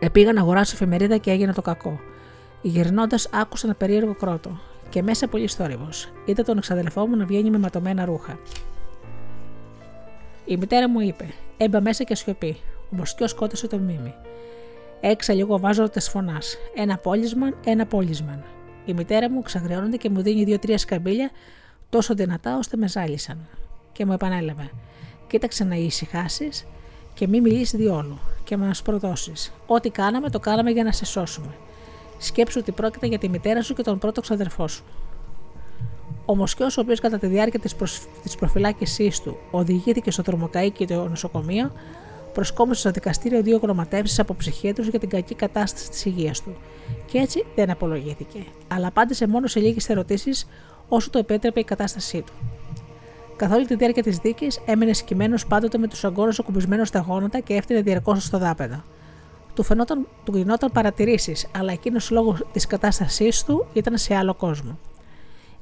Επήγα 0.00 0.32
να 0.32 0.40
αγοράσω 0.40 0.72
εφημερίδα 0.74 1.16
και 1.16 1.30
έγινε 1.30 1.52
το 1.52 1.62
κακό. 1.62 2.00
Γυρνώντας, 2.62 3.28
άκουσα 3.32 3.66
ένα 3.66 3.76
περίεργο 3.76 4.14
κρότο 4.14 4.58
και 4.88 5.02
μέσα 5.02 5.28
πολύ 5.28 5.48
θόρυβο. 5.48 5.88
Είδα 6.24 6.42
τον 6.42 6.56
εξαδελφό 6.56 7.06
μου 7.06 7.16
να 7.16 7.24
βγαίνει 7.24 7.50
με 7.50 7.58
ματωμένα 7.58 8.04
ρούχα. 8.04 8.38
Η 10.44 10.56
μητέρα 10.56 10.88
μου 10.88 11.00
είπε: 11.00 11.26
Έμπα 11.56 11.80
μέσα 11.80 12.04
και 12.04 12.14
σιωπή. 12.14 12.56
Ο 12.92 12.96
Μοσκιό 12.96 13.28
σκότωσε 13.28 13.66
το 13.66 13.78
μίμη. 13.78 14.14
Έξα 15.00 15.34
λίγο 15.34 15.58
βάζοντα 15.58 16.00
φωνάς. 16.00 16.56
Ένα 16.74 16.98
πόλισμαν, 16.98 17.56
ένα 17.64 17.86
πόλισμαν. 17.86 18.44
Η 18.84 18.92
μητέρα 18.92 19.30
μου 19.30 19.42
ξαγριώνεται 19.42 19.96
και 19.96 20.10
μου 20.10 20.22
δίνει 20.22 20.44
δύο-τρία 20.44 20.78
σκαμπίλια 20.78 21.30
τόσο 21.90 22.14
δυνατά 22.14 22.56
ώστε 22.56 22.76
με 22.76 22.88
ζάλισαν. 22.88 23.48
Και 23.92 24.06
μου 24.06 24.12
επανέλαβε: 24.12 24.70
Κοίταξε 25.26 25.64
να 25.64 25.74
ησυχάσεις 25.74 26.66
και 27.16 27.28
μην 27.28 27.42
μιλήσεις 27.42 27.78
διόλου 27.78 28.18
και 28.44 28.56
μας 28.56 28.82
προδώσεις. 28.82 29.52
Ό,τι 29.66 29.90
κάναμε, 29.90 30.30
το 30.30 30.38
κάναμε 30.38 30.70
για 30.70 30.84
να 30.84 30.92
σε 30.92 31.04
σώσουμε. 31.04 31.54
Σκέψου 32.18 32.58
ότι 32.60 32.72
πρόκειται 32.72 33.06
για 33.06 33.18
τη 33.18 33.28
μητέρα 33.28 33.62
σου 33.62 33.74
και 33.74 33.82
τον 33.82 33.98
πρώτο 33.98 34.20
ξαδερφό 34.20 34.68
σου. 34.68 34.84
Ο 36.24 36.36
Μοσκιό, 36.36 36.66
ο 36.66 36.80
οποίος 36.80 37.00
κατά 37.00 37.18
τη 37.18 37.26
διάρκεια 37.26 37.58
της 37.60 37.74
προσ... 37.74 38.00
προφυλάκησής 38.38 39.20
του 39.20 39.36
οδηγήθηκε 39.50 40.10
στο 40.10 40.22
τρομοκαίκι 40.22 40.70
και 40.70 40.94
το 40.94 41.08
νοσοκομείο, 41.08 41.72
προσκόμισε 42.32 42.80
στο 42.80 42.90
δικαστήριο 42.90 43.42
δύο 43.42 43.58
γνωματεύσει 43.62 44.20
από 44.20 44.34
ψυχίατρου 44.34 44.84
για 44.84 44.98
την 44.98 45.08
κακή 45.08 45.34
κατάσταση 45.34 45.90
της 45.90 46.04
υγείας 46.04 46.42
του. 46.42 46.56
Και 47.06 47.18
έτσι 47.18 47.46
δεν 47.54 47.70
απολογήθηκε, 47.70 48.38
αλλά 48.68 48.86
απάντησε 48.86 49.26
μόνο 49.26 49.46
σε 49.46 49.60
λίγες 49.60 49.88
ερωτήσεις 49.88 50.46
όσο 50.88 51.10
το 51.10 51.18
επέτρεπε 51.18 51.60
η 51.60 51.64
κατάστασή 51.64 52.22
του. 52.22 52.32
Καθ' 53.36 53.52
όλη 53.52 53.66
τη 53.66 53.74
διάρκεια 53.74 54.02
της 54.02 54.18
δίκης 54.18 54.60
έμενε 54.66 54.92
σκημένο 54.92 55.36
πάντοτε 55.48 55.78
με 55.78 55.88
τους 55.88 56.04
αγκόρου 56.04 56.30
ακουμπισμένου 56.40 56.84
στα 56.84 56.98
γόνατα 56.98 57.40
και 57.40 57.54
έφτιανε 57.54 57.82
διαρκώς 57.82 58.24
στο 58.24 58.38
δάπεδο. 58.38 58.84
Του, 59.54 59.62
φαινόταν, 59.62 60.08
του 60.24 60.36
γινόταν 60.36 60.72
παρατηρήσεις, 60.72 61.46
αλλά 61.56 61.72
εκείνος 61.72 62.10
λόγω 62.10 62.36
της 62.52 62.66
κατάστασής 62.66 63.44
του 63.44 63.66
ήταν 63.72 63.98
σε 63.98 64.14
άλλο 64.14 64.34
κόσμο. 64.34 64.78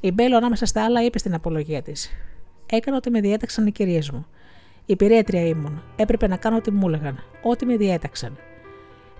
Η 0.01 0.13
Μπέλο 0.13 0.37
ανάμεσα 0.37 0.67
στα 0.67 0.85
άλλα 0.85 1.05
είπε 1.05 1.19
στην 1.19 1.35
απολογία 1.35 1.83
της: 1.83 2.11
Έκανα 2.67 2.97
ότι 2.97 3.11
με 3.11 3.21
διέταξαν 3.21 3.67
οι 3.67 3.73
κυρίες 3.73 4.11
μου. 4.11 4.27
Υπηρέτρια 4.87 5.47
ήμουν. 5.47 5.83
Έπρεπε 5.97 6.27
να 6.27 6.37
κάνω 6.37 6.57
ό,τι 6.57 6.71
μου 6.71 6.89
έλεγαν, 6.89 7.19
ό,τι 7.43 7.67
με 7.67 7.77
διέταξαν. 7.77 8.37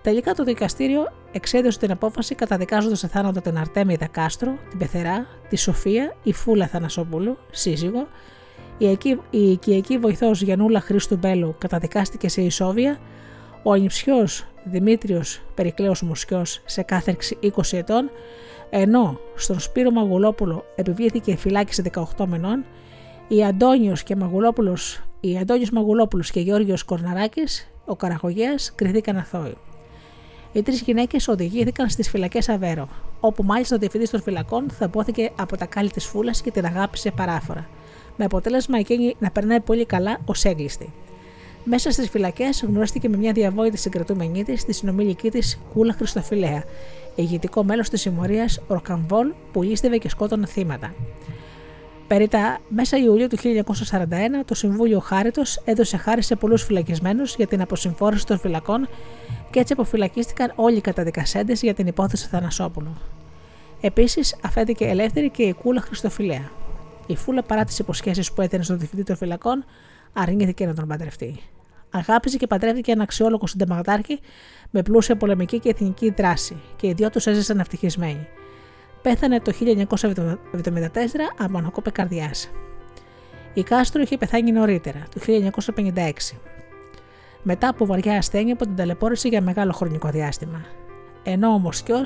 Τελικά 0.03 0.35
το 0.35 0.45
δικαστήριο 0.45 1.13
εξέδωσε 1.33 1.79
την 1.79 1.91
απόφαση 1.91 2.35
καταδικάζοντας 2.35 2.99
σε 2.99 3.09
θάνατο 3.09 3.41
την 3.41 3.59
Αρτέμιδα 3.59 4.07
Κάστρο, 4.07 4.59
την 4.69 4.79
Πεθερά, 4.79 5.27
τη 5.49 5.57
Σοφία, 5.57 6.17
η 6.23 6.33
Φούλα 6.33 6.67
Θανασόπουλου, 6.67 7.39
σύζυγο, 7.51 8.09
η, 8.79 8.89
εκεί, 8.89 9.21
η 9.31 9.51
οικιακή 9.51 9.99
βοηθός 9.99 10.43
Γιανούλα 10.43 10.81
Χρήστου 10.81 11.17
Μπέλου 11.17 11.55
καταδικάστηκε 11.59 12.29
σε 12.29 12.43
ισόβια, 12.43 12.99
ο 13.63 13.73
ανιψιός 13.73 14.47
Δημήτριος 14.65 15.43
Περικλέος 15.55 16.03
Μουσιό 16.03 16.43
σε 16.65 16.83
κάθερξη 16.83 17.39
20 17.43 17.49
ετών, 17.73 18.11
ενώ 18.71 19.19
στον 19.35 19.61
Σπύρο 19.61 19.91
Μαγουλόπουλο 19.91 20.65
επιβλήθηκε 20.75 21.37
φυλάκιση 21.37 21.83
18 22.17 22.27
μηνών, 22.27 22.65
η 23.29 23.45
Αντώνιος 23.45 24.03
και 24.03 24.17
Μαγουλόπουλος, 24.17 25.03
η 25.21 25.39
Αντώνιος 25.39 25.71
Μαγουλόπουλος 25.71 26.31
και 26.31 26.41
Γιώργος 26.41 26.83
Κορναράκης, 26.83 27.71
ο 27.85 27.97
Καραγωγέας, 27.97 28.73
κριθήκαν 28.75 29.17
αθώοι. 29.17 29.57
Οι 30.53 30.63
τρεις 30.63 30.81
γυναίκες 30.81 31.29
οδηγήθηκαν 31.29 31.89
στις 31.89 32.09
φυλακές 32.09 32.49
Αβέρο, 32.49 32.89
όπου 33.21 33.43
μάλιστα 33.45 33.77
ο 33.77 33.79
διευθυντής 33.79 34.11
των 34.11 34.23
φυλακών 34.23 34.71
θα 34.71 34.85
απόθηκε 34.85 35.31
από 35.37 35.57
τα 35.57 35.67
κάλλη 35.67 35.91
της 35.91 36.05
φούλας 36.05 36.41
και 36.41 36.51
την 36.51 36.65
αγάπησε 36.65 37.11
παράφορα, 37.11 37.69
με 38.17 38.25
αποτέλεσμα 38.25 38.79
εκείνη 38.79 39.17
να 39.19 39.31
περνάει 39.31 39.61
πολύ 39.61 39.87
καλά 39.87 40.19
ως 40.25 40.45
έγκλειστη. 40.45 40.93
Μέσα 41.65 41.91
στις 41.91 42.09
φυλακές 42.09 42.65
γνωρίστηκε 42.67 43.09
με 43.09 43.17
μια 43.17 43.33
διαβόητη 43.33 43.77
συγκρατούμενή 43.77 44.45
της, 44.45 44.65
τη 44.65 44.73
συνομιλική 44.73 45.31
της 45.31 45.61
Κούλα 45.73 45.93
Χριστοφιλέα, 45.93 46.65
ηγετικό 47.15 47.65
μέλος 47.65 47.89
της 47.89 48.01
συμμορίας 48.01 48.61
Ορκαμβόλ 48.67 49.33
που 49.53 49.63
λίστευε 49.63 49.97
και 49.97 50.09
σκότωνε 50.09 50.47
θύματα. 50.47 50.95
Περί 52.07 52.29
τα 52.29 52.59
μέσα 52.69 52.97
Ιουλίου 52.97 53.27
του 53.27 53.37
1941, 53.37 54.45
το 54.45 54.55
Συμβούλιο 54.55 54.99
Χάριτος 54.99 55.63
έδωσε 55.65 55.97
χάρη 55.97 56.23
σε 56.23 56.37
πολλούς 56.37 56.63
φυλακισμένους 56.63 57.35
για 57.35 57.47
την 57.47 57.61
αποσυμφόρηση 57.61 58.27
των 58.27 58.39
φυλακών 58.39 58.89
και 59.51 59.61
έτσι 59.61 59.73
αποφυλακίστηκαν 59.73 60.53
όλοι 60.55 60.77
οι 60.77 60.81
καταδικασέντες 60.81 61.63
για 61.63 61.75
την 61.75 61.87
υπόθεση 61.87 62.29
Θανασόπουλου. 62.29 62.97
Επίσης, 63.81 64.37
αφέθηκε 64.43 64.85
ελεύθερη 64.85 65.31
και 65.31 65.43
η 65.43 65.53
Κούλα 65.53 65.81
Χριστοφιλέα. 65.81 66.51
Η 67.07 67.17
Φούλα, 67.17 67.43
παρά 67.43 67.65
τις 67.65 67.79
υποσχέσεις 67.79 68.33
που 68.33 68.43
έδινε 68.43 68.63
στον 68.63 68.79
διευθυντή 68.79 69.03
των 69.03 69.17
φυλακών, 69.17 69.65
αρνήθηκε 70.13 70.67
να 70.67 70.75
τον 70.75 70.87
παντρευτεί. 70.87 71.41
Αγάπησε 71.91 72.37
και 72.37 72.47
παντρεύτηκε 72.47 72.93
ένα 72.93 73.03
αξιόλογο 73.03 73.47
συνταγματάρχη 73.47 74.21
με 74.71 74.83
πλούσια 74.83 75.17
πολεμική 75.17 75.59
και 75.59 75.69
εθνική 75.69 76.11
δράση 76.11 76.57
και 76.77 76.87
οι 76.87 76.93
δυο 76.93 77.11
τους 77.11 77.27
έζησαν 77.27 77.59
ευτυχισμένοι. 77.59 78.29
Πέθανε 79.03 79.41
το 79.41 79.53
1974 79.61 79.87
από 81.39 81.59
ανακόπε 81.59 81.91
καρδιάς. 81.91 82.51
Η 83.55 83.63
Κάστρο 83.63 84.03
είχε 84.03 84.17
πεθάνει 84.17 84.53
νωρίτερα, 84.53 85.07
το 85.15 85.21
1956, 85.77 86.37
μετά 87.43 87.69
από 87.69 87.87
βαριά 87.87 88.17
ασθένεια 88.17 88.57
που 88.57 88.65
την 88.65 88.77
ταλαιπώρησε 88.77 89.29
για 89.29 89.41
μεγάλο 89.41 89.73
χρονικό 89.73 90.09
διάστημα. 90.09 90.65
Ενώ 91.23 91.49
ο 91.49 91.59
Μοσκιό 91.59 92.03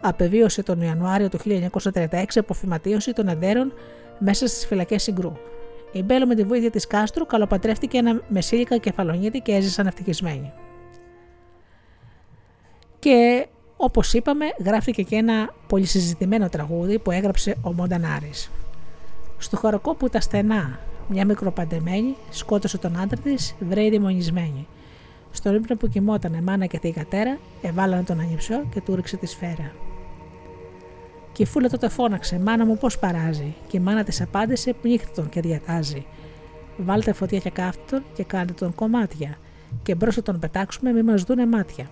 απεβίωσε 0.00 0.62
τον 0.62 0.80
Ιανουάριο 0.80 1.28
του 1.28 1.38
1936 1.92 2.24
από 2.34 2.54
φυματίωση 2.54 3.12
των 3.12 3.28
αντέρων 3.28 3.72
μέσα 4.18 4.46
στις 4.46 4.66
φυλακές 4.66 5.02
Συγκρού. 5.02 5.32
Η 5.92 6.02
Μπέλο 6.02 6.26
με 6.26 6.34
τη 6.34 6.42
βοήθεια 6.42 6.70
της 6.70 6.86
Κάστρου 6.86 7.26
καλοπατρεύτηκε 7.26 7.98
ένα 7.98 8.22
μεσήλικα 8.28 8.76
κεφαλονίτη 8.76 9.40
και 9.40 9.52
έζησαν 9.52 9.86
ευτυχισμένοι. 9.86 10.52
Και 12.98 13.46
Όπως 13.76 14.12
είπαμε, 14.12 14.46
γράφτηκε 14.64 15.02
και 15.02 15.16
ένα 15.16 15.54
πολυσυζητημένο 15.66 16.48
τραγούδι 16.48 16.98
που 16.98 17.10
έγραψε 17.10 17.56
ο 17.62 17.72
Μοντανάρης. 17.72 18.50
Στο 19.38 19.56
χωροκό 19.56 19.94
που 19.94 20.08
τα 20.08 20.20
στενά, 20.20 20.78
μια 21.08 21.24
μικροπαντεμένη, 21.24 22.16
σκότωσε 22.30 22.78
τον 22.78 22.96
άντρα 23.00 23.20
της, 23.20 23.54
βρέει 23.60 23.90
δαιμονισμένη. 23.90 24.66
Στον 25.30 25.54
ύπνο 25.54 25.76
που 25.76 25.88
κοιμότανε 25.88 26.42
μάνα 26.42 26.66
και 26.66 26.78
θηγατέρα, 26.78 27.38
εβάλανε 27.62 28.02
τον 28.02 28.20
ανιψιό 28.20 28.64
και 28.74 28.80
του 28.80 28.94
ρίξε 28.94 29.16
τη 29.16 29.26
σφαίρα. 29.26 29.72
Και 31.36 31.42
η 31.42 31.46
φούλα 31.46 31.68
τότε 31.68 31.88
φώναξε: 31.88 32.38
Μάνα 32.38 32.64
μου, 32.64 32.78
πώς 32.78 32.98
παράζει; 32.98 33.54
Και 33.66 33.76
η 33.76 33.80
μάνα 33.80 34.04
της 34.04 34.20
απάντησε: 34.20 34.72
Πνίχτε 34.72 35.10
τον 35.14 35.28
και 35.28 35.40
διατάζει. 35.40 36.06
Βάλτε 36.76 37.12
φωτιά 37.12 37.38
και 37.38 37.50
κάφτον 37.50 38.02
και 38.14 38.24
κάντε 38.24 38.52
τον 38.52 38.74
κομμάτια. 38.74 39.38
Και 39.82 39.94
μπρος 39.94 40.22
τον 40.22 40.38
πετάξουμε, 40.38 40.92
μη 40.92 41.02
μας 41.02 41.22
δούνε 41.22 41.46
μάτια. 41.46 41.86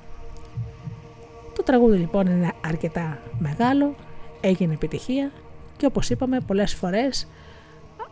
Το 1.55 1.63
τραγούδι 1.63 1.97
λοιπόν 1.97 2.27
είναι 2.27 2.53
αρκετά 2.65 3.19
μεγάλο, 3.39 3.95
έγινε 4.41 4.73
επιτυχία 4.73 5.31
και 5.77 5.87
όπως 5.87 6.11
είπαμε 6.11 6.41
πολλές 6.41 6.75
φορές 6.75 7.29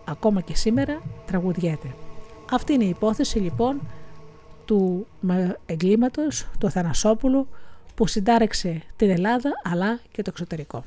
ακόμα 0.04 0.40
και 0.40 0.56
σήμερα 0.56 1.02
τραγουδιέται. 1.26 1.94
Αυτή 2.52 2.72
είναι 2.72 2.84
η 2.84 2.88
υπόθεση 2.88 3.38
λοιπόν 3.38 3.80
του 4.64 5.06
εγκλήματος 5.66 6.46
του 6.58 6.70
Θανασόπουλου 6.70 7.48
που 7.94 8.06
συντάρεξε 8.06 8.82
την 8.96 9.10
Ελλάδα 9.10 9.50
αλλά 9.62 10.00
και 10.12 10.22
το 10.22 10.30
εξωτερικό. 10.32 10.84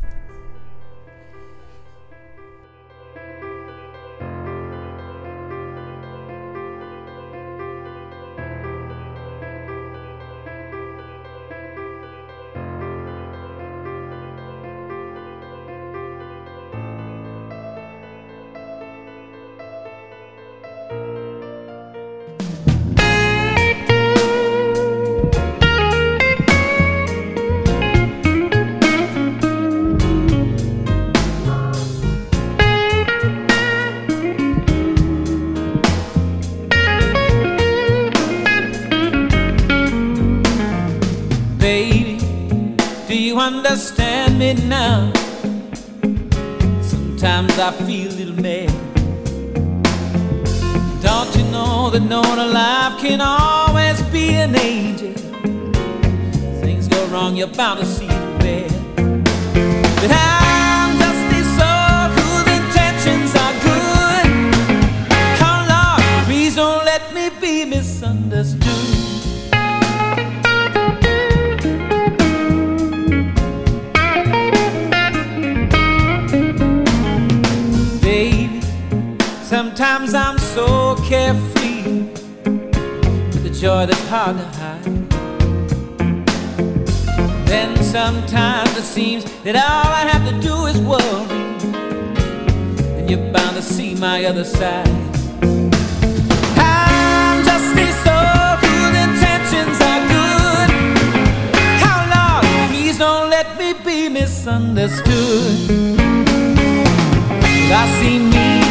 Understand 43.45 44.39
me 44.39 44.53
now. 44.53 45.13
Sometimes 46.81 47.53
I 47.59 47.71
feel 47.85 48.11
a 48.11 48.15
little 48.19 48.41
mad. 48.41 48.71
Don't 51.03 51.35
you 51.35 51.43
know 51.51 51.91
that 51.91 52.01
no 52.01 52.21
one 52.21 52.39
alive 52.39 52.99
can 52.99 53.21
always 53.21 54.01
be 54.13 54.33
an 54.33 54.55
angel? 54.55 55.13
Things 56.63 56.87
go 56.87 57.05
wrong, 57.07 57.35
you're 57.35 57.55
bound 57.61 57.81
to 57.81 57.85
see 57.85 58.07
the 58.07 58.37
bad. 58.39 58.71
But 60.01 60.11
I'm 60.11 60.97
just 60.97 61.21
soul 61.57 62.01
whose 62.17 62.47
intentions 62.59 63.31
are 63.43 63.55
good. 63.67 64.27
Please 66.25 66.55
don't 66.55 66.83
let 66.83 67.13
me 67.13 67.29
be 67.39 67.63
misunderstood. 67.65 69.14
Sometimes 79.45 80.15
I'm 80.15 80.39
so 80.39 80.95
carefree 81.07 81.83
with 82.43 83.43
the 83.43 83.51
joy 83.51 83.85
that's 83.85 84.07
hard 84.09 84.37
to 84.37 84.43
hide. 84.57 84.83
Then 87.45 87.77
sometimes 87.83 88.75
it 88.75 88.83
seems 88.83 89.23
that 89.43 89.55
all 89.55 89.91
I 89.93 90.07
have 90.11 90.25
to 90.29 90.33
do 90.41 90.65
is 90.65 90.81
worry, 90.81 91.29
and 92.97 93.07
you're 93.07 93.31
bound 93.31 93.55
to 93.55 93.61
see 93.61 93.93
my 93.93 94.25
other 94.25 94.43
side. 94.43 94.89
I'm 96.57 97.45
just 97.45 97.77
a 97.77 97.91
soul 98.03 98.57
whose 98.65 98.95
intentions 99.05 99.79
are 99.79 100.03
good. 100.09 100.69
How 101.85 101.99
long? 102.15 102.43
Please 102.69 102.97
don't 102.97 103.29
let 103.29 103.59
me 103.59 103.73
be 103.85 104.09
misunderstood. 104.09 105.99
I 107.71 107.85
see 108.01 108.17
me 108.17 108.64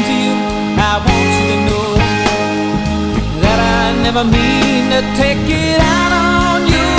you 1.55 1.60
know 1.70 1.94
that 3.44 3.59
I 3.78 4.02
never 4.02 4.24
mean 4.24 4.90
to 4.94 5.01
take 5.20 5.44
it 5.47 5.78
out 5.81 6.12
on 6.12 6.59
you. 6.74 6.90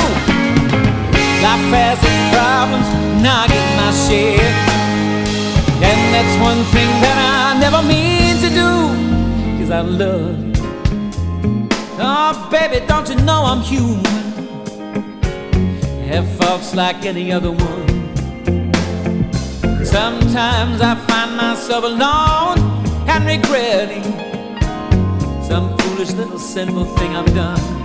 Life 1.45 1.67
has 1.75 1.99
its 2.09 2.23
problems, 2.33 2.87
now 3.21 3.43
I 3.43 3.47
get 3.47 3.67
my 3.81 3.91
share. 4.05 4.53
And 5.89 6.01
that's 6.13 6.35
one 6.41 6.61
thing 6.73 6.91
that 7.03 7.17
I 7.35 7.59
never 7.59 7.81
mean 7.83 8.33
to 8.43 8.49
do, 8.61 8.71
cause 9.57 9.71
I 9.71 9.81
love 9.81 10.39
you. 10.45 10.53
Oh, 11.99 12.47
baby, 12.51 12.85
don't 12.85 13.07
you 13.09 13.15
know 13.15 13.43
I'm 13.51 13.61
human? 13.61 14.05
I 16.01 16.05
have 16.13 16.27
faults 16.37 16.73
like 16.73 17.05
any 17.05 17.31
other 17.31 17.51
one. 17.51 17.85
Sometimes 19.83 20.81
I 20.81 20.95
find 21.07 21.37
myself 21.37 21.83
alone 21.83 22.59
and 23.07 23.25
regretting 23.25 24.24
some 25.47 25.77
foolish 25.77 26.11
little 26.13 26.39
sinful 26.39 26.85
thing 26.85 27.15
I've 27.15 27.33
done. 27.35 27.84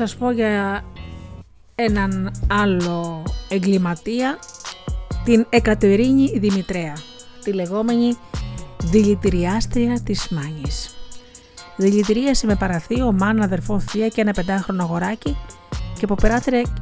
Σας 0.00 0.16
πω 0.16 0.30
για 0.30 0.84
έναν 1.74 2.32
άλλο 2.46 3.22
εγκληματία, 3.48 4.38
την 5.24 5.46
Εκατερίνη 5.50 6.38
Δημητρέα, 6.38 6.92
τη 7.44 7.52
λεγόμενη 7.52 8.16
δηλητηριάστρια 8.82 10.00
της 10.04 10.28
Μάνης. 10.28 10.94
Δηλητηρίασε 11.76 12.46
με 12.46 12.54
παραθείο, 12.54 13.12
μάνα, 13.12 13.44
αδερφό, 13.44 13.80
θεία 13.80 14.08
και 14.08 14.20
ένα 14.20 14.32
πεντάχρονο 14.32 14.82
αγοράκι 14.82 15.36
και 15.98 16.06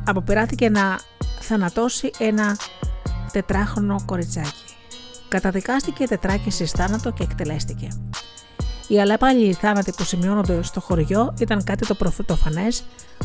αποπεράθηκε 0.04 0.68
να 0.68 0.98
θανατώσει 1.40 2.10
ένα 2.18 2.56
τετράχρονο 3.32 4.02
κοριτσάκι. 4.04 4.64
Καταδικάστηκε 5.28 6.06
τετράκι 6.06 6.50
θάνατο 6.50 7.12
και 7.12 7.22
εκτελέστηκε. 7.22 7.88
Οι 8.88 9.00
αλλαπάλοι 9.00 9.52
θάνατοι 9.52 9.92
που 9.96 10.04
σημειώνονται 10.04 10.62
στο 10.62 10.80
χωριό 10.80 11.34
ήταν 11.38 11.64
κάτι 11.64 11.86
το 11.86 11.94
προφανέ, 11.94 12.68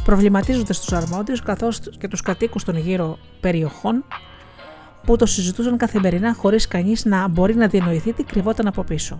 προβληματίζοντα 0.03 0.73
του 0.85 0.95
αρμόδιους 0.95 1.41
καθώς 1.41 1.79
και 1.97 2.07
τους 2.07 2.21
κατοίκους 2.21 2.63
των 2.63 2.77
γύρω 2.77 3.17
περιοχών 3.39 4.05
που 5.05 5.15
το 5.15 5.25
συζητούσαν 5.25 5.77
καθημερινά 5.77 6.33
χωρίς 6.33 6.67
κανείς 6.67 7.05
να 7.05 7.27
μπορεί 7.27 7.55
να 7.55 7.67
διανοηθεί 7.67 8.13
τι 8.13 8.23
κρυβόταν 8.23 8.67
από 8.67 8.83
πίσω. 8.83 9.19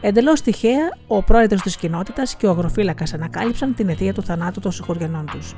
Εντελώς 0.00 0.40
τυχαία, 0.40 0.96
ο 1.06 1.22
πρόεδρος 1.22 1.62
της 1.62 1.76
κοινότητας 1.76 2.34
και 2.34 2.46
ο 2.46 2.50
αγροφύλακας 2.50 3.14
ανακάλυψαν 3.14 3.74
την 3.74 3.88
αιτία 3.88 4.12
του 4.12 4.22
θανάτου 4.22 4.60
των 4.60 4.72
συγχωριανών 4.72 5.26
τους, 5.26 5.54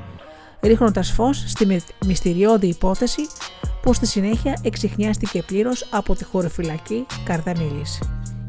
ρίχνοντας 0.61 1.11
φως 1.11 1.43
στη 1.47 1.81
μυστηριώδη 2.05 2.67
υπόθεση 2.67 3.21
που 3.81 3.93
στη 3.93 4.05
συνέχεια 4.05 4.59
εξηχνιάστηκε 4.63 5.43
πλήρως 5.43 5.87
από 5.91 6.15
τη 6.15 6.23
χωροφυλακή 6.23 7.05
Καρδαμίλης. 7.25 7.99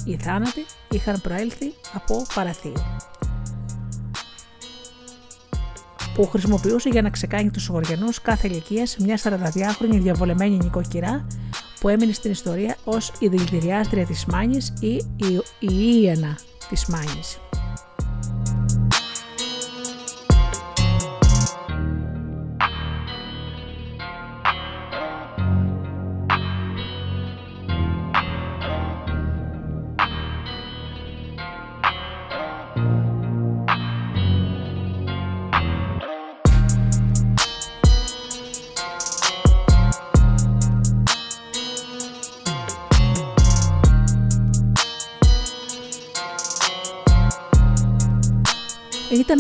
Οι 0.06 0.16
θάνατοι 0.16 0.64
είχαν 0.90 1.20
προέλθει 1.20 1.74
από 1.94 2.26
παραθείο 2.34 2.74
που 6.14 6.26
χρησιμοποιούσε 6.26 6.88
για 6.88 7.02
να 7.02 7.10
ξεκάνει 7.10 7.50
τους 7.50 7.66
Γοριανούς 7.66 8.20
κάθε 8.20 8.48
ηλικία 8.48 8.86
μια 8.98 9.18
42χρονη 9.22 9.98
διαβολεμένη 10.00 10.56
νοικοκυρά 10.56 11.26
που 11.80 11.88
έμεινε 11.88 12.12
στην 12.12 12.30
ιστορία 12.30 12.76
ως 12.84 13.12
η 13.18 13.28
δηλητηριάστρια 13.28 14.06
της 14.06 14.24
Μάνης 14.24 14.72
ή 14.80 14.94
η, 15.16 15.42
η 15.58 16.02
Ήενα 16.02 16.38
της 16.68 16.86
Μάνης. 16.86 17.38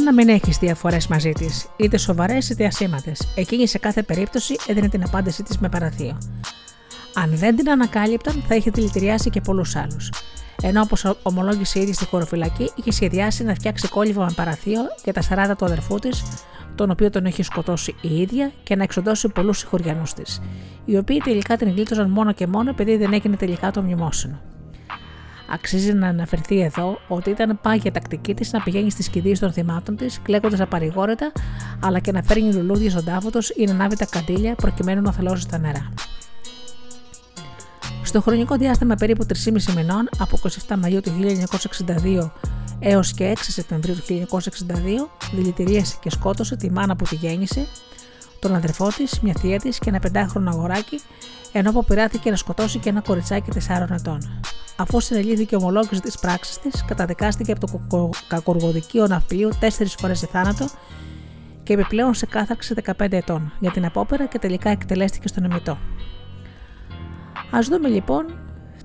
Να 0.06 0.12
μην 0.12 0.28
έχεις 0.28 0.58
διαφορές 0.58 1.06
μαζί 1.06 1.32
της, 1.32 1.68
είτε 1.76 1.96
σοβαρές 1.96 2.50
είτε 2.50 2.64
ασήμαντες. 2.64 3.28
Εκείνη 3.34 3.66
σε 3.66 3.78
κάθε 3.78 4.02
περίπτωση 4.02 4.56
έδινε 4.66 4.88
την 4.88 5.02
απάντησή 5.02 5.42
της 5.42 5.58
με 5.58 5.68
παραθείο. 5.68 6.18
Αν 7.14 7.30
δεν 7.36 7.56
την 7.56 7.70
ανακάλυπταν, 7.70 8.44
θα 8.48 8.54
είχε 8.54 8.70
δηλητηριάσει 8.70 9.30
και 9.30 9.40
πολλούς 9.40 9.76
άλλους. 9.76 10.10
Ενώ 10.62 10.80
όπως 10.80 11.14
ομολόγησε 11.22 11.80
ήδη 11.80 11.92
στη 11.92 12.04
χωροφυλακή, 12.04 12.70
είχε 12.74 12.90
σχεδιάσει 12.90 13.44
να 13.44 13.54
φτιάξει 13.54 13.88
κόλληβο 13.88 14.24
με 14.24 14.32
παραθείο 14.36 14.80
για 15.04 15.12
τα 15.12 15.22
40 15.52 15.56
του 15.58 15.64
αδερφού 15.64 15.98
της, 15.98 16.22
τον 16.74 16.90
οποίο 16.90 17.10
τον 17.10 17.26
έχει 17.26 17.42
σκοτώσει 17.42 17.94
η 18.00 18.20
ίδια, 18.20 18.52
και 18.62 18.76
να 18.76 18.82
εξοντώσει 18.82 19.28
πολλούς 19.28 19.58
συγχωριανούς 19.58 20.12
της, 20.12 20.40
οι 20.84 20.96
οποίοι 20.96 21.18
τελικά 21.18 21.56
την 21.56 21.68
γλίτωσαν 21.68 22.10
μόνο 22.10 22.32
και 22.32 22.46
μόνο 22.46 22.70
επειδή 22.70 22.96
δεν 22.96 23.12
έγινε 23.12 23.36
τελικά 23.36 23.70
το 23.70 23.82
μνημόσυνο. 23.82 24.40
Αξίζει 25.48 25.92
να 25.92 26.08
αναφερθεί 26.08 26.60
εδώ 26.60 26.98
ότι 27.08 27.30
ήταν 27.30 27.58
πάγια 27.62 27.92
τακτική 27.92 28.34
της 28.34 28.52
να 28.52 28.60
πηγαίνει 28.60 28.90
στις 28.90 29.08
κηδείες 29.08 29.38
των 29.38 29.52
θυμάτων 29.52 29.96
της, 29.96 30.20
κλαίγοντας 30.22 30.60
απαρηγόρετα, 30.60 31.32
αλλά 31.80 31.98
και 31.98 32.12
να 32.12 32.22
φέρνει 32.22 32.52
λουλούδια 32.52 32.90
στον 32.90 33.04
τάφο 33.04 33.30
τους 33.30 33.50
ή 33.50 33.64
να 33.64 33.72
ανάβει 33.72 33.96
τα 33.96 34.06
καντήλια 34.06 34.54
προκειμένου 34.54 35.02
να 35.02 35.12
θελώσει 35.12 35.48
τα 35.48 35.58
νερά. 35.58 35.88
Στο 38.02 38.20
χρονικό 38.20 38.56
διάστημα 38.56 38.94
περίπου 38.94 39.26
3,5 39.44 39.74
μηνών, 39.74 40.08
από 40.18 40.38
27 40.68 40.74
Μαΐου 40.84 41.00
του 41.02 41.12
1962 42.16 42.30
έως 42.78 43.12
και 43.12 43.32
6 43.36 43.38
Σεπτεμβρίου 43.40 43.94
του 43.94 44.26
1962, 44.40 45.08
δηλητηρίασε 45.32 45.96
και 46.00 46.10
σκότωσε 46.10 46.56
τη 46.56 46.70
μάνα 46.70 46.96
που 46.96 47.04
τη 47.04 47.14
γέννησε, 47.14 47.66
τον 48.40 48.54
αδερφό 48.54 48.88
της, 48.96 49.20
μια 49.20 49.34
θεία 49.38 49.58
της 49.58 49.78
και 49.78 49.88
ένα 49.88 49.98
πεντάχρονο 49.98 50.50
αγοράκι, 50.50 51.00
ενώ 51.58 51.70
αποπειράθηκε 51.70 52.30
να 52.30 52.36
σκοτώσει 52.36 52.78
και 52.78 52.88
ένα 52.88 53.00
κοριτσάκι 53.00 53.50
4 53.68 53.90
ετών. 53.90 54.42
Αφού 54.76 55.00
συνελήθηκε 55.00 55.56
ομολόγηση 55.56 56.00
της 56.00 56.18
πράξης 56.18 56.58
της, 56.58 56.84
καταδικάστηκε 56.84 57.52
από 57.52 57.80
το 57.88 58.10
κακοργοδικείο 58.28 59.06
ναυπλίου 59.06 59.48
τέσσερις 59.60 59.94
φορές 59.94 60.18
σε 60.18 60.26
θάνατο 60.26 60.66
και 61.62 61.72
επιπλέον 61.72 62.14
σε 62.14 62.26
κάθαρξη 62.26 62.74
15 62.84 63.12
ετών 63.12 63.52
για 63.60 63.70
την 63.70 63.84
απόπερα 63.84 64.26
και 64.26 64.38
τελικά 64.38 64.70
εκτελέστηκε 64.70 65.28
στον 65.28 65.44
εμιτό. 65.44 65.72
Α 67.50 67.58
δούμε 67.70 67.88
λοιπόν 67.88 68.38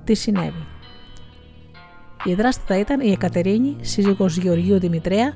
τι 0.04 0.14
συνέβη. 0.14 0.66
Η 2.24 2.34
δράστητα 2.34 2.80
ήταν 2.80 3.00
η 3.00 3.12
Εκατερίνη, 3.12 3.76
σύζυγος 3.82 4.38
Γεωργίου 4.38 4.80
Δημητρέα, 4.80 5.34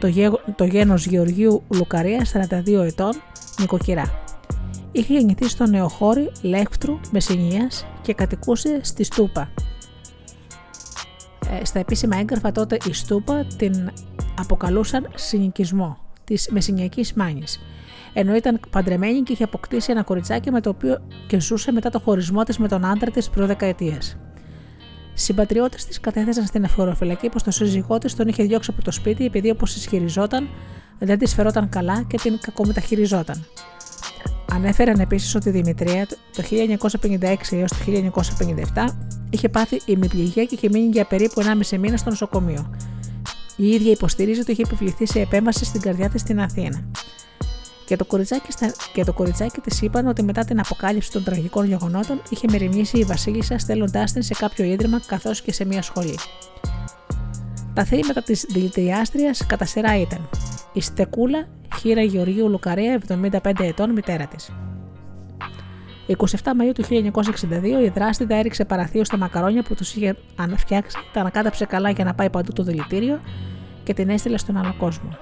το, 0.00 0.06
γέ, 0.06 0.30
το 0.56 0.64
γένος 0.64 1.06
Γεωργίου 1.06 1.62
Λουκαρία, 1.74 2.26
42 2.32 2.84
ετών, 2.84 3.12
νοικοκυρά. 3.58 4.29
Είχε 4.92 5.12
γεννηθεί 5.12 5.48
στο 5.48 5.66
νεοχώρι 5.66 6.32
Λέχτρου 6.42 7.00
Μεσσηνίας 7.10 7.86
και 8.02 8.14
κατοικούσε 8.14 8.80
στη 8.82 9.04
Στούπα, 9.04 9.50
ε, 11.50 11.64
στα 11.64 11.78
επίσημα 11.78 12.16
έγγραφα 12.16 12.52
τότε 12.52 12.76
η 12.88 12.92
Στούπα 12.92 13.46
την 13.56 13.90
αποκαλούσαν 14.38 15.08
συνοικισμό 15.14 15.98
της 16.24 16.48
Μεσσηνιακής 16.50 17.12
Μάνης. 17.12 17.60
Ενώ 18.12 18.34
ήταν 18.34 18.60
παντρεμένη 18.70 19.22
και 19.22 19.32
είχε 19.32 19.44
αποκτήσει 19.44 19.90
ένα 19.90 20.02
κοριτσάκι 20.02 20.50
με 20.50 20.60
το 20.60 20.70
οποίο 20.70 20.98
και 21.26 21.40
ζούσε 21.40 21.72
μετά 21.72 21.90
το 21.90 21.98
χωρισμό 21.98 22.42
της 22.42 22.58
με 22.58 22.68
τον 22.68 22.84
άντρα 22.84 23.10
της 23.10 23.30
προ 23.30 23.46
δεκαετία. 23.46 23.98
Συμπατριώτες 25.14 25.84
της 25.84 26.00
κατέθεσαν 26.00 26.46
στην 26.46 26.64
εφοροφυλακή 26.64 27.28
πως 27.28 27.42
το 27.42 27.50
σύζυγό 27.50 27.98
της 27.98 28.14
τον 28.14 28.28
είχε 28.28 28.42
διώξει 28.42 28.70
από 28.74 28.84
το 28.84 28.90
σπίτι 28.90 29.24
επειδή 29.24 29.50
όπως 29.50 29.76
ισχυριζόταν 29.76 30.48
δεν 30.98 31.18
της 31.18 31.34
φερόταν 31.34 31.68
καλά 31.68 32.02
και 32.02 32.16
την 32.16 32.38
κακομεταχειριζόταν. 32.40 33.44
Ανέφεραν 34.52 35.00
επίσης 35.00 35.34
ότι 35.34 35.48
η 35.48 35.52
Δημητρία 35.52 36.06
το 36.06 36.42
1956 37.00 37.36
έως 37.50 37.70
το 37.70 37.76
1957 38.74 38.84
είχε 39.30 39.48
πάθει 39.48 39.80
ημιπληγία 39.84 40.44
και 40.44 40.54
είχε 40.54 40.68
μείνει 40.68 40.86
για 40.86 41.04
περίπου 41.04 41.42
1,5 41.70 41.78
μήνα 41.78 41.96
στο 41.96 42.10
νοσοκομείο. 42.10 42.70
Η 43.56 43.68
ίδια 43.68 43.90
υποστηρίζει 43.90 44.40
ότι 44.40 44.52
είχε 44.52 44.62
επιβληθεί 44.62 45.06
σε 45.06 45.20
επέμβαση 45.20 45.64
στην 45.64 45.80
καρδιά 45.80 46.08
της 46.08 46.20
στην 46.20 46.40
Αθήνα. 46.40 46.84
Και 47.86 47.96
το, 47.96 48.04
κοριτσάκι, 48.04 48.48
και 48.92 49.04
το 49.04 49.12
κοριτσάκι 49.12 49.60
της 49.60 49.82
είπαν 49.82 50.06
ότι 50.06 50.22
μετά 50.22 50.44
την 50.44 50.60
αποκάλυψη 50.60 51.12
των 51.12 51.24
τραγικών 51.24 51.66
γεγονότων 51.66 52.22
είχε 52.28 52.46
μεριμνήσει 52.50 52.98
η 52.98 53.04
Βασίλισσα 53.04 53.58
στέλνοντάς 53.58 54.12
την 54.12 54.22
σε 54.22 54.34
κάποιο 54.38 54.64
ίδρυμα 54.64 55.00
καθώς 55.06 55.42
και 55.42 55.52
σε 55.52 55.64
μια 55.64 55.82
σχολή. 55.82 56.18
Τα 57.80 57.86
θύματα 57.86 58.22
της 58.22 58.46
δηλητηριάστριας 58.48 59.46
κατά 59.46 59.64
σειρά 59.64 60.00
ήταν 60.00 60.28
η 60.72 60.80
Στεκούλα 60.80 61.48
Χείρα 61.78 62.02
Γεωργίου 62.02 62.48
Λουκαρέα, 62.48 63.00
75 63.08 63.60
ετών, 63.60 63.90
μητέρα 63.90 64.26
της. 64.26 64.50
27 66.06 66.14
Μαΐου 66.34 66.72
του 66.74 66.84
1962 66.84 67.84
η 67.84 67.88
δράστητα 67.88 68.34
έριξε 68.34 68.64
παραθείο 68.64 69.04
στα 69.04 69.16
μακαρόνια 69.16 69.62
που 69.62 69.74
τους 69.74 69.94
είχε 69.94 70.16
αναφτιάξει, 70.36 70.96
τα 71.12 71.20
ανακάταψε 71.20 71.64
καλά 71.64 71.90
για 71.90 72.04
να 72.04 72.14
πάει 72.14 72.30
παντού 72.30 72.52
το 72.52 72.62
δηλητήριο 72.62 73.20
και 73.84 73.94
την 73.94 74.08
έστειλε 74.08 74.38
στον 74.38 74.56
άλλο 74.56 74.74
κόσμο. 74.78 75.16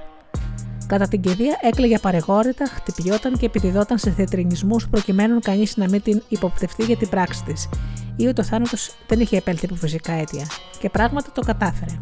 Κατά 0.87 1.09
την 1.09 1.21
κηδεία 1.21 1.59
έκλαιγε 1.63 1.99
παρεγόρητα, 1.99 2.67
χτυπιόταν 2.67 3.37
και 3.37 3.47
επιδιδόταν 3.47 3.99
σε 3.99 4.11
θετρινισμού 4.11 4.77
προκειμένου 4.91 5.39
κανείς 5.41 5.77
να 5.77 5.89
μην 5.89 6.03
την 6.03 6.23
υποπτευτεί 6.29 6.85
για 6.85 6.97
την 6.97 7.09
πράξη 7.09 7.45
της, 7.45 7.69
ή 8.17 8.27
ότι 8.27 8.41
ο 8.41 8.45
θάνατος 8.45 8.95
δεν 9.07 9.21
είχε 9.21 9.37
επέλθει 9.37 9.65
από 9.65 9.75
φυσικά 9.75 10.13
αίτια. 10.13 10.47
Και 10.79 10.91
πράγματι 10.91 11.31
το 11.31 11.41
κατάφερε. 11.41 11.99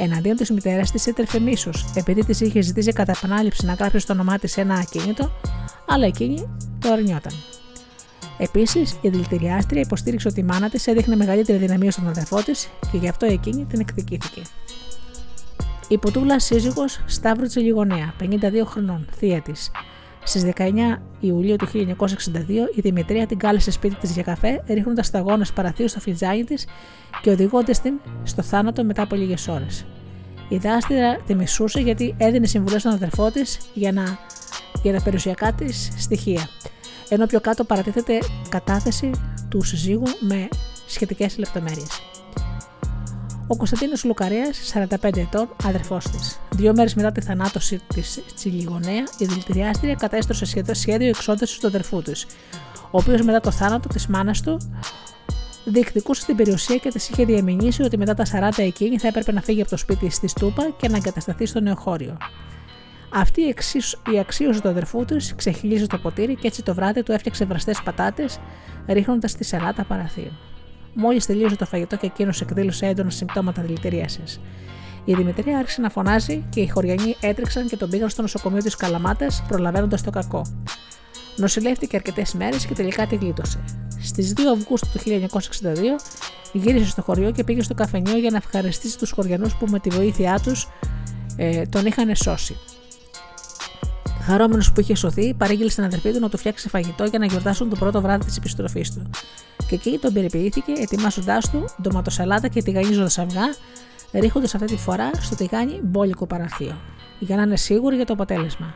Εναντίον 0.00 0.36
της 0.36 0.50
μητέρας 0.50 0.90
της 0.90 1.06
έτρεφε 1.06 1.40
μίσος, 1.40 1.84
επειδή 1.94 2.24
της 2.24 2.40
είχε 2.40 2.60
ζητήσει 2.60 2.92
κατά 2.92 3.12
επανάληψη 3.16 3.66
να 3.66 3.72
γράψει 3.72 3.98
στο 3.98 4.12
όνομά 4.12 4.38
της 4.38 4.56
ένα 4.56 4.74
ακίνητο, 4.74 5.30
αλλά 5.86 6.06
εκείνη 6.06 6.48
το 6.78 6.92
αρνιόταν. 6.92 7.32
Επίσης, 8.38 8.98
η 9.00 9.08
δηλητηριάστρια 9.08 9.80
υποστήριξε 9.80 10.28
ότι 10.28 10.40
η 10.40 10.42
μάνα 10.42 10.68
της 10.68 10.86
έδειχνε 10.86 11.16
μεγαλύτερη 11.16 11.58
δυναμία 11.58 11.90
στον 11.90 12.08
αδερφό 12.08 12.42
της 12.42 12.68
και 12.92 12.98
γι' 12.98 13.08
αυτό 13.08 13.26
εκείνη 13.26 13.64
την 13.64 13.80
εκδικήθηκε. 13.80 14.42
Η 15.88 15.98
Ποτούλα 15.98 16.38
σύζυγος 16.40 17.00
Σταύρου 17.06 17.46
Τσελιγονέα, 17.46 18.14
52 18.18 18.64
χρονών, 18.64 19.08
θεία 19.16 19.40
της. 19.40 19.70
Στις 20.22 20.44
19 20.56 20.72
Ιουλίου 21.20 21.56
του 21.56 21.66
1962, 21.66 21.88
η 22.74 22.80
Δημητρία 22.80 23.26
την 23.26 23.38
κάλεσε 23.38 23.70
σπίτι 23.70 23.94
της 23.94 24.12
για 24.12 24.22
καφέ, 24.22 24.62
ρίχνοντα 24.66 25.02
σταγόνες 25.02 25.52
παραθείου 25.52 25.88
στο 25.88 26.00
φιτζάνι 26.00 26.44
της 26.44 26.66
και 27.22 27.30
οδηγώντας 27.30 27.80
την 27.80 27.94
στο 28.22 28.42
θάνατο 28.42 28.84
μετά 28.84 29.02
από 29.02 29.14
λίγες 29.14 29.48
ώρες. 29.48 29.86
Η 30.48 30.56
δάστηρα 30.56 31.16
τη 31.26 31.34
μισούσε 31.34 31.80
γιατί 31.80 32.14
έδινε 32.18 32.46
συμβουλές 32.46 32.80
στον 32.80 32.92
αδερφό 32.92 33.30
της 33.30 33.58
για, 33.74 33.92
να, 33.92 34.18
για 34.82 34.92
τα 34.92 35.02
περιουσιακά 35.02 35.52
της 35.52 35.92
στοιχεία. 35.98 36.48
Ενώ 37.08 37.26
πιο 37.26 37.40
κάτω 37.40 37.64
παρατίθεται 37.64 38.18
κατάθεση 38.48 39.10
του 39.48 39.62
συζύγου 39.62 40.06
με 40.20 40.48
σχετικές 40.86 41.38
λεπτομέρειες. 41.38 42.17
Ο 43.50 43.56
Κωνσταντίνος 43.56 44.04
Λουκαρέας, 44.04 44.58
45 44.58 45.20
ετών, 45.20 45.48
αδερφός 45.64 46.04
της. 46.04 46.40
Δύο 46.50 46.72
μέρες 46.76 46.94
μετά 46.94 47.12
τη 47.12 47.20
θανάτωση 47.20 47.80
της 47.94 48.22
Τσιλιγονέα, 48.34 49.04
η 49.18 49.24
δηλητηριάστρια 49.24 49.94
κατέστρωσε 49.94 50.44
σχέδιο 50.72 51.08
εξόδευση 51.08 51.60
του 51.60 51.66
αδερφού 51.66 52.02
της, 52.02 52.26
ο 52.84 52.98
οποίος 52.98 53.22
μετά 53.22 53.40
το 53.40 53.50
θάνατο 53.50 53.88
της 53.88 54.06
μάνας 54.06 54.40
του 54.40 54.58
διεκδικούσε 55.64 56.24
την 56.24 56.36
περιουσία 56.36 56.76
και 56.76 56.90
της 56.90 57.08
είχε 57.08 57.24
διαμηνήσει 57.24 57.82
ότι 57.82 57.98
μετά 57.98 58.14
τα 58.14 58.24
40 58.24 58.62
εκείνη 58.62 58.98
θα 58.98 59.08
έπρεπε 59.08 59.32
να 59.32 59.40
φύγει 59.40 59.60
από 59.60 59.70
το 59.70 59.76
σπίτι 59.76 60.10
στη 60.10 60.28
Στούπα 60.28 60.70
και 60.76 60.88
να 60.88 60.96
εγκατασταθεί 60.96 61.46
στο 61.46 61.60
νεοχώριο. 61.60 62.16
Αυτή 63.12 63.40
η, 63.40 63.54
η 64.12 64.18
αξίωση 64.18 64.62
του 64.62 64.68
αδερφού 64.68 65.04
της 65.04 65.34
ξεχυλίζει 65.36 65.86
το 65.86 65.98
ποτήρι 65.98 66.34
και 66.34 66.46
έτσι 66.46 66.62
το 66.62 66.74
βράδυ 66.74 67.02
του 67.02 67.12
έφτιαξε 67.12 67.44
βραστές 67.44 67.82
πατάτες, 67.82 68.38
ρίχνοντας 68.86 69.34
τη 69.34 69.44
σελάτα 69.44 69.84
παραθείου. 69.84 70.32
Μόλις 71.00 71.26
τελείωσε 71.26 71.56
το 71.56 71.66
φαγητό 71.66 71.96
και 71.96 72.06
εκείνος 72.06 72.40
εκδήλωσε 72.40 72.86
έντονα 72.86 73.10
συμπτώματα 73.10 73.62
δηλητηρίασης. 73.62 74.40
Η 75.04 75.14
Δημητρία 75.14 75.58
άρχισε 75.58 75.80
να 75.80 75.90
φωνάζει 75.90 76.44
και 76.50 76.60
οι 76.60 76.68
χωριανοί 76.68 77.16
έτρεξαν 77.20 77.68
και 77.68 77.76
τον 77.76 77.90
πήγαν 77.90 78.08
στο 78.08 78.22
νοσοκομείο 78.22 78.62
της 78.62 78.76
Καλαμάτας, 78.76 79.44
προλαβαίνοντας 79.48 80.02
το 80.02 80.10
κακό. 80.10 80.42
Νοσηλεύτηκε 81.36 81.96
αρκετές 81.96 82.34
μέρες 82.34 82.66
και 82.66 82.74
τελικά 82.74 83.06
τη 83.06 83.16
γλίτωσε. 83.16 83.64
Στις 84.02 84.32
2 84.36 84.40
Αυγούστου 84.56 84.88
του 84.92 84.98
1962 84.98 85.98
γύρισε 86.52 86.88
στο 86.88 87.02
χωριό 87.02 87.30
και 87.30 87.44
πήγε 87.44 87.62
στο 87.62 87.74
καφενείο 87.74 88.18
για 88.18 88.30
να 88.30 88.36
ευχαριστήσει 88.36 88.98
τους 88.98 89.10
χωριανούς 89.10 89.56
που 89.56 89.66
με 89.70 89.78
τη 89.78 89.88
βοήθειά 89.90 90.40
τους 90.42 90.68
ε, 91.36 91.66
τον 91.66 91.86
είχαν 91.86 92.16
σώσει. 92.16 92.56
Χαρόμενος 94.28 94.72
που 94.72 94.80
είχε 94.80 94.94
σωθεί, 94.94 95.34
παρήγγειλε 95.34 95.70
στην 95.70 95.84
αδερφή 95.84 96.12
του 96.12 96.20
να 96.20 96.28
του 96.28 96.38
φτιάξει 96.38 96.68
φαγητό 96.68 97.04
για 97.04 97.18
να 97.18 97.26
γιορτάσουν 97.26 97.68
το 97.68 97.76
πρώτο 97.76 98.00
βράδυ 98.00 98.24
της 98.24 98.36
επιστροφής 98.36 98.92
του. 98.94 99.02
Και 99.68 99.74
εκεί 99.74 99.98
τον 100.00 100.12
περιποιήθηκε, 100.12 100.72
ετοιμάζοντάς 100.76 101.50
του 101.50 101.64
ντοματοσαλάτα 101.82 102.48
και 102.48 102.62
τηγανίζοντα 102.62 103.22
αυγά, 103.22 103.54
ρίχνοντας 104.12 104.54
αυτή 104.54 104.66
τη 104.66 104.76
φορά 104.76 105.10
στο 105.20 105.34
τηγάνι 105.34 105.80
μπόλικο 105.82 106.26
παραθείο, 106.26 106.76
για 107.18 107.36
να 107.36 107.42
είναι 107.42 107.56
σίγουροι 107.56 107.96
για 107.96 108.04
το 108.06 108.12
αποτέλεσμα. 108.12 108.74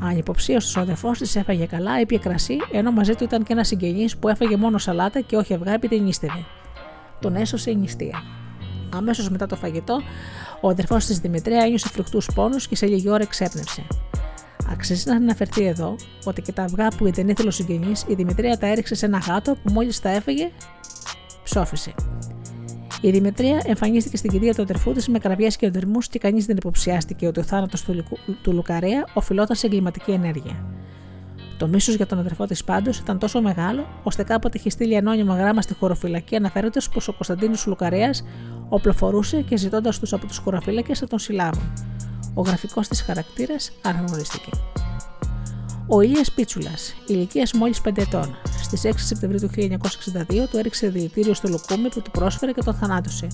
Ανυποψίαστο 0.00 0.80
ο 0.80 0.82
αδερφός 0.82 1.18
της 1.18 1.36
έφαγε 1.36 1.64
καλά, 1.64 2.00
ήπια 2.00 2.18
κρασί, 2.18 2.56
ενώ 2.72 2.90
μαζί 2.90 3.14
του 3.14 3.24
ήταν 3.24 3.42
και 3.42 3.52
ένας 3.52 3.66
συγγενής 3.66 4.16
που 4.16 4.28
έφαγε 4.28 4.56
μόνο 4.56 4.78
σαλάτα 4.78 5.20
και 5.20 5.36
όχι 5.36 5.54
αυγά 5.54 5.72
επειδή 5.72 6.00
νύστευε. 6.00 6.44
Τον 7.20 7.36
έσωσε 7.36 7.70
η 7.70 7.76
νηστεία. 7.76 8.22
Αμέσως 8.96 9.30
μετά 9.30 9.46
το 9.46 9.56
φαγητό, 9.56 10.02
ο 10.60 10.68
αδερφός 10.68 11.04
της 11.06 11.18
Δημητρέα 11.18 11.62
ένιωσε 11.62 11.88
φρικτούς 11.88 12.28
πόνους 12.34 12.68
και 12.68 12.76
σε 12.76 12.86
λίγη 12.86 13.08
ώρα 13.08 13.22
εξέπνευσε. 13.22 13.86
Αξίζει 14.70 15.08
να 15.08 15.16
αναφερθεί 15.16 15.64
εδώ 15.64 15.96
ότι 16.24 16.42
και 16.42 16.52
τα 16.52 16.62
αυγά 16.62 16.88
που 16.88 17.12
δεν 17.12 17.28
ήθελε 17.28 17.48
ο 17.48 17.50
συγγενή, 17.50 17.92
η 18.06 18.14
Δημητρία 18.14 18.58
τα 18.58 18.66
έριξε 18.66 18.94
σε 18.94 19.06
ένα 19.06 19.18
γάτο 19.18 19.56
που 19.62 19.72
μόλις 19.72 20.00
τα 20.00 20.08
έφεγε, 20.08 20.50
ψόφισε. 21.44 21.94
Η 23.00 23.10
Δημητρία 23.10 23.62
εμφανίστηκε 23.64 24.16
στην 24.16 24.30
κηδεία 24.30 24.54
του 24.54 24.62
αδερφού 24.62 24.92
της 24.92 25.08
με 25.08 25.18
κραυγές 25.18 25.56
και 25.56 25.66
οδερμού 25.66 25.98
και 26.10 26.18
κανείς 26.18 26.46
δεν 26.46 26.56
υποψιάστηκε 26.56 27.26
ότι 27.26 27.40
ο 27.40 27.42
θάνατος 27.42 27.82
του, 27.82 28.04
του 28.42 28.52
Λουκαρέα 28.52 29.04
οφειλόταν 29.14 29.56
σε 29.56 29.66
εγκληματική 29.66 30.10
ενέργεια. 30.10 30.64
Το 31.58 31.68
μίσος 31.68 31.94
για 31.94 32.06
τον 32.06 32.18
αδερφό 32.18 32.46
της 32.46 32.64
πάντως 32.64 32.98
ήταν 32.98 33.18
τόσο 33.18 33.40
μεγάλο, 33.40 33.86
ώστε 34.02 34.22
κάποτε 34.22 34.58
είχε 34.58 34.70
στείλει 34.70 34.96
ανώνυμο 34.96 35.34
γράμμα 35.34 35.62
στη 35.62 35.74
χωροφυλακή 35.74 36.36
αναφέροντας 36.36 36.88
πως 36.88 37.08
ο 37.08 37.12
Κωνσταντίνος 37.12 37.66
Λουκαρέας 37.66 38.24
οπλοφορούσε 38.68 39.40
και 39.40 39.56
ζητώντας 39.56 39.98
τους 39.98 40.12
από 40.12 40.26
τους 40.26 40.38
χωροφύλακες 40.38 41.00
να 41.00 41.06
τον 41.06 41.18
συλλάβουν. 41.18 41.72
Ο 42.34 42.42
γραφικός 42.42 42.88
της 42.88 43.02
χαρακτήρας 43.02 43.72
αναγνωρίστηκε. 43.82 44.50
Ο 45.86 46.00
Ηλίας 46.00 46.32
Πίτσουλας, 46.32 46.94
ηλικίας 47.06 47.52
μόλις 47.52 47.80
5 47.80 48.02
ετών, 48.02 48.36
στις 48.62 48.84
6 48.84 49.06
Σεπτεμβρίου 49.06 49.40
του 49.40 49.48
1962 49.48 50.48
του 50.50 50.56
έριξε 50.56 50.88
δηλητήριο 50.88 51.34
στο 51.34 51.48
λουκούμι 51.48 51.88
που 51.88 52.02
του 52.02 52.10
πρόσφερε 52.10 52.52
και 52.52 52.62
τον 52.62 52.74
θανάτωσε, 52.74 53.26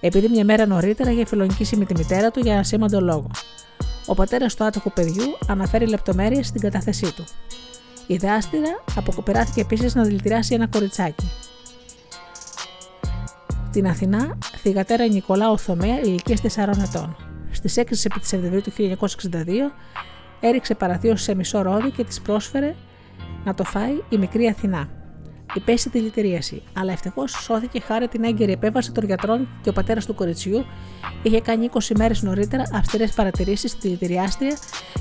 επειδή 0.00 0.28
μια 0.28 0.44
μέρα 0.44 0.66
νωρίτερα 0.66 1.10
είχε 1.10 1.24
φιλονικήσει 1.24 1.76
με 1.76 1.84
τη 1.84 1.94
μητέρα 1.96 2.30
του 2.30 2.40
για 2.40 2.58
ασήμαντο 2.58 3.00
λόγο. 3.00 3.30
Ο 4.06 4.14
πατέρας 4.14 4.54
του 4.54 4.64
άτοχου 4.64 4.92
παιδιού 4.92 5.24
αναφέρει 5.46 5.86
λεπτομέρειες 5.86 6.46
στην 6.46 6.60
κατάθεσή 6.60 7.14
του. 7.14 7.24
Η 8.06 8.16
δάστηρα 8.16 8.82
αποκοπεράθηκε 8.94 9.60
επίσης 9.60 9.94
να 9.94 10.02
δηλητηριάσει 10.02 10.54
ένα 10.54 10.66
κοριτσάκι. 10.66 11.30
Την 13.72 13.86
Αθηνά, 13.86 14.38
θηγατέρα 14.62 15.06
Νικολάου 15.06 15.58
Θωμαία 15.58 16.00
ηλικίας 16.00 16.40
4 16.40 16.46
ετών. 16.82 17.33
Στις 17.54 17.74
6 17.76 17.82
Σεπτεμβρίου 17.90 18.60
του 18.60 18.72
1962 19.30 19.46
έριξε 20.40 20.74
παραθείο 20.74 21.16
σε 21.16 21.34
μισό 21.34 21.62
ρόδι 21.62 21.90
και 21.90 22.04
της 22.04 22.20
πρόσφερε 22.20 22.74
να 23.44 23.54
το 23.54 23.64
φάει 23.64 24.02
η 24.08 24.16
μικρή 24.18 24.46
Αθηνά. 24.46 24.88
Υπέστη 25.54 25.90
τη 25.90 25.98
λυτηρίαση, 25.98 26.62
αλλά 26.72 26.92
ευτυχώς 26.92 27.30
σώθηκε 27.30 27.80
χάρη 27.80 28.08
την 28.08 28.24
έγκαιρη 28.24 28.52
επέμβαση 28.52 28.92
των 28.92 29.04
γιατρών 29.04 29.48
και 29.62 29.68
ο 29.68 29.72
πατέρας 29.72 30.06
του 30.06 30.14
κοριτσιού 30.14 30.64
είχε 31.22 31.40
κάνει 31.40 31.68
20 31.72 31.78
μέρες 31.96 32.22
νωρίτερα 32.22 32.62
αυστηρές 32.72 33.12
παρατηρήσεις 33.12 33.70
στη 33.70 33.88
λυτηριάστρια 33.88 34.56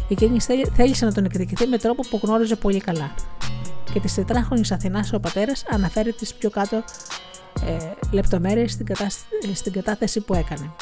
και 0.08 0.14
εκείνη 0.14 0.40
θέλησε 0.74 1.06
να 1.06 1.14
τον 1.14 1.26
εκδικηθεί 1.26 1.68
με 1.68 1.78
τρόπο 1.78 2.04
που 2.10 2.20
γνώριζε 2.24 2.56
πολύ 2.56 2.80
καλά. 2.80 3.14
Και 3.94 4.00
της 4.00 4.14
τετράχρονης 4.14 4.72
Αθηνάς 4.72 5.14
ο 5.14 5.20
πατέρας 5.20 5.66
αναφέρει 5.70 6.14
τις 6.14 6.34
πιο 6.34 6.50
κάτω 6.50 6.84
ε, 7.66 7.78
λεπτομέρειες 8.12 8.72
στην, 8.72 8.86
στην 9.54 9.72
κατάθεση 9.72 10.22
που 10.22 10.34
έκανε. 10.34 10.74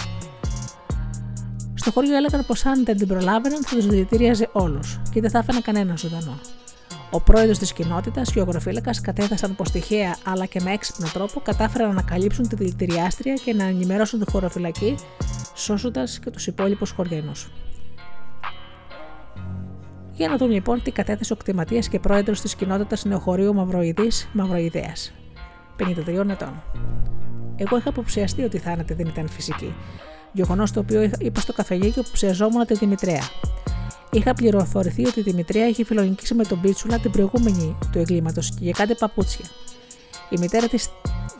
Στο 1.81 1.91
χωριό 1.91 2.15
έλεγαν 2.15 2.45
πως 2.45 2.65
αν 2.65 2.85
δεν 2.85 2.97
την 2.97 3.07
προλάβαιναν 3.07 3.63
θα 3.63 3.75
τους 3.75 3.85
δηλητήριαζε 3.85 4.49
όλους 4.51 4.99
και 5.11 5.21
δεν 5.21 5.29
θα 5.29 5.37
έφεραν 5.37 5.61
κανένα 5.61 5.95
ζωντανό. 5.95 6.39
Ο 7.11 7.21
πρόεδρος 7.21 7.57
της 7.57 7.73
κοινότητας 7.73 8.31
και 8.31 8.39
ο 8.39 8.41
αγροφύλακας 8.41 9.01
κατέθεσαν 9.01 9.55
πως 9.55 9.71
τυχαία 9.71 10.15
αλλά 10.25 10.45
και 10.45 10.61
με 10.63 10.71
έξυπνο 10.71 11.07
τρόπο 11.13 11.39
κατάφεραν 11.39 11.87
να 11.87 11.93
ανακαλύψουν 11.93 12.47
τη 12.47 12.55
δηλητηριάστρια 12.55 13.33
και 13.33 13.53
να 13.53 13.63
ενημερώσουν 13.63 14.19
τη 14.19 14.31
χωροφυλακή, 14.31 14.95
σώσοντας 15.55 16.19
και 16.19 16.29
τους 16.29 16.47
υπόλοιπους 16.47 16.91
χωριανούς. 16.91 17.51
Για 20.11 20.27
να 20.27 20.37
δούμε 20.37 20.53
λοιπόν 20.53 20.81
τι 20.83 20.91
κατέθεσε 20.91 21.33
ο 21.33 21.35
κτηματίας 21.35 21.87
και 21.87 21.99
πρόεδρος 21.99 22.41
της 22.41 22.55
κοινότητας 22.55 23.05
νεοχωρίου 23.05 23.53
Μαυροειδή 23.53 24.11
Μαυροειδέα, 24.31 24.93
53 25.77 26.29
ετών. 26.29 26.63
Εγώ 27.55 27.77
είχα 27.77 27.89
αποψιαστεί 27.89 28.43
ότι 28.43 28.57
η 28.57 28.59
θάνατη 28.59 28.93
δεν 28.93 29.07
ήταν 29.07 29.27
φυσική, 29.29 29.73
γεγονός 30.31 30.71
το 30.71 30.79
οποίο 30.79 31.11
είπα 31.19 31.39
στο 31.39 31.53
καφενείο 31.53 31.91
που 31.91 32.09
ψιαζόμουν 32.11 32.65
τη 32.65 32.73
Δημητρέα. 32.73 33.23
Είχα 34.11 34.33
πληροφορηθεί 34.33 35.07
ότι 35.07 35.19
η 35.19 35.23
Δημητρέα 35.23 35.67
είχε 35.67 35.85
φιλονικήσει 35.85 36.33
με 36.33 36.43
τον 36.43 36.61
Πίτσουλα 36.61 36.99
την 36.99 37.11
προηγούμενη 37.11 37.77
του 37.91 37.99
εγκλήματος 37.99 38.49
και 38.49 38.59
για 38.59 38.71
κάτι 38.71 38.95
παπούτσια. 38.95 39.45
Η 40.29 40.37
μητέρα 40.39 40.67
της 40.67 40.89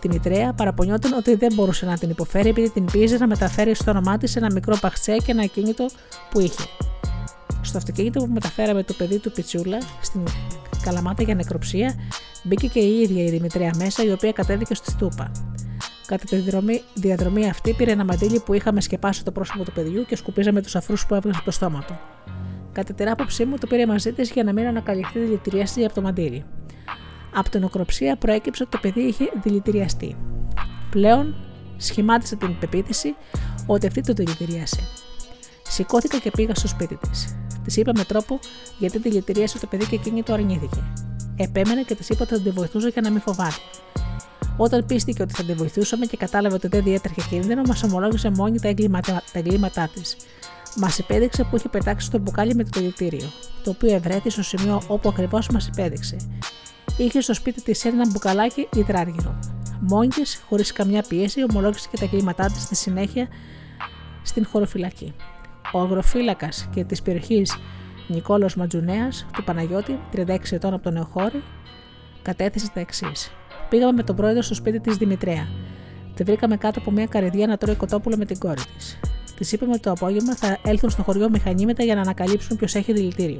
Δημητρέα 0.01 0.53
παραπονιόταν 0.53 1.13
ότι 1.13 1.35
δεν 1.35 1.53
μπορούσε 1.53 1.85
να 1.85 1.97
την 1.97 2.09
υποφέρει 2.09 2.49
επειδή 2.49 2.69
την 2.69 2.85
πίεζε 2.85 3.17
να 3.17 3.27
μεταφέρει 3.27 3.75
στο 3.75 3.91
όνομά 3.91 4.17
της 4.17 4.35
ένα 4.35 4.51
μικρό 4.53 4.77
παχτσέ 4.81 5.15
και 5.15 5.31
ένα 5.31 5.43
ακίνητο 5.43 5.85
που 6.29 6.39
είχε. 6.39 6.63
Στο 7.61 7.77
αυτοκίνητο 7.77 8.19
που 8.19 8.31
μεταφέραμε 8.33 8.83
το 8.83 8.93
παιδί 8.93 9.19
του 9.19 9.31
Πιτσούλα 9.31 9.77
στην 10.01 10.23
Καλαμάτα 10.81 11.23
για 11.23 11.35
νεκροψία, 11.35 11.95
μπήκε 12.43 12.67
και 12.67 12.79
η 12.79 13.01
ίδια 13.01 13.23
η 13.23 13.29
Δημητρέα 13.29 13.71
μέσα, 13.75 14.03
η 14.03 14.11
οποία 14.11 14.31
κατέβηκε 14.31 14.75
στη 14.75 14.91
στούπα. 14.91 15.31
Κατά 16.11 16.25
τη 16.25 16.35
διαδρομή, 16.35 16.81
διαδρομή 16.93 17.49
αυτή 17.49 17.73
πήρε 17.73 17.91
ένα 17.91 18.05
μαντίλι 18.05 18.39
που 18.39 18.53
είχαμε 18.53 18.81
σκεπάσει 18.81 19.23
το 19.23 19.31
πρόσωπο 19.31 19.63
του 19.63 19.71
παιδιού 19.71 20.05
και 20.05 20.15
σκουπίζαμε 20.15 20.61
τους 20.61 20.75
αφρούς 20.75 21.05
που 21.05 21.15
έβγαζε 21.15 21.35
από 21.35 21.45
το 21.45 21.51
στόμα 21.51 21.83
του. 21.87 21.99
Κατά 22.71 22.93
την 22.93 23.09
άποψή 23.09 23.45
μου, 23.45 23.57
το 23.57 23.67
πήρε 23.67 23.85
μαζί 23.85 24.11
της 24.11 24.31
για 24.31 24.43
να 24.43 24.53
μην 24.53 24.65
ανακαλυφθεί 24.65 25.19
δηλητηρίαση 25.19 25.83
από 25.83 25.93
το 25.93 26.01
μαντίλι. 26.01 26.45
Από 27.33 27.49
την 27.49 27.63
οκροψία 27.63 28.15
προέκυψε 28.15 28.63
ότι 28.63 28.71
το 28.71 28.77
παιδί 28.81 29.01
είχε 29.01 29.31
δηλητηριαστεί. 29.43 30.15
Πλέον 30.89 31.35
σχημάτισε 31.77 32.35
την 32.35 32.59
πεποίθηση 32.59 33.15
ότι 33.65 33.87
αυτή 33.87 34.01
το 34.01 34.13
δηλητηρίασε. 34.13 34.79
Σηκώθηκα 35.63 36.17
και 36.17 36.31
πήγα 36.31 36.55
στο 36.55 36.67
σπίτι 36.67 36.95
της. 36.95 37.35
Της 37.63 37.77
είπα 37.77 37.91
με 37.95 38.03
τρόπο 38.03 38.39
γιατί 38.79 38.97
δηλητηρίασε 38.97 39.59
το 39.59 39.67
παιδί 39.67 39.85
και 39.85 39.95
εκείνη 39.95 40.23
το 40.23 40.33
αρνήθηκε. 40.33 40.83
Επέμενε 41.35 41.81
και 41.81 41.95
της 41.95 42.09
είπα 42.09 42.23
ότι 42.23 42.33
θα 42.33 42.41
την 42.41 42.53
βοηθούσε 42.53 42.87
για 42.87 43.01
να 43.01 43.09
μην 43.09 43.21
φοβάται. 43.21 43.55
Όταν 44.63 44.85
πίστηκε 44.85 45.21
ότι 45.21 45.33
θα 45.33 45.43
τη 45.43 45.53
βοηθούσαμε 45.53 46.05
και 46.05 46.17
κατάλαβε 46.17 46.55
ότι 46.55 46.67
δεν 46.67 46.83
διέτρεχε 46.83 47.21
κίνδυνο, 47.29 47.61
μας 47.67 47.83
ομολόγησε 47.83 48.29
μόνη 48.29 48.59
τα 48.59 48.67
εγκλήματά 49.33 49.89
της. 49.93 50.15
Μας 50.77 50.97
υπέδειξε 50.97 51.43
που 51.43 51.55
είχε 51.55 51.69
πετάξει 51.69 52.05
στο 52.05 52.17
μπουκάλι 52.17 52.55
με 52.55 52.63
το 52.63 52.69
δηλητήριο, 52.79 53.29
το 53.63 53.69
οποίο 53.69 53.95
ευρέθη 53.95 54.29
στο 54.29 54.43
σημείο 54.43 54.81
όπου 54.87 55.09
ακριβώς 55.09 55.47
μας 55.47 55.67
υπέδειξε. 55.67 56.15
Είχε 56.97 57.21
στο 57.21 57.33
σπίτι 57.33 57.61
της 57.61 57.85
ένα 57.85 58.07
μπουκαλάκι 58.07 58.67
υδράργυρο. 58.73 59.39
Μόνης 59.79 60.15
τη, 60.15 60.37
χωρίς 60.47 60.71
καμιά 60.71 61.05
πίεση, 61.07 61.45
ομολόγησε 61.49 61.87
και 61.91 61.97
τα 61.97 62.05
εγκλήματά 62.05 62.45
της 62.45 62.61
στη 62.61 62.75
συνέχεια 62.75 63.27
στην 64.21 64.45
χωροφυλακή. 64.45 65.13
Ο 65.73 65.79
αγροφύλακας 65.79 66.67
και 66.73 66.83
της 66.83 67.01
περιοχής 67.01 67.57
Νικόλος 68.07 68.55
Ματζουνέας 68.55 69.25
του 69.33 69.43
Παναγιώτη, 69.43 69.99
36 70.11 70.51
ετών 70.51 70.73
από 70.73 70.83
τον 70.83 70.93
Νεοχώρη, 70.93 71.43
κατέθεσε 72.21 72.69
τα 72.73 72.79
εξής. 72.79 73.31
Πήγαμε 73.71 73.91
με 73.91 74.03
τον 74.03 74.15
πρόεδρο 74.15 74.41
στο 74.41 74.53
σπίτι 74.53 74.79
της 74.79 74.95
Δημητρέα. 74.95 75.47
Τη 76.15 76.23
βρήκαμε 76.23 76.57
κάτω 76.57 76.79
από 76.79 76.91
μια 76.91 77.05
καρδιά 77.05 77.47
να 77.47 77.57
τρώει 77.57 77.75
κοτόπουλο 77.75 78.17
με 78.17 78.25
την 78.25 78.39
κόρη 78.39 78.61
της. 78.77 78.99
Της 79.35 79.51
είπαμε 79.51 79.71
ότι 79.71 79.81
το 79.81 79.91
απόγευμα 79.91 80.35
θα 80.35 80.57
έλθουν 80.63 80.89
στο 80.89 81.03
χωριό 81.03 81.29
μηχανήματα 81.29 81.83
για 81.83 81.95
να 81.95 82.01
ανακαλύψουν 82.01 82.57
ποιος 82.57 82.75
έχει 82.75 82.93
δηλητήριο. 82.93 83.39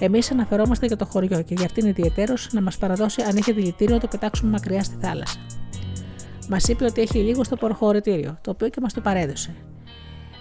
Εμείς 0.00 0.30
αναφερόμαστε 0.30 0.86
για 0.86 0.96
το 0.96 1.04
χωριό 1.04 1.42
και 1.42 1.54
για 1.54 1.64
αυτήν 1.64 1.86
ιδιαιτέρως 1.86 2.48
να 2.52 2.62
μας 2.62 2.78
παραδώσει 2.78 3.22
αν 3.22 3.36
έχει 3.36 3.52
δηλητήριο 3.52 3.98
το 3.98 4.06
πετάξουμε 4.06 4.50
μακριά 4.50 4.82
στη 4.82 4.96
θάλασσα. 5.00 5.38
Μας 6.48 6.68
είπε 6.68 6.84
ότι 6.84 7.00
έχει 7.00 7.18
λίγο 7.18 7.44
στο 7.44 7.56
προχωρητήριο, 7.56 8.38
το 8.40 8.50
οποίο 8.50 8.68
και 8.68 8.80
μας 8.80 8.92
το 8.92 9.00
παρέδωσε. 9.00 9.54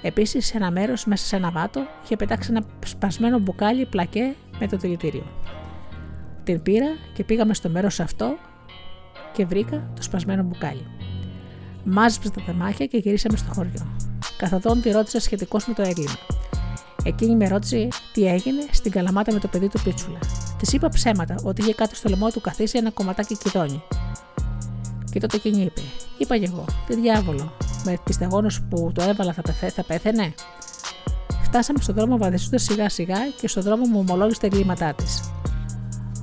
Επίσης, 0.01 0.45
σε 0.45 0.57
ένα 0.57 0.71
μέρος 0.71 1.05
μέσα 1.05 1.25
σε 1.25 1.35
ένα 1.35 1.51
βάτο 1.51 1.81
είχε 2.03 2.15
πετάξει 2.15 2.51
ένα 2.51 2.63
σπασμένο 2.85 3.39
μπουκάλι 3.39 3.85
πλακέ 3.85 4.35
με 4.59 4.67
το 4.67 4.77
δηλητήριο. 4.77 5.23
Την 6.43 6.61
πήρα 6.61 6.87
και 7.13 7.23
πήγαμε 7.23 7.53
στο 7.53 7.69
μέρος 7.69 7.99
αυτό 7.99 8.37
και 9.33 9.45
βρήκα 9.45 9.91
το 9.95 10.01
σπασμένο 10.01 10.43
μπουκάλι. 10.43 10.85
Μάζεψα 11.83 12.31
τα 12.31 12.41
τεμάχια 12.45 12.85
και 12.85 12.97
γυρίσαμε 12.97 13.37
στο 13.37 13.53
χωριό. 13.53 13.95
Καθοδόν 14.37 14.81
τη 14.81 14.91
ρώτησα 14.91 15.19
σχετικώς 15.19 15.67
με 15.67 15.73
το 15.73 15.81
έγκλημα. 15.81 16.17
Εκείνη 17.03 17.35
με 17.35 17.47
ρώτησε 17.47 17.87
τι 18.13 18.27
έγινε 18.27 18.61
στην 18.71 18.91
καλαμάτα 18.91 19.33
με 19.33 19.39
το 19.39 19.47
παιδί 19.47 19.67
του 19.67 19.81
Πίτσουλα. 19.83 20.19
Της 20.57 20.73
είπα 20.73 20.89
ψέματα 20.89 21.35
ότι 21.43 21.61
είχε 21.61 21.73
κάτω 21.73 21.95
στο 21.95 22.09
λαιμό 22.09 22.29
του 22.29 22.41
καθίσει 22.41 22.77
ένα 22.77 22.91
κομματάκι 22.91 23.37
κυδόνι. 23.37 23.83
Και 25.11 25.19
τότε 25.19 25.35
εκείνη 25.35 25.61
είπε: 25.61 25.81
Είπα 26.17 26.37
και 26.37 26.45
εγώ, 26.45 26.65
τι 26.87 26.95
διάβολο, 26.95 27.53
με 27.85 27.97
τι 28.03 28.13
σταγόνε 28.13 28.49
που 28.69 28.91
το 28.93 29.01
έβαλα 29.01 29.33
θα, 29.33 29.41
πεθέ, 29.41 29.69
θα 29.69 29.83
πέθαινε. 29.83 30.33
Φτάσαμε 31.43 31.79
στον 31.81 31.95
δρόμο 31.95 32.17
βαδιστούντα 32.17 32.57
σιγά 32.57 32.89
σιγά 32.89 33.17
και 33.41 33.47
στον 33.47 33.63
δρόμο 33.63 33.85
μου 33.85 33.99
ομολόγησε 33.99 34.39
τα 34.39 34.47
εγκλήματά 34.47 34.93
της. 34.93 35.31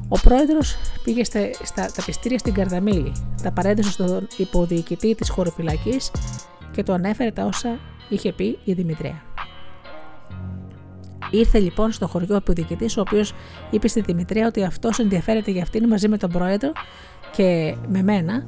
Ο 0.08 0.18
πρόεδρος 0.20 0.76
πήγε 1.04 1.24
στα, 1.24 1.40
στα, 1.62 1.90
τα 1.96 2.04
πιστήρια 2.04 2.38
στην 2.38 2.54
Καρδαμίλη, 2.54 3.12
τα 3.42 3.52
παρέδωσε 3.52 3.90
στον 3.90 4.26
υποδιοικητή 4.36 5.14
της 5.14 5.30
χωροφυλακής 5.30 6.10
και 6.70 6.82
του 6.82 6.92
ανέφερε 6.92 7.30
τα 7.30 7.44
όσα 7.44 7.78
είχε 8.08 8.32
πει 8.32 8.58
η 8.64 8.72
Δημητρία. 8.72 9.22
Ήρθε 11.30 11.58
λοιπόν 11.58 11.92
στο 11.92 12.06
χωριό 12.06 12.34
ο 12.34 12.36
υποδιοικητής, 12.36 12.96
ο 12.96 13.00
οποίος 13.00 13.32
είπε 13.70 13.88
στη 13.88 14.00
Δημητρία 14.00 14.46
ότι 14.46 14.64
αυτός 14.64 14.98
ενδιαφέρεται 14.98 15.50
για 15.50 15.62
αυτήν 15.62 15.88
μαζί 15.88 16.08
με 16.08 16.16
τον 16.16 16.30
πρόεδρο 16.30 16.72
και 17.36 17.76
με 17.88 18.02
μένα, 18.02 18.46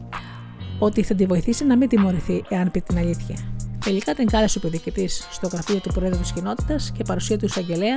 ότι 0.79 1.03
θα 1.03 1.15
τη 1.15 1.27
βοηθήσει 1.27 1.65
να 1.65 1.77
μην 1.77 1.89
τιμωρηθεί 1.89 2.43
εάν 2.49 2.71
πει 2.71 2.81
την 2.81 2.99
αλήθεια. 2.99 3.37
Τελικά 3.85 4.15
την 4.15 4.27
κάλεσε 4.27 4.59
ο 4.59 4.61
υποδιοικητής 4.65 5.29
στο 5.31 5.47
γραφείο 5.47 5.79
του 5.79 5.93
Προέδρου 5.93 6.21
της 6.21 6.33
Κοινότητας 6.33 6.93
και 6.97 7.03
παρουσία 7.03 7.39
του 7.39 7.45
εισαγγελέα 7.45 7.95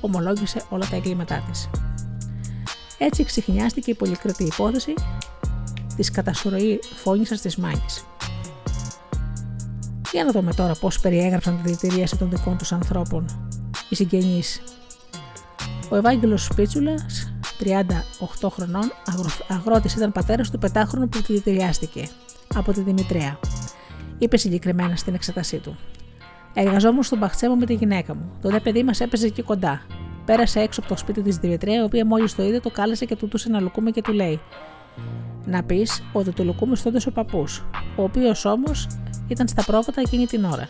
ομολόγησε 0.00 0.62
όλα 0.68 0.86
τα 0.90 0.96
εγκλήματά 0.96 1.44
της. 1.50 1.68
Έτσι 2.98 3.24
ξεχνιάστηκε 3.24 3.90
η 3.90 3.94
πολυκριτή 3.94 4.44
υπόθεση 4.44 4.94
της 5.96 6.10
κατασουροή 6.10 6.78
φώνησα 6.96 7.36
της 7.36 7.56
Μάγη. 7.56 7.86
Για 10.12 10.24
να 10.24 10.32
δούμε 10.32 10.54
τώρα 10.54 10.74
πώς 10.74 11.00
περιέγραψαν 11.00 11.56
τη 11.56 11.62
δηλητηρίαση 11.62 12.16
των 12.16 12.30
δικών 12.30 12.56
τους 12.58 12.72
ανθρώπων 12.72 13.26
οι 13.88 13.94
συγγενείς. 13.94 14.62
Ο 15.88 15.96
Ευάγγελος 15.96 16.44
Σπίτσουλας, 16.44 17.32
38 17.58 18.48
χρονών, 18.50 18.92
αγρότης, 19.48 19.94
ήταν 19.94 20.12
πατέρας 20.12 20.50
του 20.50 20.58
πετάχρονου 20.58 21.08
που 21.08 21.22
δηλητηριάστηκε 21.22 22.08
από 22.54 22.72
τη 22.72 22.80
Δημητρία. 22.80 23.38
Είπε 24.18 24.36
συγκεκριμένα 24.36 24.96
στην 24.96 25.14
εξέτασή 25.14 25.56
του. 25.58 25.76
Εργαζόμουν 26.54 27.02
στον 27.02 27.18
παχτσέ 27.18 27.48
μου 27.48 27.56
με 27.56 27.66
τη 27.66 27.74
γυναίκα 27.74 28.14
μου. 28.14 28.30
Το 28.42 28.50
δε 28.50 28.60
παιδί 28.60 28.82
μας 28.82 29.00
έπαιζε 29.00 29.26
εκεί 29.26 29.42
κοντά. 29.42 29.82
Πέρασε 30.26 30.60
έξω 30.60 30.80
από 30.80 30.88
το 30.88 30.96
σπίτι 30.96 31.22
της 31.22 31.36
Δημητρία, 31.36 31.80
η 31.80 31.82
οποία 31.82 32.06
μόλις 32.06 32.34
το 32.34 32.42
είδε, 32.42 32.60
το 32.60 32.70
κάλεσε 32.70 33.04
και 33.04 33.16
του 33.16 33.28
τούσε 33.28 33.48
ένα 33.48 33.60
λουκούμι 33.60 33.90
και 33.90 34.02
του 34.02 34.12
λέει: 34.12 34.40
Να 35.44 35.62
πεις 35.62 36.02
ότι 36.12 36.32
το 36.32 36.44
λουκούμι 36.44 36.76
στο 36.76 36.90
ο 37.08 37.10
παππούς, 37.10 37.64
ο 37.96 38.02
οποίος 38.02 38.44
όμως 38.44 38.86
ήταν 39.28 39.48
στα 39.48 39.64
πρόβατα 39.64 40.00
εκείνη 40.00 40.26
την 40.26 40.44
ώρα. 40.44 40.68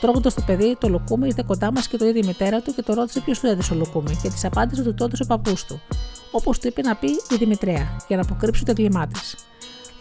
Τρώγοντας 0.00 0.34
το 0.34 0.42
παιδί, 0.46 0.76
το 0.80 0.88
λουκούμι 0.88 1.26
ήρθε 1.26 1.44
κοντά 1.46 1.72
μας 1.72 1.88
και 1.88 1.96
το 1.96 2.06
είδε 2.06 2.18
η 2.18 2.26
μητέρα 2.26 2.60
του 2.60 2.74
και 2.74 2.82
το 2.82 2.94
ρώτησε 2.94 3.20
ποιος 3.20 3.40
του 3.40 3.46
έδωσε 3.46 3.72
ο 3.72 3.76
λουκούμι 3.76 4.18
και 4.22 4.28
της 4.28 4.44
απάντησε 4.44 4.80
ότι 4.80 4.94
το 4.94 5.04
έδωσε 5.04 5.22
ο 5.22 5.26
παππούς 5.26 5.64
του, 5.64 5.80
όπως 6.30 6.58
του 6.58 6.68
είπε 6.68 6.82
να 6.82 6.94
πει 6.94 7.06
η 7.06 7.36
Δημητρέα, 7.38 7.96
για 8.08 8.16
να 8.16 8.22
αποκρύψει 8.22 8.64
το 8.64 8.70
εγκλημά 8.70 9.06
της. 9.06 9.36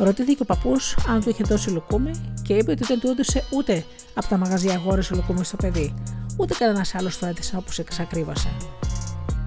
Ρωτήθηκε 0.04 0.42
ο 0.42 0.46
παππούς 0.46 0.96
αν 1.08 1.22
του 1.22 1.30
είχε 1.30 1.44
δώσει 1.44 1.70
λουκούμι 1.70 2.12
και 2.42 2.54
είπε 2.54 2.72
ότι 2.72 2.84
δεν 2.84 3.00
του 3.00 3.08
έδωσε 3.08 3.44
ούτε 3.52 3.86
από 4.14 4.28
τα 4.28 4.38
μαγαζιά 4.38 4.74
αγόρασε 4.74 5.16
λουκούμι 5.16 5.44
στο 5.44 5.56
παιδί, 5.56 5.94
ούτε 6.38 6.54
κανένας 6.54 6.96
άλλος 6.96 7.20
το 7.20 7.26
έδωσε 7.26 7.58
όπως 7.58 7.80
εξακρίβασε. 7.80 8.50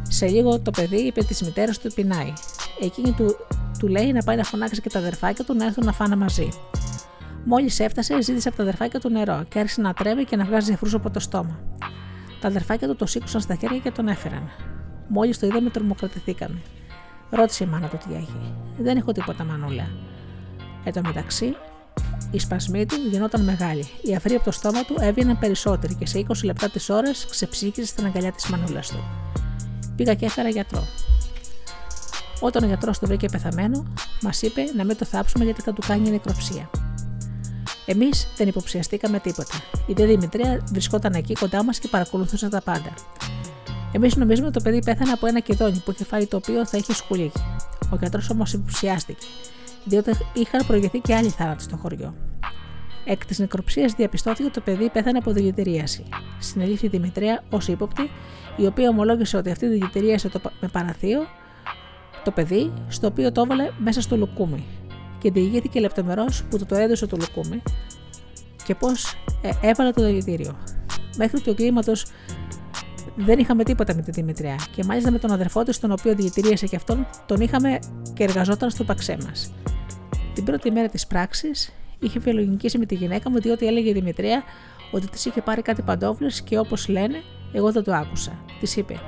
Σε 0.09 0.27
λίγο 0.27 0.61
το 0.61 0.71
παιδί 0.71 0.97
είπε 0.97 1.23
της 1.23 1.43
μητέρας 1.43 1.79
του 1.79 1.93
πεινάει. 1.95 2.33
Εκείνη 2.81 3.13
του, 3.13 3.37
του 3.79 3.89
λέει 3.89 4.13
να 4.13 4.23
πάει 4.23 4.37
να 4.37 4.45
φωνάξει 4.45 4.81
και 4.81 4.89
τα 4.89 4.99
αδερφάκια 4.99 5.45
του 5.45 5.55
να 5.55 5.65
έρθουν 5.65 5.85
να 5.85 5.93
φάνε 5.93 6.17
μαζί. 6.17 6.49
Μόλις 7.45 7.81
έφτασε, 7.81 8.23
ζήτησε 8.23 8.49
από 8.49 8.57
τα 8.57 8.63
αδερφάκια 8.63 9.01
του 9.01 9.09
νερό 9.11 9.45
και 9.49 9.59
άρχισε 9.59 9.81
να 9.81 9.93
τρέμει 9.93 10.25
και 10.25 10.37
να 10.37 10.45
βγάζει 10.45 10.71
ζεφρού 10.71 10.97
από 10.97 11.11
το 11.11 11.21
στόμα. 11.21 11.59
Τα 12.41 12.49
αδερφάκια 12.49 12.89
του 12.89 12.97
το 12.97 13.07
σήκωσαν 13.07 13.41
στα 13.41 13.55
χέρια 13.55 13.79
και 13.79 13.91
τον 13.91 14.09
έφεραν. 14.09 14.51
Μόλις 15.09 15.39
το 15.39 15.47
είδαμε, 15.47 15.71
τρομοκρατηθήκαμε. 15.71 16.63
Ρώτησε 17.31 17.65
η 17.65 17.67
μάνα 17.67 17.89
του 17.89 17.99
τι 18.09 18.15
έχει. 18.15 18.55
Δεν 18.79 18.97
έχω 18.97 19.13
τίποτα, 19.13 19.45
μανούλα. 19.45 19.89
Εν 20.87 20.93
τω 20.93 21.01
μεταξύ, 21.05 21.57
η 22.31 22.39
σπασμή 22.39 22.87
του 22.87 22.95
γινόταν 23.11 23.45
μεγάλη. 23.45 23.89
Οι 24.03 24.15
αφροί 24.15 24.35
από 24.35 24.45
το 24.45 24.51
στόμα 24.51 24.85
του 24.85 24.97
έβγαιναν 25.01 25.39
περισσότεροι 25.39 25.95
και 25.95 26.07
σε 26.07 26.25
20 26.29 26.33
λεπτά 26.45 26.69
της 26.69 26.91
ώρας 26.91 27.27
ξεψύχησε 27.31 27.87
στην 27.87 28.05
αγκαλιά 28.07 28.33
της 28.33 28.47
μανούλας 28.47 28.89
του. 28.89 29.05
Πήγα 29.97 30.15
και 30.15 30.25
έφερα 30.25 30.49
γιατρό. 30.49 30.85
Όταν 32.41 32.63
ο 32.63 32.67
γιατρός 32.67 32.99
το 32.99 33.07
βρήκε 33.07 33.29
πεθαμένο, 33.29 33.85
μας 34.23 34.43
είπε 34.43 34.63
να 34.77 34.85
μην 34.85 34.97
το 34.97 35.05
θάψουμε 35.05 35.45
γιατί 35.45 35.61
θα 35.61 35.73
του 35.73 35.83
κάνει 35.87 36.11
νεκροψία. 36.11 36.71
Εμείς 37.87 38.29
δεν 38.37 38.49
υποψιαστήκαμε 38.49 39.19
τίποτα. 39.19 39.55
Η 39.87 39.93
δε 39.93 40.07
Δημητρία 40.07 40.65
βρισκόταν 40.73 41.13
εκεί 41.13 41.35
κοντά 41.35 41.65
μας 41.65 41.79
και 41.79 41.89
παρακολουθούσε 41.89 42.49
τα 42.49 42.61
πάντα. 42.61 42.95
Εμείς 43.93 44.17
νομίζουμε 44.17 44.47
ότι 44.47 44.57
το 44.57 44.63
παιδί 44.63 44.83
πέθανε 44.85 45.13
από 45.13 45.27
ένα 45.27 45.41
κεδόνι 45.41 45.83
που 45.85 45.91
είχε 45.91 46.05
φάει 46.05 46.27
το 46.27 46.37
οποίο 46.37 46.67
θα 46.67 46.77
είχε 46.77 46.95
σκουλίκι. 46.95 47.41
Ο 47.91 47.97
γιατρός 47.97 48.31
όμως 48.31 48.53
υποψιάστηκε, 48.53 49.27
διότι 49.87 50.11
είχαν 50.33 50.67
προηγηθεί 50.67 50.99
και 50.99 51.15
άλλοι 51.15 51.29
θάνατοι 51.29 51.63
στο 51.63 51.77
χωριό. 51.77 52.15
Εκ 53.05 53.27
της 53.27 53.39
νεκροψίας 53.39 53.93
διαπιστώθηκε 53.93 54.43
ότι 54.43 54.53
το 54.53 54.61
παιδί 54.61 54.91
πέθανε 54.91 55.19
από 55.19 55.33
δηλητηρίαση. 55.33 56.03
Συνελήφθη 56.39 56.87
η 56.87 56.89
Δημητρία 56.89 57.45
ως 57.51 57.69
ύποπτη, 57.69 58.11
η 58.57 58.67
οποία 58.67 58.89
ομολόγησε 58.89 59.37
ότι 59.37 59.51
αυτή 59.51 59.67
δηλητηρίασε 59.67 60.29
το, 60.29 60.41
με 60.61 60.69
παραθείο 60.69 61.21
το 62.25 62.31
παιδί, 62.31 62.73
στο 62.89 63.07
οποίο 63.07 63.33
το 63.33 63.41
έβαλε 63.41 63.71
μέσα 63.79 64.01
στο 64.01 64.17
λουκούμι, 64.17 64.65
και 65.19 65.31
διηγήθηκε 65.31 65.81
λεπτομερώς 65.81 66.45
που 66.45 66.59
το, 66.59 66.67
το 66.67 66.75
έδωσε 66.75 67.07
το 67.07 67.17
λουκούμι 67.21 67.63
και 68.65 68.75
πώς 68.75 69.15
ε, 69.43 69.69
έβαλε 69.69 69.91
το 69.91 70.05
δηλητήριο. 70.05 70.59
Μέχρι 71.17 71.41
του 71.41 71.51
εγκλήματο 71.51 71.93
δεν 73.17 73.39
είχαμε 73.39 73.65
τίποτα 73.65 73.95
με 73.95 74.03
τη 74.03 74.11
Δημητρία 74.11 74.57
και 74.75 74.85
μάλιστα 74.85 75.11
με 75.11 75.19
τον 75.19 75.33
αδερφό 75.33 75.63
της, 75.63 75.81
τον 75.81 75.91
οποίο 75.91 76.15
δηλητηρίασε 76.15 76.67
και 76.67 76.77
αυτόν, 76.77 77.07
τον 77.27 77.41
είχαμε 77.41 77.79
και 78.15 78.25
εργαζόταν 78.25 78.71
στο 78.71 78.85
παξέ 78.85 79.17
μας. 79.25 79.53
Την 80.35 80.45
πρώτη 80.45 80.71
μέρα 80.71 80.89
της 80.89 81.07
πράξης 81.07 81.73
είχε 81.99 82.19
βιολογικήσει 82.19 82.79
με 82.79 82.87
τη 82.87 82.95
γυναίκα 82.95 83.31
μου, 83.31 83.41
διότι 83.41 83.67
έλεγε 83.67 83.89
η 83.89 83.93
Δημητρία 83.93 84.43
ότι 84.91 85.09
της 85.09 85.25
είχε 85.25 85.41
πάρει 85.41 85.63
κάτι 85.63 85.83
παντόφλες 85.83 86.43
και 86.43 86.59
όπως 86.59 86.89
λένε, 86.89 87.23
εγώ 87.53 87.73
δεν 87.73 87.85
το 87.85 87.95
άκουσα. 87.95 88.39
Της 88.61 88.77
είπε: 88.77 89.01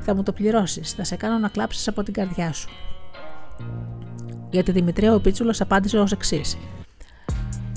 Θα 0.00 0.14
μου 0.14 0.22
το 0.22 0.32
πληρώσεις, 0.32 0.92
θα 0.92 1.04
σε 1.04 1.16
κάνω 1.16 1.38
να 1.38 1.48
κλάψεις 1.48 1.88
από 1.88 2.02
την 2.02 2.12
καρδιά 2.12 2.52
σου. 2.52 2.68
Για 4.50 4.62
τη 4.62 4.72
Δημητρία 4.72 5.14
ο 5.14 5.20
Πίτσουλος 5.20 5.60
απάντησε 5.60 5.98
ως 5.98 6.12
εξής. 6.12 6.56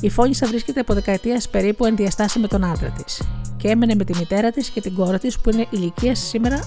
Η 0.02 0.10
Φόνησα 0.10 0.48
βρίσκεται 0.48 0.80
από 0.80 0.94
δεκαετία 0.94 1.42
περίπου 1.52 1.86
εν 1.86 1.96
διαστάση 1.96 2.40
με 2.40 2.48
τον 2.48 2.64
άντρα 2.64 2.90
της 2.90 3.22
και 3.60 3.68
έμενε 3.68 3.96
με 3.96 4.04
τη 4.04 4.18
μητέρα 4.18 4.52
της 4.52 4.70
και 4.70 4.82
την 4.82 4.96
κόρη 4.96 5.20
της 5.20 5.40
που 5.40 5.50
είναι 5.50 5.68
ηλικίας 5.70 6.20
σήμερα 6.20 6.60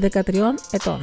12-13 0.00 0.42
ετών. 0.70 1.00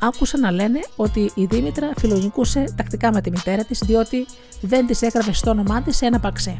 Άκουσα 0.00 0.38
να 0.38 0.50
λένε 0.50 0.80
ότι 0.96 1.30
η 1.34 1.44
Δήμητρα 1.44 1.90
φιλονικούσε 1.96 2.74
τακτικά 2.76 3.12
με 3.12 3.20
τη 3.20 3.30
μητέρα 3.30 3.64
της 3.64 3.78
διότι 3.78 4.26
δεν 4.60 4.86
της 4.86 5.02
έγραφε 5.02 5.32
στο 5.32 5.50
όνομά 5.50 5.82
της 5.82 5.96
σε 5.96 6.06
ένα 6.06 6.20
παξέ. 6.20 6.56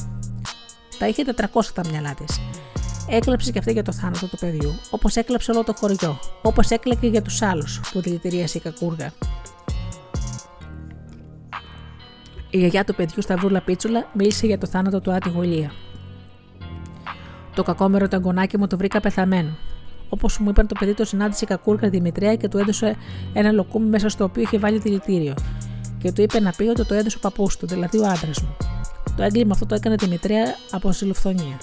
Τα 0.99 1.09
είχε 1.09 1.25
400 1.53 1.65
τα 1.75 1.83
μυαλά 1.91 2.15
της 2.15 2.41
Έκλαψε 3.09 3.51
και 3.51 3.59
αυτή 3.59 3.73
για 3.73 3.83
το 3.83 3.93
θάνατο 3.93 4.27
του 4.27 4.37
παιδιού, 4.39 4.75
όπως 4.91 5.17
έκλαψε 5.17 5.51
όλο 5.51 5.65
το 5.65 5.75
χωριό, 5.75 6.19
όπως 6.43 6.71
έκλαιγε 6.71 7.07
για 7.07 7.23
τους 7.23 7.43
άλλους 7.43 7.81
που 7.93 8.01
δηλητηρίασε 8.01 8.59
η 8.59 8.61
κακούργα. 8.61 9.13
Η 12.55 12.59
γιαγιά 12.59 12.85
του 12.85 12.95
παιδιού 12.95 13.23
Σταυρούλα 13.23 13.61
Πίτσουλα 13.61 14.11
μίλησε 14.13 14.47
για 14.47 14.59
το 14.59 14.67
θάνατο 14.67 15.01
του 15.01 15.13
Άτι 15.13 15.31
Γολία. 15.31 15.71
Το 17.55 17.63
κακόμερο 17.63 18.09
το 18.09 18.17
αγκονάκι 18.17 18.59
μου 18.59 18.67
το 18.67 18.77
βρήκα 18.77 19.01
πεθαμένο. 19.01 19.57
Όπως 20.09 20.39
μου 20.39 20.51
είπαν, 20.51 20.67
το 20.67 20.75
παιδί 20.79 20.95
το 20.95 21.05
συνάντησε 21.05 21.45
η 21.45 21.47
κακούργα 21.47 21.89
Δημητρία 21.89 22.37
και 22.37 22.49
του 22.49 22.59
έδωσε 22.59 22.97
ένα 23.33 23.53
λοκούμι 23.53 23.89
μέσα 23.89 24.09
στο 24.09 24.25
οποίο 24.25 24.43
είχε 24.43 24.59
βάλει 24.59 24.79
δηλητήριο. 24.79 25.35
Και 25.99 26.13
του 26.13 26.23
είπε 26.23 26.41
να 26.41 26.51
πει 26.51 26.63
ότι 26.63 26.87
το 26.87 26.95
έδωσε 26.95 27.17
ο 27.17 27.21
παππούς 27.21 27.57
του, 27.57 27.67
δηλαδή 27.67 27.99
ο 27.99 28.07
άντρας 28.07 28.43
μου. 28.43 28.57
Το 29.17 29.23
έγκλημα 29.23 29.53
αυτό 29.53 29.67
το 29.67 29.75
έκανε 29.75 29.95
Δημητρία 29.95 30.55
από 30.71 30.93
συλλοφθονία. 30.93 31.59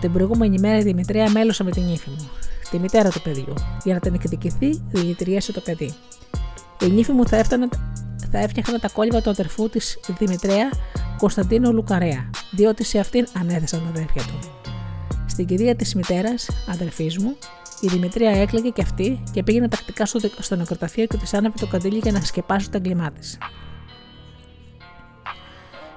Την 0.00 0.12
προηγούμενη 0.12 0.58
μέρα 0.58 0.78
η 0.78 0.82
Δημητρία 0.82 1.30
μέλωσε 1.30 1.64
με 1.64 1.70
την 1.70 1.88
ύφη 1.92 2.10
μου, 2.10 2.28
τη 2.70 2.78
μητέρα 2.78 3.10
του 3.10 3.22
παιδιού, 3.22 3.54
για 3.84 3.94
να 3.94 4.00
την 4.00 4.14
εκδικηθεί, 4.14 4.82
δηλητηρίασε 4.90 5.52
το 5.52 5.60
παιδί. 5.60 5.94
Η 6.82 6.86
νύφη 6.86 7.12
μου 7.12 7.26
θα, 7.26 7.36
έφτανε, 7.36 7.68
θα 8.32 8.38
έφτιαχνα 8.38 8.78
τα 8.78 8.88
κόλληβα 8.88 9.22
του 9.22 9.30
αδερφού 9.30 9.68
της 9.68 9.98
Δημητρέα 10.18 10.70
Κωνσταντίνο 11.18 11.72
Λουκαρέα, 11.72 12.30
διότι 12.50 12.84
σε 12.84 12.98
αυτήν 12.98 13.26
ανέθεσαν 13.40 13.80
τα 13.80 13.88
αδέρφια 13.88 14.22
του. 14.22 14.38
Στην 15.26 15.46
κηδεία 15.46 15.76
της 15.76 15.94
μητέρας, 15.94 16.48
αδερφής 16.68 17.18
μου, 17.18 17.36
η 17.80 17.86
Δημητρία 17.86 18.30
έκλαιγε 18.30 18.68
και 18.68 18.82
αυτή 18.82 19.22
και 19.32 19.42
πήγαινε 19.42 19.68
τακτικά 19.68 20.06
στο, 20.06 20.20
στο 20.38 20.56
νεκροταφείο 20.56 21.06
και 21.06 21.16
της 21.16 21.34
άναβε 21.34 21.54
το 21.60 21.66
καντήλι 21.66 21.98
για 21.98 22.12
να 22.12 22.20
σκεπάσει 22.20 22.70
τα 22.70 22.76
εγκλημά 22.76 23.12
της. 23.12 23.38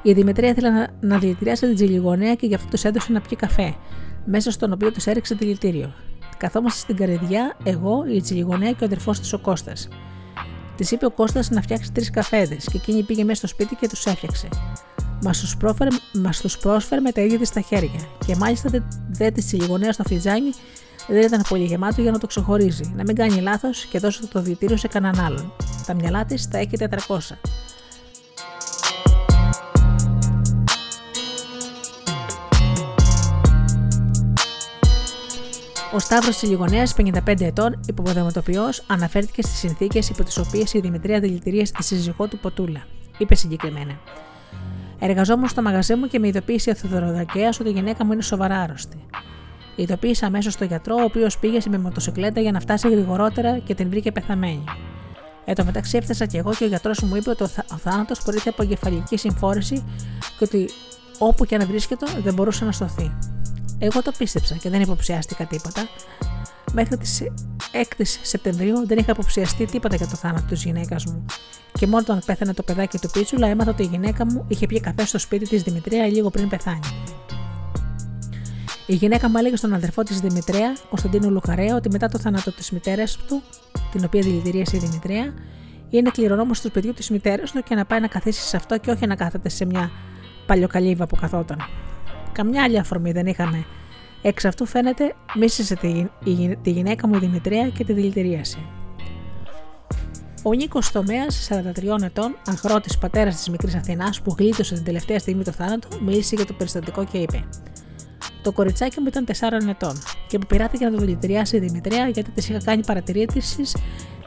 Η 0.01 0.13
Δημητρία 0.13 0.49
ήθελε 0.49 0.69
να, 0.69 0.87
να 1.01 1.17
δηλητηριάσει 1.17 1.65
την 1.65 1.75
τζιλιγονέα 1.75 2.35
και 2.35 2.47
γι' 2.47 2.55
αυτό 2.55 2.77
του 2.77 2.87
έδωσε 2.87 3.11
να 3.11 3.21
πιει 3.21 3.37
καφέ, 3.37 3.75
μέσα 4.25 4.51
στον 4.51 4.71
οποίο 4.71 4.91
του 4.91 4.99
έριξε 5.05 5.35
δηλητήριο. 5.35 5.93
Καθόμαστε 6.37 6.79
στην 6.79 6.95
καρδιά, 6.95 7.57
εγώ, 7.63 8.05
η 8.13 8.21
τζιλιγονέα 8.21 8.71
και 8.71 8.83
ο 8.83 8.85
αδερφός 8.85 9.19
της 9.19 9.33
ο 9.33 9.39
Κώστας. 9.39 9.87
Της 10.75 10.91
είπε 10.91 11.05
ο 11.05 11.11
Κώστας 11.11 11.49
να 11.49 11.61
φτιάξει 11.61 11.91
τρεις 11.91 12.09
καφέδες 12.09 12.65
και 12.71 12.77
εκείνη 12.77 13.03
πήγε 13.03 13.23
μέσα 13.23 13.37
στο 13.37 13.47
σπίτι 13.47 13.75
και 13.75 13.87
τους 13.87 14.05
έφτιαξε. 14.05 14.47
Μας 15.21 15.39
τους 15.39 15.57
πρόσφερε, 15.57 15.89
πρόσφερε 16.61 17.01
με 17.01 17.11
τα 17.11 17.21
ίδια 17.21 17.37
της 17.37 17.47
στα 17.47 17.61
χέρια 17.61 17.99
και 18.25 18.35
μάλιστα 18.35 18.69
δεν 18.69 18.83
δε 19.09 19.31
της 19.31 19.45
τσιλιγονέα 19.45 19.91
στο 19.91 20.03
φιτζάνι 20.03 20.49
δεν 21.07 21.21
ήταν 21.21 21.41
πολύ 21.49 21.63
γεμάτο 21.63 22.01
για 22.01 22.11
να 22.11 22.19
το 22.19 22.27
ξεχωρίζει, 22.27 22.93
να 22.95 23.03
μην 23.03 23.15
κάνει 23.15 23.41
λάθος 23.41 23.85
και 23.85 23.99
δώσει 23.99 24.27
το 24.27 24.41
δηλητήριο 24.41 24.77
σε 24.77 24.87
κανέναν 24.87 25.25
άλλον. 25.25 25.53
Τα 25.85 25.93
μυαλά 25.93 26.25
της 26.25 26.47
τα 26.47 26.57
έχει 26.57 26.77
400. 27.07 27.17
Ο 35.95 35.99
Σταύρος 35.99 36.37
τη 36.37 36.45
Λιγονέα, 36.45 36.83
55 36.97 37.41
ετών, 37.41 37.79
υποποδηματοποιό, 37.87 38.63
αναφέρθηκε 38.87 39.41
στις 39.41 39.57
συνθήκες 39.57 40.09
υπό 40.09 40.23
τις 40.23 40.37
οποίες 40.37 40.73
η 40.73 40.79
Δημητρία 40.79 41.19
δηλητηρίασε 41.19 41.73
τη 41.77 41.83
σύζυγό 41.83 42.27
του 42.27 42.39
Ποτούλα. 42.39 42.83
Είπε 43.17 43.35
συγκεκριμένα. 43.35 43.99
Εργαζόμουν 44.99 45.47
στο 45.47 45.61
μαγαζί 45.61 45.95
μου 45.95 46.07
και 46.07 46.19
με 46.19 46.27
ειδοποίησε 46.27 46.69
ο 46.69 46.75
Θεοδωροδακέας 46.75 47.59
ότι 47.59 47.69
η 47.69 47.71
γυναίκα 47.71 48.05
μου 48.05 48.11
είναι 48.11 48.21
σοβαρά 48.21 48.59
άρρωστη. 48.59 48.97
Ειδοποίησα 49.75 50.25
αμέσως 50.25 50.55
τον 50.55 50.67
γιατρό, 50.67 50.95
ο 50.95 51.03
οποίος 51.03 51.37
πήγε 51.37 51.59
με 51.69 51.77
μοτοσυκλέτα 51.77 52.41
για 52.41 52.51
να 52.51 52.59
φτάσει 52.59 52.89
γρηγορότερα 52.89 53.57
και 53.57 53.75
την 53.75 53.89
βρήκε 53.89 54.11
πεθαμένη. 54.11 54.63
Εν 55.45 55.55
τω 55.55 55.63
μεταξύ 55.63 55.97
έφτασα 55.97 56.25
και 56.25 56.37
εγώ 56.37 56.53
και 56.53 56.63
ο 56.63 56.67
γιατρός 56.67 56.99
μου 56.99 57.15
είπε 57.15 57.29
ότι 57.29 57.43
ο 57.43 57.77
θάνατος 57.77 58.21
προήλθε 58.21 58.49
από 58.49 58.63
εγκεφαλική 58.63 59.17
συμφόρηση 59.17 59.83
και 60.37 60.43
ότι 60.43 60.69
όπου 61.17 61.45
και 61.45 61.55
αν 61.55 61.67
βρίσκεται 61.67 62.05
δεν 62.23 62.33
μπορούσε 62.33 62.65
να 62.65 62.71
σωθεί. 62.71 63.11
Εγώ 63.79 64.01
το 64.01 64.11
πίστεψα 64.17 64.55
και 64.55 64.69
δεν 64.69 64.81
υποψιάστηκα 64.81 65.45
τίποτα. 65.45 65.87
Μέχρι 66.73 66.97
τις 66.97 67.23
6 67.71 68.19
Σεπτεμβρίου 68.21 68.87
δεν 68.87 68.97
είχα 68.97 69.11
υποψιαστεί 69.11 69.65
τίποτα 69.65 69.95
για 69.95 70.07
το 70.07 70.15
θάνατο 70.15 70.45
της 70.45 70.63
γυναίκας 70.63 71.05
μου. 71.05 71.25
Και 71.79 71.87
μόνο 71.87 72.01
όταν 72.01 72.21
πέθανε 72.25 72.53
το 72.53 72.63
παιδάκι 72.63 72.97
του 72.97 73.09
Πίτσουλα, 73.09 73.47
έμαθα 73.47 73.71
ότι 73.71 73.83
η 73.83 73.85
γυναίκα 73.85 74.25
μου 74.25 74.45
είχε 74.47 74.65
πιει 74.65 74.79
καφέ 74.79 75.05
στο 75.05 75.19
σπίτι 75.19 75.47
της 75.47 75.63
Δημητρία 75.63 76.05
λίγο 76.05 76.29
πριν 76.29 76.49
πεθάνει. 76.49 76.79
Η 78.85 78.95
γυναίκα 78.95 79.29
μου 79.29 79.37
έλεγε 79.37 79.55
στον 79.55 79.73
αδερφό 79.73 80.03
της 80.03 80.19
Δημητρία, 80.19 80.77
Κωνσταντίνο 80.89 81.29
Λουκαρέα, 81.29 81.75
ότι 81.75 81.89
μετά 81.89 82.07
το 82.07 82.19
θάνατο 82.19 82.51
της 82.51 82.71
μητέρας 82.71 83.17
του, 83.27 83.41
την 83.91 84.03
οποία 84.05 84.21
δηλητηρίασε 84.21 84.75
η 84.75 84.79
Δημητρία, 84.79 85.33
είναι 85.89 86.09
κληρονόμος 86.09 86.61
του 86.61 86.71
παιδιού 86.71 86.93
της 86.93 87.09
μητέρας 87.09 87.51
του 87.51 87.63
και 87.63 87.75
να 87.75 87.85
πάει 87.85 87.99
να 87.99 88.07
καθίσει 88.07 88.41
σε 88.41 88.57
αυτό 88.57 88.77
και 88.77 88.91
όχι 88.91 89.07
να 89.07 89.15
κάθεται 89.15 89.49
σε 89.49 89.65
μια 89.65 89.91
παλιοκαλύβα 90.45 91.07
που 91.07 91.15
καθόταν. 91.15 91.57
Καμιά 92.35 92.63
άλλη 92.63 92.79
αφορμή 92.79 93.11
δεν 93.11 93.25
είχαμε. 93.25 93.65
Εξ 94.21 94.45
αυτού 94.45 94.65
φαίνεται 94.65 95.15
μίσησε 95.35 95.75
τη, 95.75 96.07
τη 96.61 96.71
γυναίκα 96.71 97.07
μου 97.07 97.15
η 97.15 97.17
Δημητρία 97.17 97.69
και 97.69 97.83
τη 97.83 97.93
δηλητηρίασε. 97.93 98.57
Ο 100.43 100.53
Νίκος 100.53 100.91
Τομέας, 100.91 101.49
43 101.49 102.03
ετών, 102.03 102.35
αγρότης 102.45 102.97
πατέρας 102.97 103.35
της 103.35 103.49
μικρής 103.49 103.75
Αθηνάς 103.75 104.21
που 104.21 104.35
γλίτωσε 104.37 104.75
την 104.75 104.83
τελευταία 104.83 105.19
στιγμή 105.19 105.43
το 105.43 105.51
θάνατο, 105.51 105.87
μίλησε 106.01 106.35
για 106.35 106.45
το 106.45 106.53
περιστατικό 106.53 107.05
και 107.05 107.17
είπε: 107.17 107.43
Το 108.41 108.51
κοριτσάκι 108.51 108.99
μου 108.99 109.07
ήταν 109.07 109.25
4 109.25 109.69
ετών 109.69 109.93
και 110.27 110.39
που 110.39 110.47
πειράθηκε 110.47 110.85
να 110.85 110.91
το 110.91 110.97
δηλητηριάσει 110.97 111.55
η 111.55 111.59
Δημητρία 111.59 112.07
γιατί 112.07 112.31
της 112.31 112.49
είχα 112.49 112.59
κάνει 112.63 112.85
παρατηρήσεις 112.85 113.75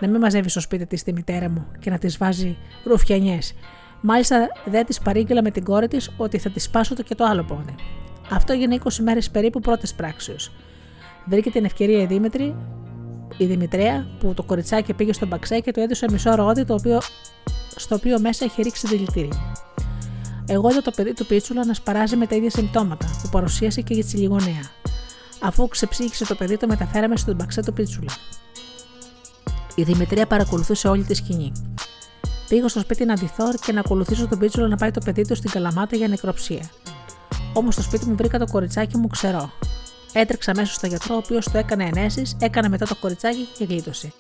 να 0.01 0.09
μην 0.09 0.21
μαζεύει 0.21 0.49
στο 0.49 0.61
σπίτι 0.61 0.87
της 0.87 1.03
τη 1.03 1.13
μητέρα 1.13 1.49
μου 1.49 1.67
και 1.79 1.91
να 1.91 1.99
της 1.99 2.17
βάζει 2.17 2.57
ρουφιανιές. 2.85 3.55
Μάλιστα 4.01 4.49
δεν 4.65 4.87
της 4.87 4.99
παρήγγειλα 4.99 5.43
με 5.43 5.51
την 5.51 5.65
κόρη 5.65 5.89
της 5.89 6.11
ότι 6.17 6.39
θα 6.39 6.51
της 6.51 6.63
σπάσω 6.63 6.95
το 6.95 7.03
και 7.03 7.15
το 7.15 7.25
άλλο 7.25 7.43
πόδι. 7.43 7.75
Αυτό 8.31 8.53
έγινε 8.53 8.79
20 8.85 8.93
μέρες 9.03 9.31
περίπου 9.31 9.61
πρώτε 9.61 9.87
πράξεως. 9.97 10.53
Βρήκε 11.25 11.51
την 11.51 11.65
ευκαιρία 11.65 12.03
η 12.03 12.07
Δήμητρη, 12.07 12.57
η 13.37 13.45
Δημητρέα, 13.45 14.07
που 14.19 14.35
το 14.35 14.43
κοριτσάκι 14.43 14.93
πήγε 14.93 15.13
στον 15.13 15.29
μπαξέ 15.29 15.61
και 15.61 15.73
του 15.73 15.81
έδωσε 15.81 16.07
μισό 16.11 16.35
ρόδι 16.35 16.65
το 16.65 16.75
οποίο, 16.75 17.01
στο 17.77 17.95
οποίο 17.95 18.21
μέσα 18.21 18.45
είχε 18.45 18.63
ρίξει 18.63 18.87
δηλητήριο. 18.87 19.55
Εγώ 20.47 20.71
είδα 20.71 20.83
το 20.83 20.91
παιδί 20.91 21.15
του 21.15 21.27
Πίτσουλα 21.27 21.65
να 21.65 21.75
σπαράζει 21.75 22.17
με 22.17 22.27
τα 22.27 22.37
ίδια 22.37 22.51
συμπτώματα 22.51 23.07
που 23.23 23.29
παρουσίασε 23.29 23.81
και 23.81 23.95
για 23.95 24.05
τη 24.05 24.17
λιγονέα. 24.17 24.71
Αφού 25.41 25.69
ξεψύχησε 25.69 26.27
το 26.27 26.35
παιδί, 26.35 26.57
το 26.57 26.67
μεταφέραμε 26.67 27.17
στον 27.17 27.35
μπαξέ 27.35 27.63
του 27.63 27.73
Πίτσουλα. 27.73 28.13
Η 29.75 29.83
Δημητρία 29.83 30.27
παρακολουθούσε 30.27 30.89
όλη 30.89 31.05
τη 31.05 31.15
σκηνή. 31.15 31.53
Πήγα 32.49 32.69
στο 32.69 32.81
σπίτι 32.81 33.05
να 33.05 33.13
αντιθώ 33.13 33.45
και 33.67 33.73
να 33.73 33.81
ακολουθήσω 33.81 34.29
τον 34.29 34.39
Πίτσουλα 34.39 34.69
να 34.69 34.77
πάει 34.77 34.91
το 34.91 35.01
παιδί 35.05 35.27
του 35.27 35.35
στην 35.35 35.51
Καλαμάτα 35.51 35.97
για 35.97 36.09
νεκροψία. 36.09 36.71
Όμως 37.53 37.75
στο 37.75 37.83
σπίτι 37.83 38.07
μου 38.07 38.15
βρήκα 38.15 38.39
το 38.39 38.47
κοριτσάκι 38.47 38.97
μου 38.97 39.07
ξερό. 39.07 39.51
Έτρεξα 40.13 40.53
μέσα 40.57 40.73
στο 40.73 40.87
γιατρό, 40.87 41.15
ο 41.15 41.19
οποίος 41.19 41.45
το 41.45 41.59
έκανε 41.59 41.85
ενέσεις, 41.85 42.37
έκανε 42.41 42.69
μετά 42.69 42.87
το 42.87 42.97
κοριτσάκι 43.01 43.49
και 43.59 43.65
γλίτωσε. 43.65 44.13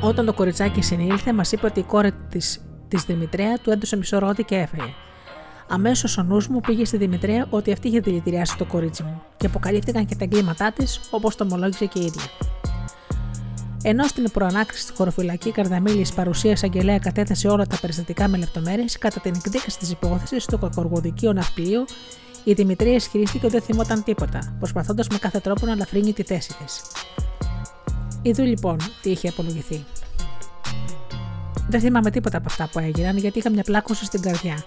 Όταν 0.00 0.26
το 0.26 0.32
κοριτσάκι 0.32 0.82
συνήλθε, 0.82 1.32
μας 1.32 1.52
είπε 1.52 1.66
ότι 1.66 1.80
η 1.80 1.82
κόρη 1.82 2.12
της 2.28 2.60
της 2.90 3.04
Δημητρέα 3.04 3.58
του 3.58 3.70
έδωσε 3.70 3.96
μισό 3.96 4.18
ρότι 4.18 4.44
και 4.44 4.56
έφεγε. 4.56 4.94
Αμέσως 5.72 6.18
ο 6.18 6.22
νους 6.22 6.48
μου 6.48 6.60
πήγε 6.60 6.84
στη 6.84 6.96
Δημητρέα 6.96 7.46
ότι 7.50 7.72
αυτή 7.72 7.88
είχε 7.88 8.00
δηλητηριάσει 8.00 8.56
το 8.56 8.64
κορίτσι 8.64 9.02
μου 9.02 9.22
και 9.36 9.46
αποκαλύφθηκαν 9.46 10.06
και 10.06 10.14
τα 10.14 10.24
εγκλήματά 10.24 10.72
της, 10.72 11.00
όπως 11.10 11.36
το 11.36 11.44
ομολόγησε 11.44 11.86
και 11.86 11.98
η 11.98 12.04
ίδια. 12.04 12.22
Ενώ 13.82 14.04
στην 14.04 14.30
προανάκριση 14.30 14.82
στη 14.82 14.92
χωροφυλακή 14.92 15.50
Καρδαμίλης 15.50 16.12
παρουσία 16.12 16.56
αγγελέα 16.62 16.98
κατέθεσε 16.98 17.48
όλα 17.48 17.66
τα 17.66 17.76
περιστατικά 17.80 18.28
με 18.28 18.36
λεπτομέρειες, 18.36 18.98
κατά 18.98 19.20
την 19.20 19.34
εκδίκαση 19.36 19.78
της 19.78 19.90
υπόθεσης 19.90 20.42
στο 20.42 20.58
κακοργοδικείο 20.58 21.32
ναυπλίο, 21.32 21.84
η 22.44 22.52
Δημητρία 22.52 22.94
ισχυρίστηκε 22.94 23.46
ότι 23.46 23.54
δεν 23.54 23.64
θυμόταν 23.64 24.04
τίποτα, 24.04 24.56
προσπαθώντας 24.58 25.08
με 25.08 25.18
κάθε 25.18 25.38
τρόπο 25.38 25.66
να 25.66 25.72
ελαφρύνει 25.72 26.12
τη 26.12 26.22
θέση 26.22 26.54
της. 26.64 26.82
Είδου 28.22 28.42
λοιπόν 28.42 28.76
τι 29.02 29.10
είχε 29.10 29.28
απολογηθεί. 29.28 29.84
Δεν 31.68 31.80
θυμάμαι 31.80 32.10
τίποτα 32.10 32.36
από 32.36 32.46
αυτά 32.48 32.68
που 32.72 32.78
έγιναν 32.78 33.16
γιατί 33.16 33.38
είχα 33.38 33.50
μια 33.50 33.62
πλάκωση 33.62 34.04
στην 34.04 34.20
καρδιά. 34.20 34.64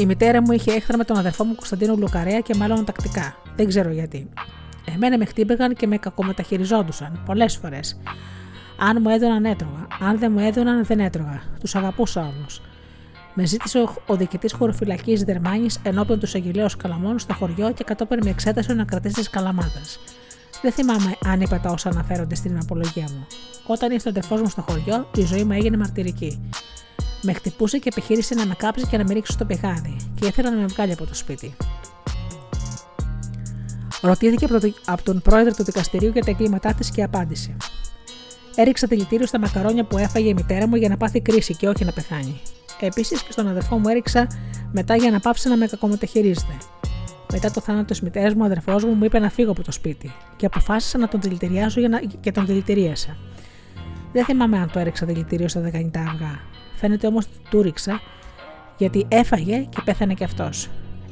Η 0.00 0.06
μητέρα 0.06 0.42
μου 0.42 0.52
είχε 0.52 0.72
έχθρα 0.72 0.96
με 0.96 1.04
τον 1.04 1.16
αδερφό 1.16 1.44
μου 1.44 1.54
Κωνσταντίνο 1.54 1.94
Λουκαρέα 1.94 2.40
και 2.40 2.54
μάλλον 2.54 2.84
τακτικά. 2.84 3.36
Δεν 3.56 3.68
ξέρω 3.68 3.90
γιατί. 3.90 4.28
Εμένα 4.94 5.18
με 5.18 5.24
χτύπηγαν 5.24 5.74
και 5.74 5.86
με 5.86 5.96
κακομεταχειριζόντουσαν 5.96 7.22
πολλές 7.26 7.56
φορές. 7.56 8.00
Αν 8.78 8.98
μου 9.02 9.08
έδωναν 9.08 9.44
έτρωγα, 9.44 9.86
αν 10.00 10.18
δεν 10.18 10.32
μου 10.32 10.38
έδωναν 10.38 10.84
δεν 10.84 11.00
έτρωγα. 11.00 11.42
Τους 11.60 11.74
αγαπούσα 11.74 12.20
όμω. 12.20 12.46
Με 13.34 13.46
ζήτησε 13.46 13.78
ο, 13.78 13.94
ο 14.06 14.16
διοικητής 14.16 14.52
χωροφυλακής 14.52 15.22
Δερμάνης 15.22 15.80
ενώπιον 15.82 16.18
τους 16.18 16.34
Αγγελέου 16.34 16.68
Καλαμών 16.78 17.18
στο 17.18 17.34
χωριό 17.34 17.72
και 17.72 17.84
κατόπιν 17.84 18.18
με 18.24 18.30
εξέτασε 18.30 18.72
να 18.72 18.84
κρατήσει 18.84 19.20
τη 19.20 19.30
Καλαμάτα. 19.30 19.80
Δεν 20.62 20.72
θυμάμαι 20.72 21.16
αν 21.24 21.40
είπα 21.40 21.60
τα 21.60 21.70
όσα 21.70 21.88
αναφέρονται 21.88 22.34
στην 22.34 22.58
απολογία 22.62 23.06
μου. 23.10 23.26
Όταν 23.66 23.90
ήρθε 23.90 24.08
ο 24.08 24.10
αδερφός 24.10 24.40
μου 24.40 24.48
στο 24.48 24.62
χωριό, 24.62 25.08
η 25.16 25.24
ζωή 25.24 25.44
μου 25.44 25.52
έγινε 25.52 25.76
μαρτυρική. 25.76 26.40
Με 27.22 27.32
χτυπούσε 27.32 27.78
και 27.78 27.88
επιχείρησε 27.88 28.34
να 28.34 28.46
με 28.46 28.54
κάψει 28.54 28.86
και 28.86 28.96
να 28.96 29.04
με 29.04 29.14
ρίξει 29.14 29.32
στο 29.32 29.44
πηγάδι, 29.44 29.96
και 30.14 30.26
ήθελα 30.26 30.50
να 30.50 30.56
με 30.56 30.66
βγάλει 30.66 30.92
από 30.92 31.06
το 31.06 31.14
σπίτι. 31.14 31.54
Ρωτήθηκε 34.02 34.46
από 34.84 35.02
τον 35.02 35.20
πρόεδρο 35.22 35.54
του 35.54 35.64
δικαστηρίου 35.64 36.10
για 36.10 36.24
τα 36.24 36.30
εγκλήματά 36.30 36.74
της 36.74 36.90
και 36.90 37.02
απάντησε. 37.02 37.56
Έριξα 38.54 38.86
δηλητήριο 38.86 39.26
στα 39.26 39.38
μακαρόνια 39.38 39.84
που 39.84 39.98
έφαγε 39.98 40.28
η 40.28 40.34
μητέρα 40.34 40.68
μου 40.68 40.76
για 40.76 40.88
να 40.88 40.96
πάθει 40.96 41.20
κρίση 41.20 41.54
και 41.54 41.68
όχι 41.68 41.84
να 41.84 41.92
πεθάνει. 41.92 42.40
Επίσης 42.80 43.22
και 43.22 43.32
στον 43.32 43.48
αδερφό 43.48 43.78
μου 43.78 43.88
έριξα 43.88 44.26
μετά 44.72 44.96
για 44.96 45.10
να 45.10 45.20
πάψει 45.20 45.48
να 45.48 45.56
με 45.56 45.66
κακομεταχειρίζεται. 45.66 46.56
Μετά 47.32 47.50
το 47.50 47.60
θάνατο 47.60 47.84
της 47.84 48.00
μητέρας 48.00 48.34
μου, 48.34 48.40
ο 48.42 48.44
αδερφός 48.44 48.84
μου 48.84 48.92
μου 48.92 49.04
είπε 49.04 49.18
να 49.18 49.30
φύγω 49.30 49.50
από 49.50 49.62
το 49.62 49.72
σπίτι 49.72 50.12
και 50.36 50.46
αποφάσισα 50.46 50.98
να 50.98 51.08
τον 51.08 51.20
δηλητηριάσω 51.20 51.80
για 51.80 51.88
να... 51.88 52.00
και 52.20 52.32
τον 52.32 52.46
δηλητηρίασα. 52.46 53.16
Δεν 54.12 54.24
θυμάμαι 54.24 54.58
αν 54.58 54.70
το 54.72 54.78
έριξα 54.78 55.06
δηλητήριο 55.06 55.48
στα 55.48 55.60
19 55.60 55.68
αυγά. 55.72 56.40
Φαίνεται 56.80 57.06
όμως 57.06 57.24
ότι 57.24 57.48
του 57.50 57.62
ρίξα 57.62 58.00
γιατί 58.76 59.06
έφαγε 59.08 59.66
και 59.70 59.82
πέθανε 59.84 60.14
κι 60.14 60.24
αυτός. 60.24 60.68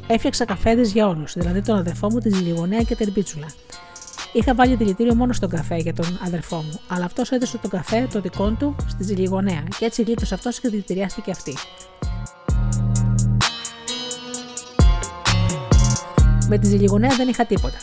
Έφτιαξα 0.07 0.45
καφέδες 0.45 0.93
για 0.93 1.09
όλους, 1.09 1.32
δηλαδή 1.32 1.62
τον 1.62 1.77
αδερφό 1.77 2.11
μου, 2.11 2.19
τη 2.19 2.28
Ζηλιγονέα 2.28 2.82
και 2.82 2.95
την 2.95 3.12
Πίτσουλα. 3.12 3.47
Είχα 4.32 4.55
βάλει 4.55 4.74
δηλητήριο 4.74 5.15
μόνο 5.15 5.32
στον 5.32 5.49
καφέ 5.49 5.77
για 5.77 5.93
τον 5.93 6.19
αδερφό 6.27 6.57
μου, 6.57 6.81
αλλά 6.89 7.05
αυτός 7.05 7.31
έδωσε 7.31 7.59
τον 7.59 7.70
καφέ 7.70 8.09
το 8.12 8.20
δικό 8.20 8.51
του 8.51 8.77
στη 8.89 9.05
Ζηλιγονέα 9.05 9.62
και 9.78 9.85
έτσι 9.85 10.03
γλίτωσε 10.03 10.35
αυτός 10.35 10.61
και 10.61 10.69
δηλητηριάστηκε 10.69 11.31
αυτή. 11.31 11.55
Με 16.49 16.59
τη 16.59 16.66
Ζηλιγονέα 16.66 17.16
δεν 17.16 17.28
είχα 17.28 17.47
τίποτα. 17.47 17.78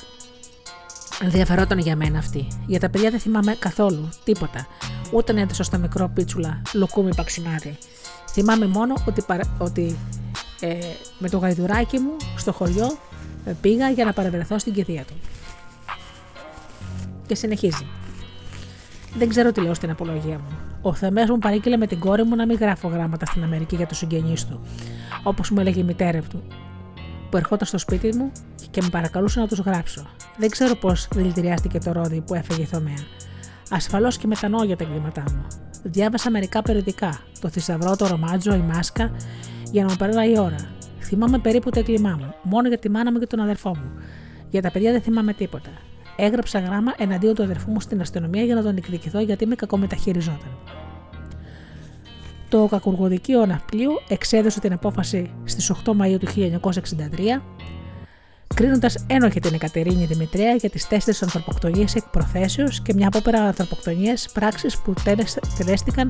Ενδιαφερόταν 1.21 1.77
για 1.79 1.95
μένα 1.95 2.17
αυτή. 2.17 2.47
Για 2.65 2.79
τα 2.79 2.89
παιδιά 2.89 3.09
δεν 3.09 3.19
θυμάμαι 3.19 3.55
καθόλου 3.59 4.09
τίποτα. 4.23 4.67
ούτε 5.11 5.33
να 5.33 5.41
έδωσα 5.41 5.63
στο 5.63 5.77
μικρό 5.77 6.11
πίτσουλα 6.13 6.61
λουκούμι 6.73 7.15
παξιμάδι. 7.15 7.77
Θυμάμαι 8.31 8.67
μόνο 8.67 8.93
ότι, 9.07 9.23
ότι 9.57 9.97
ε, 10.59 10.77
με 11.19 11.29
το 11.29 11.37
γαϊδουράκι 11.37 11.99
μου 11.99 12.15
στο 12.37 12.51
χωριό 12.51 12.97
ε, 13.45 13.51
πήγα 13.61 13.89
για 13.89 14.05
να 14.05 14.13
παρευρεθώ 14.13 14.59
στην 14.59 14.73
κηδεία 14.73 15.03
του. 15.03 15.13
Και 17.27 17.35
συνεχίζει. 17.35 17.85
Δεν 19.17 19.29
ξέρω 19.29 19.51
τι 19.51 19.61
λέω 19.61 19.73
στην 19.73 19.89
απολογία 19.89 20.37
μου. 20.37 20.57
Ο 20.81 20.93
Θεμές 20.93 21.29
μου 21.29 21.39
παρήκειλε 21.39 21.77
με 21.77 21.87
την 21.87 21.99
κόρη 21.99 22.23
μου 22.23 22.35
να 22.35 22.45
μην 22.45 22.57
γράφω 22.57 22.87
γράμματα 22.87 23.25
στην 23.25 23.43
Αμερική 23.43 23.75
για 23.75 23.85
τους 23.85 23.97
συγγενείς 23.97 24.45
του, 24.45 24.59
όπως 25.23 25.49
μου 25.49 25.59
έλεγε 25.59 25.79
η 25.79 25.83
μητέρα 25.83 26.21
του, 26.21 26.43
που 27.29 27.37
ερχόταν 27.37 27.67
στο 27.67 27.77
σπίτι 27.77 28.15
μου 28.15 28.31
και 28.71 28.81
με 28.81 28.89
παρακαλούσε 28.89 29.39
να 29.39 29.47
τους 29.47 29.59
γράψω. 29.59 30.07
Δεν 30.37 30.49
ξέρω 30.49 30.75
πώς 30.75 31.07
δηλητηριάστηκε 31.11 31.77
το 31.79 31.91
ρόδι 31.91 32.21
που 32.21 32.33
έφεγε 32.33 32.61
η 32.61 32.65
Θωμαία. 32.65 33.03
Ασφαλώς 33.69 34.17
και 34.17 34.27
μετανοώ 34.27 34.63
για 34.63 34.75
τα 34.75 34.83
εγκλήματά 34.83 35.23
μου. 35.31 35.47
Διάβασα 35.83 36.31
μερικά 36.31 36.61
περιοδικά, 36.61 37.19
το 37.39 37.49
θησαυρό, 37.49 37.95
το 37.95 38.07
ρομάτζο, 38.07 38.53
η 38.53 38.63
μάσκα, 38.73 39.11
για 39.71 39.83
να 39.83 39.89
μου 39.89 39.95
περνάει 39.97 40.31
η 40.31 40.39
ώρα. 40.39 40.55
Θυμάμαι 40.99 41.39
περίπου 41.39 41.69
το 41.69 41.79
έγκλημά 41.79 42.17
μου, 42.19 42.33
μόνο 42.43 42.67
για 42.67 42.77
τη 42.77 42.89
μάνα 42.89 43.11
μου 43.11 43.19
και 43.19 43.27
τον 43.27 43.39
αδερφό 43.39 43.69
μου. 43.69 43.91
Για 44.49 44.61
τα 44.61 44.71
παιδιά 44.71 44.91
δεν 44.91 45.01
θυμάμαι 45.01 45.33
τίποτα. 45.33 45.69
Έγραψα 46.15 46.59
γράμμα 46.59 46.93
εναντίον 46.97 47.35
του 47.35 47.43
αδερφού 47.43 47.71
μου 47.71 47.79
στην 47.79 48.01
αστυνομία 48.01 48.43
για 48.43 48.55
να 48.55 48.63
τον 48.63 48.77
εκδικηθώ 48.77 49.19
γιατί 49.19 49.45
με 49.45 49.55
κακομεταχειριζόταν. 49.55 50.57
Το 52.55 52.67
κακουργοδικείο 52.67 53.45
ναυπλίου 53.45 53.91
εξέδωσε 54.07 54.59
την 54.59 54.73
απόφαση 54.73 55.31
στις 55.43 55.71
8 55.85 55.93
Μαου 55.95 56.17
του 56.17 56.27
1963 56.35 57.41
κρίνοντας 58.55 59.05
ένοχη 59.07 59.39
την 59.39 59.53
Εκατερίνη 59.53 60.05
Δημητρέα 60.05 60.55
για 60.55 60.69
τις 60.69 60.87
τέσσερις 60.87 61.21
ανθρωποκτονίες 61.21 61.95
εκ 61.95 62.03
προθέσεως 62.03 62.81
και 62.81 62.93
μια 62.93 63.07
απόπειρα 63.07 63.41
ανθρωποκτονίε 63.41 64.13
πράξει 64.33 64.67
που 64.83 64.93
τελέστηκαν 65.57 66.09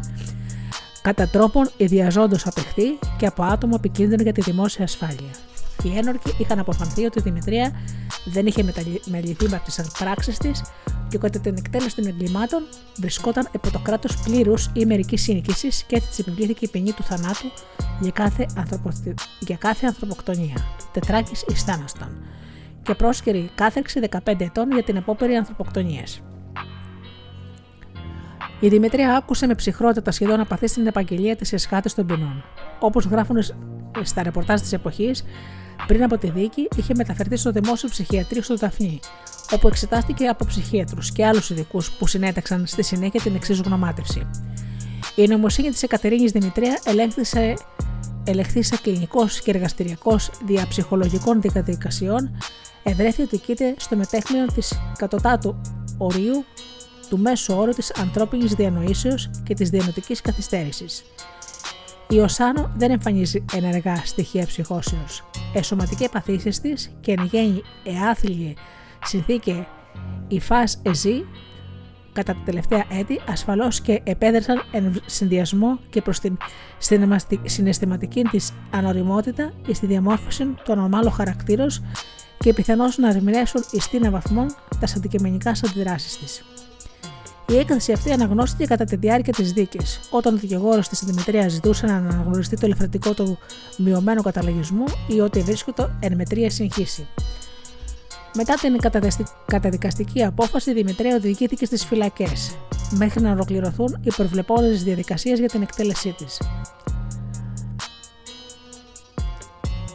κατά 1.02 1.28
τρόπον 1.28 1.70
ιδιαζόντως 1.78 2.48
απεχθεί 2.48 3.00
και 3.18 3.26
από 3.26 3.44
άτομο 3.44 3.74
επικίνδυνο 3.78 4.24
για 4.24 4.34
τη 4.34 4.42
δημόσια 4.42 4.84
ασφάλεια. 4.84 5.32
Οι 5.84 5.98
ένορκοι 5.98 6.36
είχαν 6.38 6.60
αποφανθεί 6.60 7.06
ότι 7.06 7.20
η 7.20 7.22
Δημητρία 7.22 7.72
δεν 8.26 8.46
είχε 8.46 8.64
μεληθεί 9.06 9.50
με 9.50 9.62
τις 9.66 9.82
πράξεις 10.00 10.38
της 10.38 10.62
και 11.10 11.18
κατά 11.18 11.40
την 11.40 11.56
εκτέλεση 11.58 11.96
των 11.96 12.06
εγκλημάτων 12.06 12.64
βρισκόταν 12.98 13.48
υπό 13.52 13.72
το 13.72 13.80
κράτος 13.80 14.18
πλήρους 14.18 14.70
ή 14.74 14.86
μερικής 14.86 15.22
σύγκριση 15.22 15.68
και 15.88 15.96
έτσι 15.96 16.10
τη 16.10 16.16
επιβλήθηκε 16.28 16.66
η 16.66 16.68
ποινή 16.68 16.92
του 16.92 17.04
θανάτου 17.04 17.52
για 18.00 18.12
κάθε, 18.12 18.46
ανθρωπο... 18.58 18.90
για 19.40 19.56
κάθε 19.56 19.88
ανθρωποκτονία. 19.88 20.56
Τετράκης 20.92 21.42
ει 21.42 21.54
θάναστον. 21.54 22.08
Και 22.84 22.96
πρόσκαιρη 22.96 23.50
κάθερξη 23.56 24.00
15 24.26 24.42
ετών 24.42 24.72
για 24.72 24.84
την 24.84 24.98
απόπερη 24.98 25.36
ανθρωποκτονίας. 25.36 26.22
Η 28.60 28.68
Δημητρία 28.68 29.16
άκουσε 29.16 29.48
με 29.48 29.56
ψυχρότητα 29.56 30.12
σχεδόν 30.12 30.40
απαθή 30.40 30.68
στην 30.68 30.88
επαγγελία 30.88 31.36
της 31.36 31.54
εσχάτης 31.54 31.94
των 31.94 32.06
ποινών. 32.06 32.44
Όπως 32.80 33.06
γράφουν 33.06 33.38
στα 34.02 34.24
ρεπορτάζ 34.24 34.62
της 34.62 34.74
εποχής, 34.74 35.24
πριν 35.88 36.04
από 36.04 36.18
τη 36.18 36.30
δίκη 36.30 36.68
είχε 36.76 36.94
μεταφερθεί 36.98 37.36
στο 37.36 37.52
δημόσιο 37.52 37.90
ψυχιατρίο 37.90 38.42
στο 38.42 38.58
Δαφνί, 38.58 39.00
όπου 39.52 39.68
εξετάστηκε 39.68 40.28
από 40.28 40.46
ψυχίατρους 40.46 41.12
και 41.12 41.26
άλλους 41.26 41.50
ειδικούς 41.50 41.92
που 41.92 42.08
συνέταξαν 42.08 42.66
στη 42.66 42.84
συνέχεια 42.84 43.22
την 43.22 43.36
εξής 43.36 43.60
γνωμάτευση. 43.60 44.28
Η 45.16 45.28
νομοσύνη 45.28 45.70
της 45.70 45.84
Εκατερίνης 45.84 46.32
Δημητρία 46.32 46.80
ελέγχθησε 46.86 47.54
ελεγχθήσα 48.26 48.78
κλινικός 48.82 49.42
και 49.42 49.52
εργαστηριακός 49.52 50.30
διαψυχολογικών 50.46 51.42
διαδικασιών, 51.42 52.38
ευρέθη 52.84 53.22
ότι 53.22 53.38
κοίται 53.38 53.74
στο 53.78 53.96
μετέχμιο 53.96 54.46
της 54.46 54.80
κατωτάτου 54.98 55.56
ορίου 55.98 56.46
του 57.10 57.18
μέσου 57.20 57.54
όρου 57.54 57.72
της 57.72 57.92
ανθρώπινης 57.94 58.54
διανοήσεως 58.54 59.30
και 59.44 59.54
της 59.54 59.70
διανοητικής 59.70 60.22
καθυστέρησης. 60.22 61.04
Η 62.10 62.20
Οσάνο 62.20 62.72
δεν 62.78 62.92
εμφανίζει 62.92 63.46
ενεργά 63.54 63.96
στοιχεία 63.96 64.46
ψυχώσεως. 64.46 65.24
Εσωματική 65.54 66.04
επαθήσεις 66.04 66.62
της 66.62 66.92
και 67.02 67.12
εν 67.12 67.26
γέννη 67.32 67.62
εάθλιε 67.84 68.54
συνθήκε 69.04 69.68
η 70.28 70.40
φας 70.40 70.80
εζή 70.84 71.26
κατά 72.14 72.34
τα 72.34 72.42
τελευταία 72.46 72.86
έτη 72.90 73.22
ασφαλώς 73.30 73.82
και 73.82 74.02
επέδρασαν 74.04 74.64
εν 74.72 75.02
συνδυασμό 75.06 75.80
και 75.90 76.02
προς 76.02 76.20
την 76.20 76.38
συναισθηματική 77.44 78.24
της 78.24 78.54
ανοριμότητα 78.72 79.54
στη 79.72 79.86
διαμόρφωση 79.86 80.46
του 80.64 80.72
ανομάλου 80.72 81.12
χαρακτήρος 81.12 81.82
και 82.38 82.54
πιθανώς 82.54 82.98
να 82.98 83.10
ερμηνεύσουν 83.10 83.64
εις 83.72 83.90
την 83.90 84.12
βαθμών 84.12 84.48
τα 84.80 84.88
αντικειμενικά 84.98 85.56
αντιδράσεις 85.70 86.18
της. 86.18 86.44
Η 87.48 87.58
έκθεση 87.58 87.92
αυτή 87.92 88.12
αναγνώστηκε 88.12 88.66
κατά 88.66 88.84
τη 88.84 88.96
διάρκεια 88.96 89.34
της 89.34 89.52
δίκης, 89.52 90.00
όταν 90.10 90.34
ο 90.34 90.38
δικηγόρος 90.38 90.88
της 90.88 91.04
Δημητρίας 91.04 91.52
ζητούσε 91.52 91.86
να 91.86 91.96
αναγνωριστεί 91.96 92.56
το 92.56 92.66
ελευθερωτικό 92.66 93.14
του 93.14 93.38
μειωμένο 93.78 94.22
καταλογισμού 94.22 94.84
ή 95.08 95.20
ότι 95.20 95.40
βρίσκεται 95.40 95.96
εν 96.00 96.16
μετρία 96.16 96.50
συγχύση. 96.50 97.08
Μετά 98.36 98.54
την 98.54 98.78
καταδικαστική 99.46 100.24
απόφαση, 100.24 100.70
η 100.70 100.74
Δημητρία 100.74 101.16
οδηγήθηκε 101.16 101.66
στις 101.66 101.86
φυλακές, 101.86 102.58
μέχρι 102.92 103.22
να 103.22 103.32
ολοκληρωθούν 103.32 104.00
οι 104.04 104.10
προβλεπόμενες 104.16 104.84
διαδικασίες 104.84 105.40
για 105.40 105.48
την 105.48 105.62
εκτέλεσή 105.62 106.16
της. 106.18 106.42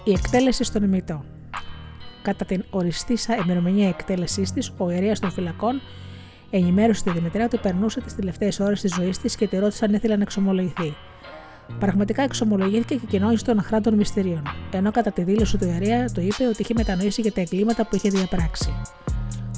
Η 0.04 0.12
εκτέλεση 0.12 0.72
των 0.72 0.82
ημιτών. 0.82 1.24
Κατά 2.22 2.44
την 2.44 2.64
οριστήσα 2.70 3.36
ημερομηνία 3.36 3.88
εκτέλεσής 3.88 4.52
της, 4.52 4.72
ο 4.76 4.90
ιερέας 4.90 5.18
των 5.18 5.30
φυλακών 5.30 5.80
ενημέρωσε 6.50 7.02
τη 7.02 7.10
Δημητρία 7.10 7.44
ότι 7.44 7.58
περνούσε 7.58 8.00
τις 8.00 8.14
τελευταίες 8.14 8.60
ώρες 8.60 8.80
της 8.80 8.94
ζωής 8.94 9.18
της 9.18 9.36
και 9.36 9.46
τη 9.46 9.58
ρώτησε 9.58 9.84
αν 9.84 9.94
ήθελε 9.94 10.16
να 10.16 10.22
εξομολογηθεί. 10.22 10.96
Πραγματικά 11.78 12.22
εξομολογήθηκε 12.22 12.94
και 12.94 13.06
κοινώνησε 13.06 13.44
των 13.44 13.58
αχράντων 13.58 13.94
μυστηρίων, 13.94 14.42
ενώ 14.72 14.90
κατά 14.90 15.12
τη 15.12 15.22
δήλωση 15.22 15.58
του 15.58 15.64
ιερέα 15.64 16.04
το 16.04 16.20
είπε 16.20 16.46
ότι 16.46 16.62
είχε 16.62 16.72
μετανοήσει 16.76 17.20
για 17.20 17.32
τα 17.32 17.40
εγκλήματα 17.40 17.86
που 17.86 17.96
είχε 17.96 18.08
διαπράξει. 18.08 18.72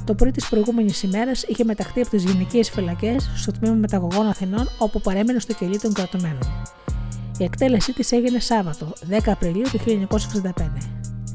Το 0.05 0.14
πρωί 0.14 0.31
της 0.31 0.48
προηγούμενης 0.48 1.02
ημέρας 1.02 1.43
είχε 1.43 1.64
μεταχθεί 1.64 2.01
από 2.01 2.10
τις 2.10 2.24
γυναικείες 2.24 2.70
φυλακές 2.70 3.31
στο 3.36 3.52
τμήμα 3.52 3.74
μεταγωγών 3.74 4.27
Αθηνών, 4.27 4.69
όπου 4.78 5.01
παρέμενε 5.01 5.39
στο 5.39 5.52
κελί 5.52 5.78
των 5.78 5.93
κρατουμένων. 5.93 6.62
Η 7.39 7.44
εκτέλεσή 7.44 7.93
της 7.93 8.12
έγινε 8.12 8.39
Σάββατο, 8.39 8.93
10 9.10 9.19
Απριλίου 9.27 9.64
του 9.73 9.78
1965. 9.78 10.93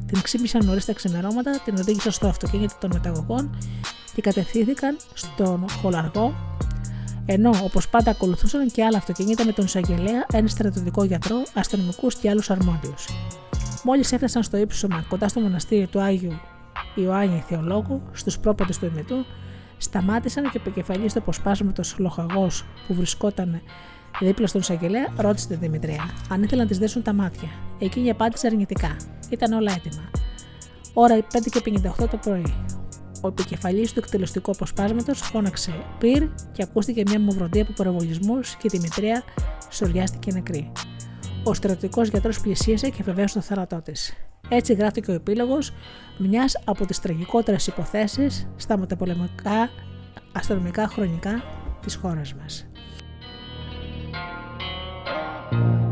Την 0.07 0.21
ξύπνησαν 0.21 0.65
νωρίς 0.65 0.85
τα 0.85 0.93
ξημερώματα, 0.93 1.61
την 1.65 1.77
οδήγησαν 1.79 2.11
στο 2.11 2.27
αυτοκίνητο 2.27 2.75
των 2.79 2.89
μεταγωγών 2.93 3.57
και 4.15 4.21
κατευθύνθηκαν 4.21 4.97
στον 5.13 5.65
χολαργό, 5.81 6.35
ενώ 7.25 7.51
όπως 7.63 7.89
πάντα 7.89 8.11
ακολουθούσαν 8.11 8.71
και 8.71 8.83
άλλα 8.83 8.97
αυτοκίνητα 8.97 9.45
με 9.45 9.51
τον 9.51 9.65
εισαγγελέα, 9.65 10.25
ένα 10.31 10.47
στρατιωτικό 10.47 11.03
γιατρό, 11.03 11.43
αστυνομικούς 11.53 12.15
και 12.15 12.29
άλλους 12.29 12.49
αρμόδιους. 12.49 13.07
Μόλις 13.83 14.11
έφτασαν 14.11 14.43
στο 14.43 14.57
ύψωμα 14.57 15.05
κοντά 15.09 15.27
στο 15.27 15.39
μοναστήρι 15.39 15.87
του 15.87 16.01
Άγιου 16.01 16.39
Ιωάννη 16.95 17.43
Θεολόγου, 17.47 18.01
στους 18.11 18.39
πρόποντε 18.39 18.73
του 18.79 18.85
ημετού, 18.85 19.25
σταμάτησαν 19.77 20.43
και 20.43 20.57
ο 20.57 20.61
επικεφαλής 20.61 21.13
του 21.13 21.19
αποσπάσματος 21.19 21.95
λοχαγός 21.97 22.65
που 22.87 22.93
βρισκόταν 22.93 23.61
δίπλα 24.21 24.47
στον 24.47 24.61
εισαγγελέα 24.61 25.13
ρώτησε 25.17 25.47
τη 25.47 25.55
Δημητρία 25.55 26.09
αν 26.29 26.43
ήθελαν 26.43 26.63
να 26.63 26.69
της 26.69 26.77
δέσουν 26.77 27.03
τα 27.03 27.13
μάτια. 27.13 27.49
Εκείνη 27.79 28.09
απάντησε 28.09 28.47
αρνητικά. 28.47 28.95
Ήταν 29.29 29.51
όλα 29.51 29.71
έτοιμα. 29.71 30.09
Ώρα 30.93 31.17
5 31.17 31.21
και 31.51 31.61
58 31.99 32.09
το 32.09 32.17
πρωί. 32.17 32.53
Ο 33.21 33.27
επικεφαλής 33.27 33.93
του 33.93 33.99
εκτελεστικού 33.99 34.51
αποσπάσματος 34.51 35.19
φώναξε 35.19 35.73
πυρ 35.99 36.27
και 36.51 36.63
ακούστηκε 36.63 37.03
μια 37.05 37.19
μοβροντή 37.19 37.59
από 37.59 37.73
προβολισμού 37.73 38.39
και 38.39 38.61
η 38.61 38.69
Δημητρία 38.71 39.23
σοριάστηκε 39.69 40.31
νεκρή. 40.31 40.71
Ο 41.43 41.53
στρατιωτικός 41.53 42.07
γιατρός 42.07 42.41
πλησίασε 42.41 42.89
και 42.89 43.03
βεβαίω 43.03 43.25
το 43.33 43.41
θάνατό 43.41 43.81
της. 43.81 44.13
Έτσι 44.49 44.73
γράφτηκε 44.73 45.11
ο 45.11 45.13
επίλογος 45.13 45.71
μιας 46.17 46.61
από 46.65 46.85
τις 46.85 46.99
τραγικότερες 46.99 47.67
υποθέσεις 47.67 48.47
στα 48.55 48.77
μεταπολεμικά 48.77 49.69
αστυνομικά 50.33 50.87
χρονικά 50.87 51.43
Thank 55.51 55.81
you. 55.81 55.86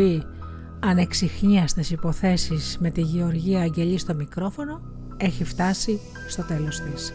εκπομπή 0.00 0.22
«Ανεξιχνίαστες 0.80 1.90
υποθέσεις» 1.90 2.78
με 2.80 2.90
τη 2.90 3.00
Γεωργία 3.00 3.60
Αγγελή 3.60 3.98
στο 3.98 4.14
μικρόφωνο 4.14 4.80
έχει 5.16 5.44
φτάσει 5.44 6.00
στο 6.28 6.42
τέλος 6.42 6.80
της. 6.80 7.14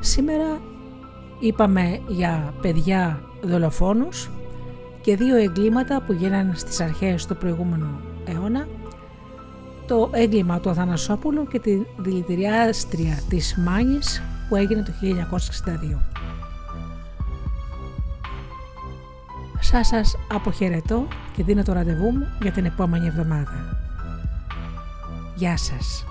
Σήμερα 0.00 0.60
είπαμε 1.40 2.00
για 2.08 2.54
παιδιά 2.60 3.20
δολοφόνους 3.42 4.30
και 5.00 5.16
δύο 5.16 5.36
εγκλήματα 5.36 6.02
που 6.02 6.12
γίνανε 6.12 6.52
στις 6.54 6.80
αρχές 6.80 7.26
του 7.26 7.36
προηγούμενου 7.36 8.00
αιώνα 8.24 8.68
το 9.86 10.10
έγκλημα 10.12 10.60
του 10.60 10.70
Αθανασόπουλου 10.70 11.46
και 11.46 11.58
τη 11.58 11.82
δηλητηριάστρια 11.98 13.18
της 13.28 13.56
Μάνης 13.56 14.22
που 14.48 14.56
έγινε 14.56 14.82
το 14.82 14.92
1962. 15.00 16.15
Σας 19.76 19.86
σας 19.86 20.16
αποχαιρετώ 20.28 21.08
και 21.36 21.42
δίνω 21.42 21.62
το 21.62 21.72
ραντεβού 21.72 22.10
μου 22.10 22.26
για 22.42 22.52
την 22.52 22.64
επόμενη 22.64 23.06
εβδομάδα. 23.06 23.78
Γεια 25.34 25.56
σας. 25.56 26.05